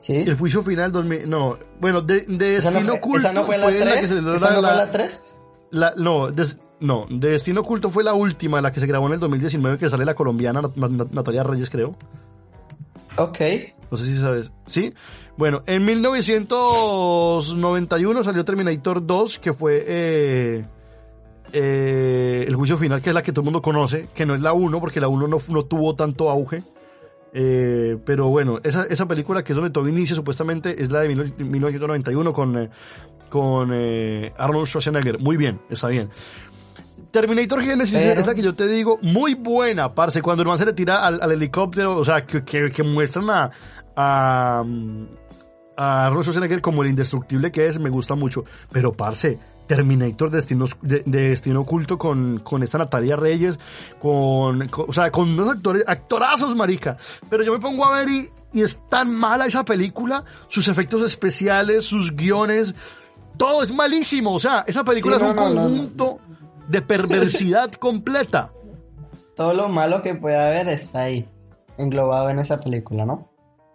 ¿Sí? 0.00 0.14
El 0.14 0.36
juicio 0.36 0.62
final 0.62 0.92
2000, 0.92 1.28
no, 1.28 1.58
bueno, 1.80 2.00
de, 2.00 2.20
de 2.20 2.50
Destino 2.52 2.80
no 2.80 2.94
Oculto 2.94 3.18
¿Esa 3.18 3.32
no 3.32 3.44
fue 3.44 3.58
la 3.58 3.66
3? 3.66 4.04
¿Esa 4.04 4.20
no 4.20 4.38
fue 4.38 4.62
la 4.62 4.90
3? 4.90 5.22
La, 5.70 5.92
no, 5.96 6.30
no, 6.80 7.06
de 7.10 7.30
Destino 7.30 7.60
Oculto 7.60 7.90
fue 7.90 8.04
la 8.04 8.14
última, 8.14 8.62
la 8.62 8.72
que 8.72 8.80
se 8.80 8.86
grabó 8.86 9.08
en 9.08 9.14
el 9.14 9.20
2019 9.20 9.76
que 9.76 9.88
sale 9.90 10.04
la 10.04 10.14
colombiana 10.14 10.62
Natalia 10.76 11.42
Reyes, 11.42 11.68
creo. 11.68 11.96
Ok. 13.18 13.38
No 13.90 13.96
sé 13.96 14.04
si 14.04 14.16
sabes. 14.16 14.52
¿Sí? 14.66 14.92
Bueno, 15.36 15.62
en 15.66 15.84
1991 15.84 18.24
salió 18.24 18.44
Terminator 18.44 19.06
2, 19.06 19.38
que 19.38 19.52
fue 19.52 19.84
eh, 19.86 20.64
eh, 21.52 22.44
el 22.46 22.56
juicio 22.56 22.76
final, 22.76 23.00
que 23.00 23.10
es 23.10 23.14
la 23.14 23.22
que 23.22 23.30
todo 23.32 23.42
el 23.42 23.46
mundo 23.46 23.62
conoce, 23.62 24.08
que 24.14 24.26
no 24.26 24.34
es 24.34 24.42
la 24.42 24.52
1, 24.52 24.80
porque 24.80 25.00
la 25.00 25.06
1 25.08 25.28
no, 25.28 25.38
no 25.48 25.62
tuvo 25.64 25.94
tanto 25.94 26.28
auge. 26.30 26.62
Eh, 27.34 27.98
pero 28.04 28.28
bueno, 28.28 28.58
esa, 28.64 28.84
esa 28.84 29.06
película 29.06 29.44
que 29.44 29.52
es 29.52 29.56
donde 29.56 29.70
todo 29.70 29.86
inicia 29.86 30.16
supuestamente 30.16 30.82
es 30.82 30.90
la 30.90 31.02
de 31.02 31.08
1991 31.08 32.32
con, 32.32 32.70
con 33.28 33.70
Arnold 33.72 34.66
Schwarzenegger. 34.66 35.18
Muy 35.18 35.36
bien, 35.36 35.60
está 35.70 35.88
bien. 35.88 36.08
Terminator 37.10 37.62
Genesis 37.62 38.04
es 38.04 38.26
la 38.26 38.34
que 38.34 38.42
yo 38.42 38.54
te 38.54 38.66
digo, 38.66 38.98
muy 39.02 39.34
buena, 39.34 39.94
parce. 39.94 40.22
Cuando 40.22 40.44
no 40.44 40.56
se 40.56 40.66
le 40.66 40.72
tira 40.72 41.06
al, 41.06 41.32
helicóptero, 41.32 41.96
o 41.96 42.04
sea, 42.04 42.26
que, 42.26 42.44
que, 42.44 42.82
muestran 42.82 43.30
a, 43.30 43.50
a, 43.96 44.64
a 45.76 46.10
Schwarzenegger 46.10 46.60
como 46.60 46.82
el 46.82 46.90
indestructible 46.90 47.50
que 47.50 47.66
es, 47.66 47.78
me 47.78 47.90
gusta 47.90 48.14
mucho. 48.14 48.44
Pero, 48.70 48.92
parce, 48.92 49.38
Terminator 49.66 50.30
Destino, 50.30 50.66
de, 50.82 51.02
Destino 51.06 51.60
Oculto 51.60 51.98
con, 51.98 52.40
con 52.40 52.62
esta 52.62 52.78
Natalia 52.78 53.16
Reyes, 53.16 53.58
con, 53.98 54.68
o 54.72 54.92
sea, 54.92 55.10
con 55.10 55.30
unos 55.30 55.48
actores, 55.48 55.84
actorazos, 55.86 56.56
marica. 56.56 56.96
Pero 57.30 57.44
yo 57.44 57.52
me 57.52 57.58
pongo 57.58 57.84
a 57.84 57.98
ver 57.98 58.08
y, 58.08 58.30
y 58.52 58.62
es 58.62 58.78
tan 58.88 59.14
mala 59.14 59.46
esa 59.46 59.64
película, 59.64 60.24
sus 60.48 60.68
efectos 60.68 61.02
especiales, 61.04 61.84
sus 61.84 62.16
guiones, 62.16 62.74
todo 63.36 63.62
es 63.62 63.72
malísimo. 63.72 64.34
O 64.34 64.38
sea, 64.38 64.64
esa 64.66 64.82
película 64.82 65.16
es 65.16 65.22
un 65.22 65.34
conjunto 65.34 66.18
de 66.68 66.82
perversidad 66.82 67.72
completa. 67.78 68.52
Todo 69.34 69.54
lo 69.54 69.68
malo 69.68 70.02
que 70.02 70.14
puede 70.14 70.36
haber 70.36 70.68
está 70.68 71.02
ahí, 71.02 71.28
englobado 71.76 72.30
en 72.30 72.38
esa 72.38 72.60
película, 72.60 73.04
¿no? 73.04 73.30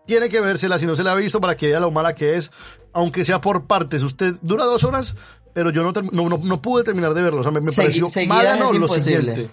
Tiene 0.06 0.28
que 0.28 0.42
vérsela 0.42 0.78
si 0.78 0.86
no 0.86 0.96
se 0.96 1.04
la 1.04 1.14
ha 1.14 1.16
visto 1.16 1.40
para 1.40 1.56
que 1.56 1.68
vea 1.68 1.80
lo 1.80 1.90
mala 1.90 2.14
que 2.14 2.36
es, 2.36 2.52
aunque 2.92 3.24
sea 3.24 3.40
por 3.40 3.66
partes. 3.66 4.04
Usted 4.04 4.36
dura 4.42 4.66
dos 4.66 4.84
horas, 4.84 5.16
pero 5.54 5.70
yo 5.70 5.82
no, 5.84 5.94
no, 6.12 6.38
no, 6.38 6.62
pude 6.62 6.84
terminar 6.84 7.14
de 7.14 7.22
verlo. 7.22 7.40
O 7.40 7.44
sea, 7.44 7.54
me, 7.54 7.62
pareció 7.72 8.10
mala, 8.28 8.58
no, 8.58 8.74
lo 8.74 8.88
siguiente. 8.90 9.50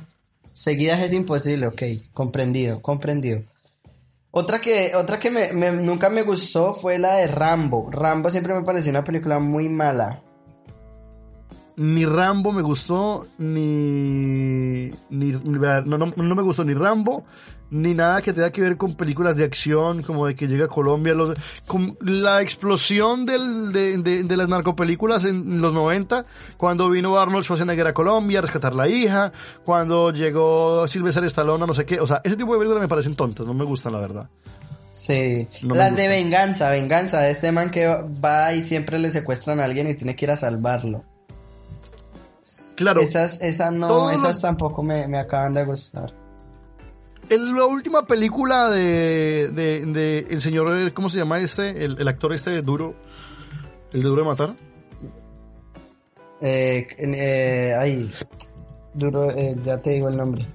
Seguidas 0.52 1.00
es 1.00 1.12
imposible, 1.12 1.68
ok, 1.68 1.82
comprendido, 2.12 2.82
comprendido. 2.82 3.42
Otra 4.32 4.60
que, 4.60 4.96
otra 4.96 5.20
que 5.20 5.30
me, 5.30 5.52
nunca 5.70 6.10
me 6.10 6.22
gustó 6.22 6.74
fue 6.74 6.98
la 6.98 7.14
de 7.14 7.28
Rambo. 7.28 7.88
Rambo 7.90 8.30
siempre 8.30 8.54
me 8.54 8.62
pareció 8.62 8.90
una 8.90 9.04
película 9.04 9.38
muy 9.38 9.68
mala 9.68 10.22
ni 11.80 12.04
Rambo 12.04 12.52
me 12.52 12.60
gustó, 12.60 13.26
ni, 13.38 14.90
ni 15.08 15.32
no, 15.32 15.96
no, 15.96 16.34
me 16.34 16.42
gustó 16.42 16.62
ni 16.62 16.74
Rambo, 16.74 17.24
ni 17.70 17.94
nada 17.94 18.20
que 18.20 18.34
tenga 18.34 18.52
que 18.52 18.60
ver 18.60 18.76
con 18.76 18.96
películas 18.96 19.34
de 19.36 19.44
acción, 19.44 20.02
como 20.02 20.26
de 20.26 20.34
que 20.34 20.46
llega 20.46 20.66
a 20.66 20.68
Colombia, 20.68 21.14
los, 21.14 21.32
con 21.66 21.96
la 22.02 22.42
explosión 22.42 23.24
del, 23.24 23.72
de, 23.72 24.24
de, 24.24 24.36
las 24.36 24.46
narcopelículas 24.50 25.24
en 25.24 25.62
los 25.62 25.72
90, 25.72 26.26
cuando 26.58 26.90
vino 26.90 27.18
Arnold 27.18 27.44
Schwarzenegger 27.44 27.86
a 27.86 27.94
Colombia 27.94 28.40
a 28.40 28.42
rescatar 28.42 28.74
la 28.74 28.86
hija, 28.86 29.32
cuando 29.64 30.12
llegó 30.12 30.86
Sylvester 30.86 31.24
Stallone, 31.24 31.66
no 31.66 31.72
sé 31.72 31.86
qué, 31.86 31.98
o 31.98 32.06
sea, 32.06 32.20
ese 32.22 32.36
tipo 32.36 32.52
de 32.52 32.58
películas 32.58 32.82
me 32.82 32.88
parecen 32.88 33.16
tontas, 33.16 33.46
no 33.46 33.54
me 33.54 33.64
gustan 33.64 33.94
la 33.94 34.00
verdad. 34.00 34.28
Sí, 34.90 35.48
las 35.62 35.96
de 35.96 36.08
venganza, 36.08 36.68
venganza, 36.68 37.20
de 37.20 37.30
este 37.30 37.52
man 37.52 37.70
que 37.70 37.86
va 37.86 38.52
y 38.52 38.64
siempre 38.64 38.98
le 38.98 39.10
secuestran 39.10 39.60
a 39.60 39.64
alguien 39.64 39.88
y 39.88 39.94
tiene 39.94 40.14
que 40.14 40.26
ir 40.26 40.30
a 40.30 40.36
salvarlo. 40.36 41.06
Claro. 42.80 43.02
Esas, 43.02 43.42
esas 43.42 43.72
no, 43.74 44.10
esas 44.10 44.40
tampoco 44.40 44.82
me, 44.82 45.06
me, 45.06 45.18
acaban 45.18 45.52
de 45.52 45.66
gustar. 45.66 46.14
En 47.28 47.54
la 47.54 47.66
última 47.66 48.06
película 48.06 48.70
de, 48.70 49.50
de, 49.52 49.84
de, 49.84 50.26
el 50.30 50.40
señor, 50.40 50.90
¿cómo 50.94 51.10
se 51.10 51.18
llama 51.18 51.38
este? 51.40 51.84
El, 51.84 52.00
el 52.00 52.08
actor 52.08 52.32
este 52.32 52.62
duro, 52.62 52.94
el 53.92 54.02
de 54.02 54.08
duro 54.08 54.22
de 54.22 54.28
matar. 54.28 54.56
Eh, 56.40 56.86
eh, 56.98 57.76
ay, 57.78 58.10
duro, 58.94 59.30
eh, 59.30 59.54
ya 59.62 59.76
te 59.76 59.90
digo 59.90 60.08
el 60.08 60.16
nombre. 60.16 60.46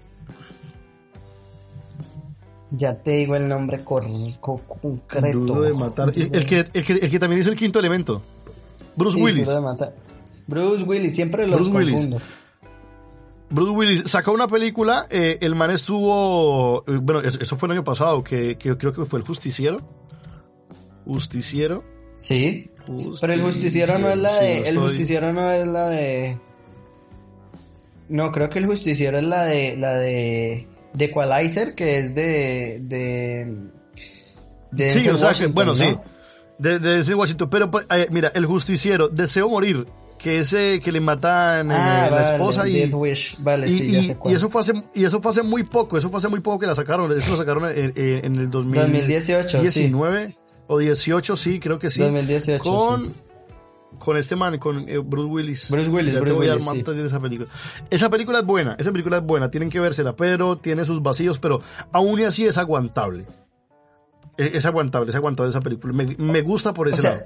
Ya 2.72 2.96
te 2.98 3.12
digo 3.12 3.36
el 3.36 3.48
nombre 3.48 3.84
concreto. 3.84 5.40
Duro 5.40 5.62
de 5.62 5.74
matar. 5.74 6.10
El 6.10 6.46
que, 6.48 6.66
el, 6.74 6.84
que, 6.84 6.94
el 6.94 7.12
que 7.12 7.20
también 7.20 7.42
hizo 7.42 7.52
el 7.52 7.56
quinto 7.56 7.78
elemento. 7.78 8.24
Bruce 8.96 9.16
Willis. 9.16 9.46
Duro 9.46 9.60
de 9.60 9.66
matar. 9.66 9.94
Bruce 10.48 10.84
Willis, 10.84 11.16
siempre 11.16 11.48
los 11.48 11.70
Bruce 11.70 11.90
confundo. 11.92 12.18
Willis. 12.18 12.36
Bruce 13.50 13.72
Willis 13.72 14.04
sacó 14.06 14.32
una 14.32 14.48
película, 14.48 15.06
eh, 15.10 15.38
el 15.42 15.56
man 15.56 15.72
estuvo, 15.72 16.84
eh, 16.88 17.00
bueno, 17.02 17.22
eso 17.22 17.56
fue 17.58 17.68
el 17.68 17.74
año 17.74 17.84
pasado, 17.84 18.24
que, 18.24 18.58
creo 18.58 18.78
que 18.78 19.06
fue 19.06 19.20
el 19.20 19.26
Justiciero. 19.26 19.78
Justiciero. 21.06 21.84
Sí. 22.16 22.72
Pero 23.22 23.34
el 23.34 23.42
Justiciero 23.42 24.00
no 24.00 24.10
es 24.10 24.18
la 24.18 24.36
de, 24.40 24.68
el 24.68 24.78
Justiciero 24.78 25.34
no 25.34 25.50
es 25.52 25.68
la 25.68 25.90
de... 25.90 26.40
No, 28.08 28.32
creo 28.32 28.50
que 28.50 28.60
el 28.60 28.68
justiciero 28.68 29.18
es 29.18 29.26
la 29.26 29.46
de 29.46 29.76
la 29.78 29.94
de 29.94 30.68
de 30.94 31.06
Equalizer, 31.06 31.74
que 31.74 31.98
es 31.98 32.14
de 32.14 32.80
de, 34.72 34.94
sí, 34.94 35.10
o 35.10 35.18
sea, 35.18 35.32
que, 35.32 35.48
bueno, 35.48 35.76
sí, 35.76 35.98
de, 36.58 36.80
de 36.80 37.16
Washington, 37.16 37.50
pero 37.50 37.72
pues, 37.72 37.86
eh, 37.90 38.08
mira, 38.12 38.32
el 38.36 38.46
justiciero, 38.46 39.10
Deseo 39.10 39.50
Morir, 39.50 39.88
que 40.18 40.40
ese 40.40 40.80
que 40.80 40.92
le 40.92 41.02
matan 41.02 41.72
eh, 41.72 41.76
ah, 41.76 42.10
la 42.10 42.22
esposa 42.22 42.68
y, 42.68 42.90
Vale, 43.40 43.68
y, 43.68 43.78
sí, 43.78 43.92
ya 43.92 44.04
sé 44.04 44.18
y, 44.26 44.34
eso 44.34 44.50
fue 44.50 44.62
hace 44.62 44.74
y 44.94 45.04
eso 45.04 45.22
fue 45.22 45.30
hace 45.30 45.44
muy 45.44 45.64
poco, 45.64 45.98
eso 45.98 46.10
fue 46.10 46.18
hace 46.18 46.28
muy 46.28 46.40
poco 46.40 46.60
que 46.60 46.68
la 46.68 46.76
sacaron, 46.76 47.12
eso 47.12 47.32
lo 47.32 47.38
sacaron 47.38 47.66
en, 47.66 47.94
en 47.96 48.36
el 48.36 48.50
2018, 48.50 49.62
19 49.62 50.36
o 50.68 50.80
18, 50.80 51.36
sí, 51.36 51.60
creo 51.60 51.78
que 51.78 51.90
sí. 51.90 52.02
2018, 52.02 52.64
con 52.64 53.14
con 54.00 54.18
este 54.18 54.36
man, 54.36 54.58
con 54.60 54.88
eh, 54.90 54.98
Bruce 54.98 55.28
Willis. 55.28 55.72
Bruce 55.72 55.90
Willis, 55.90 56.14
ya 56.14 56.20
Bruce 56.20 56.34
te 56.34 56.38
voy 56.38 56.50
Willis, 56.50 56.68
a 56.68 56.74
sí. 56.74 57.00
de 57.00 57.06
esa 57.06 57.20
película. 57.20 57.50
Esa 57.90 58.10
película 58.10 58.40
es 58.40 58.46
buena, 58.46 58.76
esa 58.80 58.92
película 58.92 59.18
es 59.18 59.24
buena, 59.24 59.50
tienen 59.50 59.70
que 59.70 59.80
vérsela, 59.80 60.16
pero 60.16 60.58
tiene 60.58 60.86
sus 60.86 61.02
vacíos, 61.02 61.40
pero 61.40 61.62
aún 61.92 62.20
y 62.20 62.24
así 62.24 62.46
es 62.46 62.58
aguantable. 62.58 63.26
Es, 64.38 64.56
es 64.56 64.66
aguantable, 64.66 65.10
es 65.10 65.16
aguantable 65.16 65.50
esa 65.50 65.62
película. 65.62 65.94
Me, 65.94 66.16
me 66.18 66.42
gusta 66.42 66.74
por 66.74 66.88
ese 66.88 67.00
o 67.00 67.02
sea, 67.02 67.12
lado. 67.12 67.26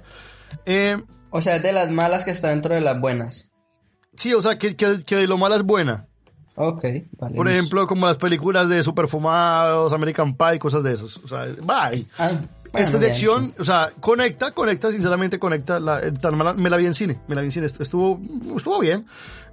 Eh, 0.66 0.98
o 1.32 1.42
sea, 1.42 1.58
es 1.58 1.64
de 1.64 1.72
las 1.72 1.92
malas 1.92 2.24
que 2.24 2.32
está 2.32 2.50
dentro 2.50 2.74
de 2.76 2.82
las 2.82 3.00
buenas. 3.00 3.50
Sí, 4.16 4.34
o 4.34 4.42
sea, 4.42 4.58
que, 4.58 4.76
que, 4.76 5.04
que 5.06 5.16
de 5.16 5.28
lo 5.28 5.38
mala 5.38 5.56
es 5.56 5.64
buena. 5.64 6.08
Ok, 6.56 6.84
vale. 7.18 7.36
Por 7.38 7.48
ejemplo, 7.48 7.88
como 7.88 8.06
las 8.06 8.18
películas 8.18 8.68
de 8.68 8.84
Superfumados, 8.84 9.94
American 9.94 10.36
Pie, 10.36 10.60
cosas 10.60 10.84
de 10.84 10.92
esas. 10.94 11.16
O 11.18 11.28
sea, 11.28 11.46
bye. 11.46 12.04
Ah, 12.18 12.32
Esta 12.66 12.72
bueno, 12.74 12.92
de 12.92 13.00
bien, 13.00 13.12
acción, 13.12 13.56
o 13.60 13.64
sea, 13.64 13.92
conecta, 14.02 14.52
conecta, 14.52 14.92
sinceramente 14.92 15.40
conecta. 15.40 15.80
La, 15.80 16.02
tan 16.14 16.38
mala- 16.38 16.54
me 16.54 16.70
la 16.70 16.76
vi 16.78 16.86
en 16.86 16.94
cine, 16.94 17.20
me 17.28 17.36
la 17.36 17.42
vi 17.42 17.48
en 17.48 17.52
cine. 17.54 17.66
Estuvo, 17.66 18.20
estuvo 18.58 18.78
bien, 18.80 19.06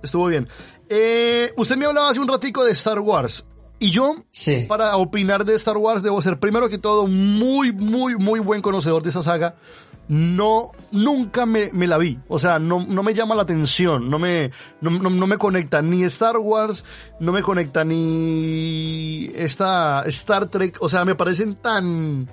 estuvo 0.02 0.26
bien. 0.26 0.48
Eh, 0.88 1.52
usted 1.56 1.76
me 1.76 1.86
hablaba 1.86 2.10
hace 2.10 2.18
un 2.20 2.26
ratico 2.28 2.64
de 2.64 2.72
Star 2.72 2.98
Wars. 2.98 3.44
Y 3.78 3.90
yo, 3.90 4.16
Sí. 4.30 4.64
para 4.66 4.96
opinar 4.96 5.44
de 5.44 5.54
Star 5.54 5.76
Wars, 5.76 6.02
debo 6.02 6.20
ser 6.22 6.40
primero 6.40 6.68
que 6.68 6.78
todo 6.78 7.06
muy, 7.06 7.72
muy, 7.72 8.16
muy 8.16 8.40
buen 8.40 8.62
conocedor 8.62 9.02
de 9.02 9.10
esa 9.10 9.20
saga. 9.22 9.54
No, 10.08 10.70
nunca 10.92 11.46
me, 11.46 11.70
me 11.72 11.86
la 11.88 11.98
vi. 11.98 12.18
O 12.28 12.38
sea, 12.38 12.58
no, 12.60 12.86
no 12.86 13.02
me 13.02 13.12
llama 13.12 13.34
la 13.34 13.42
atención. 13.42 14.08
No 14.08 14.18
me, 14.20 14.52
no, 14.80 14.90
no- 14.90 15.26
me 15.26 15.36
conecta 15.36 15.82
ni 15.82 16.04
Star 16.04 16.38
Wars, 16.38 16.84
no 17.18 17.32
me 17.32 17.42
conecta 17.42 17.84
ni 17.84 19.28
esta 19.34 20.02
Star 20.06 20.46
Trek. 20.46 20.76
O 20.80 20.88
sea, 20.88 21.04
me 21.04 21.14
parecen 21.14 21.54
tan, 21.54 22.28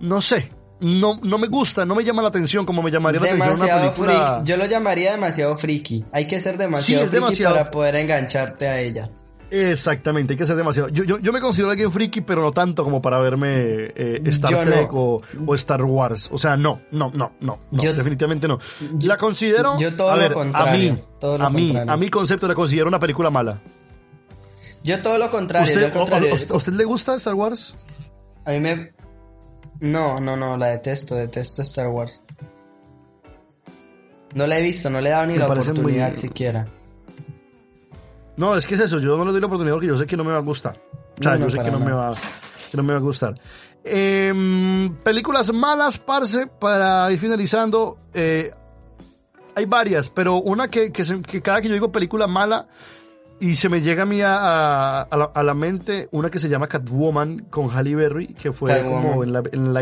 no 0.00 0.20
sé. 0.20 0.52
No, 0.82 1.20
no 1.22 1.36
me 1.36 1.46
gusta, 1.46 1.84
no 1.84 1.94
me 1.94 2.02
llama 2.04 2.22
la 2.22 2.28
atención 2.28 2.64
como 2.64 2.82
me 2.82 2.90
llamaría 2.90 3.20
la 3.20 3.26
atención 3.26 3.54
una 3.56 3.64
Demasiado 3.66 3.92
película. 3.92 4.34
friki. 4.36 4.50
Yo 4.50 4.56
lo 4.56 4.64
llamaría 4.64 5.10
demasiado 5.12 5.56
friki. 5.58 6.04
Hay 6.10 6.26
que 6.26 6.40
ser 6.40 6.56
demasiado 6.56 7.02
Sí, 7.02 7.08
friki 7.08 7.20
demasiado. 7.22 7.54
para 7.56 7.70
poder 7.70 7.96
engancharte 7.96 8.66
a 8.66 8.80
ella. 8.80 9.10
Exactamente, 9.50 10.34
hay 10.34 10.38
que 10.38 10.46
ser 10.46 10.56
demasiado. 10.56 10.88
Yo, 10.90 11.02
yo, 11.04 11.18
yo 11.18 11.32
me 11.32 11.40
considero 11.40 11.70
alguien 11.70 11.90
friki, 11.90 12.20
pero 12.20 12.40
no 12.42 12.52
tanto 12.52 12.84
como 12.84 13.02
para 13.02 13.18
verme 13.18 13.48
eh, 13.48 14.22
Star 14.26 14.50
Yo 14.50 14.64
no. 14.64 14.70
Trek 14.70 14.92
o, 14.94 15.22
o 15.46 15.54
Star 15.56 15.82
Wars. 15.82 16.28
O 16.32 16.38
sea, 16.38 16.56
no, 16.56 16.82
no, 16.92 17.10
no, 17.12 17.32
no, 17.40 17.58
no, 17.70 17.82
Yo- 17.82 17.92
definitivamente 17.92 18.46
no. 18.46 18.58
la 19.02 19.16
considero. 19.16 19.78
yo 19.78 19.92
todo 19.96 20.10
a 20.12 20.16
lo 20.16 20.22
ver, 20.22 20.32
contrario, 20.32 20.92
A 20.92 20.94
mí, 20.94 21.02
todo 21.18 21.36
lo 21.38 21.44
a 21.46 21.50
mí, 21.50 21.66
contrario. 21.68 21.92
a 21.92 21.96
mi 21.96 22.08
concepto 22.10 22.46
la 22.46 22.54
considero 22.54 22.86
una 22.88 23.00
película 23.00 23.28
mala. 23.30 23.60
Yo 24.84 25.02
todo 25.02 25.18
lo 25.18 25.30
contrario. 25.30 25.68
¿Usted, 25.68 25.84
al 25.84 25.92
contrario. 25.92 26.32
¿A 26.32 26.56
usted 26.56 26.72
le 26.72 26.84
gusta 26.84 27.14
Star 27.16 27.34
Wars? 27.34 27.74
A 28.44 28.52
mí 28.52 28.60
me... 28.60 28.92
No, 29.80 30.20
no, 30.20 30.36
no, 30.36 30.56
la 30.56 30.68
detesto, 30.68 31.14
detesto 31.16 31.62
Star 31.62 31.88
Wars. 31.88 32.22
No 34.34 34.46
la 34.46 34.58
he 34.58 34.62
visto, 34.62 34.88
no 34.90 35.00
le 35.00 35.08
he 35.08 35.12
dado 35.12 35.26
ni 35.26 35.32
Me 35.34 35.38
la 35.40 35.46
oportunidad 35.46 36.10
muy- 36.12 36.16
siquiera. 36.16 36.68
No, 38.40 38.56
es 38.56 38.66
que 38.66 38.74
es 38.74 38.80
eso, 38.80 38.98
yo 38.98 39.16
no 39.16 39.24
le 39.24 39.32
doy 39.32 39.40
la 39.40 39.46
oportunidad 39.46 39.74
porque 39.74 39.86
yo 39.88 39.96
sé 39.96 40.06
que 40.06 40.16
no 40.16 40.24
me 40.24 40.32
va 40.32 40.38
a 40.38 40.42
gustar. 40.42 40.80
O 41.18 41.22
sea, 41.22 41.32
No, 41.32 41.38
no, 41.40 41.44
yo 41.48 41.50
sé 41.56 41.62
que 41.62 41.70
no, 41.70 41.78
me 41.78 41.92
va, 41.92 42.14
que 42.70 42.76
no 42.76 42.82
me 42.82 42.92
va 42.94 42.98
a 42.98 43.02
gustar. 43.02 43.34
Em, 43.84 44.94
películas 45.02 45.52
malas, 45.52 45.98
parce, 45.98 46.46
para 46.46 47.10
ir 47.12 47.18
finalizando. 47.18 47.98
eh, 48.14 48.50
hay 49.54 49.64
varias, 49.66 50.08
pero 50.08 50.36
una 50.40 50.68
que, 50.68 50.90
que, 50.92 51.04
se- 51.04 51.20
que 51.22 51.42
cada 51.42 51.60
que 51.60 51.68
yo 51.68 51.74
digo 51.74 51.90
película 51.92 52.26
mala 52.26 52.68
y 53.40 53.54
se 53.54 53.68
me 53.68 53.80
llega 53.80 54.04
a 54.04 54.06
mí 54.06 54.22
a, 54.22 54.36
a- 54.36 55.02
a 55.02 55.16
la, 55.16 55.24
a 55.34 55.42
la 55.42 55.54
mente 55.54 56.08
una 56.12 56.30
que 56.30 56.38
se 56.38 56.48
llama 56.48 56.66
Catwoman 56.68 57.46
con 57.50 57.68
Halle 57.68 57.94
Berry, 57.96 58.28
que 58.28 58.52
fue 58.52 58.70
Catwoman. 58.70 59.02
como 59.02 59.24
en 59.24 59.32
la, 59.32 59.42
en, 59.52 59.74
la, 59.74 59.80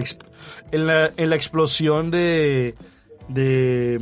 en, 0.72 0.86
la, 0.86 1.10
en 1.16 1.30
la 1.30 1.36
explosión 1.36 2.10
de, 2.10 2.74
de, 3.28 3.98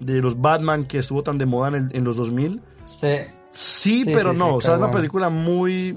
de 0.00 0.14
los 0.20 0.40
Batman 0.40 0.84
que 0.84 0.98
estuvo 0.98 1.22
tan 1.22 1.38
de 1.38 1.46
moda 1.46 1.68
en, 1.68 1.74
el- 1.76 1.96
en 1.96 2.04
los 2.04 2.14
2000. 2.16 2.60
Sí. 2.84 3.16
Sí, 3.50 4.04
Sí, 4.04 4.10
pero 4.14 4.32
sí, 4.32 4.38
no, 4.38 4.54
o 4.56 4.60
sea, 4.60 4.74
es 4.74 4.78
una 4.78 4.90
película 4.90 5.28
muy... 5.28 5.92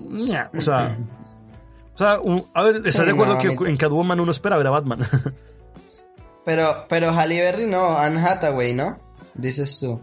O 0.58 0.62
sea, 0.62 0.98
o 1.94 1.98
sea 1.98 2.20
un- 2.20 2.46
a 2.54 2.64
ver, 2.64 2.78
¿estás 2.78 2.96
Sí, 2.96 3.04
de 3.06 3.12
acuerdo 3.12 3.34
no, 3.36 3.40
que 3.40 3.48
a 3.50 3.70
en 3.70 3.78
Catwoman 3.78 4.20
uno 4.20 4.32
espera 4.32 4.58
ver 4.58 4.68
a 4.68 4.72
Batman? 4.72 5.00
Pero, 6.46 6.86
pero 6.90 7.12
Halle 7.14 7.42
Berry 7.42 7.66
no, 7.68 7.98
Anne 7.98 8.20
Hathaway, 8.20 8.74
¿no? 8.74 9.00
Dices 9.34 9.80
tú. 9.80 10.02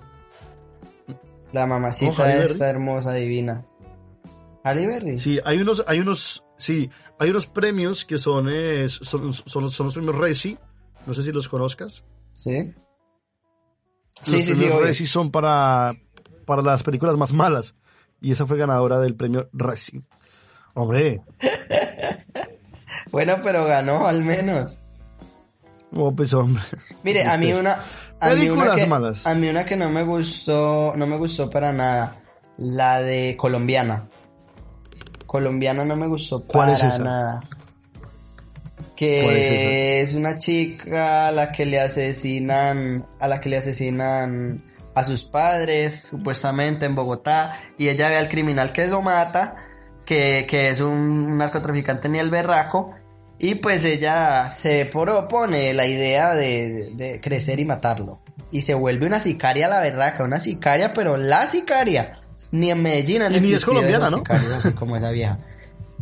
La 1.53 1.63
¿No, 1.67 1.75
mamacita 1.75 2.25
Berry? 2.25 2.51
esta 2.53 2.71
hermosa, 2.71 3.13
divina. 3.13 3.63
Halle 4.65 4.87
Berry. 4.87 5.19
sí, 5.19 5.39
hay 5.45 5.59
unos, 5.61 5.85
hay 5.87 6.01
unos, 6.01 6.43
sí, 6.57 6.89
hay 7.19 7.29
unos 7.29 7.47
premios 7.47 8.07
que 8.07 8.17
son, 8.17 8.47
eh, 8.51 8.89
son, 8.89 9.35
son, 9.35 9.71
son 9.71 9.85
los 9.87 9.93
premios 9.95 10.17
Resi, 10.17 10.57
no 11.05 11.13
sé 11.13 11.23
si 11.23 11.31
los 11.31 11.47
conozcas. 11.47 12.05
¿Sí? 12.33 12.73
los 14.27 14.27
Sí, 14.27 14.43
sí. 14.55 14.69
Resi 14.69 15.05
son 15.05 15.31
para, 15.31 15.93
para 16.51 16.63
las 16.63 16.83
películas 16.83 17.17
más 17.17 17.33
malas. 17.33 17.75
Y 18.21 18.33
esa 18.33 18.45
fue 18.47 18.59
ganadora 18.59 18.99
del 19.01 19.15
premio 19.15 19.49
Resi. 19.53 20.03
Hombre, 20.75 21.23
Bueno, 23.11 23.37
pero 23.43 23.65
ganó 23.65 24.07
al 24.07 24.23
menos. 24.25 24.79
oh, 25.95 26.13
pues 26.15 26.33
hombre. 26.35 26.63
Mire, 27.03 27.25
a 27.25 27.37
mí 27.39 27.53
una, 27.53 27.79
a 28.21 28.31
mí 28.35 28.49
una 28.49 28.75
que, 28.75 28.87
malas. 28.87 29.27
a 29.27 29.35
mí 29.35 29.49
una 29.49 29.65
que 29.65 29.77
no 29.77 29.91
me 29.91 30.03
gustó, 30.05 30.93
no 30.97 31.07
me 31.07 31.17
gustó 31.17 31.49
para 31.51 31.73
nada, 31.73 32.17
la 32.57 33.01
de 33.03 33.37
colombiana. 33.39 34.09
Colombiana 35.27 35.85
no 35.85 35.97
me 35.97 36.09
gustó 36.09 36.45
¿Cuál 36.47 36.69
para 36.69 36.73
es 36.73 36.83
esa? 36.85 37.03
nada. 37.05 37.41
¿Cuál 37.41 38.95
Que 38.97 39.41
es 39.41 39.49
es, 39.49 40.09
esa? 40.11 40.19
una 40.19 40.39
chica 40.39 41.29
a 41.29 41.33
la 41.33 41.51
que 41.51 41.65
le 41.67 41.81
asesinan, 41.81 43.07
a 43.19 43.29
la 43.29 43.41
que 43.41 43.49
le 43.49 43.57
asesinan 43.57 44.63
a 44.95 45.05
sus 45.05 45.25
padres, 45.25 46.03
supuestamente 46.11 46.87
en 46.87 46.95
Bogotá, 46.95 47.61
y 47.79 47.89
ella 47.89 48.09
ve 48.09 48.17
al 48.17 48.29
criminal 48.29 48.73
que 48.73 48.87
lo 48.87 49.03
mata, 49.03 49.57
que, 50.05 50.47
que 50.49 50.69
es 50.71 50.81
un 50.81 51.39
narcotraficante 51.39 52.09
ni 52.09 52.19
el 52.19 52.31
berraco, 52.31 52.93
y 53.39 53.55
pues 53.55 53.85
ella 53.85 54.51
se 54.51 54.85
propone 54.87 55.73
la 55.73 55.87
idea 55.87 56.35
de, 56.35 56.69
de- 56.69 56.95
de 57.13 57.21
crecer 57.21 57.59
y 57.61 57.65
matarlo. 57.65 58.21
Y 58.51 58.63
se 58.63 58.75
vuelve 58.75 59.07
una 59.07 59.21
sicaria 59.21 59.69
la 59.69 59.81
berraca, 59.81 60.25
una 60.25 60.41
sicaria, 60.41 60.93
pero 60.93 61.17
la 61.17 61.47
sicaria. 61.47 62.19
Ni 62.51 62.71
en 62.71 62.83
Medellín 62.83 63.23
han 63.23 63.35
Y 63.35 63.41
ni 63.41 63.53
es 63.53 63.65
colombiana, 63.65 64.11
¿no? 64.11 64.25
así 64.29 64.73
como 64.73 64.97
esa 64.97 65.11
vieja. 65.11 65.39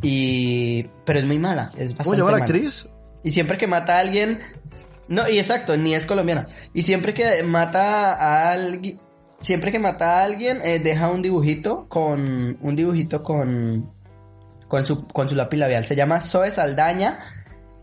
Y... 0.03 0.84
Pero 1.05 1.18
es 1.18 1.26
muy 1.26 1.39
mala, 1.39 1.70
es 1.76 1.95
bastante 1.95 2.05
¿Cómo 2.05 2.14
llama 2.14 2.30
la 2.39 2.45
actriz? 2.45 2.89
Y 3.22 3.30
siempre 3.32 3.59
que 3.59 3.66
mata 3.66 3.97
a 3.97 4.01
alguien... 4.01 4.41
No, 5.09 5.28
y 5.28 5.38
exacto, 5.38 5.76
ni 5.76 5.94
es 5.94 6.06
colombiana. 6.06 6.48
Y 6.74 6.82
siempre 6.82 7.14
que 7.14 7.42
mata 7.42 8.12
a 8.14 8.52
alguien... 8.52 9.00
Siempre 9.40 9.70
que 9.70 9.78
mata 9.78 10.18
a 10.20 10.24
alguien, 10.24 10.61
eh, 10.62 10.80
deja 10.80 11.09
un 11.09 11.22
dibujito 11.22 11.88
con... 11.88 12.59
Un 12.61 12.76
dibujito 12.76 13.22
con... 13.22 13.90
Con 14.66 14.84
su, 14.84 15.06
con 15.09 15.28
su 15.28 15.34
lápiz 15.34 15.56
labial. 15.56 15.84
Se 15.84 15.96
llama 15.96 16.20
Zoe 16.20 16.50
Saldaña. 16.50 17.18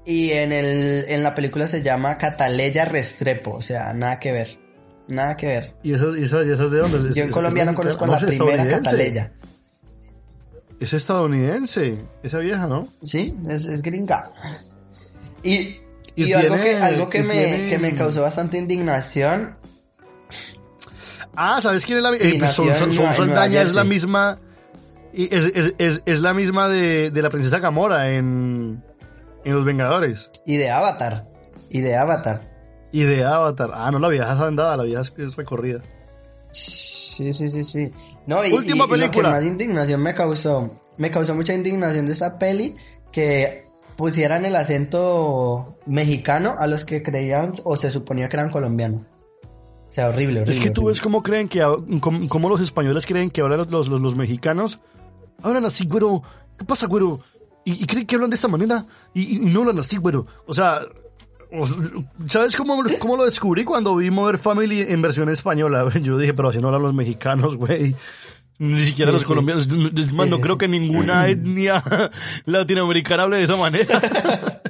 Y 0.06 0.32
en, 0.32 0.52
el, 0.52 1.06
en 1.08 1.24
la 1.24 1.34
película 1.34 1.66
se 1.66 1.82
llama 1.82 2.18
Cataleya 2.20 2.86
Restrepo. 2.86 3.56
O 3.56 3.62
sea, 3.62 3.92
nada 3.94 4.20
que 4.20 4.32
ver. 4.32 4.60
Nada 5.08 5.36
que 5.36 5.48
ver. 5.48 5.76
¿Y 5.82 5.94
esas, 5.94 6.16
y 6.18 6.24
esas, 6.24 6.46
y 6.46 6.52
esas 6.52 6.70
de 6.70 6.78
dónde? 6.78 7.10
¿Es- 7.10 7.16
Yo 7.16 7.24
en 7.24 7.30
es- 7.30 7.34
Colombia 7.34 7.64
es 7.64 7.66
no 7.68 7.72
mexicana? 7.72 7.98
conozco 7.98 8.06
a 8.06 8.08
la 8.08 8.56
primera. 8.56 8.68
Cataleya. 8.78 9.32
Es 10.80 10.94
estadounidense, 10.94 11.98
esa 12.22 12.40
vieja, 12.40 12.68
¿no? 12.68 12.88
Sí, 13.02 13.34
es, 13.50 13.66
es 13.66 13.82
gringa. 13.82 14.30
Y, 15.42 15.78
Y 16.16 16.30
y 16.30 16.34
algo, 16.34 16.56
que, 16.56 16.76
algo 16.78 17.10
que, 17.10 17.24
me, 17.24 17.34
tiene- 17.34 17.70
que 17.70 17.78
me 17.78 17.94
causó 17.94 18.22
bastante 18.22 18.58
indignación. 18.58 19.58
Ah, 21.36 21.60
¿sabes 21.62 21.86
quién 21.86 21.98
es 21.98 22.04
la 22.04 22.12
misma? 22.12 22.30
Nueva- 22.30 22.48
Sol 22.48 22.70
en 22.70 22.96
Nueva 22.96 23.14
Saldaña 23.14 23.62
es 23.62 23.74
la 23.74 23.84
misma. 23.84 24.40
y 25.14 25.34
Es, 25.36 25.46
es, 25.54 25.76
es, 25.78 26.02
es 26.06 26.22
la 26.22 26.34
misma 26.34 26.70
de, 26.70 27.12
de 27.12 27.22
la 27.22 27.30
princesa 27.30 27.60
Gamora 27.60 28.12
en, 28.12 28.82
en 29.44 29.54
Los 29.54 29.66
Vengadores. 29.66 30.32
Y 30.46 30.58
de 30.58 30.70
Avatar. 30.72 31.28
Y 31.70 31.82
de 31.82 31.96
Avatar. 31.98 32.50
Y 32.94 33.04
de 33.04 33.24
Avatar. 33.26 33.72
Ah, 33.74 33.92
no, 33.92 34.00
la 34.00 34.08
vieja 34.08 34.32
es 34.34 34.40
andada, 34.40 34.78
la 34.78 34.84
vieja 34.84 35.02
es, 35.02 35.36
recorrida. 35.36 35.82
Sí, 36.52 37.34
sí, 37.34 37.50
sí, 37.50 37.64
sí. 37.66 37.92
No, 38.28 38.46
y, 38.46 38.54
Última 38.54 38.86
y- 38.86 38.88
y 38.88 38.88
lo 38.88 38.88
que 38.88 38.92
película. 39.02 39.32
más 39.32 39.44
indignación 39.44 40.02
me 40.02 40.14
causó, 40.14 40.82
me 40.98 41.12
causó 41.12 41.36
mucha 41.36 41.54
indignación 41.54 42.06
de 42.06 42.14
esa 42.14 42.38
peli 42.40 42.78
que 43.12 43.65
pusieran 43.96 44.46
el 44.46 44.56
acento 44.56 45.78
mexicano 45.86 46.56
a 46.58 46.68
los 46.68 46.86
que 46.86 47.04
creían 47.04 47.54
o 47.64 47.78
se 47.78 47.92
suponía 47.92 48.30
que 48.30 48.36
eran 48.36 48.50
colombianos. 48.50 49.04
O 49.88 49.92
sea, 49.92 50.10
horrible, 50.10 50.42
horrible. 50.42 50.54
Es 50.54 50.60
que 50.60 50.72
tú 50.72 50.86
ves 50.86 51.02
cómo 51.02 51.24
creen 51.24 51.48
que, 51.48 51.62
cómo, 52.02 52.50
los 52.50 52.60
españoles 52.60 53.06
creen 53.06 53.30
que 53.30 53.42
hablan 53.42 53.66
los, 53.70 53.88
los, 53.88 54.02
los, 54.02 54.16
mexicanos. 54.16 54.80
Hablan 55.42 55.66
así, 55.66 55.86
güero. 55.86 56.22
¿Qué 56.58 56.66
pasa, 56.66 56.88
güero? 56.88 57.22
Y, 57.64 57.86
creen 57.86 58.06
que 58.06 58.16
hablan 58.16 58.30
de 58.30 58.36
esta 58.36 58.48
manera 58.48 58.86
y, 59.14 59.40
no 59.40 59.62
hablan 59.62 59.80
así, 59.80 59.98
güero. 59.98 60.28
O 60.46 60.54
sea, 60.54 60.82
¿sabes 62.28 62.58
cómo, 62.58 62.84
cómo, 63.00 63.16
lo 63.16 63.26
descubrí 63.26 63.64
cuando 63.64 63.96
vi 63.96 64.12
Mother 64.12 64.38
Family 64.38 64.82
en 64.82 65.02
versión 65.02 65.30
española? 65.30 65.88
Yo 66.02 66.18
dije, 66.18 66.34
pero 66.34 66.50
así 66.50 66.60
no 66.60 66.68
hablan 66.68 66.84
los 66.84 66.94
mexicanos, 66.94 67.56
güey. 67.56 67.96
Ni 68.58 68.86
siquiera 68.86 69.12
los 69.12 69.24
colombianos. 69.24 69.68
no 69.68 70.42
creo 70.42 70.58
que 70.58 70.68
ninguna 70.68 71.28
etnia 71.28 71.84
latinoamericana 72.46 73.24
hable 73.24 73.38
de 73.38 73.44
esa 73.44 73.58
manera. 73.58 74.02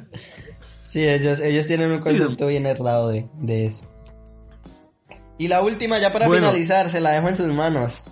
sí, 0.82 1.06
ellos, 1.06 1.40
ellos 1.40 1.66
tienen 1.66 1.92
un 1.92 2.00
concepto 2.00 2.48
bien 2.48 2.66
errado 2.66 3.08
de, 3.10 3.28
de 3.40 3.66
eso. 3.66 3.86
Y 5.38 5.48
la 5.48 5.62
última, 5.62 5.98
ya 5.98 6.12
para 6.12 6.28
finalizar, 6.28 6.90
se 6.90 7.00
la 7.00 7.10
dejo 7.10 7.28
en 7.28 7.36
sus 7.36 7.52
manos. 7.52 8.02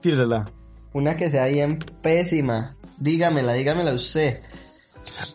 Tírala. 0.00 0.50
Una 0.92 1.16
que 1.16 1.30
sea 1.30 1.46
bien 1.46 1.78
pésima. 2.02 2.76
Dígamela, 2.98 3.52
dígamela 3.52 3.94
usted. 3.94 4.42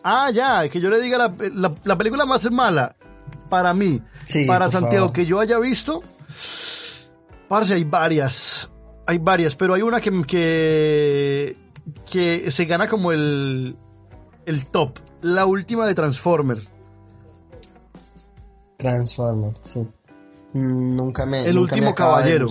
Ah, 0.04 0.30
ya, 0.30 0.68
que 0.68 0.80
yo 0.80 0.90
le 0.90 1.00
diga 1.00 1.18
la, 1.18 1.74
la, 1.84 1.98
película 1.98 2.26
más 2.26 2.50
mala 2.50 2.94
para 3.48 3.72
mí, 3.72 4.02
para 4.46 4.68
Santiago, 4.68 5.12
que 5.12 5.24
yo 5.24 5.40
haya 5.40 5.58
visto. 5.58 6.02
Parce, 7.52 7.74
hay 7.74 7.84
varias. 7.84 8.70
Hay 9.06 9.18
varias, 9.18 9.54
pero 9.56 9.74
hay 9.74 9.82
una 9.82 10.00
que, 10.00 10.22
que, 10.26 11.54
que 12.10 12.50
se 12.50 12.64
gana 12.64 12.88
como 12.88 13.12
el, 13.12 13.76
el 14.46 14.66
top. 14.68 14.98
La 15.20 15.44
última 15.44 15.84
de 15.84 15.94
Transformers. 15.94 16.66
Transformers, 18.78 19.58
sí. 19.64 19.80
Mm, 20.54 20.96
nunca 20.96 21.26
me. 21.26 21.46
El 21.46 21.58
último 21.58 21.94
caballero. 21.94 22.46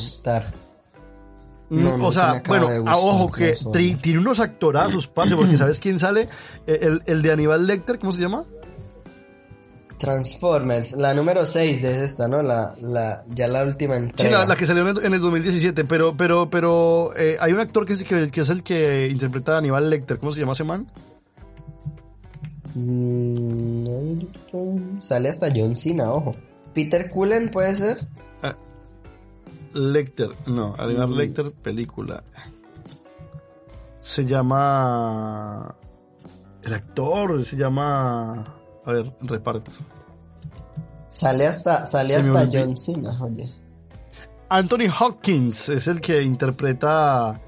Mm, 1.71 2.03
o 2.03 2.11
sea, 2.11 2.43
bueno, 2.47 2.69
a 2.85 2.95
ojo 2.95 3.31
que 3.31 3.57
tiene 3.99 4.19
unos 4.19 4.39
actorazos, 4.39 5.07
parce, 5.07 5.35
porque 5.35 5.57
¿sabes 5.57 5.79
quién 5.79 5.97
sale? 5.97 6.29
El, 6.67 7.01
el, 7.07 7.23
de 7.23 7.31
Aníbal 7.31 7.65
Lecter, 7.65 7.97
¿cómo 7.97 8.11
se 8.11 8.21
llama? 8.21 8.45
Transformers, 10.01 10.93
la 10.93 11.13
número 11.13 11.45
6 11.45 11.83
es 11.83 11.91
esta, 11.91 12.27
¿no? 12.27 12.41
La, 12.41 12.75
la, 12.81 13.23
ya 13.29 13.47
la 13.47 13.63
última 13.63 13.97
entrega. 13.97 14.41
Sí, 14.41 14.47
la, 14.47 14.55
que 14.55 14.65
salió 14.65 14.81
en 14.81 15.13
el 15.13 15.21
2017, 15.21 15.85
pero, 15.85 16.17
pero, 16.17 16.49
pero 16.49 17.15
eh, 17.15 17.37
hay 17.39 17.53
un 17.53 17.59
actor 17.59 17.85
que 17.85 17.93
es, 17.93 18.03
que, 18.03 18.31
que, 18.31 18.41
es 18.41 18.49
el 18.49 18.63
que 18.63 19.07
interpreta 19.11 19.53
a 19.53 19.57
Aníbal 19.59 19.91
Lecter, 19.91 20.17
¿cómo 20.17 20.31
se 20.31 20.39
llama 20.39 20.53
ese 20.53 20.63
man? 20.63 20.91
Mm, 22.73 24.23
sale 25.01 25.29
hasta 25.29 25.53
John 25.55 25.75
Cena, 25.75 26.11
ojo. 26.11 26.31
Peter 26.73 27.07
Cullen 27.07 27.51
puede 27.51 27.75
ser. 27.75 27.99
Ah, 28.41 28.57
Lecter, 29.75 30.29
no, 30.47 30.73
Aníbal 30.79 31.09
mm. 31.09 31.13
Lecter, 31.15 31.51
película. 31.51 32.23
Se 33.99 34.25
llama. 34.25 35.75
El 36.63 36.73
actor 36.73 37.45
se 37.45 37.55
llama. 37.55 38.60
A 38.85 38.91
ver, 38.91 39.13
reparto. 39.21 39.71
Sale 41.09 41.47
hasta, 41.47 41.85
sale 41.85 42.15
hasta 42.15 42.49
John 42.51 42.75
Cena, 42.75 43.17
oye. 43.21 43.53
Anthony 44.49 44.91
Hopkins 44.99 45.69
es 45.69 45.87
el 45.87 46.01
que 46.01 46.21
interpreta 46.23 47.39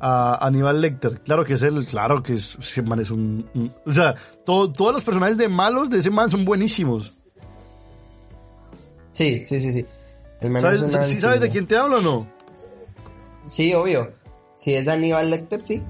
a 0.00 0.46
Aníbal 0.46 0.80
Lecter. 0.80 1.20
Claro 1.20 1.44
que 1.44 1.54
es 1.54 1.62
él, 1.62 1.84
claro 1.86 2.22
que 2.22 2.34
es, 2.34 2.56
ese 2.60 2.82
man 2.82 3.00
es 3.00 3.10
un... 3.10 3.72
o 3.86 3.92
sea, 3.92 4.14
todos 4.44 4.92
los 4.92 5.04
personajes 5.04 5.38
de 5.38 5.48
malos 5.48 5.88
de 5.88 5.98
ese 5.98 6.10
man 6.10 6.30
son 6.30 6.44
buenísimos. 6.44 7.14
Sí, 9.12 9.46
sí, 9.46 9.60
sí, 9.60 9.72
sí. 9.72 9.86
¿Sabes, 10.60 11.20
¿sabes 11.20 11.40
de 11.40 11.50
quién 11.50 11.66
te 11.66 11.76
hablo 11.76 11.98
o 11.98 12.02
no? 12.02 12.26
Sí, 13.46 13.72
obvio. 13.74 14.12
Si 14.56 14.74
es 14.74 14.84
de 14.84 14.92
Aníbal 14.92 15.30
Lecter, 15.30 15.64
sí. 15.64 15.82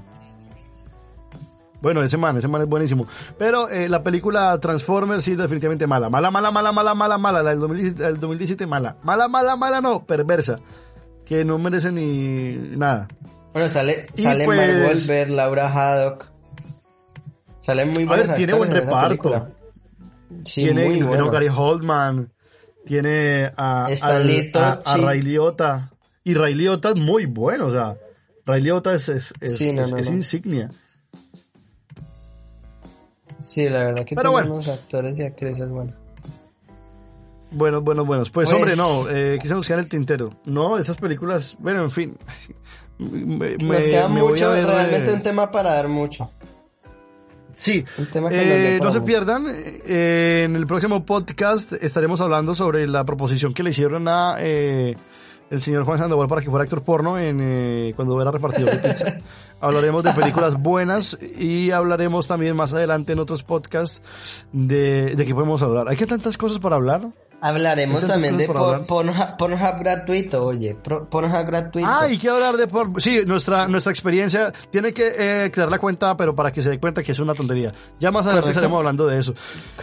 Bueno, 1.83 2.01
ese 2.01 2.15
man, 2.15 2.37
ese 2.37 2.47
man 2.47 2.61
es 2.61 2.67
buenísimo. 2.69 3.05
Pero 3.37 3.67
eh, 3.67 3.89
la 3.89 4.01
película 4.01 4.57
Transformers 4.57 5.25
sí, 5.25 5.35
definitivamente 5.35 5.85
mala. 5.85 6.09
Mala, 6.09 6.31
mala, 6.31 6.49
mala, 6.49 6.71
mala, 6.71 6.95
mala, 6.95 7.17
mala. 7.17 7.43
La 7.43 7.49
del 7.49 7.59
2017, 7.59 8.13
2017 8.21 8.65
mala. 8.67 8.95
Mala, 9.03 9.27
mala, 9.27 9.57
mala, 9.57 9.81
no, 9.81 10.05
perversa. 10.05 10.61
Que 11.25 11.43
no 11.43 11.57
merece 11.57 11.91
ni 11.91 12.55
nada. 12.77 13.09
Bueno, 13.51 13.67
sale, 13.67 14.07
sale 14.13 14.45
pues, 14.45 14.57
Mark 14.57 14.85
Wahlberg, 14.85 15.29
Laura 15.31 15.67
Haddock. 15.67 16.31
Salen 17.59 17.89
muy 17.89 18.05
buenos 18.05 18.29
ver, 18.29 18.37
tiene 18.37 18.53
buen 18.53 18.71
reparto. 18.71 19.49
Sí, 20.45 20.63
tiene 20.63 20.85
muy 20.85 21.01
bueno. 21.01 21.29
Gary 21.31 21.49
Holdman. 21.53 22.31
Tiene 22.85 23.51
a, 23.57 23.87
a, 23.87 24.85
a, 24.85 24.97
Ray 24.97 25.21
Liotta. 25.21 25.91
Y 26.23 26.33
Ray 26.33 26.53
Liotta 26.53 26.91
es 26.91 26.95
muy 26.95 27.25
bueno, 27.25 27.67
o 27.67 27.71
sea. 27.71 27.97
Ray 28.45 28.61
Liotta 28.61 28.93
es, 28.93 29.09
es, 29.09 29.33
es, 29.41 29.59
es 29.59 30.09
insignia. 30.09 30.69
Sí, 33.43 33.67
la 33.67 33.83
verdad 33.83 34.05
que 34.05 34.15
tenemos 34.15 34.47
bueno. 34.47 34.71
actores 34.71 35.19
y 35.19 35.23
actrices 35.23 35.69
buenos. 35.69 35.95
Bueno, 37.51 37.81
bueno, 37.81 38.05
bueno. 38.05 38.23
Pues, 38.23 38.49
pues, 38.49 38.53
hombre, 38.53 38.75
no, 38.75 39.09
eh, 39.09 39.37
quise 39.41 39.53
buscar 39.53 39.77
el 39.77 39.87
tintero. 39.87 40.29
No, 40.45 40.77
esas 40.77 40.97
películas, 40.97 41.57
bueno, 41.59 41.81
en 41.81 41.89
fin. 41.89 42.17
Me, 42.97 43.57
nos 43.57 43.83
queda 43.83 44.07
mucho, 44.07 44.53
realmente 44.53 45.13
un 45.13 45.21
tema 45.21 45.51
para 45.51 45.73
dar 45.73 45.89
mucho. 45.89 46.31
Sí, 47.55 47.83
eh, 48.31 48.79
no 48.81 48.91
se 48.91 49.01
pierdan. 49.01 49.45
Eh, 49.47 50.43
en 50.45 50.55
el 50.55 50.65
próximo 50.65 51.05
podcast 51.05 51.73
estaremos 51.73 52.21
hablando 52.21 52.55
sobre 52.55 52.87
la 52.87 53.03
proposición 53.03 53.53
que 53.53 53.63
le 53.63 53.69
hicieron 53.71 54.07
a 54.07 54.37
eh, 54.39 54.95
el 55.53 55.61
señor 55.61 55.83
Juan 55.83 55.99
Sandoval 55.99 56.27
para 56.27 56.41
que 56.41 56.49
fuera 56.49 56.63
actor 56.63 56.81
porno 56.81 57.19
en, 57.19 57.37
eh, 57.39 57.93
cuando 57.95 58.19
era 58.19 58.31
repartido 58.31 58.71
de 58.71 58.77
pizza. 58.77 59.19
hablaremos 59.61 60.03
de 60.03 60.11
películas 60.11 60.55
buenas 60.59 61.15
y 61.21 61.69
hablaremos 61.69 62.27
también 62.27 62.55
más 62.55 62.73
adelante 62.73 63.13
en 63.13 63.19
otros 63.19 63.43
podcasts 63.43 64.01
de, 64.51 65.15
de 65.15 65.25
qué 65.27 65.35
podemos 65.35 65.61
hablar. 65.61 65.89
Hay 65.89 65.95
que 65.95 66.07
tantas 66.07 66.39
cosas 66.39 66.57
para 66.57 66.75
hablar. 66.75 67.07
Hablaremos 67.43 68.07
también 68.07 68.37
de 68.37 68.47
Pornhub, 68.47 69.79
gratuito, 69.79 70.45
oye, 70.45 70.75
Pornhub 70.75 71.45
gratuito. 71.45 71.89
Ah, 71.91 72.07
y 72.09 72.17
quiero 72.17 72.35
hablar 72.35 72.55
de 72.55 72.67
Pornhub. 72.67 73.01
Sí, 73.01 73.23
nuestra, 73.25 73.67
nuestra 73.67 73.91
experiencia 73.91 74.53
tiene 74.69 74.93
que 74.93 75.11
eh, 75.17 75.51
crear 75.51 75.69
la 75.69 75.77
cuenta, 75.77 76.15
pero 76.15 76.33
para 76.33 76.53
que 76.53 76.61
se 76.61 76.69
dé 76.69 76.79
cuenta 76.79 77.03
que 77.03 77.11
es 77.11 77.19
una 77.19 77.33
tontería. 77.33 77.73
Ya 77.99 78.11
más 78.11 78.25
adelante 78.27 78.51
estaremos 78.51 78.77
hablando 78.77 79.05
de 79.07 79.19
eso. 79.19 79.33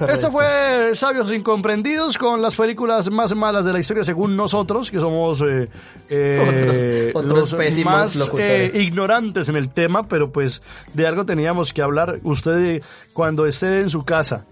Esto 0.08 0.30
fue 0.30 0.94
Sabios 0.94 1.30
Incomprendidos 1.32 2.16
con 2.16 2.40
las 2.40 2.54
películas 2.54 3.10
más 3.10 3.34
malas 3.34 3.62
de 3.66 3.74
la 3.74 3.78
historia 3.78 4.04
según 4.04 4.36
nosotros, 4.36 4.90
que 4.90 4.98
somos 4.98 5.42
eh, 5.42 5.68
eh, 6.08 7.12
otros, 7.14 7.52
los 7.52 7.84
más 7.84 8.32
eh, 8.38 8.70
ignorantes 8.72 9.50
en 9.50 9.56
el 9.56 9.68
tema, 9.68 10.08
pero 10.08 10.32
pues 10.32 10.62
de 10.94 11.06
algo 11.06 11.26
teníamos 11.26 11.74
que 11.74 11.82
hablar. 11.82 12.20
Usted 12.22 12.82
cuando 13.12 13.44
esté 13.44 13.80
en 13.80 13.90
su 13.90 14.02
casa 14.02 14.44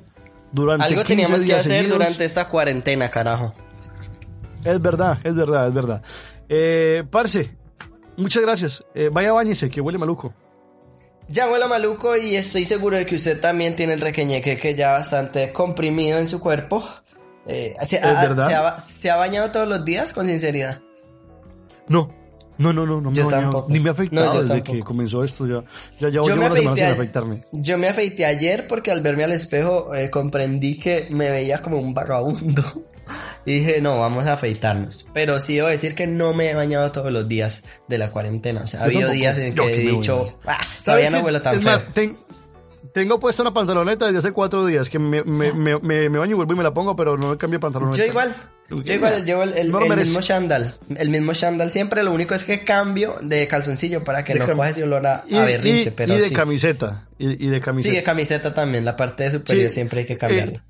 durante 0.52 0.84
Algo 0.84 1.04
teníamos 1.04 1.40
que 1.42 1.54
hacer 1.54 1.88
durante 1.88 2.24
esta 2.24 2.48
cuarentena, 2.48 3.10
carajo. 3.10 3.54
Es 4.64 4.80
verdad, 4.80 5.18
es 5.22 5.34
verdad, 5.34 5.68
es 5.68 5.74
verdad. 5.74 6.02
Eh, 6.48 7.04
parce, 7.10 7.54
muchas 8.16 8.42
gracias. 8.42 8.84
Eh, 8.94 9.10
vaya 9.12 9.32
bañese, 9.32 9.70
que 9.70 9.80
huele 9.80 9.98
maluco. 9.98 10.34
Ya 11.28 11.48
huele 11.48 11.66
maluco 11.68 12.16
y 12.16 12.36
estoy 12.36 12.64
seguro 12.64 12.96
de 12.96 13.04
que 13.04 13.16
usted 13.16 13.38
también 13.40 13.76
tiene 13.76 13.92
el 13.92 14.00
requeñeque 14.00 14.56
que 14.56 14.74
ya 14.74 14.92
bastante 14.92 15.52
comprimido 15.52 16.18
en 16.18 16.26
su 16.26 16.40
cuerpo. 16.40 16.88
Eh, 17.46 17.76
¿se, 17.86 17.98
ha, 17.98 18.78
¿Se 18.78 19.10
ha 19.10 19.16
bañado 19.16 19.50
todos 19.50 19.68
los 19.68 19.84
días, 19.84 20.12
con 20.12 20.26
sinceridad? 20.26 20.80
No, 21.86 22.14
no, 22.58 22.72
no, 22.72 22.84
no, 22.84 23.00
no 23.00 23.10
me 23.10 23.22
ni 23.68 23.80
me 23.80 23.88
ha 23.88 23.92
afeitado 23.92 24.42
desde 24.42 24.62
que 24.62 24.80
comenzó 24.80 25.22
esto. 25.22 25.46
Ya, 25.46 25.62
ya 26.00 26.08
llevo 26.08 26.26
una 26.26 26.54
semana 26.54 26.76
sin 26.76 26.84
afeitarme. 26.84 27.44
Yo 27.52 27.78
me 27.78 27.88
afeité 27.88 28.26
ayer 28.26 28.66
porque 28.66 28.90
al 28.90 29.00
verme 29.00 29.24
al 29.24 29.32
espejo 29.32 29.94
eh, 29.94 30.10
comprendí 30.10 30.78
que 30.78 31.06
me 31.10 31.30
veía 31.30 31.62
como 31.62 31.78
un 31.78 31.94
vagabundo. 31.94 32.64
Y 33.46 33.60
dije, 33.60 33.80
no, 33.80 33.98
vamos 33.98 34.26
a 34.26 34.34
afeitarnos. 34.34 35.06
Pero 35.14 35.40
sí 35.40 35.56
debo 35.56 35.68
decir 35.68 35.94
que 35.94 36.06
no 36.06 36.34
me 36.34 36.50
he 36.50 36.54
bañado 36.54 36.92
todos 36.92 37.10
los 37.10 37.26
días 37.26 37.64
de 37.86 37.96
la 37.96 38.10
cuarentena. 38.10 38.60
O 38.60 38.66
sea, 38.66 38.80
ha 38.80 38.84
habido 38.84 39.10
días 39.10 39.38
en 39.38 39.54
que 39.54 39.62
he 39.62 39.78
dicho, 39.78 40.38
ah, 40.44 40.60
todavía 40.84 41.08
no 41.08 41.20
huelo 41.20 41.40
tan 41.40 41.56
es 41.56 41.64
Más, 41.64 41.88
tengo 42.98 43.20
puesta 43.20 43.42
una 43.42 43.54
pantaloneta 43.54 44.06
desde 44.06 44.18
hace 44.18 44.32
cuatro 44.32 44.66
días 44.66 44.90
que 44.90 44.98
me, 44.98 45.22
me, 45.22 45.52
me, 45.52 45.78
me, 45.78 46.08
baño 46.08 46.32
y 46.32 46.34
vuelvo 46.34 46.52
y 46.52 46.56
me 46.56 46.62
la 46.62 46.74
pongo, 46.74 46.96
pero 46.96 47.16
no 47.16 47.38
cambio 47.38 47.60
pantaloneta. 47.60 47.96
Yo 47.96 48.06
igual. 48.06 48.34
Yo 48.68 48.92
igual 48.92 49.24
llevo 49.24 49.44
el, 49.44 49.54
el, 49.56 49.96
mismo 49.96 50.20
chandal. 50.20 50.74
El 50.96 51.08
mismo 51.08 51.32
chandal 51.32 51.70
siempre. 51.70 52.02
Lo 52.02 52.12
único 52.12 52.34
es 52.34 52.44
que 52.44 52.64
cambio 52.64 53.14
de 53.22 53.46
calzoncillo 53.46 54.04
para 54.04 54.24
que 54.24 54.34
no 54.34 54.46
coja 54.46 54.70
ese 54.70 54.82
olor 54.82 55.06
a, 55.06 55.24
berrinche. 55.30 55.92
pero 55.92 56.14
y 56.14 56.20
de 56.20 56.32
camiseta. 56.32 57.08
Y, 57.18 57.46
de 57.46 57.60
camiseta. 57.60 57.92
Sí, 57.92 57.96
de 57.96 58.02
camiseta 58.02 58.52
también. 58.52 58.84
La 58.84 58.96
parte 58.96 59.24
de 59.24 59.30
superior 59.30 59.70
siempre 59.70 60.00
hay 60.00 60.06
que 60.06 60.18
cambiarla. 60.18 60.58
Eh, 60.58 60.62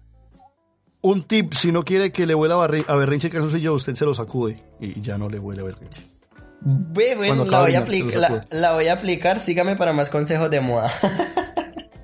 un 1.00 1.22
tip, 1.24 1.54
si 1.54 1.72
no 1.72 1.84
quiere 1.84 2.12
que 2.12 2.26
le 2.26 2.34
huela 2.34 2.54
a 2.54 2.94
berrinche 2.94 3.28
el 3.28 3.32
calzoncillo, 3.32 3.72
usted 3.72 3.94
se 3.94 4.04
lo 4.04 4.12
sacude 4.14 4.56
y 4.80 5.00
ya 5.00 5.16
no 5.16 5.28
le 5.28 5.38
huele 5.38 5.62
a 5.62 5.64
berrinche. 5.64 6.02
Bueno, 6.60 7.44
la 7.44 7.60
voy, 7.60 7.74
a 7.74 7.80
la, 8.18 8.46
la 8.50 8.72
voy 8.72 8.88
a 8.88 8.92
aplicar. 8.94 9.40
Sígame 9.40 9.76
para 9.76 9.92
más 9.92 10.10
consejos 10.10 10.50
de 10.50 10.60
moda. 10.60 10.92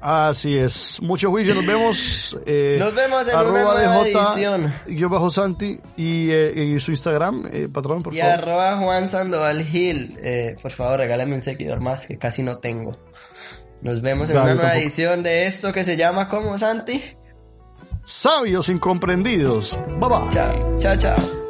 Así 0.07 0.59
es. 0.59 1.01
Mucho 1.01 1.31
juicio, 1.31 1.55
nos 1.55 1.65
vemos. 1.65 2.37
Eh, 2.45 2.77
nos 2.79 2.95
vemos 2.95 3.27
en 3.27 3.39
una 3.39 3.51
nueva 3.51 4.07
edición. 4.07 4.75
Yo 4.87 5.09
bajo 5.09 5.31
Santi 5.31 5.81
y, 5.97 6.29
eh, 6.31 6.77
su 6.79 6.91
Instagram, 6.91 7.49
eh, 7.51 7.69
patrón, 7.73 8.03
por 8.03 8.15
favor. 8.15 8.17
Y 8.17 8.21
arroba 8.21 8.77
Juan 8.77 9.09
Sandoval 9.09 9.65
Gil. 9.65 10.19
Por 10.61 10.73
favor, 10.73 10.99
regálame 10.99 11.37
un 11.37 11.41
seguidor 11.41 11.81
más 11.81 12.07
que 12.07 12.19
casi 12.19 12.43
no 12.43 12.59
tengo. 12.59 12.93
Nos 13.81 14.03
vemos 14.03 14.29
en 14.29 14.37
una 14.37 14.55
nueva 14.55 14.77
edición 14.77 15.23
de 15.23 15.47
esto 15.47 15.73
que 15.73 15.85
se 15.85 15.97
llama 15.97 16.29
como 16.29 16.59
Santi. 16.59 17.03
Sabios 18.05 18.69
incomprendidos. 18.69 19.79
Bye 19.99 20.09
bye. 20.11 20.29
Chao, 20.29 20.79
chao, 20.81 20.97
chao. 20.99 21.44